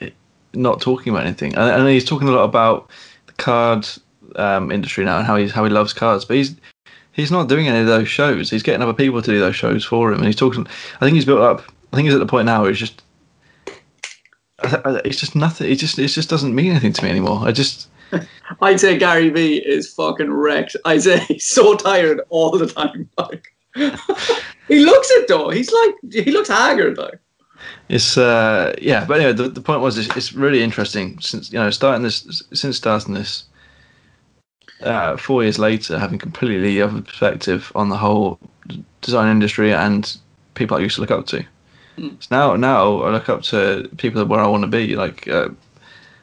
eh, 0.00 0.10
not 0.54 0.80
talking 0.80 1.12
about 1.12 1.26
anything, 1.26 1.54
and, 1.54 1.70
and 1.70 1.88
he's 1.88 2.04
talking 2.04 2.28
a 2.28 2.32
lot 2.32 2.44
about 2.44 2.90
the 3.26 3.32
card 3.34 3.86
um, 4.36 4.70
industry 4.70 5.04
now 5.04 5.18
and 5.18 5.26
how 5.26 5.36
he's 5.36 5.52
how 5.52 5.64
he 5.64 5.70
loves 5.70 5.92
cards. 5.92 6.24
But 6.24 6.38
he's 6.38 6.56
he's 7.12 7.30
not 7.30 7.48
doing 7.48 7.68
any 7.68 7.80
of 7.80 7.86
those 7.86 8.08
shows. 8.08 8.50
He's 8.50 8.62
getting 8.62 8.82
other 8.82 8.94
people 8.94 9.20
to 9.22 9.30
do 9.30 9.40
those 9.40 9.56
shows 9.56 9.84
for 9.84 10.10
him, 10.10 10.18
and 10.18 10.26
he's 10.26 10.36
talking. 10.36 10.66
I 11.00 11.04
think 11.04 11.14
he's 11.14 11.26
built 11.26 11.40
up. 11.40 11.62
I 11.92 11.96
think 11.96 12.06
he's 12.06 12.14
at 12.14 12.20
the 12.20 12.26
point 12.26 12.46
now 12.46 12.62
where 12.62 12.70
he's 12.70 12.78
just. 12.78 13.02
It's 14.64 15.18
just 15.18 15.34
nothing. 15.34 15.70
It 15.70 15.76
just 15.76 15.98
it 15.98 16.06
just 16.06 16.30
doesn't 16.30 16.54
mean 16.54 16.70
anything 16.70 16.92
to 16.92 17.04
me 17.04 17.10
anymore. 17.10 17.40
I 17.42 17.50
just 17.50 17.88
I'd 18.60 18.80
say 18.80 18.98
Gary 18.98 19.28
Vee 19.28 19.56
is 19.56 19.92
fucking 19.92 20.32
wrecked. 20.32 20.76
I 20.84 20.98
say 20.98 21.18
he's 21.20 21.46
so 21.46 21.74
tired 21.76 22.20
all 22.28 22.50
the 22.50 22.66
time. 22.66 23.08
Like 23.18 23.54
he 23.74 24.84
looks 24.84 25.10
it 25.10 25.28
though. 25.28 25.50
He's 25.50 25.72
like 25.72 26.24
he 26.24 26.30
looks 26.30 26.48
haggard 26.48 26.96
though. 26.96 27.10
It's 27.88 28.16
uh 28.16 28.74
yeah, 28.80 29.04
but 29.04 29.18
anyway, 29.18 29.32
the, 29.32 29.48
the 29.48 29.60
point 29.60 29.80
was 29.80 29.98
it's, 29.98 30.14
it's 30.16 30.32
really 30.32 30.62
interesting 30.62 31.18
since 31.20 31.52
you 31.52 31.58
know 31.58 31.70
starting 31.70 32.02
this 32.02 32.42
since 32.52 32.76
starting 32.76 33.14
this 33.14 33.44
uh, 34.82 35.16
four 35.16 35.42
years 35.42 35.58
later, 35.58 35.98
having 35.98 36.18
completely 36.18 36.80
other 36.82 37.00
perspective 37.00 37.70
on 37.74 37.88
the 37.88 37.96
whole 37.96 38.38
design 39.00 39.30
industry 39.30 39.72
and 39.72 40.16
people 40.54 40.76
I 40.76 40.80
used 40.80 40.96
to 40.96 41.00
look 41.00 41.10
up 41.10 41.26
to. 41.28 41.44
Mm. 41.98 42.22
So 42.22 42.28
now 42.30 42.56
now 42.56 43.02
I 43.02 43.10
look 43.10 43.28
up 43.28 43.42
to 43.42 43.88
people 43.96 44.24
where 44.24 44.40
I 44.40 44.46
want 44.46 44.62
to 44.62 44.68
be. 44.68 44.96
Like 44.96 45.28
uh, 45.28 45.48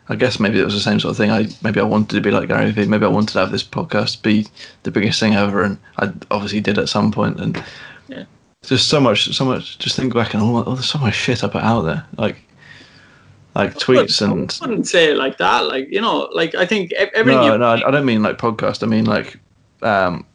I 0.10 0.16
guess 0.16 0.40
maybe 0.40 0.60
it 0.60 0.66
was 0.66 0.74
the 0.74 0.80
same 0.80 1.00
sort 1.00 1.12
of 1.12 1.18
thing. 1.18 1.30
I 1.30 1.48
maybe 1.62 1.80
I 1.80 1.84
wanted 1.84 2.16
to 2.16 2.22
be 2.22 2.32
like 2.32 2.48
Gary 2.48 2.72
Vee. 2.72 2.88
Maybe 2.88 3.06
I 3.06 3.10
wanted 3.10 3.34
to 3.34 3.40
have 3.40 3.52
this 3.52 3.64
podcast 3.64 4.24
be 4.24 4.48
the 4.84 4.92
biggest 4.92 5.20
thing 5.20 5.36
ever, 5.36 5.62
and 5.62 5.78
I 5.98 6.12
obviously 6.32 6.62
did 6.62 6.80
at 6.80 6.90
some 6.90 7.12
point. 7.12 7.40
And 7.40 7.64
Yeah. 8.08 8.24
just 8.64 8.88
so 8.90 9.00
much, 9.00 9.34
so 9.36 9.46
much. 9.46 9.78
Just 9.78 9.96
think 9.96 10.14
back 10.16 10.34
and 10.34 10.42
all, 10.42 10.58
oh, 10.68 10.74
there's 10.74 10.90
so 10.90 10.98
much 10.98 11.14
shit 11.14 11.44
I 11.44 11.48
put 11.48 11.64
out 11.64 11.82
there, 11.84 12.04
like 12.18 12.38
like 13.54 13.76
tweets 13.76 14.22
and. 14.22 14.58
I 14.62 14.68
wouldn't 14.68 14.88
say 14.88 15.12
it 15.12 15.18
like 15.18 15.38
that. 15.38 15.68
Like 15.68 15.88
you 15.92 16.02
know, 16.02 16.28
like 16.34 16.56
I 16.56 16.66
think 16.66 16.92
everything. 16.94 17.42
No, 17.42 17.52
you, 17.54 17.58
no, 17.60 17.66
I 17.68 17.88
I 17.88 17.92
don't 17.92 18.06
mean 18.06 18.24
like 18.24 18.40
podcast. 18.40 18.82
I 18.82 18.88
mean 18.88 19.06
like, 19.06 19.38
um, 19.84 20.26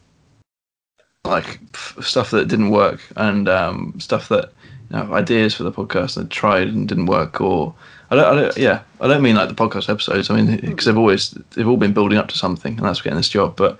like 1.25 1.59
f- 1.73 1.97
stuff 2.01 2.31
that 2.31 2.47
didn't 2.47 2.69
work 2.69 3.01
and 3.17 3.49
um, 3.49 3.93
stuff 3.99 4.29
that 4.29 4.53
you 4.89 4.97
know, 4.97 5.13
ideas 5.13 5.53
for 5.53 5.63
the 5.63 5.71
podcast 5.71 6.15
that 6.15 6.29
tried 6.29 6.69
and 6.69 6.87
didn't 6.87 7.07
work. 7.07 7.41
Or 7.41 7.73
I 8.15 8.21
don't, 8.21 8.37
I 8.37 8.41
don't, 8.41 8.57
yeah, 8.57 8.81
I 9.01 9.07
don't 9.07 9.21
mean 9.21 9.35
like 9.35 9.49
the 9.49 9.55
podcast 9.55 9.89
episodes. 9.89 10.29
I 10.29 10.35
mean 10.35 10.57
because 10.57 10.85
they've 10.85 10.97
always 10.97 11.31
they've 11.51 11.67
all 11.67 11.77
been 11.77 11.93
building 11.93 12.17
up 12.17 12.27
to 12.29 12.37
something, 12.37 12.77
and 12.77 12.85
that's 12.85 13.01
getting 13.01 13.17
this 13.17 13.29
job. 13.29 13.55
But 13.55 13.77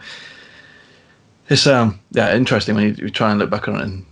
it's 1.49 1.67
um 1.67 1.99
yeah 2.11 2.35
interesting 2.35 2.75
when 2.75 2.85
you, 2.85 2.95
you 3.05 3.09
try 3.09 3.29
and 3.29 3.39
look 3.39 3.49
back 3.49 3.67
on 3.67 3.75
it. 3.75 3.83
And, 3.83 4.05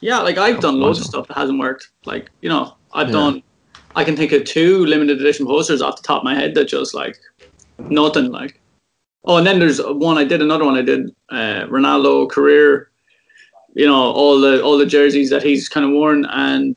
Yeah, 0.00 0.18
like 0.20 0.38
I've 0.38 0.60
done 0.60 0.80
loads 0.80 1.00
of 1.00 1.06
stuff 1.06 1.28
that 1.28 1.36
hasn't 1.36 1.58
worked. 1.58 1.88
Like 2.04 2.30
you 2.42 2.48
know, 2.48 2.74
I've 2.92 3.08
Yeah. 3.08 3.12
done. 3.12 3.42
I 3.96 4.02
can 4.02 4.16
think 4.16 4.32
of 4.32 4.44
two 4.44 4.84
limited 4.86 5.20
edition 5.20 5.46
posters 5.46 5.80
off 5.80 5.96
the 5.96 6.02
top 6.02 6.18
of 6.18 6.24
my 6.24 6.34
head 6.34 6.54
that 6.56 6.66
just 6.68 6.94
like 6.94 7.16
nothing. 7.78 8.30
Like 8.32 8.60
oh, 9.24 9.36
and 9.36 9.46
then 9.46 9.58
there's 9.60 9.80
one 9.80 10.18
I 10.18 10.24
did. 10.24 10.42
Another 10.42 10.64
one 10.64 10.76
I 10.76 10.82
did. 10.82 11.14
Uh, 11.30 11.66
Ronaldo 11.68 12.28
career. 12.28 12.90
You 13.74 13.86
know 13.86 13.94
all 13.94 14.40
the 14.40 14.62
all 14.62 14.78
the 14.78 14.86
jerseys 14.86 15.30
that 15.30 15.42
he's 15.42 15.68
kind 15.68 15.84
of 15.86 15.92
worn, 15.92 16.24
and 16.26 16.76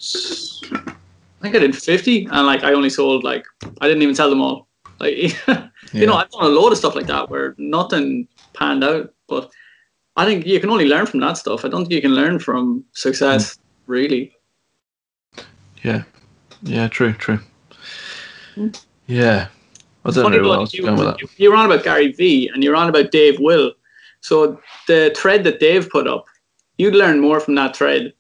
think 1.52 1.56
I 1.64 1.66
did 1.68 1.76
fifty, 1.76 2.26
and 2.32 2.46
like 2.46 2.64
I 2.64 2.74
only 2.74 2.90
sold 2.90 3.24
like 3.24 3.46
I 3.82 3.88
didn't 3.88 4.04
even 4.04 4.16
sell 4.16 4.30
them 4.30 4.42
all. 4.42 4.68
Like 5.00 5.16
you 5.94 6.06
know, 6.06 6.16
I've 6.16 6.30
done 6.32 6.44
a 6.44 6.48
load 6.48 6.72
of 6.72 6.78
stuff 6.78 6.96
like 6.96 7.08
that 7.08 7.30
where 7.30 7.56
nothing 7.58 8.28
panned 8.54 8.84
out, 8.84 9.14
but 9.28 9.52
I 10.16 10.26
think 10.26 10.46
you 10.46 10.60
can 10.60 10.70
only 10.70 10.88
learn 10.88 11.06
from 11.06 11.20
that 11.22 11.38
stuff. 11.38 11.64
I 11.66 11.70
don't 11.70 11.82
think 11.84 11.92
you 11.94 12.02
can 12.02 12.16
learn 12.16 12.40
from 12.40 12.84
success, 12.94 13.58
really. 13.86 14.34
yeah, 15.84 16.04
yeah, 16.64 16.88
true, 16.88 17.14
true. 17.14 17.40
Hmm. 18.56 18.70
Yeah, 19.06 19.48
I 20.04 20.12
don't 20.12 20.24
Funny 20.24 20.38
know 20.38 20.44
where 20.44 20.52
though, 20.54 20.62
else 20.62 20.74
you, 20.74 20.84
go 20.84 20.94
with 20.96 21.06
that. 21.06 21.22
you- 21.22 21.30
you're 21.38 21.56
on 21.56 21.66
about 21.66 21.84
Gary 21.84 22.12
Vee 22.12 22.50
and 22.54 22.64
you're 22.64 22.76
on 22.76 22.90
about 22.90 23.12
Dave 23.12 23.40
Will. 23.40 23.72
So 24.22 24.60
the 24.88 25.14
thread 25.16 25.44
that 25.44 25.60
Dave 25.60 25.90
put 25.90 26.08
up, 26.08 26.26
you'd 26.78 26.96
learn 26.96 27.20
more 27.22 27.40
from 27.40 27.56
that 27.56 27.76
thread 27.76 28.14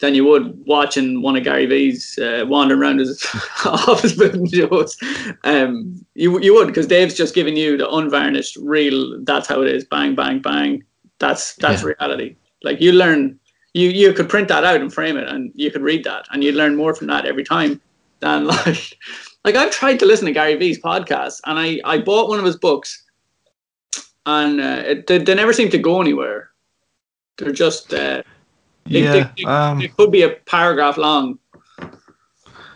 than 0.00 0.14
you 0.14 0.24
would 0.24 0.54
watching 0.66 1.22
one 1.22 1.36
of 1.36 1.44
Gary 1.44 1.66
Vee's 1.66 2.18
uh, 2.18 2.44
wandering 2.48 2.80
around 2.80 2.98
his 2.98 3.24
office 3.64 4.14
building 4.14 4.46
shows. 4.48 4.96
Um, 5.44 6.04
you 6.14 6.40
you 6.40 6.54
would 6.54 6.66
because 6.68 6.86
Dave's 6.86 7.14
just 7.14 7.34
giving 7.34 7.56
you 7.56 7.76
the 7.76 7.88
unvarnished, 7.88 8.56
real. 8.56 9.22
That's 9.24 9.46
how 9.48 9.62
it 9.62 9.68
is. 9.68 9.84
Bang, 9.84 10.14
bang, 10.14 10.40
bang. 10.40 10.82
That's 11.18 11.54
that's 11.56 11.82
Yeah. 11.82 11.94
reality. 11.98 12.36
Like 12.62 12.80
you 12.80 12.92
learn, 12.92 13.38
you 13.74 13.90
you 13.90 14.12
could 14.12 14.28
print 14.28 14.48
that 14.48 14.64
out 14.64 14.80
and 14.80 14.92
frame 14.92 15.16
it, 15.16 15.28
and 15.28 15.52
you 15.54 15.70
could 15.70 15.82
read 15.82 16.04
that, 16.04 16.26
and 16.30 16.42
you'd 16.42 16.54
learn 16.56 16.76
more 16.76 16.94
from 16.94 17.06
that 17.08 17.26
every 17.26 17.44
time 17.44 17.80
than 18.20 18.46
like. 18.54 18.96
Like 19.42 19.54
I've 19.54 19.70
tried 19.70 19.98
to 20.00 20.06
listen 20.06 20.26
to 20.26 20.32
Gary 20.32 20.54
Vee's 20.56 20.78
podcast, 20.80 21.40
and 21.46 21.58
I 21.58 21.80
I 21.84 21.98
bought 21.98 22.28
one 22.28 22.38
of 22.38 22.44
his 22.44 22.56
books, 22.56 23.02
and 24.26 24.60
uh, 24.60 24.82
it, 24.86 25.06
they, 25.06 25.16
they 25.16 25.34
never 25.34 25.52
seem 25.54 25.70
to 25.70 25.78
go 25.78 26.00
anywhere. 26.00 26.50
They're 27.38 27.52
just 27.52 27.94
uh, 27.94 28.22
they, 28.86 29.02
Yeah, 29.02 29.12
they, 29.12 29.42
they, 29.42 29.44
um, 29.44 29.78
they 29.78 29.88
could 29.88 30.10
be 30.10 30.22
a 30.22 30.30
paragraph 30.30 30.96
long. 30.96 31.38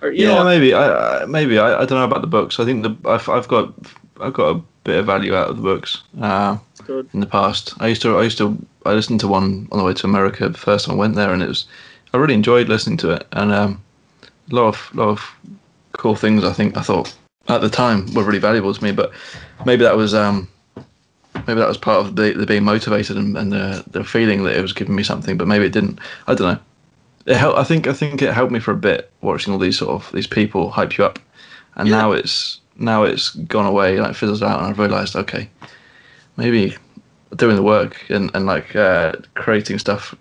Or 0.03 0.11
you 0.11 0.27
yeah, 0.27 0.35
know, 0.35 0.45
maybe. 0.45 0.75
I, 0.75 1.25
maybe 1.25 1.59
I, 1.59 1.83
I 1.83 1.87
don't 1.87 1.99
know 1.99 2.05
about 2.05 2.21
the 2.21 2.27
books. 2.27 2.61
I 2.61 2.65
think 2.65 2.83
the 2.83 3.09
I've 3.09 3.29
I've 3.29 3.49
got 3.49 3.73
I've 4.21 4.35
got 4.35 4.57
a 4.57 4.63
bit 4.85 4.99
of 4.99 5.07
value 5.07 5.35
out 5.35 5.49
of 5.49 5.57
the 5.57 5.63
books 5.63 6.03
uh, 6.21 6.59
in 7.15 7.21
the 7.21 7.27
past. 7.27 7.73
I 7.81 7.89
used 7.89 8.03
to 8.03 8.19
I 8.19 8.23
used 8.23 8.39
to 8.39 8.59
I 8.85 8.93
listened 8.93 9.21
to 9.21 9.29
one 9.29 9.67
on 9.73 9.79
the 9.79 9.85
way 9.85 9.95
to 9.95 10.07
America 10.07 10.49
the 10.49 10.59
first 10.59 10.87
time 10.87 10.97
I 10.97 10.99
went 10.99 11.15
there, 11.15 11.33
and 11.33 11.43
it 11.43 11.49
was 11.49 11.67
I 12.13 12.19
really 12.19 12.35
enjoyed 12.35 12.69
listening 12.69 12.99
to 12.99 13.11
it, 13.11 13.27
and 13.33 13.51
um, 13.51 13.83
a 14.51 14.55
lot 14.55 14.67
of 14.69 14.95
lot 14.95 15.09
of 15.09 15.37
cool 15.93 16.17
things. 16.17 16.45
I 16.45 16.53
think 16.53 16.77
I 16.77 16.83
thought 16.83 17.15
at 17.49 17.63
the 17.63 17.71
time 17.71 18.13
were 18.15 18.25
really 18.25 18.39
valuable 18.39 18.75
to 18.75 18.85
me, 18.85 18.93
but 18.93 19.11
maybe 19.65 19.85
that 19.85 19.97
was 19.97 20.13
um, 20.13 20.49
maybe 21.47 21.61
that 21.61 21.69
was 21.69 21.79
part 21.79 22.05
of 22.05 22.17
the, 22.17 22.33
the 22.33 22.47
being 22.47 22.65
motivated 22.65 23.17
and, 23.17 23.37
and 23.37 23.53
the 23.53 23.85
the 23.91 24.05
feeling 24.05 24.45
that 24.45 24.57
it 24.57 24.63
was 24.63 24.73
giving 24.73 24.95
me 24.95 25.03
something, 25.03 25.37
but 25.37 25.49
maybe 25.49 25.65
it 25.67 25.73
didn't. 25.73 25.99
I 26.27 26.35
don't 26.35 26.55
know. 26.55 26.61
It 27.27 27.37
helped. 27.37 27.59
I 27.59 27.65
think 27.65 27.87
I 27.87 27.93
think 27.93 28.23
it 28.23 28.33
helped 28.33 28.53
me 28.53 28.61
for 28.61 28.73
a 28.73 28.77
bit 28.77 29.11
watching 29.23 29.53
all 29.53 29.59
these 29.59 29.79
sort 29.79 29.91
of 29.91 30.13
these 30.13 30.27
people 30.27 30.71
hype 30.71 30.99
you 30.99 31.05
up, 31.05 31.19
and 31.77 31.89
Yeah. 31.89 31.97
now 31.99 32.13
it's 32.13 32.61
now 32.77 33.05
it's 33.05 33.31
gone 33.31 33.67
away, 33.67 33.99
like 34.01 34.15
fizzles 34.17 34.43
out, 34.43 34.59
and 34.59 34.69
I've 34.69 34.79
realised 34.79 35.17
okay, 35.17 35.49
maybe 36.37 36.77
doing 37.37 37.57
the 37.57 37.63
work 37.63 38.09
and, 38.11 38.31
and 38.35 38.47
like 38.47 38.77
uh, 38.77 39.13
creating 39.35 39.79
stuff 39.79 40.15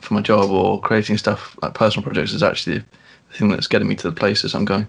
for 0.00 0.14
my 0.14 0.20
job 0.20 0.50
or 0.50 0.80
creating 0.80 1.18
stuff 1.18 1.56
like 1.62 1.74
personal 1.74 2.02
projects 2.04 2.32
is 2.32 2.42
actually 2.42 2.78
the 2.78 2.84
thing 3.36 3.48
that's 3.48 3.66
getting 3.66 3.88
me 3.88 3.94
to 3.96 4.10
the 4.10 4.14
places 4.16 4.54
I'm 4.54 4.64
going. 4.64 4.86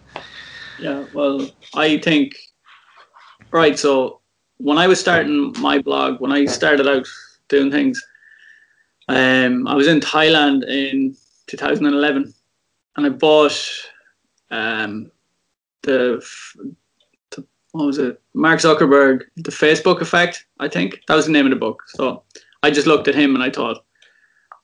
Yeah, 0.77 1.05
well, 1.13 1.49
I 1.75 1.97
think 1.97 2.35
right. 3.51 3.77
So 3.77 4.18
when 4.59 4.77
I 4.77 4.87
was 4.87 4.99
starting 4.99 5.53
my 5.59 5.79
blog, 5.79 6.19
when 6.19 6.31
I 6.31 6.45
started 6.45 6.87
out 6.87 7.07
doing 7.47 7.71
things, 7.71 8.01
um, 9.07 9.67
I 9.67 9.73
was 9.73 9.87
in 9.87 9.99
Thailand 9.99 10.67
in 10.67 11.15
2011, 11.47 12.33
and 12.95 13.05
I 13.05 13.09
bought 13.09 13.57
um, 14.51 15.11
the, 15.83 16.23
the 17.31 17.45
what 17.71 17.85
was 17.85 17.97
it? 17.97 18.21
Mark 18.33 18.59
Zuckerberg, 18.59 19.23
the 19.37 19.51
Facebook 19.51 20.01
Effect. 20.01 20.45
I 20.59 20.67
think 20.67 21.01
that 21.07 21.15
was 21.15 21.25
the 21.25 21.31
name 21.31 21.45
of 21.45 21.51
the 21.51 21.55
book. 21.55 21.81
So 21.87 22.23
I 22.61 22.69
just 22.69 22.87
looked 22.87 23.07
at 23.07 23.15
him 23.15 23.35
and 23.35 23.43
I 23.43 23.49
thought, 23.49 23.83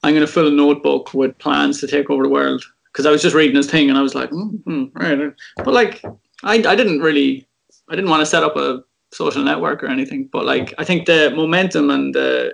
I'm 0.03 0.13
going 0.13 0.25
to 0.25 0.31
fill 0.31 0.47
a 0.47 0.51
notebook 0.51 1.13
with 1.13 1.37
plans 1.39 1.79
to 1.79 1.87
take 1.87 2.09
over 2.09 2.23
the 2.23 2.29
world 2.29 2.63
because 2.91 3.05
I 3.05 3.11
was 3.11 3.21
just 3.21 3.35
reading 3.35 3.55
his 3.55 3.69
thing 3.69 3.89
and 3.89 3.97
I 3.97 4.01
was 4.01 4.13
like, 4.13 4.29
mm-hmm, 4.29 4.85
right. 4.93 5.33
But 5.57 5.73
like, 5.73 6.03
I, 6.43 6.55
I 6.55 6.75
didn't 6.75 6.99
really, 6.99 7.47
I 7.89 7.95
didn't 7.95 8.09
want 8.09 8.21
to 8.21 8.25
set 8.25 8.43
up 8.43 8.55
a 8.55 8.83
social 9.15 9.43
network 9.43 9.83
or 9.83 9.87
anything. 9.87 10.29
But 10.31 10.45
like, 10.45 10.73
I 10.77 10.83
think 10.83 11.05
the 11.05 11.31
momentum 11.35 11.89
and 11.89 12.13
the 12.13 12.53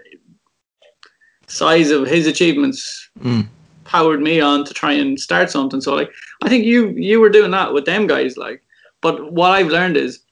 size 1.48 1.90
of 1.92 2.08
his 2.08 2.28
achievements 2.28 3.10
Mm. 3.20 3.48
powered 3.84 4.22
me 4.22 4.40
on 4.40 4.64
to 4.66 4.74
try 4.74 4.94
and 4.94 5.20
start 5.20 5.52
something. 5.52 5.82
So 5.82 5.94
like, 5.96 6.12
I 6.44 6.50
think 6.50 6.64
you 6.66 6.90
you 6.96 7.20
were 7.20 7.30
doing 7.30 7.52
that 7.52 7.74
with 7.74 7.86
them 7.86 8.08
guys. 8.08 8.38
Like, 8.38 8.64
but 9.02 9.34
what 9.34 9.52
I've 9.52 9.68
learned 9.78 9.98
is 9.98 10.24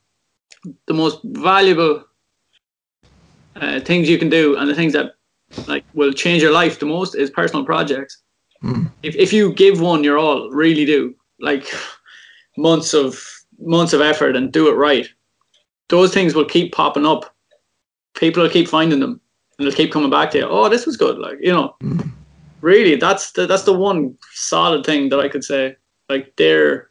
the 0.88 0.94
most 0.94 1.20
valuable 1.24 2.04
uh, 3.56 3.80
things 3.82 4.08
you 4.10 4.18
can 4.18 4.30
do 4.30 4.56
and 4.58 4.70
the 4.70 4.76
things 4.76 4.94
that 4.94 5.16
like 5.68 5.86
will 5.94 6.14
change 6.14 6.42
your 6.42 6.54
life 6.54 6.80
the 6.80 6.86
most 6.86 7.16
is 7.16 7.30
personal 7.30 7.66
projects. 7.66 8.22
Mm. 8.64 8.92
If 9.04 9.16
if 9.16 9.34
you 9.34 9.54
give 9.54 9.82
one 9.82 10.04
your 10.04 10.18
all, 10.18 10.50
really 10.52 10.86
do 10.86 11.14
like 11.40 11.66
months 12.58 12.94
of 12.94 13.22
months 13.60 13.94
of 13.94 14.02
effort 14.02 14.36
and 14.36 14.52
do 14.52 14.70
it 14.70 14.76
right, 14.88 15.08
those 15.90 16.14
things 16.14 16.34
will 16.36 16.46
keep 16.46 16.74
popping 16.74 17.06
up. 17.06 17.36
People 18.16 18.44
will 18.44 18.50
keep 18.50 18.68
finding 18.68 19.00
them 19.00 19.20
and 19.58 19.68
they'll 19.68 19.76
keep 19.76 19.92
coming 19.92 20.10
back 20.10 20.32
to 20.32 20.38
you. 20.40 20.48
Oh, 20.48 20.70
this 20.70 20.86
was 20.86 20.98
good. 20.98 21.18
Like 21.20 21.38
you 21.42 21.52
know, 21.52 21.76
Mm. 21.84 22.12
really, 22.62 22.96
that's 22.96 23.32
the 23.34 23.46
that's 23.46 23.64
the 23.64 23.74
one 23.74 24.18
solid 24.34 24.86
thing 24.86 25.10
that 25.10 25.20
I 25.20 25.28
could 25.30 25.44
say. 25.44 25.76
Like 26.10 26.34
they're 26.38 26.90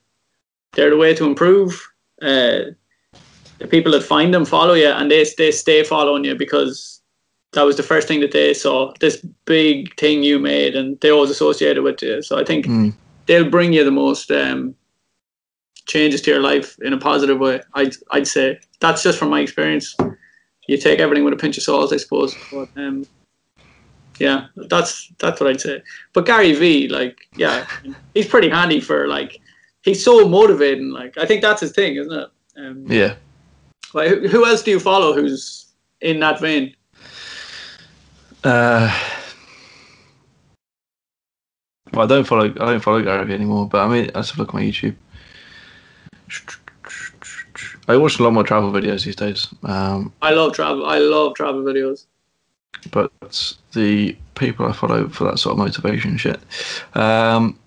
they're 0.75 0.91
the 0.91 0.97
way 0.97 1.15
to 1.15 1.25
improve. 1.25 1.83
Uh, 2.21 2.73
the 3.59 3.67
people 3.69 3.91
that 3.93 4.03
find 4.03 4.33
them 4.33 4.45
follow 4.45 4.75
you 4.75 4.89
and 4.89 5.11
they 5.11 5.25
they 5.37 5.51
stay 5.51 5.83
following 5.85 6.25
you 6.25 6.35
because 6.37 7.01
that 7.53 7.63
was 7.63 7.77
the 7.77 7.83
first 7.83 8.07
thing 8.07 8.21
that 8.21 8.33
they 8.33 8.55
saw. 8.55 8.93
This 9.01 9.25
big 9.45 9.95
thing 9.99 10.23
you 10.23 10.39
made, 10.39 10.77
and 10.77 10.99
they 11.01 11.11
always 11.11 11.31
associated 11.31 11.83
with 11.83 12.03
you. 12.03 12.23
So 12.23 12.39
I 12.39 12.45
think 12.45 12.67
Mm. 12.67 12.93
they'll 13.27 13.51
bring 13.51 13.73
you 13.73 13.85
the 13.85 13.91
most 13.91 14.31
um, 14.31 14.75
changes 15.87 16.21
to 16.23 16.31
your 16.31 16.41
life 16.41 16.77
in 16.83 16.93
a 16.93 16.99
positive 16.99 17.39
way. 17.39 17.61
I'd 17.75 17.95
I'd 18.11 18.29
say 18.29 18.59
that's 18.81 19.03
just 19.03 19.19
from 19.19 19.31
my 19.31 19.41
experience. 19.41 19.97
You 20.69 20.77
take 20.77 21.01
everything 21.01 21.25
with 21.25 21.35
a 21.35 21.39
pinch 21.39 21.57
of 21.57 21.63
salt, 21.63 21.93
I 21.93 21.97
suppose. 21.97 22.37
But 22.51 22.69
um, 22.77 23.07
yeah, 24.19 24.47
that's 24.57 25.11
that's 25.19 25.41
what 25.41 25.49
I'd 25.51 25.61
say. 25.61 25.83
But 26.13 26.27
Gary 26.27 26.53
Vee, 26.53 26.89
like, 26.89 27.17
yeah, 27.37 27.67
he's 28.15 28.27
pretty 28.27 28.49
handy 28.51 28.81
for 28.81 29.09
like, 29.09 29.41
he's 29.83 30.05
so 30.05 30.29
motivating. 30.29 30.91
Like, 30.91 31.17
I 31.17 31.25
think 31.27 31.43
that's 31.43 31.61
his 31.61 31.73
thing, 31.73 31.97
isn't 31.97 32.13
it? 32.13 32.29
Um, 32.57 32.85
Yeah. 32.87 33.15
like, 33.95 34.09
who, 34.09 34.29
who 34.29 34.47
else 34.47 34.63
do 34.63 34.71
you 34.73 34.81
follow 34.81 35.15
who's 35.15 35.67
in 36.01 36.21
that 36.21 36.41
vein? 36.41 36.75
Uh, 38.45 38.93
well, 41.93 42.05
I 42.05 42.07
don't 42.09 42.25
follow. 42.25 42.45
I 42.45 42.49
don't 42.49 42.81
follow 42.81 43.03
Gary 43.03 43.25
Vee 43.25 43.35
anymore. 43.35 43.69
But 43.69 43.87
I 43.87 43.89
mean, 43.89 44.11
I 44.15 44.21
just 44.21 44.37
look 44.39 44.49
at 44.49 44.55
my 44.55 44.63
YouTube. 44.63 44.97
I 47.89 47.97
watch 47.97 48.19
a 48.19 48.23
lot 48.23 48.33
more 48.35 48.45
travel 48.45 48.71
videos 48.71 49.05
these 49.05 49.17
days. 49.17 49.49
Um, 49.65 50.13
I 50.23 50.33
love 50.33 50.53
travel. 50.53 50.87
I 50.87 50.99
love 50.99 51.35
travel 51.35 51.63
videos. 51.63 52.05
but 52.93 53.11
the 53.73 54.17
people 54.35 54.67
I 54.67 54.73
follow 54.73 55.09
for 55.09 55.25
that 55.25 55.39
sort 55.39 55.53
of 55.55 55.59
motivation 55.59 56.17
shit. 56.19 56.39
Um, 56.95 57.59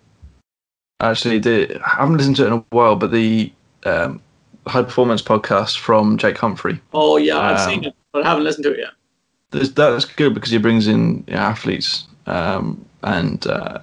actually, 0.99 1.39
the, 1.39 1.81
I 1.85 1.89
haven't 2.01 2.17
listened 2.17 2.35
to 2.37 2.43
it 2.43 2.47
in 2.47 2.53
a 2.53 2.63
while, 2.69 2.95
but 2.95 3.11
the 3.11 3.51
um, 3.85 4.21
high 4.67 4.83
performance 4.83 5.21
podcast 5.21 5.79
from 5.79 6.17
Jake 6.17 6.37
Humphrey. 6.37 6.79
Oh 6.93 7.17
yeah, 7.17 7.37
I've 7.39 7.59
Um, 7.59 7.69
seen 7.69 7.83
it, 7.85 7.95
but 8.13 8.23
I 8.25 8.29
haven't 8.29 8.43
listened 8.43 8.63
to 8.65 8.73
it 8.73 8.79
yet. 8.79 9.75
That's 9.75 10.05
good 10.05 10.33
because 10.33 10.51
he 10.51 10.57
brings 10.59 10.87
in 10.87 11.23
you 11.27 11.33
know, 11.33 11.39
athletes 11.39 12.05
um, 12.27 12.85
and 13.03 13.45
uh, 13.47 13.79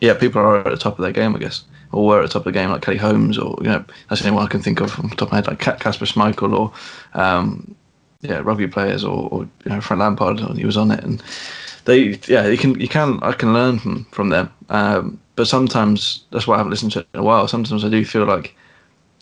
yeah, 0.00 0.14
people 0.14 0.40
are 0.40 0.58
at 0.58 0.64
the 0.70 0.76
top 0.76 0.98
of 0.98 1.02
their 1.02 1.12
game, 1.12 1.34
I 1.34 1.38
guess, 1.38 1.64
or 1.96 2.06
were 2.06 2.20
at 2.20 2.22
the 2.22 2.28
top 2.28 2.40
of 2.40 2.44
the 2.44 2.52
game, 2.52 2.70
like 2.70 2.82
Kelly 2.82 2.98
Holmes, 2.98 3.38
or 3.38 3.56
you 3.62 3.68
know, 3.68 3.82
that's 4.08 4.20
the 4.20 4.28
only 4.28 4.36
one 4.36 4.44
I 4.44 4.50
can 4.50 4.60
think 4.60 4.80
of 4.80 4.92
from 4.92 5.08
the 5.08 5.16
top 5.16 5.28
of 5.28 5.32
my 5.32 5.36
head, 5.38 5.46
like 5.46 5.58
Kasper 5.58 6.04
Schmeichel, 6.04 6.52
or 6.52 6.72
um, 7.18 7.74
yeah, 8.20 8.38
rugby 8.40 8.66
players, 8.66 9.02
or, 9.02 9.28
or 9.30 9.48
you 9.64 9.70
know, 9.70 9.80
Frank 9.80 10.00
Lampard, 10.00 10.38
he 10.58 10.66
was 10.66 10.76
on 10.76 10.90
it, 10.90 11.02
and 11.02 11.22
they, 11.86 12.20
yeah, 12.26 12.46
you 12.46 12.58
can, 12.58 12.78
you 12.78 12.88
can, 12.88 13.18
I 13.22 13.32
can 13.32 13.54
learn 13.54 13.78
from 13.78 14.04
from 14.12 14.28
them, 14.28 14.52
um, 14.68 15.18
but 15.36 15.46
sometimes 15.48 16.24
that's 16.32 16.46
why 16.46 16.56
I 16.56 16.58
haven't 16.58 16.70
listened 16.70 16.92
to 16.92 16.98
it 17.00 17.08
in 17.14 17.20
a 17.20 17.24
while. 17.24 17.48
Sometimes 17.48 17.82
I 17.82 17.88
do 17.88 18.04
feel 18.04 18.26
like, 18.26 18.54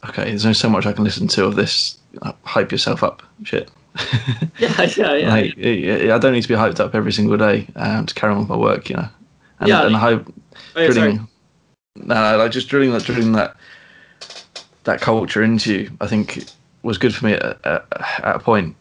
okay, 0.09 0.25
there's 0.25 0.45
only 0.45 0.55
so 0.55 0.69
much 0.69 0.85
I 0.85 0.93
can 0.93 1.05
listen 1.05 1.29
to 1.29 1.45
of 1.45 1.55
this 1.55 1.97
hype 2.45 2.73
yourself 2.73 3.05
up 3.05 3.23
shit. 3.45 3.71
Yeah, 4.59 4.89
yeah, 4.97 5.15
yeah. 5.15 5.29
Like, 5.31 5.55
I 5.59 6.15
I 6.15 6.19
don't 6.19 6.33
need 6.33 6.43
to 6.43 6.49
be 6.49 6.55
hyped 6.55 6.81
up 6.81 6.95
every 6.95 7.13
single 7.13 7.37
day 7.37 7.69
um, 7.77 8.07
to 8.07 8.15
carry 8.15 8.33
on 8.33 8.41
with 8.41 8.49
my 8.49 8.57
work, 8.57 8.91
you 8.91 8.97
know. 8.97 9.09
And, 9.61 9.69
Yeah, 9.69 9.87
and 9.87 9.95
the 9.95 9.99
hype, 9.99 10.27
Oh, 10.77 10.81
yeah, 10.81 11.19
no, 11.97 12.37
like 12.37 12.51
just 12.53 12.69
drilling 12.69 12.93
that, 12.93 13.05
drilling 13.05 13.33
that, 13.33 13.57
that 14.85 15.01
culture 15.01 15.43
into 15.43 15.73
you. 15.73 15.91
I 16.01 16.07
think 16.07 16.45
was 16.83 16.99
good 16.99 17.15
for 17.15 17.27
me 17.27 17.33
at, 17.35 17.65
at, 17.65 17.87
at 18.23 18.37
a 18.37 18.39
point 18.39 18.77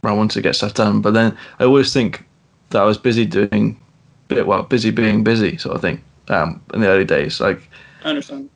where 0.00 0.12
I 0.12 0.16
wanted 0.16 0.34
to 0.34 0.42
get 0.42 0.56
stuff 0.56 0.74
done. 0.74 1.00
But 1.00 1.14
then 1.14 1.36
I 1.58 1.64
always 1.64 1.92
think 1.92 2.24
that 2.70 2.82
I 2.82 2.84
was 2.84 2.98
busy 2.98 3.24
doing, 3.24 3.80
bit 4.28 4.46
well, 4.46 4.62
busy 4.62 4.90
being 4.90 5.24
busy, 5.24 5.56
sort 5.56 5.76
of 5.76 5.82
thing. 5.82 6.02
Um, 6.28 6.62
in 6.72 6.80
the 6.80 6.88
early 6.88 7.04
days, 7.04 7.38
like 7.38 7.60
I 8.02 8.08
understand. 8.08 8.48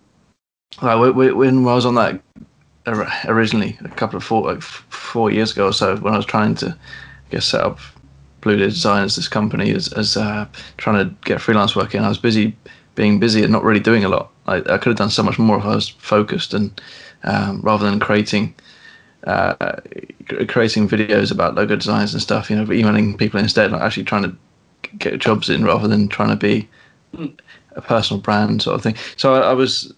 like 0.80 0.96
wh- 0.98 1.12
wh- 1.14 1.36
when 1.36 1.58
I 1.68 1.74
was 1.74 1.84
on 1.84 1.96
that 1.96 2.18
originally, 3.26 3.78
a 3.84 3.88
couple 3.90 4.16
of 4.16 4.24
four 4.24 4.50
like 4.50 4.62
four 4.62 5.30
years 5.30 5.52
ago 5.52 5.66
or 5.66 5.72
so, 5.74 5.96
when 5.96 6.14
I 6.14 6.16
was 6.16 6.24
trying 6.24 6.54
to 6.56 6.68
I 6.68 7.30
guess 7.30 7.44
set 7.44 7.60
up 7.60 7.78
Blue 8.40 8.56
Design 8.56 9.04
as 9.04 9.16
this 9.16 9.28
company 9.28 9.70
as 9.72 9.92
as 9.92 10.16
uh, 10.16 10.46
trying 10.78 11.06
to 11.06 11.14
get 11.26 11.42
freelance 11.42 11.76
work 11.76 11.94
in, 11.94 12.02
I 12.02 12.08
was 12.08 12.16
busy 12.16 12.56
being 12.98 13.18
busy 13.18 13.42
and 13.42 13.52
not 13.52 13.64
really 13.64 13.80
doing 13.90 14.04
a 14.04 14.08
lot. 14.08 14.30
I, 14.46 14.56
I 14.56 14.78
could 14.78 14.90
have 14.92 14.96
done 14.96 15.10
so 15.10 15.22
much 15.22 15.38
more 15.38 15.58
if 15.58 15.64
I 15.64 15.74
was 15.74 15.88
focused 15.88 16.52
and 16.52 16.68
um, 17.24 17.62
rather 17.62 17.88
than 17.88 18.00
creating. 18.00 18.54
Uh, 19.26 19.80
creating 20.46 20.88
videos 20.88 21.32
about 21.32 21.56
logo 21.56 21.74
designs 21.74 22.14
and 22.14 22.22
stuff, 22.22 22.48
you 22.48 22.56
know, 22.56 22.72
emailing 22.72 23.16
people 23.16 23.40
instead, 23.40 23.72
like 23.72 23.82
actually 23.82 24.04
trying 24.04 24.22
to 24.22 24.32
get 24.98 25.18
jobs 25.18 25.50
in 25.50 25.64
rather 25.64 25.88
than 25.88 26.08
trying 26.08 26.30
to 26.30 26.36
be 26.36 26.68
a 27.72 27.82
personal 27.82 28.22
brand 28.22 28.62
sort 28.62 28.76
of 28.76 28.82
thing. 28.82 28.94
So 29.16 29.34
I, 29.34 29.50
I 29.50 29.54
was 29.54 29.92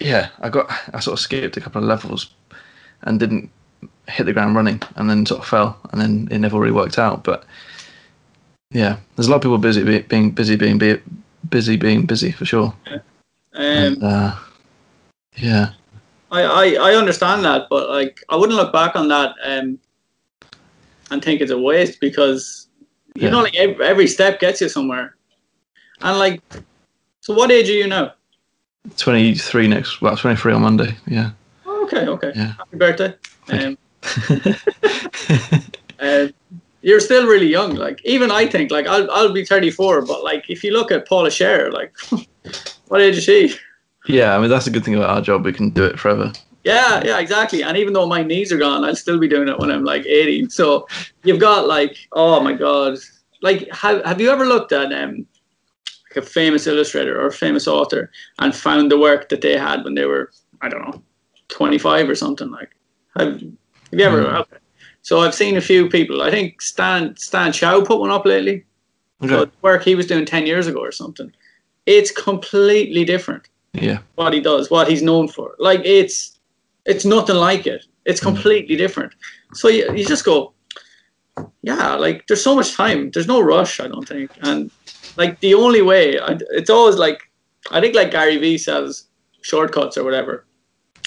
yeah, 0.00 0.28
I 0.40 0.48
got 0.50 0.70
I 0.92 1.00
sort 1.00 1.18
of 1.18 1.20
skipped 1.20 1.56
a 1.56 1.60
couple 1.60 1.82
of 1.82 1.88
levels 1.88 2.30
and 3.02 3.18
didn't 3.18 3.50
hit 4.06 4.24
the 4.24 4.32
ground 4.32 4.56
running, 4.56 4.82
and 4.96 5.08
then 5.08 5.26
sort 5.26 5.40
of 5.40 5.48
fell, 5.48 5.78
and 5.90 6.00
then 6.00 6.28
it 6.30 6.38
never 6.38 6.58
really 6.58 6.72
worked 6.72 6.98
out. 6.98 7.24
But 7.24 7.44
yeah, 8.70 8.96
there's 9.16 9.28
a 9.28 9.30
lot 9.30 9.36
of 9.36 9.42
people 9.42 9.58
busy 9.58 9.82
be, 9.82 10.00
being 10.00 10.30
busy 10.30 10.56
being 10.56 10.78
be, 10.78 11.00
busy 11.50 11.76
being 11.76 12.06
busy 12.06 12.32
for 12.32 12.44
sure. 12.44 12.74
Um, 12.90 13.00
And, 13.54 14.02
uh, 14.02 14.36
yeah, 15.36 15.70
I, 16.30 16.42
I, 16.42 16.90
I 16.90 16.94
understand 16.94 17.44
that, 17.44 17.68
but 17.70 17.88
like 17.88 18.22
I 18.28 18.36
wouldn't 18.36 18.56
look 18.56 18.72
back 18.72 18.96
on 18.96 19.08
that 19.08 19.34
um, 19.44 19.78
and 21.10 21.22
think 21.22 21.40
it's 21.40 21.50
a 21.50 21.58
waste 21.58 22.00
because 22.00 22.68
you 23.14 23.24
Yeah. 23.24 23.30
know 23.30 23.42
like 23.42 23.56
every, 23.56 23.84
every 23.84 24.06
step 24.06 24.40
gets 24.40 24.60
you 24.60 24.68
somewhere. 24.68 25.16
And 26.02 26.18
like, 26.18 26.42
so 27.20 27.34
what 27.34 27.50
age 27.50 27.68
are 27.70 27.72
you 27.72 27.86
now? 27.86 28.12
23 28.96 29.68
next, 29.68 30.00
well, 30.00 30.16
23 30.16 30.52
on 30.54 30.62
Monday. 30.62 30.96
Yeah, 31.06 31.30
Oh, 31.66 31.84
okay, 31.84 32.06
okay. 32.06 32.32
Yeah. 32.34 32.52
Happy 32.58 32.76
birthday. 32.76 33.14
Um, 33.48 33.78
uh, 35.98 36.28
you're 36.82 37.00
still 37.00 37.26
really 37.26 37.46
young. 37.48 37.74
Like 37.74 38.00
even 38.04 38.30
I 38.30 38.46
think 38.46 38.70
like 38.70 38.86
I'll 38.86 39.10
I'll 39.10 39.32
be 39.32 39.44
34, 39.44 40.02
but 40.02 40.24
like 40.24 40.44
if 40.48 40.62
you 40.62 40.72
look 40.72 40.90
at 40.90 41.08
Paula 41.08 41.30
Scher, 41.30 41.72
like 41.72 41.92
what 42.88 43.00
age 43.00 43.18
is 43.18 43.24
she? 43.24 43.54
yeah. 44.06 44.36
I 44.36 44.38
mean, 44.38 44.50
that's 44.50 44.66
a 44.66 44.70
good 44.70 44.84
thing 44.84 44.94
about 44.94 45.10
our 45.10 45.20
job. 45.20 45.44
We 45.44 45.52
can 45.52 45.70
do 45.70 45.84
it 45.84 45.98
forever. 45.98 46.32
Yeah, 46.64 47.02
yeah, 47.04 47.18
exactly. 47.18 47.62
And 47.62 47.76
even 47.76 47.92
though 47.92 48.06
my 48.06 48.22
knees 48.22 48.52
are 48.52 48.58
gone, 48.58 48.84
I'll 48.84 48.96
still 48.96 49.18
be 49.18 49.28
doing 49.28 49.48
it 49.48 49.58
when 49.58 49.70
I'm 49.70 49.84
like 49.84 50.04
80. 50.04 50.50
So 50.50 50.86
you've 51.24 51.40
got 51.40 51.66
like, 51.66 51.96
oh 52.12 52.40
my 52.40 52.52
god, 52.52 52.98
like 53.42 53.70
have 53.72 54.04
have 54.04 54.20
you 54.20 54.30
ever 54.30 54.44
looked 54.44 54.72
at 54.72 54.92
um 54.92 55.26
like 56.10 56.24
a 56.24 56.26
famous 56.26 56.66
illustrator 56.66 57.20
or 57.20 57.26
a 57.26 57.32
famous 57.32 57.66
author 57.66 58.10
and 58.40 58.54
found 58.54 58.90
the 58.90 58.98
work 58.98 59.28
that 59.28 59.40
they 59.40 59.56
had 59.56 59.84
when 59.84 59.94
they 59.94 60.04
were 60.04 60.30
I 60.60 60.68
don't 60.68 60.82
know 60.82 61.02
25 61.48 62.10
or 62.10 62.14
something 62.14 62.50
like? 62.50 62.70
Have, 63.16 63.40
have 63.40 63.42
you 63.92 64.04
ever? 64.04 64.24
Mm. 64.24 64.40
Okay. 64.40 64.57
So 65.08 65.20
I've 65.20 65.34
seen 65.34 65.56
a 65.56 65.62
few 65.62 65.88
people. 65.88 66.20
I 66.20 66.30
think 66.30 66.60
Stan 66.60 67.16
Stan 67.16 67.50
Chow 67.50 67.80
put 67.80 67.98
one 67.98 68.10
up 68.10 68.26
lately. 68.26 68.66
Okay. 69.22 69.32
So 69.32 69.50
work 69.62 69.82
he 69.82 69.94
was 69.94 70.06
doing 70.06 70.26
ten 70.26 70.44
years 70.44 70.66
ago 70.66 70.80
or 70.80 70.92
something. 70.92 71.32
It's 71.86 72.10
completely 72.10 73.06
different 73.06 73.48
Yeah. 73.72 74.00
what 74.16 74.34
he 74.34 74.40
does, 74.40 74.70
what 74.70 74.86
he's 74.86 75.00
known 75.00 75.26
for. 75.26 75.54
Like 75.58 75.80
it's 75.82 76.38
it's 76.84 77.06
nothing 77.06 77.36
like 77.36 77.66
it. 77.66 77.86
It's 78.04 78.20
mm. 78.20 78.24
completely 78.24 78.76
different. 78.76 79.14
So 79.54 79.68
you, 79.68 79.90
you 79.96 80.04
just 80.04 80.26
go, 80.26 80.52
yeah, 81.62 81.94
like 81.94 82.26
there's 82.26 82.44
so 82.44 82.54
much 82.54 82.74
time. 82.74 83.10
There's 83.10 83.32
no 83.34 83.40
rush, 83.40 83.80
I 83.80 83.88
don't 83.88 84.06
think. 84.06 84.30
And 84.42 84.70
like 85.16 85.40
the 85.40 85.54
only 85.54 85.80
way, 85.80 86.20
I, 86.20 86.36
it's 86.50 86.68
always 86.68 86.96
like, 86.96 87.20
I 87.70 87.80
think 87.80 87.94
like 87.94 88.10
Gary 88.10 88.36
Vee 88.36 88.58
says, 88.58 89.04
shortcuts 89.40 89.96
or 89.96 90.04
whatever. 90.04 90.44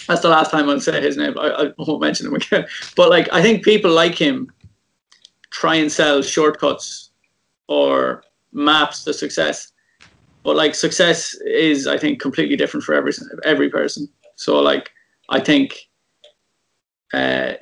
That's 0.07 0.21
the 0.21 0.29
last 0.29 0.51
time 0.51 0.69
I'll 0.69 0.79
say 0.79 1.01
his 1.01 1.17
name. 1.17 1.37
I, 1.37 1.47
I 1.47 1.71
won't 1.77 2.01
mention 2.01 2.27
him 2.27 2.35
again. 2.35 2.65
But 2.95 3.09
like, 3.09 3.29
I 3.31 3.41
think 3.41 3.63
people 3.63 3.91
like 3.91 4.15
him 4.15 4.51
try 5.51 5.75
and 5.75 5.91
sell 5.91 6.21
shortcuts 6.21 7.11
or 7.67 8.23
maps 8.51 9.03
to 9.03 9.13
success. 9.13 9.71
But 10.43 10.55
like 10.55 10.73
success 10.75 11.35
is, 11.45 11.87
I 11.87 11.97
think, 11.97 12.19
completely 12.19 12.55
different 12.55 12.83
for 12.83 12.95
every 12.95 13.13
every 13.45 13.69
person. 13.69 14.09
So 14.35 14.59
like, 14.59 14.89
I 15.29 15.39
think, 15.39 15.87
uh, 17.13 17.53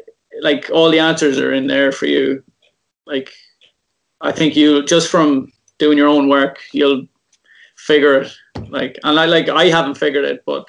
like 0.41 0.69
all 0.71 0.89
the 0.89 0.99
answers 0.99 1.37
are 1.39 1.53
in 1.53 1.67
there 1.67 1.91
for 1.91 2.05
you. 2.05 2.41
Like, 3.05 3.33
I 4.21 4.31
think 4.31 4.55
you 4.55 4.85
just 4.85 5.09
from 5.09 5.51
doing 5.77 5.97
your 5.97 6.07
own 6.07 6.29
work, 6.29 6.59
you'll 6.71 7.05
figure 7.75 8.21
it. 8.21 8.31
Like, 8.69 8.97
and 9.03 9.19
I 9.19 9.25
like 9.25 9.49
I 9.49 9.65
haven't 9.65 9.97
figured 9.97 10.25
it, 10.25 10.43
but 10.45 10.65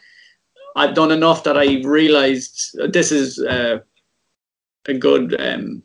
I've 0.77 0.95
done 0.95 1.11
enough 1.11 1.45
that 1.45 1.57
I 1.57 1.81
realized 1.83 2.77
this 2.93 3.12
is 3.12 3.39
uh, 3.39 3.79
a 4.87 4.95
good. 4.95 5.41
Um, 5.41 5.83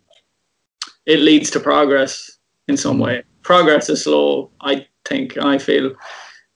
it 1.06 1.20
leads 1.20 1.52
to 1.52 1.60
progress 1.60 2.40
in 2.68 2.78
some 2.78 3.00
way. 3.00 3.24
Progress 3.44 3.90
is 3.90 4.04
slow, 4.04 4.52
I 4.62 4.88
think. 5.06 5.38
I 5.38 5.58
feel 5.58 5.94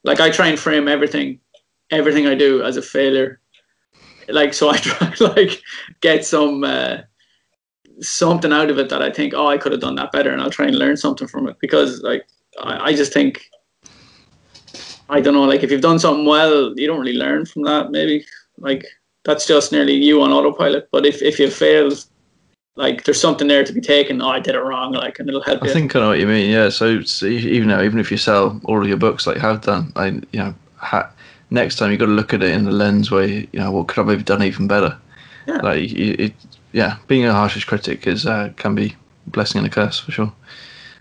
like 0.04 0.20
I 0.20 0.30
try 0.30 0.48
and 0.48 0.58
frame 0.58 0.88
everything, 0.88 1.38
everything 1.90 2.26
I 2.26 2.34
do 2.34 2.62
as 2.62 2.76
a 2.76 2.82
failure. 2.82 3.40
Like 4.28 4.54
so, 4.54 4.70
I 4.70 4.78
try 4.78 5.12
like 5.36 5.62
get 6.00 6.24
some 6.24 6.64
uh, 6.64 6.98
something 8.00 8.52
out 8.52 8.70
of 8.70 8.78
it 8.78 8.88
that 8.88 9.02
I 9.02 9.10
think, 9.10 9.34
oh, 9.34 9.46
I 9.46 9.58
could 9.58 9.72
have 9.72 9.80
done 9.80 9.96
that 9.96 10.12
better, 10.12 10.30
and 10.30 10.40
I'll 10.40 10.50
try 10.50 10.66
and 10.66 10.78
learn 10.78 10.96
something 10.96 11.28
from 11.28 11.48
it 11.48 11.56
because 11.60 12.02
like 12.02 12.26
I, 12.60 12.90
I 12.90 12.94
just 12.94 13.12
think 13.12 13.44
I 15.10 15.20
don't 15.20 15.34
know, 15.34 15.44
like 15.44 15.62
if 15.62 15.70
you've 15.70 15.80
done 15.80 15.98
something 15.98 16.24
well, 16.24 16.72
you 16.78 16.86
don't 16.86 17.00
really 17.00 17.18
learn 17.18 17.44
from 17.44 17.62
that. 17.64 17.90
Maybe 17.90 18.24
like 18.58 18.84
that's 19.24 19.46
just 19.46 19.72
nearly 19.72 19.94
you 19.94 20.22
on 20.22 20.32
autopilot. 20.32 20.88
But 20.92 21.04
if 21.04 21.20
if 21.20 21.38
you 21.38 21.50
failed, 21.50 22.04
like 22.76 23.04
there's 23.04 23.20
something 23.20 23.48
there 23.48 23.64
to 23.64 23.72
be 23.72 23.80
taken. 23.80 24.22
Oh, 24.22 24.28
I 24.28 24.40
did 24.40 24.54
it 24.54 24.60
wrong, 24.60 24.92
like, 24.92 25.18
and 25.18 25.28
it'll 25.28 25.42
help 25.42 25.62
I 25.62 25.66
you. 25.66 25.72
think 25.72 25.94
I 25.94 26.00
know 26.00 26.08
what 26.08 26.20
you 26.20 26.26
mean. 26.26 26.50
Yeah. 26.50 26.68
So, 26.68 27.02
so 27.02 27.26
even 27.26 27.68
now, 27.68 27.82
even 27.82 27.98
if 27.98 28.10
you 28.10 28.16
sell 28.16 28.60
all 28.64 28.80
of 28.80 28.88
your 28.88 28.96
books, 28.96 29.26
like 29.26 29.38
have 29.38 29.62
done, 29.62 29.92
I 29.96 30.06
you 30.06 30.22
know, 30.34 30.54
ha- 30.76 31.10
next 31.50 31.76
time 31.76 31.90
you 31.90 31.98
got 31.98 32.06
to 32.06 32.12
look 32.12 32.32
at 32.32 32.42
it 32.42 32.52
in 32.52 32.64
the 32.64 32.70
lens 32.70 33.10
where 33.10 33.26
you 33.26 33.48
know 33.52 33.72
what 33.72 33.88
could 33.88 34.08
I 34.08 34.12
have 34.12 34.24
done 34.24 34.42
even 34.42 34.68
better. 34.68 34.96
Yeah. 35.46 35.56
Like 35.56 35.90
you, 35.90 36.16
it, 36.18 36.34
yeah, 36.72 36.98
being 37.08 37.24
a 37.24 37.32
harshest 37.32 37.66
critic 37.66 38.06
is 38.06 38.26
uh, 38.26 38.52
can 38.56 38.74
be 38.74 38.96
a 39.26 39.30
blessing 39.30 39.58
and 39.58 39.66
a 39.66 39.70
curse 39.70 39.98
for 39.98 40.12
sure. 40.12 40.32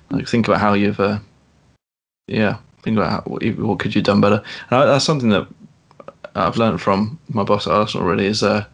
Like 0.09 0.27
think 0.27 0.47
about 0.47 0.59
how 0.59 0.73
you've, 0.73 0.99
uh, 0.99 1.19
yeah, 2.27 2.57
think 2.81 2.97
about 2.97 3.11
how, 3.11 3.21
what, 3.21 3.79
could 3.79 3.93
you 3.95 3.99
have 3.99 4.05
done 4.05 4.21
better. 4.21 4.43
And 4.69 4.79
I, 4.79 4.85
that's 4.85 5.05
something 5.05 5.29
that 5.29 5.47
I've 6.35 6.57
learned 6.57 6.81
from 6.81 7.19
my 7.29 7.43
boss 7.43 7.67
at 7.67 7.73
Arsenal. 7.73 8.07
Really 8.07 8.25
is 8.25 8.43
uh, 8.43 8.65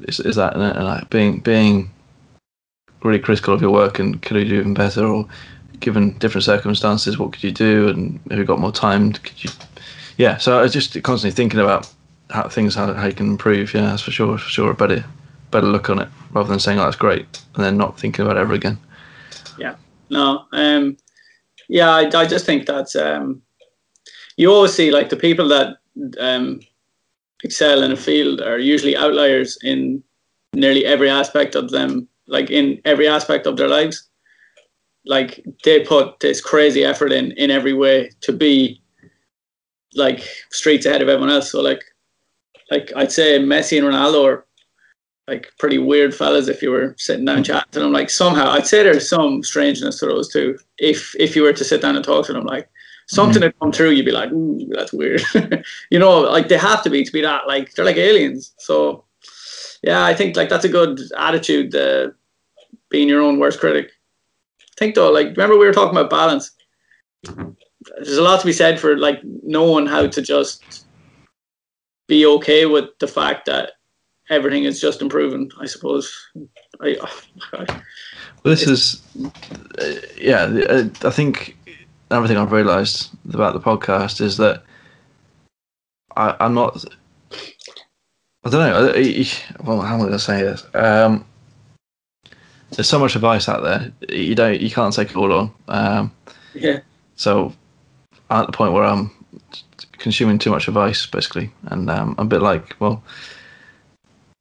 is, 0.00 0.20
is 0.20 0.36
that 0.36 0.54
and, 0.54 0.84
like 0.84 1.08
being 1.10 1.40
being 1.40 1.90
really 3.02 3.18
critical 3.18 3.54
of 3.54 3.60
your 3.60 3.70
work 3.70 3.98
and 3.98 4.20
could 4.22 4.36
you 4.36 4.44
do 4.44 4.60
even 4.60 4.74
better 4.74 5.06
or 5.06 5.26
given 5.80 6.16
different 6.18 6.44
circumstances 6.44 7.18
what 7.18 7.32
could 7.32 7.44
you 7.44 7.52
do 7.52 7.88
and 7.88 8.20
you 8.30 8.44
got 8.44 8.58
more 8.58 8.72
time? 8.72 9.12
Could 9.12 9.44
you 9.44 9.50
yeah 10.16 10.36
so 10.36 10.58
I 10.58 10.62
was 10.62 10.72
just 10.72 11.00
constantly 11.02 11.34
thinking 11.34 11.60
about 11.60 11.92
how 12.30 12.48
things 12.48 12.74
how, 12.74 12.92
how 12.94 13.06
you 13.06 13.12
can 13.12 13.26
improve. 13.26 13.74
Yeah 13.74 13.82
that's 13.82 14.02
for 14.02 14.10
sure 14.10 14.38
for 14.38 14.48
sure. 14.48 14.70
A 14.70 14.74
better 14.74 15.04
better 15.50 15.66
look 15.66 15.88
on 15.90 16.00
it 16.00 16.08
rather 16.32 16.48
than 16.48 16.58
saying 16.58 16.78
oh 16.78 16.84
that's 16.84 16.96
great 16.96 17.42
and 17.54 17.64
then 17.64 17.76
not 17.76 17.98
thinking 17.98 18.24
about 18.24 18.36
it 18.36 18.40
ever 18.40 18.54
again. 18.54 18.78
Yeah. 19.58 19.76
No, 20.08 20.44
um, 20.52 20.96
yeah, 21.68 21.90
I, 21.90 22.10
I 22.14 22.26
just 22.26 22.46
think 22.46 22.66
that's 22.66 22.94
um, 22.96 23.42
you 24.36 24.52
always 24.52 24.72
see 24.72 24.90
like 24.90 25.08
the 25.08 25.16
people 25.16 25.48
that 25.48 25.76
um, 26.18 26.60
excel 27.42 27.82
in 27.82 27.92
a 27.92 27.96
field 27.96 28.40
are 28.40 28.58
usually 28.58 28.96
outliers 28.96 29.58
in 29.62 30.02
nearly 30.54 30.84
every 30.84 31.08
aspect 31.10 31.54
of 31.54 31.70
them, 31.70 32.08
like 32.26 32.50
in 32.50 32.80
every 32.84 33.08
aspect 33.08 33.46
of 33.46 33.56
their 33.56 33.68
lives. 33.68 34.08
Like 35.04 35.44
they 35.64 35.84
put 35.84 36.20
this 36.20 36.40
crazy 36.40 36.84
effort 36.84 37.12
in 37.12 37.32
in 37.32 37.50
every 37.50 37.72
way 37.72 38.10
to 38.22 38.32
be 38.32 38.82
like 39.94 40.20
streets 40.50 40.86
ahead 40.86 41.02
of 41.02 41.08
everyone 41.08 41.30
else. 41.30 41.50
So 41.50 41.62
like, 41.62 41.82
like 42.70 42.92
I'd 42.96 43.12
say 43.12 43.38
Messi 43.38 43.78
and 43.78 43.86
Ronaldo 43.86 44.24
are 44.24 44.45
like 45.28 45.52
pretty 45.58 45.78
weird 45.78 46.14
fellas 46.14 46.48
if 46.48 46.62
you 46.62 46.70
were 46.70 46.94
sitting 46.98 47.24
down 47.24 47.42
chatting 47.42 47.70
to 47.72 47.80
them. 47.80 47.92
Like 47.92 48.10
somehow, 48.10 48.50
I'd 48.50 48.66
say 48.66 48.82
there's 48.82 49.08
some 49.08 49.42
strangeness 49.42 49.98
to 50.00 50.06
those 50.06 50.32
two. 50.32 50.58
If 50.78 51.14
if 51.18 51.34
you 51.34 51.42
were 51.42 51.52
to 51.52 51.64
sit 51.64 51.82
down 51.82 51.96
and 51.96 52.04
talk 52.04 52.26
to 52.26 52.32
them, 52.32 52.44
like 52.44 52.68
something 53.08 53.42
would 53.42 53.58
come 53.58 53.72
through, 53.72 53.90
you'd 53.90 54.06
be 54.06 54.12
like, 54.12 54.30
Ooh, 54.32 54.66
that's 54.70 54.92
weird. 54.92 55.22
you 55.90 55.98
know, 55.98 56.20
like 56.20 56.48
they 56.48 56.58
have 56.58 56.82
to 56.84 56.90
be 56.90 57.04
to 57.04 57.12
be 57.12 57.22
that. 57.22 57.46
Like 57.46 57.72
they're 57.74 57.84
like 57.84 57.96
aliens. 57.96 58.54
So 58.58 59.04
yeah, 59.82 60.04
I 60.04 60.14
think 60.14 60.36
like 60.36 60.48
that's 60.48 60.64
a 60.64 60.68
good 60.68 61.00
attitude. 61.16 61.74
Uh, 61.74 62.10
being 62.88 63.08
your 63.08 63.22
own 63.22 63.38
worst 63.38 63.60
critic. 63.60 63.90
I 64.60 64.74
think 64.78 64.94
though, 64.94 65.10
like 65.10 65.28
remember 65.28 65.56
we 65.56 65.66
were 65.66 65.72
talking 65.72 65.96
about 65.96 66.10
balance. 66.10 66.52
There's 67.22 68.18
a 68.18 68.22
lot 68.22 68.40
to 68.40 68.46
be 68.46 68.52
said 68.52 68.78
for 68.78 68.96
like 68.96 69.20
knowing 69.42 69.86
how 69.86 70.06
to 70.06 70.22
just 70.22 70.86
be 72.06 72.26
okay 72.26 72.66
with 72.66 72.90
the 73.00 73.08
fact 73.08 73.46
that 73.46 73.72
everything 74.30 74.64
is 74.64 74.80
just 74.80 75.02
improving. 75.02 75.50
I 75.60 75.66
suppose. 75.66 76.12
I, 76.80 76.96
well 77.52 77.74
this 78.44 78.66
is 78.66 79.02
uh, 79.78 79.92
yeah 80.18 80.42
uh, 80.68 80.88
I 81.02 81.10
think 81.10 81.56
another 82.10 82.28
thing 82.28 82.36
I've 82.36 82.52
realised 82.52 83.10
about 83.32 83.54
the 83.54 83.60
podcast 83.60 84.20
is 84.20 84.36
that 84.36 84.62
I, 86.16 86.36
I'm 86.38 86.54
not 86.54 86.84
I 87.32 88.50
don't 88.50 88.52
know 88.52 88.92
I- 88.94 88.98
I- 88.98 89.64
well 89.64 89.80
how 89.80 89.94
am 89.94 90.00
I 90.00 90.04
going 90.04 90.12
to 90.12 90.18
say 90.18 90.42
this 90.42 90.64
um, 90.74 91.24
there's 92.72 92.88
so 92.88 92.98
much 92.98 93.16
advice 93.16 93.48
out 93.48 93.62
there 93.62 93.90
you 94.08 94.34
don't 94.34 94.60
you 94.60 94.70
can't 94.70 94.94
take 94.94 95.10
it 95.10 95.16
all 95.16 95.32
on 95.32 95.52
um, 95.68 96.12
yeah. 96.54 96.80
so 97.16 97.52
I'm 98.30 98.42
at 98.42 98.46
the 98.46 98.52
point 98.52 98.72
where 98.74 98.84
I'm 98.84 99.10
consuming 99.92 100.38
too 100.38 100.50
much 100.50 100.68
advice 100.68 101.06
basically 101.06 101.50
and 101.66 101.88
um, 101.90 102.14
I'm 102.18 102.26
a 102.26 102.28
bit 102.28 102.42
like 102.42 102.76
well 102.80 103.02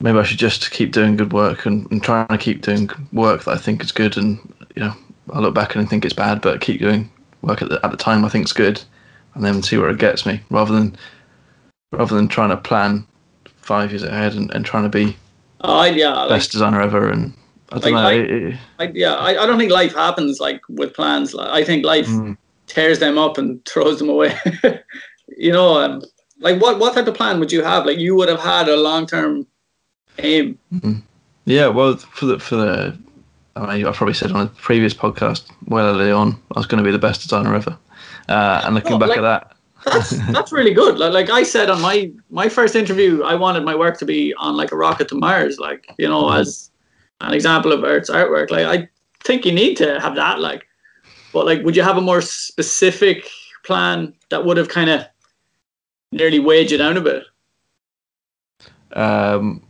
maybe 0.01 0.17
I 0.19 0.23
should 0.23 0.37
just 0.39 0.71
keep 0.71 0.91
doing 0.91 1.15
good 1.15 1.33
work 1.33 1.65
and, 1.65 1.89
and 1.91 2.03
trying 2.03 2.27
to 2.27 2.37
keep 2.37 2.61
doing 2.61 2.89
work 3.13 3.43
that 3.45 3.51
I 3.51 3.57
think 3.57 3.83
is 3.83 3.91
good 3.91 4.17
and 4.17 4.37
you 4.75 4.83
know 4.83 4.93
I 5.33 5.39
look 5.39 5.53
back 5.55 5.75
and 5.75 5.89
think 5.89 6.05
it's 6.05 6.13
bad 6.13 6.41
but 6.41 6.61
keep 6.61 6.79
doing 6.81 7.09
work 7.41 7.61
at 7.61 7.69
the, 7.69 7.79
at 7.85 7.91
the 7.91 7.97
time 7.97 8.25
I 8.25 8.29
think 8.29 8.45
is 8.45 8.53
good 8.53 8.81
and 9.33 9.43
then 9.43 9.61
see 9.63 9.77
where 9.77 9.89
it 9.89 9.99
gets 9.99 10.25
me 10.25 10.41
rather 10.49 10.73
than 10.73 10.95
rather 11.91 12.15
than 12.15 12.27
trying 12.27 12.49
to 12.49 12.57
plan 12.57 13.05
five 13.57 13.91
years 13.91 14.03
ahead 14.03 14.33
and, 14.33 14.51
and 14.51 14.65
trying 14.65 14.83
to 14.83 14.89
be 14.89 15.15
I- 15.61 15.89
yeah. 15.89 16.13
Like, 16.13 16.29
best 16.29 16.51
designer 16.51 16.81
ever 16.81 17.09
and 17.09 17.33
I 17.71 17.79
don't 17.79 17.93
Like, 17.93 17.93
know 17.93 18.01
like- 18.03 18.29
it- 18.29 18.43
it- 18.53 18.59
I, 18.77 18.91
yeah. 18.93 19.15
I, 19.15 19.43
I 19.43 19.45
don't 19.45 19.57
think 19.57 19.71
life 19.71 19.95
happens 19.95 20.39
like 20.39 20.61
with 20.69 20.93
plans. 20.93 21.33
Like, 21.33 21.47
I 21.49 21.63
think 21.63 21.85
life 21.85 22.07
mm, 22.07 22.37
tears 22.67 22.99
them 22.99 23.17
up 23.17 23.37
and 23.37 23.63
throws 23.71 23.99
them 23.99 24.09
away. 24.09 24.37
you 25.37 25.51
know, 25.53 25.81
um, 25.81 26.03
like 26.39 26.61
what 26.61 26.77
what 26.77 26.93
type 26.93 27.07
of 27.07 27.15
plan 27.15 27.39
would 27.39 27.51
you 27.51 27.63
have? 27.63 27.85
Like 27.85 27.97
you 27.97 28.15
would 28.15 28.27
have 28.29 28.41
had 28.41 28.67
a 28.67 28.75
long 28.75 29.07
term 29.07 29.47
aim. 30.19 30.57
yeah 31.45 31.67
well 31.67 31.95
for 31.97 32.25
the 32.25 32.39
for 32.39 32.55
the 32.55 32.97
I 33.57 33.77
mean, 33.77 33.85
I 33.87 33.91
probably 33.93 34.13
said 34.13 34.31
on 34.31 34.41
a 34.47 34.49
previous 34.49 34.93
podcast 34.93 35.49
well 35.67 35.87
early 35.99 36.11
on 36.11 36.41
I 36.55 36.59
was 36.59 36.65
going 36.67 36.83
to 36.83 36.87
be 36.87 36.91
the 36.91 36.99
best 36.99 37.21
designer 37.21 37.55
ever 37.55 37.77
uh, 38.27 38.61
and 38.65 38.75
looking 38.75 38.93
Oh, 38.93 38.97
back 38.99 39.09
like- 39.09 39.19
at 39.19 39.21
that 39.21 39.51
That's 39.85 40.09
that's 40.33 40.51
really 40.51 40.73
good. 40.73 40.97
Like, 40.97 41.13
like 41.13 41.29
I 41.29 41.43
said 41.43 41.69
on 41.69 41.79
my 41.81 42.11
my 42.31 42.49
first 42.49 42.75
interview, 42.75 43.21
I 43.23 43.35
wanted 43.35 43.63
my 43.63 43.75
work 43.75 43.97
to 43.99 44.05
be 44.05 44.33
on 44.39 44.57
like 44.57 44.71
a 44.71 44.75
rocket 44.75 45.07
to 45.09 45.15
Mars. 45.15 45.59
Like 45.59 45.85
you 45.99 46.07
know, 46.09 46.31
as 46.31 46.71
an 47.21 47.33
example 47.33 47.71
of 47.71 47.83
Earth's 47.83 48.09
artwork. 48.09 48.49
Like 48.49 48.65
I 48.65 48.89
think 49.23 49.45
you 49.45 49.51
need 49.53 49.77
to 49.77 49.99
have 49.99 50.15
that. 50.15 50.39
Like, 50.39 50.65
but 51.33 51.45
like, 51.45 51.61
would 51.63 51.75
you 51.75 51.83
have 51.83 51.97
a 51.97 52.01
more 52.01 52.19
specific 52.21 53.29
plan 53.63 54.11
that 54.29 54.43
would 54.43 54.57
have 54.57 54.69
kind 54.69 54.89
of 54.89 55.05
nearly 56.11 56.39
weighed 56.39 56.71
you 56.71 56.79
down 56.79 56.97
a 56.97 57.01
bit? 57.01 57.23
Um, 58.93 59.61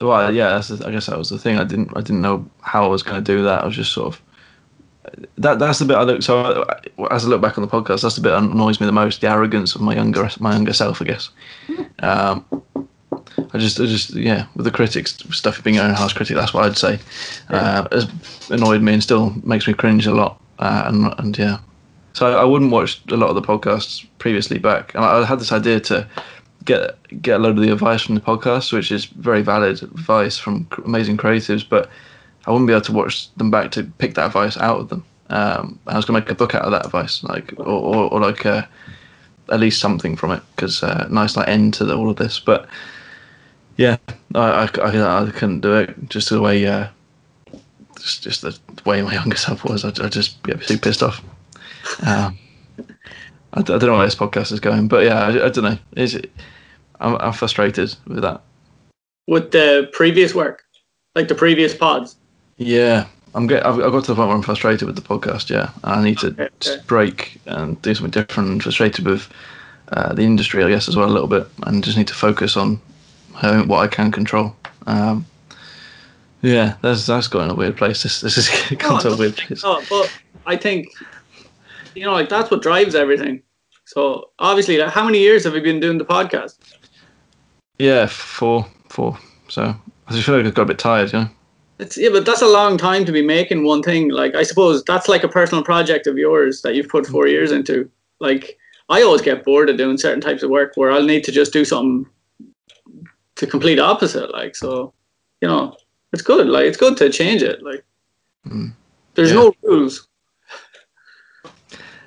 well, 0.00 0.32
yeah, 0.32 0.50
that's 0.50 0.68
the, 0.68 0.86
I 0.86 0.92
guess 0.92 1.06
that 1.06 1.18
was 1.18 1.30
the 1.30 1.38
thing. 1.38 1.58
I 1.58 1.64
didn't, 1.64 1.90
I 1.96 2.00
didn't 2.00 2.22
know 2.22 2.48
how 2.60 2.84
I 2.84 2.88
was 2.88 3.02
going 3.02 3.22
to 3.22 3.36
do 3.36 3.42
that. 3.44 3.62
I 3.62 3.66
was 3.66 3.76
just 3.76 3.92
sort 3.92 4.14
of 4.14 4.22
that. 5.38 5.58
That's 5.58 5.78
the 5.78 5.84
bit 5.84 5.96
I 5.96 6.02
look. 6.02 6.22
So 6.22 6.38
uh, 6.40 6.78
as 7.10 7.24
I 7.24 7.28
look 7.28 7.40
back 7.40 7.58
on 7.58 7.62
the 7.62 7.70
podcast, 7.70 8.02
that's 8.02 8.16
the 8.16 8.20
bit 8.20 8.30
that 8.30 8.42
annoys 8.42 8.80
me 8.80 8.86
the 8.86 8.92
most. 8.92 9.20
The 9.20 9.30
arrogance 9.30 9.74
of 9.74 9.80
my 9.80 9.94
younger, 9.94 10.28
my 10.38 10.52
younger 10.52 10.72
self, 10.72 11.02
I 11.02 11.04
guess. 11.04 11.30
Um, 12.00 12.44
I 13.52 13.58
just, 13.58 13.80
I 13.80 13.86
just, 13.86 14.14
yeah, 14.14 14.46
with 14.54 14.64
the 14.64 14.70
critics 14.70 15.16
stuff 15.30 15.62
being 15.62 15.76
your 15.76 15.84
own 15.84 15.94
house 15.94 16.12
critic, 16.12 16.36
that's 16.36 16.52
what 16.52 16.64
I'd 16.64 16.76
say. 16.76 16.98
Uh, 17.48 17.88
has 17.90 18.08
annoyed 18.50 18.82
me 18.82 18.92
and 18.92 19.02
still 19.02 19.30
makes 19.42 19.66
me 19.66 19.74
cringe 19.74 20.06
a 20.06 20.12
lot. 20.12 20.40
Uh, 20.58 20.84
and 20.86 21.14
and 21.18 21.38
yeah, 21.38 21.58
so 22.12 22.26
I, 22.26 22.42
I 22.42 22.44
wouldn't 22.44 22.70
watch 22.72 23.00
a 23.10 23.16
lot 23.16 23.30
of 23.30 23.36
the 23.36 23.42
podcasts 23.42 24.06
previously 24.18 24.58
back, 24.58 24.94
and 24.94 25.04
I, 25.04 25.20
I 25.20 25.24
had 25.24 25.40
this 25.40 25.52
idea 25.52 25.80
to 25.80 26.06
get 26.64 26.96
get 27.22 27.36
a 27.36 27.38
load 27.38 27.56
of 27.56 27.62
the 27.62 27.72
advice 27.72 28.02
from 28.02 28.14
the 28.14 28.20
podcast, 28.20 28.72
which 28.72 28.92
is 28.92 29.06
very 29.06 29.42
valid 29.42 29.82
advice 29.82 30.38
from 30.38 30.68
amazing 30.84 31.16
creatives, 31.16 31.66
but 31.68 31.90
I 32.46 32.50
wouldn't 32.50 32.66
be 32.66 32.72
able 32.72 32.82
to 32.82 32.92
watch 32.92 33.32
them 33.34 33.50
back 33.50 33.70
to 33.72 33.84
pick 33.84 34.14
that 34.14 34.26
advice 34.26 34.56
out 34.56 34.80
of 34.80 34.88
them. 34.88 35.04
Um, 35.30 35.78
I 35.86 35.96
was 35.96 36.06
to 36.06 36.12
make 36.12 36.30
a 36.30 36.34
book 36.34 36.54
out 36.54 36.62
of 36.62 36.70
that 36.72 36.86
advice, 36.86 37.22
like 37.22 37.52
or, 37.58 37.64
or, 37.66 38.12
or 38.12 38.20
like 38.20 38.46
uh, 38.46 38.62
at 39.50 39.60
least 39.60 39.80
something 39.80 40.16
from 40.16 40.32
it, 40.32 40.42
because 40.56 40.82
uh, 40.82 41.06
nice 41.10 41.36
like 41.36 41.48
end 41.48 41.74
to 41.74 41.84
the, 41.84 41.96
all 41.96 42.10
of 42.10 42.16
this. 42.16 42.40
But 42.40 42.68
yeah, 43.76 43.96
I, 44.34 44.40
I, 44.40 44.80
I, 44.80 45.26
I 45.26 45.30
couldn't 45.30 45.60
do 45.60 45.74
it 45.76 46.08
just 46.08 46.30
the 46.30 46.40
way 46.40 46.66
uh, 46.66 46.88
just 47.98 48.22
just 48.22 48.42
the 48.42 48.58
way 48.84 49.02
my 49.02 49.12
younger 49.12 49.36
self 49.36 49.64
was. 49.64 49.84
I, 49.84 49.88
I 50.04 50.08
just 50.08 50.42
get 50.42 50.62
too 50.62 50.78
pissed 50.78 51.02
off. 51.02 51.22
Um, 52.06 52.38
I, 53.58 53.62
d- 53.62 53.72
I 53.74 53.78
don't 53.78 53.90
know 53.90 53.96
where 53.96 54.06
this 54.06 54.14
podcast 54.14 54.52
is 54.52 54.60
going, 54.60 54.86
but 54.86 55.04
yeah, 55.04 55.18
I, 55.20 55.46
I 55.46 55.48
don't 55.48 55.64
know. 55.64 55.78
Is 55.96 56.14
it? 56.14 56.30
I'm, 57.00 57.16
I'm 57.16 57.32
frustrated 57.32 57.94
with 58.06 58.22
that. 58.22 58.40
With 59.26 59.50
the 59.50 59.90
previous 59.92 60.32
work, 60.34 60.64
like 61.16 61.26
the 61.28 61.34
previous 61.34 61.74
pods. 61.74 62.16
Yeah, 62.56 63.06
I'm 63.34 63.46
get. 63.48 63.66
I've, 63.66 63.80
I've 63.80 63.90
got 63.92 64.04
to 64.04 64.12
the 64.12 64.14
point 64.14 64.28
where 64.28 64.36
I'm 64.36 64.42
frustrated 64.42 64.86
with 64.86 64.94
the 64.94 65.02
podcast. 65.02 65.50
Yeah, 65.50 65.70
I 65.82 66.02
need 66.02 66.18
to 66.18 66.28
Okay, 66.28 66.44
okay. 66.44 66.82
break 66.86 67.40
and 67.46 67.80
do 67.82 67.94
something 67.94 68.12
different. 68.12 68.48
And 68.50 68.62
frustrated 68.62 69.04
with 69.04 69.28
uh, 69.90 70.12
the 70.14 70.22
industry, 70.22 70.62
I 70.62 70.68
guess, 70.68 70.88
as 70.88 70.96
well 70.96 71.08
a 71.08 71.10
little 71.10 71.28
bit, 71.28 71.46
and 71.64 71.82
just 71.82 71.98
need 71.98 72.08
to 72.08 72.14
focus 72.14 72.56
on 72.56 72.80
uh, 73.42 73.62
what 73.64 73.80
I 73.80 73.88
can 73.88 74.12
control. 74.12 74.54
Um, 74.86 75.26
yeah, 76.42 76.76
that's 76.80 77.06
that's 77.06 77.26
going 77.26 77.50
a 77.50 77.54
weird 77.54 77.76
place. 77.76 78.04
This 78.04 78.20
this 78.20 78.38
is 78.38 78.48
gone 78.78 79.00
to 79.02 79.10
a 79.10 79.16
weird 79.16 79.36
place. 79.36 79.64
No, 79.64 79.82
but 79.90 80.10
I 80.46 80.56
think 80.56 80.86
you 81.96 82.04
know, 82.04 82.12
like 82.12 82.28
that's 82.28 82.50
what 82.52 82.62
drives 82.62 82.94
everything. 82.94 83.42
So 83.98 84.30
obviously, 84.38 84.80
how 84.80 85.04
many 85.04 85.18
years 85.18 85.42
have 85.42 85.56
you 85.56 85.60
been 85.60 85.80
doing 85.80 85.98
the 85.98 86.04
podcast? 86.04 86.54
Yeah, 87.80 88.06
four, 88.06 88.64
four. 88.88 89.18
So 89.48 89.74
I 90.06 90.12
just 90.12 90.24
feel 90.24 90.36
like 90.36 90.46
I 90.46 90.50
got 90.50 90.62
a 90.62 90.66
bit 90.66 90.78
tired. 90.78 91.12
You 91.12 91.18
know. 91.18 91.28
It's 91.80 91.98
yeah, 91.98 92.10
but 92.12 92.24
that's 92.24 92.42
a 92.42 92.46
long 92.46 92.78
time 92.78 93.04
to 93.06 93.10
be 93.10 93.22
making 93.26 93.64
one 93.64 93.82
thing. 93.82 94.10
Like 94.10 94.36
I 94.36 94.44
suppose 94.44 94.84
that's 94.84 95.08
like 95.08 95.24
a 95.24 95.28
personal 95.28 95.64
project 95.64 96.06
of 96.06 96.16
yours 96.16 96.62
that 96.62 96.76
you've 96.76 96.88
put 96.88 97.08
four 97.08 97.26
years 97.26 97.50
into. 97.50 97.90
Like 98.20 98.56
I 98.88 99.02
always 99.02 99.20
get 99.20 99.44
bored 99.44 99.68
of 99.68 99.76
doing 99.78 99.98
certain 99.98 100.20
types 100.20 100.44
of 100.44 100.50
work 100.50 100.74
where 100.76 100.92
I'll 100.92 101.02
need 101.02 101.24
to 101.24 101.32
just 101.32 101.52
do 101.52 101.64
something 101.64 102.06
to 103.34 103.46
complete 103.48 103.80
opposite. 103.80 104.30
Like 104.32 104.54
so, 104.54 104.92
you 105.40 105.48
know, 105.48 105.76
it's 106.12 106.22
good. 106.22 106.46
Like 106.46 106.66
it's 106.66 106.76
good 106.76 106.96
to 106.98 107.10
change 107.10 107.42
it. 107.42 107.64
Like 107.64 107.84
Mm. 108.46 108.72
there's 109.14 109.30
Yeah. 109.30 109.40
no 109.42 109.52
rules. 109.64 110.06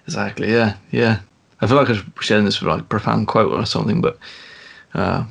Exactly. 0.07 0.53
Yeah. 0.53 0.77
Yeah. 0.91 1.19
I 1.61 1.67
feel 1.67 1.77
like 1.77 1.89
I 1.89 1.93
should 1.93 2.15
be 2.15 2.23
sharing 2.23 2.45
this 2.45 2.59
with 2.59 2.69
like 2.69 2.81
a 2.81 2.85
profound 2.85 3.27
quote 3.27 3.51
or 3.51 3.65
something, 3.65 4.01
but 4.01 4.17
uh, 4.93 5.23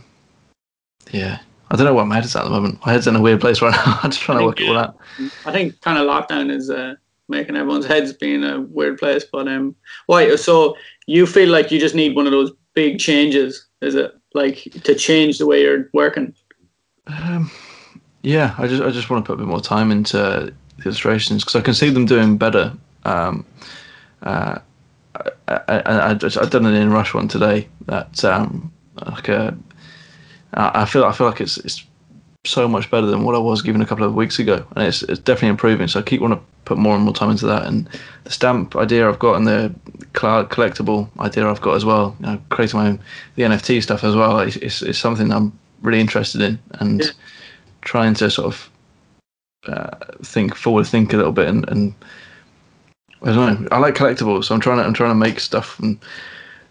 yeah, 1.10 1.40
I 1.70 1.76
don't 1.76 1.86
know 1.86 1.94
what 1.94 2.06
my 2.06 2.16
head's 2.16 2.34
at 2.36 2.44
the 2.44 2.50
moment. 2.50 2.84
My 2.84 2.92
head's 2.92 3.06
in 3.06 3.16
a 3.16 3.20
weird 3.20 3.40
place 3.40 3.60
right 3.60 3.72
now. 3.86 4.00
I'm 4.02 4.10
just 4.10 4.22
trying 4.22 4.38
to 4.38 4.44
work 4.44 4.60
it 4.60 4.68
all 4.68 4.78
out. 4.78 4.96
I 5.44 5.52
think 5.52 5.80
kind 5.80 5.98
of 5.98 6.06
lockdown 6.06 6.50
is 6.50 6.70
uh, 6.70 6.94
making 7.28 7.56
everyone's 7.56 7.86
heads 7.86 8.12
be 8.12 8.34
in 8.34 8.44
a 8.44 8.60
weird 8.60 8.98
place. 8.98 9.24
But 9.24 9.48
um, 9.48 9.74
why? 10.06 10.36
So 10.36 10.76
you 11.06 11.26
feel 11.26 11.48
like 11.48 11.70
you 11.70 11.80
just 11.80 11.94
need 11.94 12.14
one 12.14 12.26
of 12.26 12.32
those 12.32 12.52
big 12.74 12.98
changes? 12.98 13.66
Is 13.80 13.94
it 13.94 14.14
like 14.34 14.62
to 14.84 14.94
change 14.94 15.38
the 15.38 15.46
way 15.46 15.62
you're 15.62 15.88
working? 15.92 16.34
Um, 17.06 17.50
yeah, 18.22 18.54
I 18.58 18.66
just 18.66 18.82
I 18.82 18.90
just 18.90 19.10
want 19.10 19.24
to 19.24 19.26
put 19.26 19.34
a 19.34 19.38
bit 19.38 19.48
more 19.48 19.60
time 19.60 19.90
into 19.90 20.16
the 20.16 20.54
illustrations 20.84 21.42
because 21.42 21.56
I 21.56 21.62
can 21.62 21.74
see 21.74 21.90
them 21.90 22.06
doing 22.06 22.36
better. 22.36 22.72
Um, 23.04 23.44
uh, 24.22 24.58
I, 25.48 26.10
I, 26.10 26.14
just, 26.14 26.36
I've 26.38 26.50
done 26.50 26.66
an 26.66 26.74
Ian 26.74 26.90
Rush 26.90 27.14
one 27.14 27.28
today 27.28 27.68
that 27.86 28.24
um, 28.24 28.72
like 29.06 29.28
a, 29.28 29.56
I 30.54 30.82
I 30.82 30.84
feel 30.84 31.04
I 31.04 31.12
feel 31.12 31.26
like 31.26 31.40
it's 31.40 31.58
it's 31.58 31.84
so 32.46 32.66
much 32.66 32.90
better 32.90 33.06
than 33.06 33.22
what 33.24 33.34
I 33.34 33.38
was 33.38 33.62
given 33.62 33.82
a 33.82 33.86
couple 33.86 34.04
of 34.04 34.14
weeks 34.14 34.38
ago, 34.38 34.64
and 34.76 34.86
it's 34.86 35.02
it's 35.04 35.20
definitely 35.20 35.48
improving. 35.50 35.88
So 35.88 36.00
I 36.00 36.02
keep 36.02 36.20
want 36.20 36.34
to 36.34 36.40
put 36.64 36.78
more 36.78 36.94
and 36.94 37.04
more 37.04 37.14
time 37.14 37.30
into 37.30 37.46
that, 37.46 37.66
and 37.66 37.88
the 38.24 38.30
stamp 38.30 38.76
idea 38.76 39.08
I've 39.08 39.18
got 39.18 39.34
and 39.36 39.46
the 39.46 39.74
cloud 40.12 40.50
collectible 40.50 41.08
idea 41.20 41.48
I've 41.48 41.60
got 41.60 41.74
as 41.76 41.84
well. 41.84 42.16
You 42.20 42.26
know, 42.26 42.42
creating 42.48 42.80
my 42.80 42.88
own 42.88 43.00
the 43.36 43.42
NFT 43.42 43.82
stuff 43.82 44.04
as 44.04 44.14
well. 44.14 44.38
It's, 44.40 44.56
it's, 44.56 44.82
it's 44.82 44.98
something 44.98 45.32
I'm 45.32 45.52
really 45.82 46.00
interested 46.00 46.40
in, 46.40 46.58
and 46.74 47.00
Yeah. 47.00 47.10
trying 47.82 48.14
to 48.14 48.30
sort 48.30 48.46
of 48.54 48.70
uh, 49.68 49.96
think 50.22 50.54
forward, 50.54 50.86
think 50.86 51.12
a 51.12 51.16
little 51.16 51.32
bit, 51.32 51.48
and, 51.48 51.68
and 51.68 51.94
I 53.22 53.32
don't 53.32 53.62
know. 53.62 53.68
I 53.70 53.78
like 53.78 53.94
collectibles, 53.94 54.44
so 54.44 54.54
I'm 54.54 54.60
trying 54.60 54.78
to 54.78 54.84
I'm 54.84 54.94
trying 54.94 55.10
to 55.10 55.14
make 55.14 55.40
stuff. 55.40 55.78
And 55.78 55.98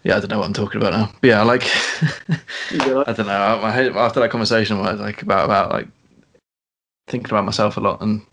yeah, 0.02 0.16
I 0.16 0.20
don't 0.20 0.30
know 0.30 0.38
what 0.38 0.46
I'm 0.46 0.52
talking 0.52 0.80
about 0.80 0.92
now. 0.92 1.12
But 1.20 1.28
yeah, 1.28 1.40
I 1.40 1.44
like. 1.44 1.62
I 2.70 3.12
don't 3.12 3.26
know. 3.26 3.58
My 3.62 3.70
head, 3.70 3.96
after 3.96 4.20
that 4.20 4.30
conversation, 4.30 4.78
I 4.78 4.92
was 4.92 5.00
like 5.00 5.22
about 5.22 5.44
about 5.44 5.70
like 5.70 5.88
thinking 7.06 7.30
about 7.30 7.44
myself 7.44 7.76
a 7.76 7.80
lot, 7.80 8.00
and 8.00 8.22
I 8.22 8.24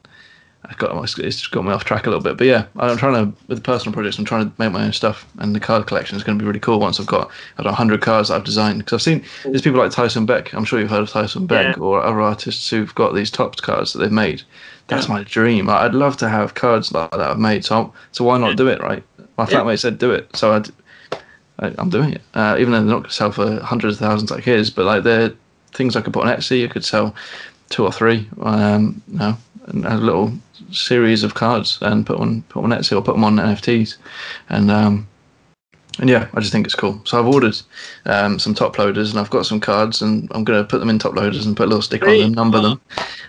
got 0.76 0.95
my, 0.95 1.03
it's 1.03 1.15
just 1.15 1.52
got 1.52 1.64
me 1.64 1.72
off 1.72 1.85
track 1.85 2.06
a 2.06 2.10
little 2.10 2.23
bit. 2.23 2.38
But 2.38 2.48
yeah, 2.48 2.65
I'm 2.77 2.98
trying 2.98 3.14
to 3.31 3.38
with 3.48 3.57
the 3.57 3.64
personal 3.64 3.94
projects. 3.94 4.18
I'm 4.19 4.26
trying 4.26 4.49
to 4.49 4.53
make 4.61 4.72
my 4.72 4.85
own 4.85 4.94
stuff, 4.94 5.26
and 5.39 5.56
the 5.56 5.60
card 5.60 5.88
collection 5.88 6.18
is 6.18 6.23
going 6.23 6.38
to 6.38 6.44
be 6.44 6.48
really 6.48 6.60
cool 6.60 6.80
once 6.80 6.99
I've 6.99 7.06
got 7.06 7.30
I 7.57 7.64
don't 7.64 7.68
know 7.68 7.72
100 7.72 8.02
cards 8.02 8.30
that 8.30 8.35
I've 8.35 8.44
designed. 8.44 8.80
Because 8.80 8.94
I've 8.94 9.02
seen 9.02 9.23
there's 9.44 9.61
people 9.61 9.80
like 9.80 9.91
Tyson 9.91 10.26
Beck. 10.26 10.53
I'm 10.53 10.65
sure 10.65 10.80
you've 10.80 10.89
heard 10.89 11.03
of 11.03 11.10
Tyson 11.10 11.48
Beck 11.48 11.77
Yeah. 11.77 11.84
or 11.84 12.03
other 12.03 12.22
artists 12.22 12.69
who've 12.69 12.94
got 12.95 13.15
these 13.15 13.31
top 13.31 13.56
cards 13.57 13.94
that 13.94 13.99
they've 13.99 14.11
made. 14.11 14.41
That's 14.88 15.07
Yeah. 15.07 15.15
my 15.15 15.23
dream. 15.23 15.69
I'd 15.69 15.94
love 15.94 16.18
to 16.18 16.30
have 16.30 16.53
cards 16.53 16.91
like 16.91 17.11
that 17.11 17.19
I've 17.22 17.39
made. 17.39 17.64
So 17.65 17.94
so 18.11 18.23
why 18.26 18.38
not 18.38 18.57
do 18.57 18.68
it, 18.68 18.81
right? 18.81 19.03
My 19.38 19.45
Yeah. 19.49 19.61
flatmate 19.61 19.80
said 19.80 19.98
do 19.99 20.11
it, 20.11 20.30
so 20.35 20.53
I'd, 20.53 20.68
I, 21.60 21.73
am 21.77 21.89
doing 21.89 22.11
it. 22.14 22.22
Uh, 22.34 22.56
even 22.60 22.72
though 22.73 22.80
they're 22.80 22.88
not 22.88 22.98
going 22.99 23.10
to 23.10 23.11
sell 23.11 23.31
for 23.31 23.60
hundreds 23.61 23.95
of 23.95 23.99
thousands 23.99 24.31
like 24.31 24.44
his, 24.44 24.69
but 24.69 24.85
like 24.85 25.03
they're 25.03 25.31
things 25.73 25.95
I 25.95 26.02
could 26.02 26.14
put 26.14 26.26
on 26.26 26.35
Etsy. 26.35 26.64
I 26.65 26.68
could 26.68 26.84
sell 26.85 27.14
two 27.69 27.85
or 27.85 27.91
three, 27.91 28.27
um, 28.41 29.02
you 29.07 29.19
know, 29.19 29.38
a 29.68 29.98
little 29.98 30.34
series 30.72 31.23
of 31.23 31.34
cards 31.34 31.80
and 31.81 32.06
put 32.06 32.19
on 32.19 32.41
put 32.44 32.64
on 32.64 32.72
Etsy 32.72 32.95
or 32.95 33.02
put 33.02 33.14
them 33.14 33.23
on 33.23 33.35
NFTs, 33.35 33.98
and 34.49 34.72
um, 34.72 35.07
and 35.99 36.10
yeah, 36.10 36.27
I 36.34 36.39
just 36.39 36.52
think 36.52 36.65
it's 36.68 36.76
cool. 36.76 37.02
So 37.06 37.19
I've 37.19 37.26
ordered 37.26 37.56
um, 38.06 38.38
some 38.38 38.53
top 38.53 38.77
loaders 38.77 39.10
and 39.10 39.19
I've 39.19 39.31
got 39.31 39.45
some 39.45 39.60
cards 39.60 40.02
and 40.02 40.30
I'm 40.31 40.44
going 40.44 40.61
to 40.61 40.68
put 40.68 40.80
them 40.80 40.89
in 40.89 40.99
top 40.99 41.15
loaders 41.15 41.45
and 41.45 41.57
put 41.57 41.65
a 41.65 41.69
little 41.69 41.81
sticker 41.81 42.07
on 42.07 42.19
them, 42.19 42.34
number 42.34 42.61
them, 42.61 42.80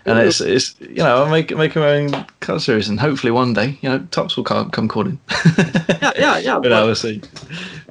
and 0.04 0.18
it's 0.18 0.40
it's 0.40 0.74
you 0.80 0.96
know 0.96 1.24
I 1.24 1.30
make 1.30 1.56
make 1.56 1.74
my 1.76 1.88
own 1.88 2.26
card 2.40 2.60
series 2.60 2.88
and 2.88 3.00
hopefully 3.00 3.30
one 3.30 3.54
day 3.54 3.78
you 3.80 3.88
know 3.88 4.00
Topps 4.10 4.36
will 4.36 4.44
come 4.44 4.70
come 4.70 4.88
calling. 4.88 5.18
Yeah, 5.56 6.12
yeah, 6.16 6.38
yeah. 6.38 6.54
but 6.54 6.62
but- 6.62 6.72
I 6.72 6.82
will 6.84 6.94
see. 6.94 7.22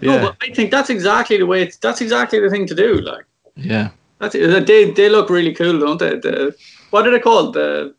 No, 0.01 0.13
Yeah, 0.13 0.21
but 0.21 0.37
I 0.41 0.53
think 0.53 0.69
that's 0.69 0.91
exactly 0.91 1.37
the 1.37 1.45
way. 1.47 1.63
It's 1.63 1.77
that's 1.77 2.01
exactly 2.01 2.39
the 2.39 2.49
thing 2.49 2.67
to 2.67 2.75
do. 2.75 3.01
Like 3.01 3.25
yeah. 3.55 3.89
That's 4.19 4.35
it. 4.35 4.65
They 4.65 4.91
they 4.91 5.10
look 5.10 5.30
really 5.30 5.53
cool, 5.53 5.80
don't 5.80 5.99
they? 5.99 6.18
The 6.18 6.56
what 6.89 7.07
are 7.07 7.11
they 7.11 7.19
called? 7.19 7.53
The 7.53 7.95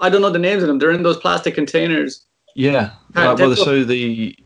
I 0.00 0.08
don't 0.08 0.22
know 0.22 0.30
the 0.30 0.38
names 0.38 0.62
of 0.62 0.68
them. 0.68 0.78
They're 0.78 0.90
in 0.90 1.02
those 1.02 1.18
plastic 1.18 1.54
containers. 1.54 2.24
Yeah. 2.54 2.92
Like, 3.14 3.38
well, 3.38 3.56
so 3.56 3.84
the 3.84 4.36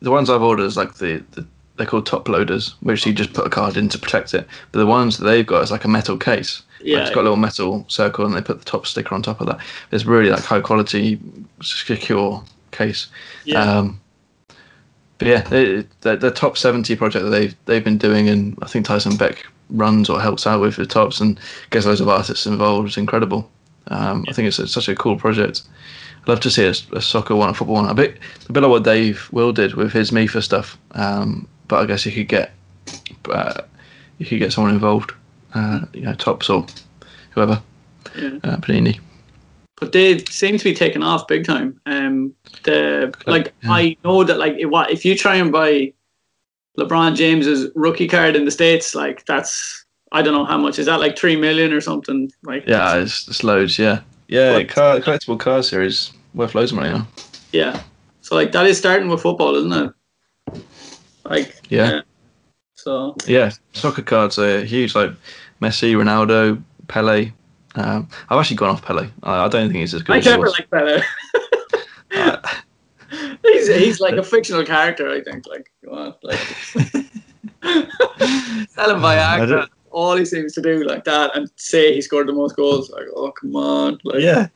the 0.00 0.10
ones 0.10 0.30
I've 0.30 0.42
ordered 0.42 0.64
is 0.64 0.76
like 0.76 0.94
the, 0.94 1.24
the 1.32 1.46
they're 1.76 1.86
called 1.86 2.06
top 2.06 2.28
loaders, 2.28 2.74
which 2.80 3.06
you 3.06 3.12
just 3.12 3.32
put 3.32 3.46
a 3.46 3.50
card 3.50 3.76
in 3.76 3.88
to 3.88 3.98
protect 3.98 4.34
it. 4.34 4.46
But 4.70 4.78
the 4.78 4.86
ones 4.86 5.18
that 5.18 5.24
they've 5.24 5.46
got 5.46 5.62
is 5.62 5.70
like 5.70 5.84
a 5.84 5.88
metal 5.88 6.16
case. 6.16 6.62
Yeah, 6.80 6.98
it's 6.98 7.10
got 7.10 7.20
a 7.20 7.22
little 7.22 7.36
metal 7.36 7.84
circle, 7.88 8.26
and 8.26 8.34
they 8.34 8.42
put 8.42 8.58
the 8.58 8.64
top 8.64 8.86
sticker 8.86 9.14
on 9.14 9.22
top 9.22 9.40
of 9.40 9.46
that. 9.46 9.60
It's 9.90 10.04
really 10.04 10.30
like 10.30 10.42
high 10.42 10.60
quality, 10.60 11.20
secure 11.62 12.42
case. 12.72 13.06
yeah, 13.44 13.62
Um, 13.62 14.00
but 15.18 15.28
yeah, 15.28 15.42
they, 15.42 15.86
the, 16.00 16.16
the 16.16 16.30
top 16.30 16.58
seventy 16.58 16.96
project 16.96 17.24
that 17.24 17.30
they've 17.30 17.54
they've 17.66 17.84
been 17.84 17.98
doing, 17.98 18.28
and 18.28 18.58
I 18.62 18.66
think 18.66 18.86
Tyson 18.86 19.16
Beck 19.16 19.46
runs 19.72 20.08
or 20.08 20.20
helps 20.20 20.46
out 20.46 20.60
with 20.60 20.76
the 20.76 20.86
Topps 20.86 21.20
and 21.20 21.38
gets 21.70 21.86
loads 21.86 22.00
of 22.00 22.08
artists 22.08 22.46
involved. 22.46 22.88
It's 22.88 22.96
incredible. 22.96 23.50
Um, 23.88 24.24
I 24.28 24.32
think 24.32 24.46
it's, 24.48 24.58
it's 24.58 24.72
such 24.72 24.88
a 24.88 24.94
cool 24.94 25.16
project. 25.16 25.62
I'd 26.22 26.28
love 26.28 26.40
to 26.40 26.50
see 26.50 26.64
a, 26.66 26.74
a 26.96 27.02
soccer 27.02 27.34
one, 27.34 27.48
a 27.50 27.54
football 27.54 27.76
one. 27.76 27.88
A 27.90 27.94
bit, 27.94 28.18
a 28.48 28.52
bit 28.52 28.62
like 28.62 28.70
what 28.70 28.84
Dave 28.84 29.28
Will 29.32 29.52
did 29.52 29.74
with 29.74 29.92
his 29.92 30.12
MIFA 30.12 30.42
stuff. 30.42 30.78
Um, 30.92 31.48
but 31.68 31.80
I 31.80 31.86
guess 31.86 32.06
you 32.06 32.12
could 32.12 32.28
get, 32.28 32.52
uh, 33.30 33.62
you 34.18 34.26
could 34.26 34.38
get 34.38 34.52
someone 34.52 34.72
involved. 34.72 35.12
Uh, 35.54 35.80
you 35.92 36.02
know, 36.02 36.14
Topps 36.14 36.48
or 36.48 36.64
whoever. 37.30 37.60
yeah. 38.16 38.38
Uh, 38.44 38.56
Panini. 38.58 39.00
But 39.80 39.90
they 39.92 40.18
seem 40.26 40.58
to 40.58 40.64
be 40.64 40.74
taking 40.74 41.02
off 41.02 41.26
big 41.26 41.44
time. 41.44 41.80
Um, 41.86 42.32
the 42.62 43.12
like 43.26 43.52
Yeah. 43.64 43.72
I 43.72 43.96
know 44.04 44.22
that 44.22 44.38
like 44.38 44.54
if, 44.54 44.70
if 44.90 45.04
you 45.04 45.16
try 45.16 45.34
and 45.34 45.50
buy 45.50 45.92
LeBron 46.78 47.14
James's 47.14 47.70
rookie 47.74 48.08
card 48.08 48.36
in 48.36 48.44
the 48.44 48.50
states, 48.50 48.94
like 48.94 49.24
that's 49.26 49.84
I 50.12 50.22
don't 50.22 50.34
know 50.34 50.44
how 50.44 50.58
much 50.58 50.78
is 50.78 50.86
that 50.86 51.00
like 51.00 51.16
three 51.18 51.36
million 51.36 51.72
or 51.72 51.80
something. 51.80 52.30
Like 52.42 52.64
Yeah, 52.66 52.96
it's, 52.96 53.28
it's 53.28 53.44
loads. 53.44 53.78
Yeah, 53.78 54.00
yeah. 54.28 54.52
What? 54.52 54.68
Car, 54.68 55.00
collectible 55.00 55.38
car 55.38 55.62
series 55.62 56.12
worth 56.34 56.54
loads 56.54 56.72
of 56.72 56.78
money 56.78 56.90
now. 56.90 57.06
yeah. 57.52 57.82
So 58.20 58.34
like 58.34 58.52
that 58.52 58.66
is 58.66 58.78
starting 58.78 59.08
with 59.08 59.22
football, 59.22 59.54
isn't 59.56 59.72
it? 59.72 60.62
Like 61.24 61.56
Yeah. 61.68 62.02
So 62.74 63.16
Yeah, 63.26 63.50
soccer 63.72 64.02
cards 64.02 64.38
are 64.38 64.64
huge. 64.64 64.94
Like 64.94 65.12
Messi, 65.60 65.94
Ronaldo, 65.94 66.62
Pele. 66.88 67.32
Um, 67.74 68.08
I've 68.28 68.38
actually 68.38 68.56
gone 68.56 68.70
off 68.70 68.82
Pele. 68.82 69.08
I, 69.22 69.44
I 69.44 69.48
don't 69.48 69.68
think 69.68 69.80
he's 69.80 69.94
as 69.94 70.02
good. 70.02 70.14
I 70.14 70.18
as 70.18 70.24
never 70.26 70.48
like 70.48 70.70
Pele. 70.70 71.02
He's 73.66 73.76
he's 73.84 74.00
like 74.00 74.14
a 74.14 74.22
fictional 74.22 74.64
character. 74.64 75.08
I 75.10 75.22
think. 75.22 75.46
Like, 75.46 75.70
come 75.84 75.94
on, 75.94 76.14
like 76.22 76.38
tell 77.62 78.90
him 78.90 79.00
Viagra. 79.00 79.68
All 79.90 80.16
he 80.16 80.24
seems 80.24 80.54
to 80.54 80.62
do 80.62 80.84
like 80.84 81.04
that, 81.04 81.36
and 81.36 81.50
say 81.56 81.94
he 81.94 82.00
scored 82.00 82.26
the 82.28 82.32
most 82.32 82.56
goals. 82.56 82.90
Like, 82.90 83.06
oh 83.14 83.30
come 83.32 83.54
on, 83.56 83.98
like, 84.04 84.22
yeah, 84.22 84.48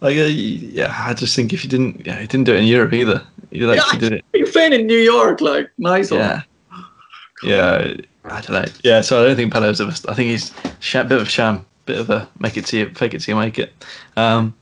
like 0.00 0.16
uh, 0.16 0.22
yeah. 0.22 0.94
I 1.06 1.14
just 1.14 1.36
think 1.36 1.52
if 1.52 1.62
you 1.62 1.70
didn't, 1.70 2.04
yeah, 2.04 2.18
he 2.20 2.26
didn't 2.26 2.44
do 2.46 2.54
it 2.54 2.60
in 2.60 2.66
Europe 2.66 2.92
either. 2.92 3.22
He 3.50 3.60
like 3.60 3.78
Yeah. 3.78 3.98
did 3.98 4.12
it. 4.14 4.24
You're 4.34 4.50
playing 4.50 4.72
in 4.72 4.86
New 4.86 4.98
York, 4.98 5.40
like 5.40 5.70
nice. 5.78 6.10
Yeah, 6.10 6.42
yeah. 7.42 7.94
I 8.24 8.40
don't 8.40 8.50
know. 8.50 8.64
Yeah, 8.84 9.00
so 9.00 9.22
I 9.22 9.26
don't 9.26 9.36
think 9.36 9.52
Pele's 9.52 9.80
ever. 9.80 9.92
I 10.08 10.14
think 10.14 10.30
he's 10.30 10.52
a 10.94 11.04
bit 11.04 11.20
of 11.20 11.26
a 11.26 11.30
sham, 11.30 11.64
bit 11.86 11.98
of 11.98 12.10
a 12.10 12.28
make 12.38 12.56
it 12.56 12.66
see 12.66 12.84
fake 12.84 13.14
it 13.14 13.26
you 13.26 13.34
make 13.36 13.58
it. 13.58 13.72
Um, 14.16 14.54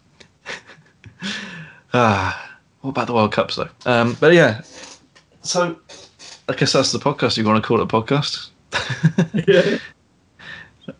ah, 1.94 2.47
what 2.80 2.90
about 2.90 3.06
the 3.06 3.14
World 3.14 3.32
Cups 3.32 3.56
though? 3.56 3.68
Um, 3.86 4.16
but 4.20 4.34
yeah, 4.34 4.62
so 5.42 5.78
I 6.48 6.54
guess 6.54 6.72
that's 6.72 6.92
the 6.92 6.98
podcast. 6.98 7.36
You 7.36 7.44
want 7.44 7.62
to 7.62 7.66
call 7.66 7.80
it 7.80 7.84
a 7.84 7.86
podcast? 7.86 8.50
Yeah. 9.48 9.78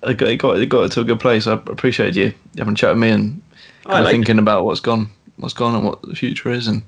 it 0.02 0.16
got 0.18 0.28
it 0.28 0.36
got 0.36 0.58
it 0.58 0.66
got 0.66 0.84
it 0.84 0.92
to 0.92 1.00
a 1.00 1.04
good 1.04 1.20
place. 1.20 1.46
I 1.46 1.54
appreciate 1.54 2.14
you 2.14 2.34
having 2.56 2.74
a 2.74 2.76
chat 2.76 2.90
with 2.90 2.98
me 2.98 3.10
and 3.10 3.42
kind 3.84 4.00
of 4.00 4.04
like 4.04 4.12
thinking 4.12 4.38
about 4.38 4.64
what's 4.64 4.80
gone, 4.80 5.10
what's 5.36 5.54
gone, 5.54 5.74
and 5.74 5.84
what 5.84 6.02
the 6.02 6.14
future 6.14 6.50
is. 6.50 6.66
And 6.66 6.82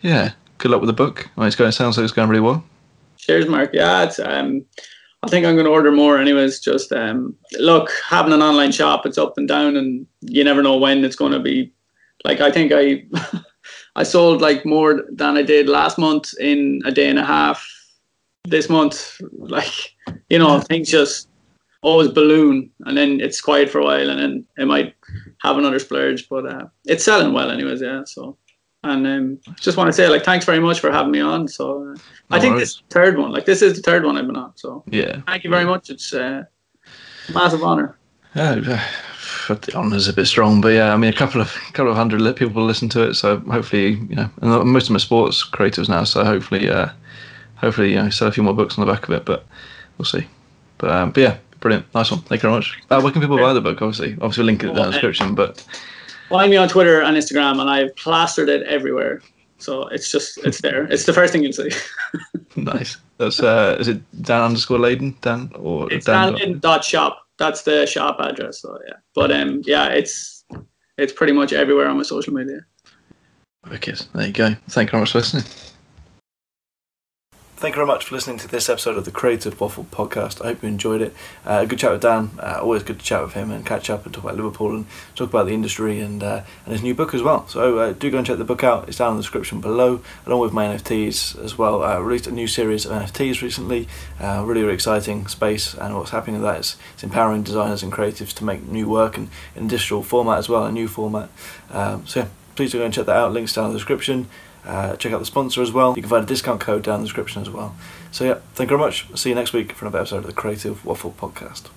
yeah, 0.00 0.32
good 0.58 0.70
luck 0.70 0.80
with 0.80 0.88
the 0.88 0.92
book. 0.92 1.28
I 1.36 1.40
mean, 1.40 1.46
it's 1.46 1.56
going. 1.56 1.68
It 1.68 1.72
sounds 1.72 1.96
like 1.96 2.04
it's 2.04 2.12
going 2.12 2.28
really 2.28 2.40
well. 2.40 2.64
Cheers, 3.16 3.46
Mark. 3.46 3.70
Yeah, 3.72 4.02
it's, 4.02 4.18
um, 4.18 4.64
I 5.22 5.28
think 5.28 5.46
I'm 5.46 5.54
going 5.54 5.66
to 5.66 5.70
order 5.70 5.92
more. 5.92 6.18
Anyways, 6.18 6.58
just 6.58 6.92
um, 6.92 7.36
look, 7.58 7.90
having 8.08 8.32
an 8.32 8.42
online 8.42 8.72
shop, 8.72 9.06
it's 9.06 9.18
up 9.18 9.38
and 9.38 9.46
down, 9.46 9.76
and 9.76 10.06
you 10.20 10.42
never 10.42 10.62
know 10.62 10.76
when 10.76 11.04
it's 11.04 11.16
going 11.16 11.32
to 11.32 11.38
be. 11.40 11.72
Like 12.24 12.40
I 12.40 12.50
think 12.50 12.72
I, 12.74 13.04
I 13.96 14.02
sold 14.04 14.40
like 14.40 14.64
more 14.64 15.02
than 15.10 15.36
I 15.36 15.42
did 15.42 15.68
last 15.68 15.98
month 15.98 16.32
in 16.40 16.80
a 16.84 16.90
day 16.90 17.08
and 17.08 17.18
a 17.18 17.24
half. 17.24 17.66
This 18.44 18.68
month, 18.68 19.20
like 19.38 19.72
you 20.30 20.38
know, 20.38 20.60
things 20.60 20.90
just 20.90 21.28
always 21.82 22.08
balloon, 22.08 22.70
and 22.86 22.96
then 22.96 23.20
it's 23.20 23.40
quiet 23.40 23.70
for 23.70 23.80
a 23.80 23.84
while, 23.84 24.10
and 24.10 24.18
then 24.18 24.46
it 24.56 24.66
might 24.66 24.94
have 25.42 25.58
another 25.58 25.78
splurge. 25.78 26.28
But 26.28 26.46
uh, 26.46 26.66
it's 26.86 27.04
selling 27.04 27.32
well, 27.32 27.50
anyways. 27.50 27.82
Yeah, 27.82 28.02
so. 28.04 28.38
And 28.84 29.06
um, 29.06 29.38
just 29.60 29.76
want 29.76 29.86
to 29.86 29.92
say, 29.92 30.08
like, 30.08 30.24
thanks 30.24 30.44
very 30.44 30.58
much 30.58 30.80
for 30.80 30.90
having 30.90 31.12
me 31.12 31.20
on. 31.20 31.46
So, 31.46 31.88
uh, 31.92 31.96
I 32.32 32.40
think 32.40 32.56
worries. 32.56 32.74
this 32.74 32.82
third 32.90 33.16
one. 33.16 33.30
Like, 33.30 33.46
this 33.46 33.62
is 33.62 33.76
the 33.76 33.82
third 33.82 34.04
one 34.04 34.16
I've 34.16 34.26
been 34.26 34.34
on. 34.36 34.56
So, 34.56 34.82
Yeah. 34.90 35.20
thank 35.28 35.44
you 35.44 35.50
very 35.50 35.64
much. 35.64 35.88
It's 35.88 36.12
uh, 36.12 36.42
a 37.28 37.32
massive 37.32 37.62
honor. 37.62 37.96
Yeah, 38.34 38.84
but 39.48 39.62
the 39.62 39.74
honour's 39.74 40.08
a 40.08 40.12
bit 40.12 40.26
strong, 40.26 40.60
but 40.60 40.68
yeah, 40.68 40.92
I 40.92 40.96
mean, 40.96 41.10
a 41.12 41.16
couple 41.16 41.40
of 41.40 41.52
couple 41.72 41.90
of 41.90 41.96
hundred 41.96 42.36
people 42.36 42.64
listen 42.64 42.88
to 42.90 43.08
it, 43.08 43.14
so 43.14 43.38
hopefully, 43.40 43.92
you 44.08 44.16
know, 44.16 44.30
and 44.40 44.70
most 44.70 44.84
of 44.84 44.88
them 44.88 44.96
are 44.96 45.00
sports 45.00 45.42
creators 45.44 45.88
now, 45.88 46.04
so 46.04 46.24
hopefully, 46.24 46.68
uh, 46.68 46.88
hopefully, 47.56 47.90
you 47.90 47.96
know, 47.96 48.10
sell 48.10 48.28
a 48.28 48.32
few 48.32 48.42
more 48.42 48.54
books 48.54 48.78
on 48.78 48.86
the 48.86 48.92
back 48.92 49.04
of 49.04 49.10
it, 49.14 49.24
but 49.24 49.46
we'll 49.98 50.06
see. 50.06 50.26
But, 50.78 50.90
um, 50.90 51.10
but 51.12 51.20
yeah, 51.20 51.36
brilliant, 51.60 51.92
nice 51.94 52.10
one, 52.10 52.20
thank 52.22 52.42
you 52.42 52.48
very 52.48 52.54
much. 52.54 52.78
Uh, 52.90 53.00
where 53.00 53.12
can 53.12 53.20
people 53.20 53.38
buy 53.38 53.52
the 53.52 53.60
book? 53.60 53.80
Obviously, 53.82 54.12
obviously, 54.14 54.42
we'll 54.42 54.46
link 54.46 54.64
it 54.64 54.70
in 54.70 54.74
the 54.74 54.90
description, 54.90 55.34
but 55.34 55.64
Find 56.32 56.50
me 56.50 56.56
on 56.56 56.66
Twitter 56.66 57.02
and 57.02 57.14
Instagram, 57.14 57.60
and 57.60 57.68
I've 57.68 57.94
plastered 57.94 58.48
it 58.48 58.62
everywhere. 58.62 59.20
So 59.58 59.86
it's 59.88 60.10
just 60.10 60.38
it's 60.38 60.62
there. 60.62 60.84
It's 60.90 61.04
the 61.04 61.12
first 61.12 61.30
thing 61.30 61.42
you'll 61.42 61.52
see. 61.52 61.70
nice. 62.56 62.96
That's 63.18 63.40
uh, 63.40 63.76
is 63.78 63.88
it 63.88 64.00
Dan 64.22 64.40
underscore 64.40 64.78
Laden 64.78 65.14
Dan 65.20 65.52
or 65.54 65.92
It's 65.92 66.06
Dan? 66.06 66.32
Dan 66.32 66.58
dot 66.58 66.84
shop. 66.84 67.28
That's 67.42 67.62
the 67.62 67.86
shop 67.86 68.20
address. 68.20 68.60
So 68.60 68.78
yeah, 68.86 68.94
but 69.16 69.32
um, 69.32 69.62
yeah, 69.64 69.88
it's 69.88 70.44
it's 70.96 71.12
pretty 71.12 71.32
much 71.32 71.52
everywhere 71.52 71.88
on 71.88 71.96
my 71.96 72.04
social 72.04 72.32
media. 72.32 72.60
Wicked. 73.68 74.06
There 74.14 74.28
you 74.28 74.32
go. 74.32 74.54
Thank 74.68 74.88
you 74.88 74.90
very 74.92 75.00
much 75.00 75.10
for 75.10 75.18
listening. 75.18 75.42
Thank 77.62 77.76
you 77.76 77.76
very 77.76 77.86
much 77.86 78.06
for 78.06 78.16
listening 78.16 78.38
to 78.38 78.48
this 78.48 78.68
episode 78.68 78.96
of 78.96 79.04
the 79.04 79.12
Creative 79.12 79.60
Waffle 79.60 79.86
podcast. 79.92 80.42
I 80.42 80.48
hope 80.48 80.64
you 80.64 80.68
enjoyed 80.68 81.00
it. 81.00 81.14
Uh, 81.46 81.60
a 81.62 81.66
good 81.66 81.78
chat 81.78 81.92
with 81.92 82.02
Dan. 82.02 82.32
Uh, 82.36 82.58
always 82.60 82.82
good 82.82 82.98
to 82.98 83.04
chat 83.04 83.22
with 83.22 83.34
him 83.34 83.52
and 83.52 83.64
catch 83.64 83.88
up 83.88 84.04
and 84.04 84.12
talk 84.12 84.24
about 84.24 84.34
Liverpool 84.34 84.74
and 84.74 84.86
talk 85.14 85.28
about 85.28 85.46
the 85.46 85.54
industry 85.54 86.00
and 86.00 86.24
uh, 86.24 86.42
and 86.64 86.72
his 86.72 86.82
new 86.82 86.92
book 86.92 87.14
as 87.14 87.22
well. 87.22 87.46
So 87.46 87.78
uh, 87.78 87.92
do 87.92 88.10
go 88.10 88.18
and 88.18 88.26
check 88.26 88.38
the 88.38 88.44
book 88.44 88.64
out. 88.64 88.88
It's 88.88 88.98
down 88.98 89.12
in 89.12 89.16
the 89.18 89.22
description 89.22 89.60
below, 89.60 90.02
along 90.26 90.40
with 90.40 90.52
my 90.52 90.66
NFTs 90.74 91.38
as 91.38 91.56
well. 91.56 91.84
I 91.84 91.98
released 91.98 92.26
a 92.26 92.32
new 92.32 92.48
series 92.48 92.84
of 92.84 93.00
NFTs 93.00 93.42
recently. 93.42 93.86
Uh, 94.18 94.42
really, 94.44 94.62
really 94.62 94.74
exciting 94.74 95.28
space, 95.28 95.72
and 95.74 95.96
what's 95.96 96.10
happening 96.10 96.40
with 96.40 96.50
that 96.50 96.58
is 96.58 96.76
it's 96.94 97.04
empowering 97.04 97.44
designers 97.44 97.84
and 97.84 97.92
creatives 97.92 98.32
to 98.38 98.44
make 98.44 98.66
new 98.66 98.88
work 98.88 99.16
and 99.16 99.28
in 99.54 99.68
digital 99.68 100.02
format 100.02 100.38
as 100.38 100.48
well, 100.48 100.64
a 100.64 100.72
new 100.72 100.88
format. 100.88 101.30
Um, 101.70 102.08
so 102.08 102.22
yeah, 102.22 102.28
please 102.56 102.72
do 102.72 102.78
go 102.78 102.86
and 102.86 102.92
check 102.92 103.06
that 103.06 103.14
out. 103.14 103.32
Links 103.32 103.52
down 103.52 103.66
in 103.66 103.72
the 103.72 103.78
description. 103.78 104.26
Uh, 104.64 104.96
check 104.96 105.12
out 105.12 105.18
the 105.18 105.26
sponsor 105.26 105.62
as 105.62 105.72
well. 105.72 105.94
You 105.96 106.02
can 106.02 106.10
find 106.10 106.24
a 106.24 106.26
discount 106.26 106.60
code 106.60 106.84
down 106.84 106.96
in 106.96 107.00
the 107.02 107.06
description 107.06 107.42
as 107.42 107.50
well. 107.50 107.74
So 108.10 108.24
yeah, 108.24 108.38
thank 108.54 108.70
you 108.70 108.76
very 108.76 108.86
much. 108.86 109.06
See 109.18 109.30
you 109.30 109.34
next 109.34 109.52
week 109.52 109.72
for 109.72 109.86
another 109.86 110.00
episode 110.00 110.18
of 110.18 110.26
the 110.26 110.32
Creative 110.32 110.84
Waffle 110.84 111.14
Podcast. 111.18 111.68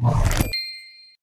Wow. 0.00 0.24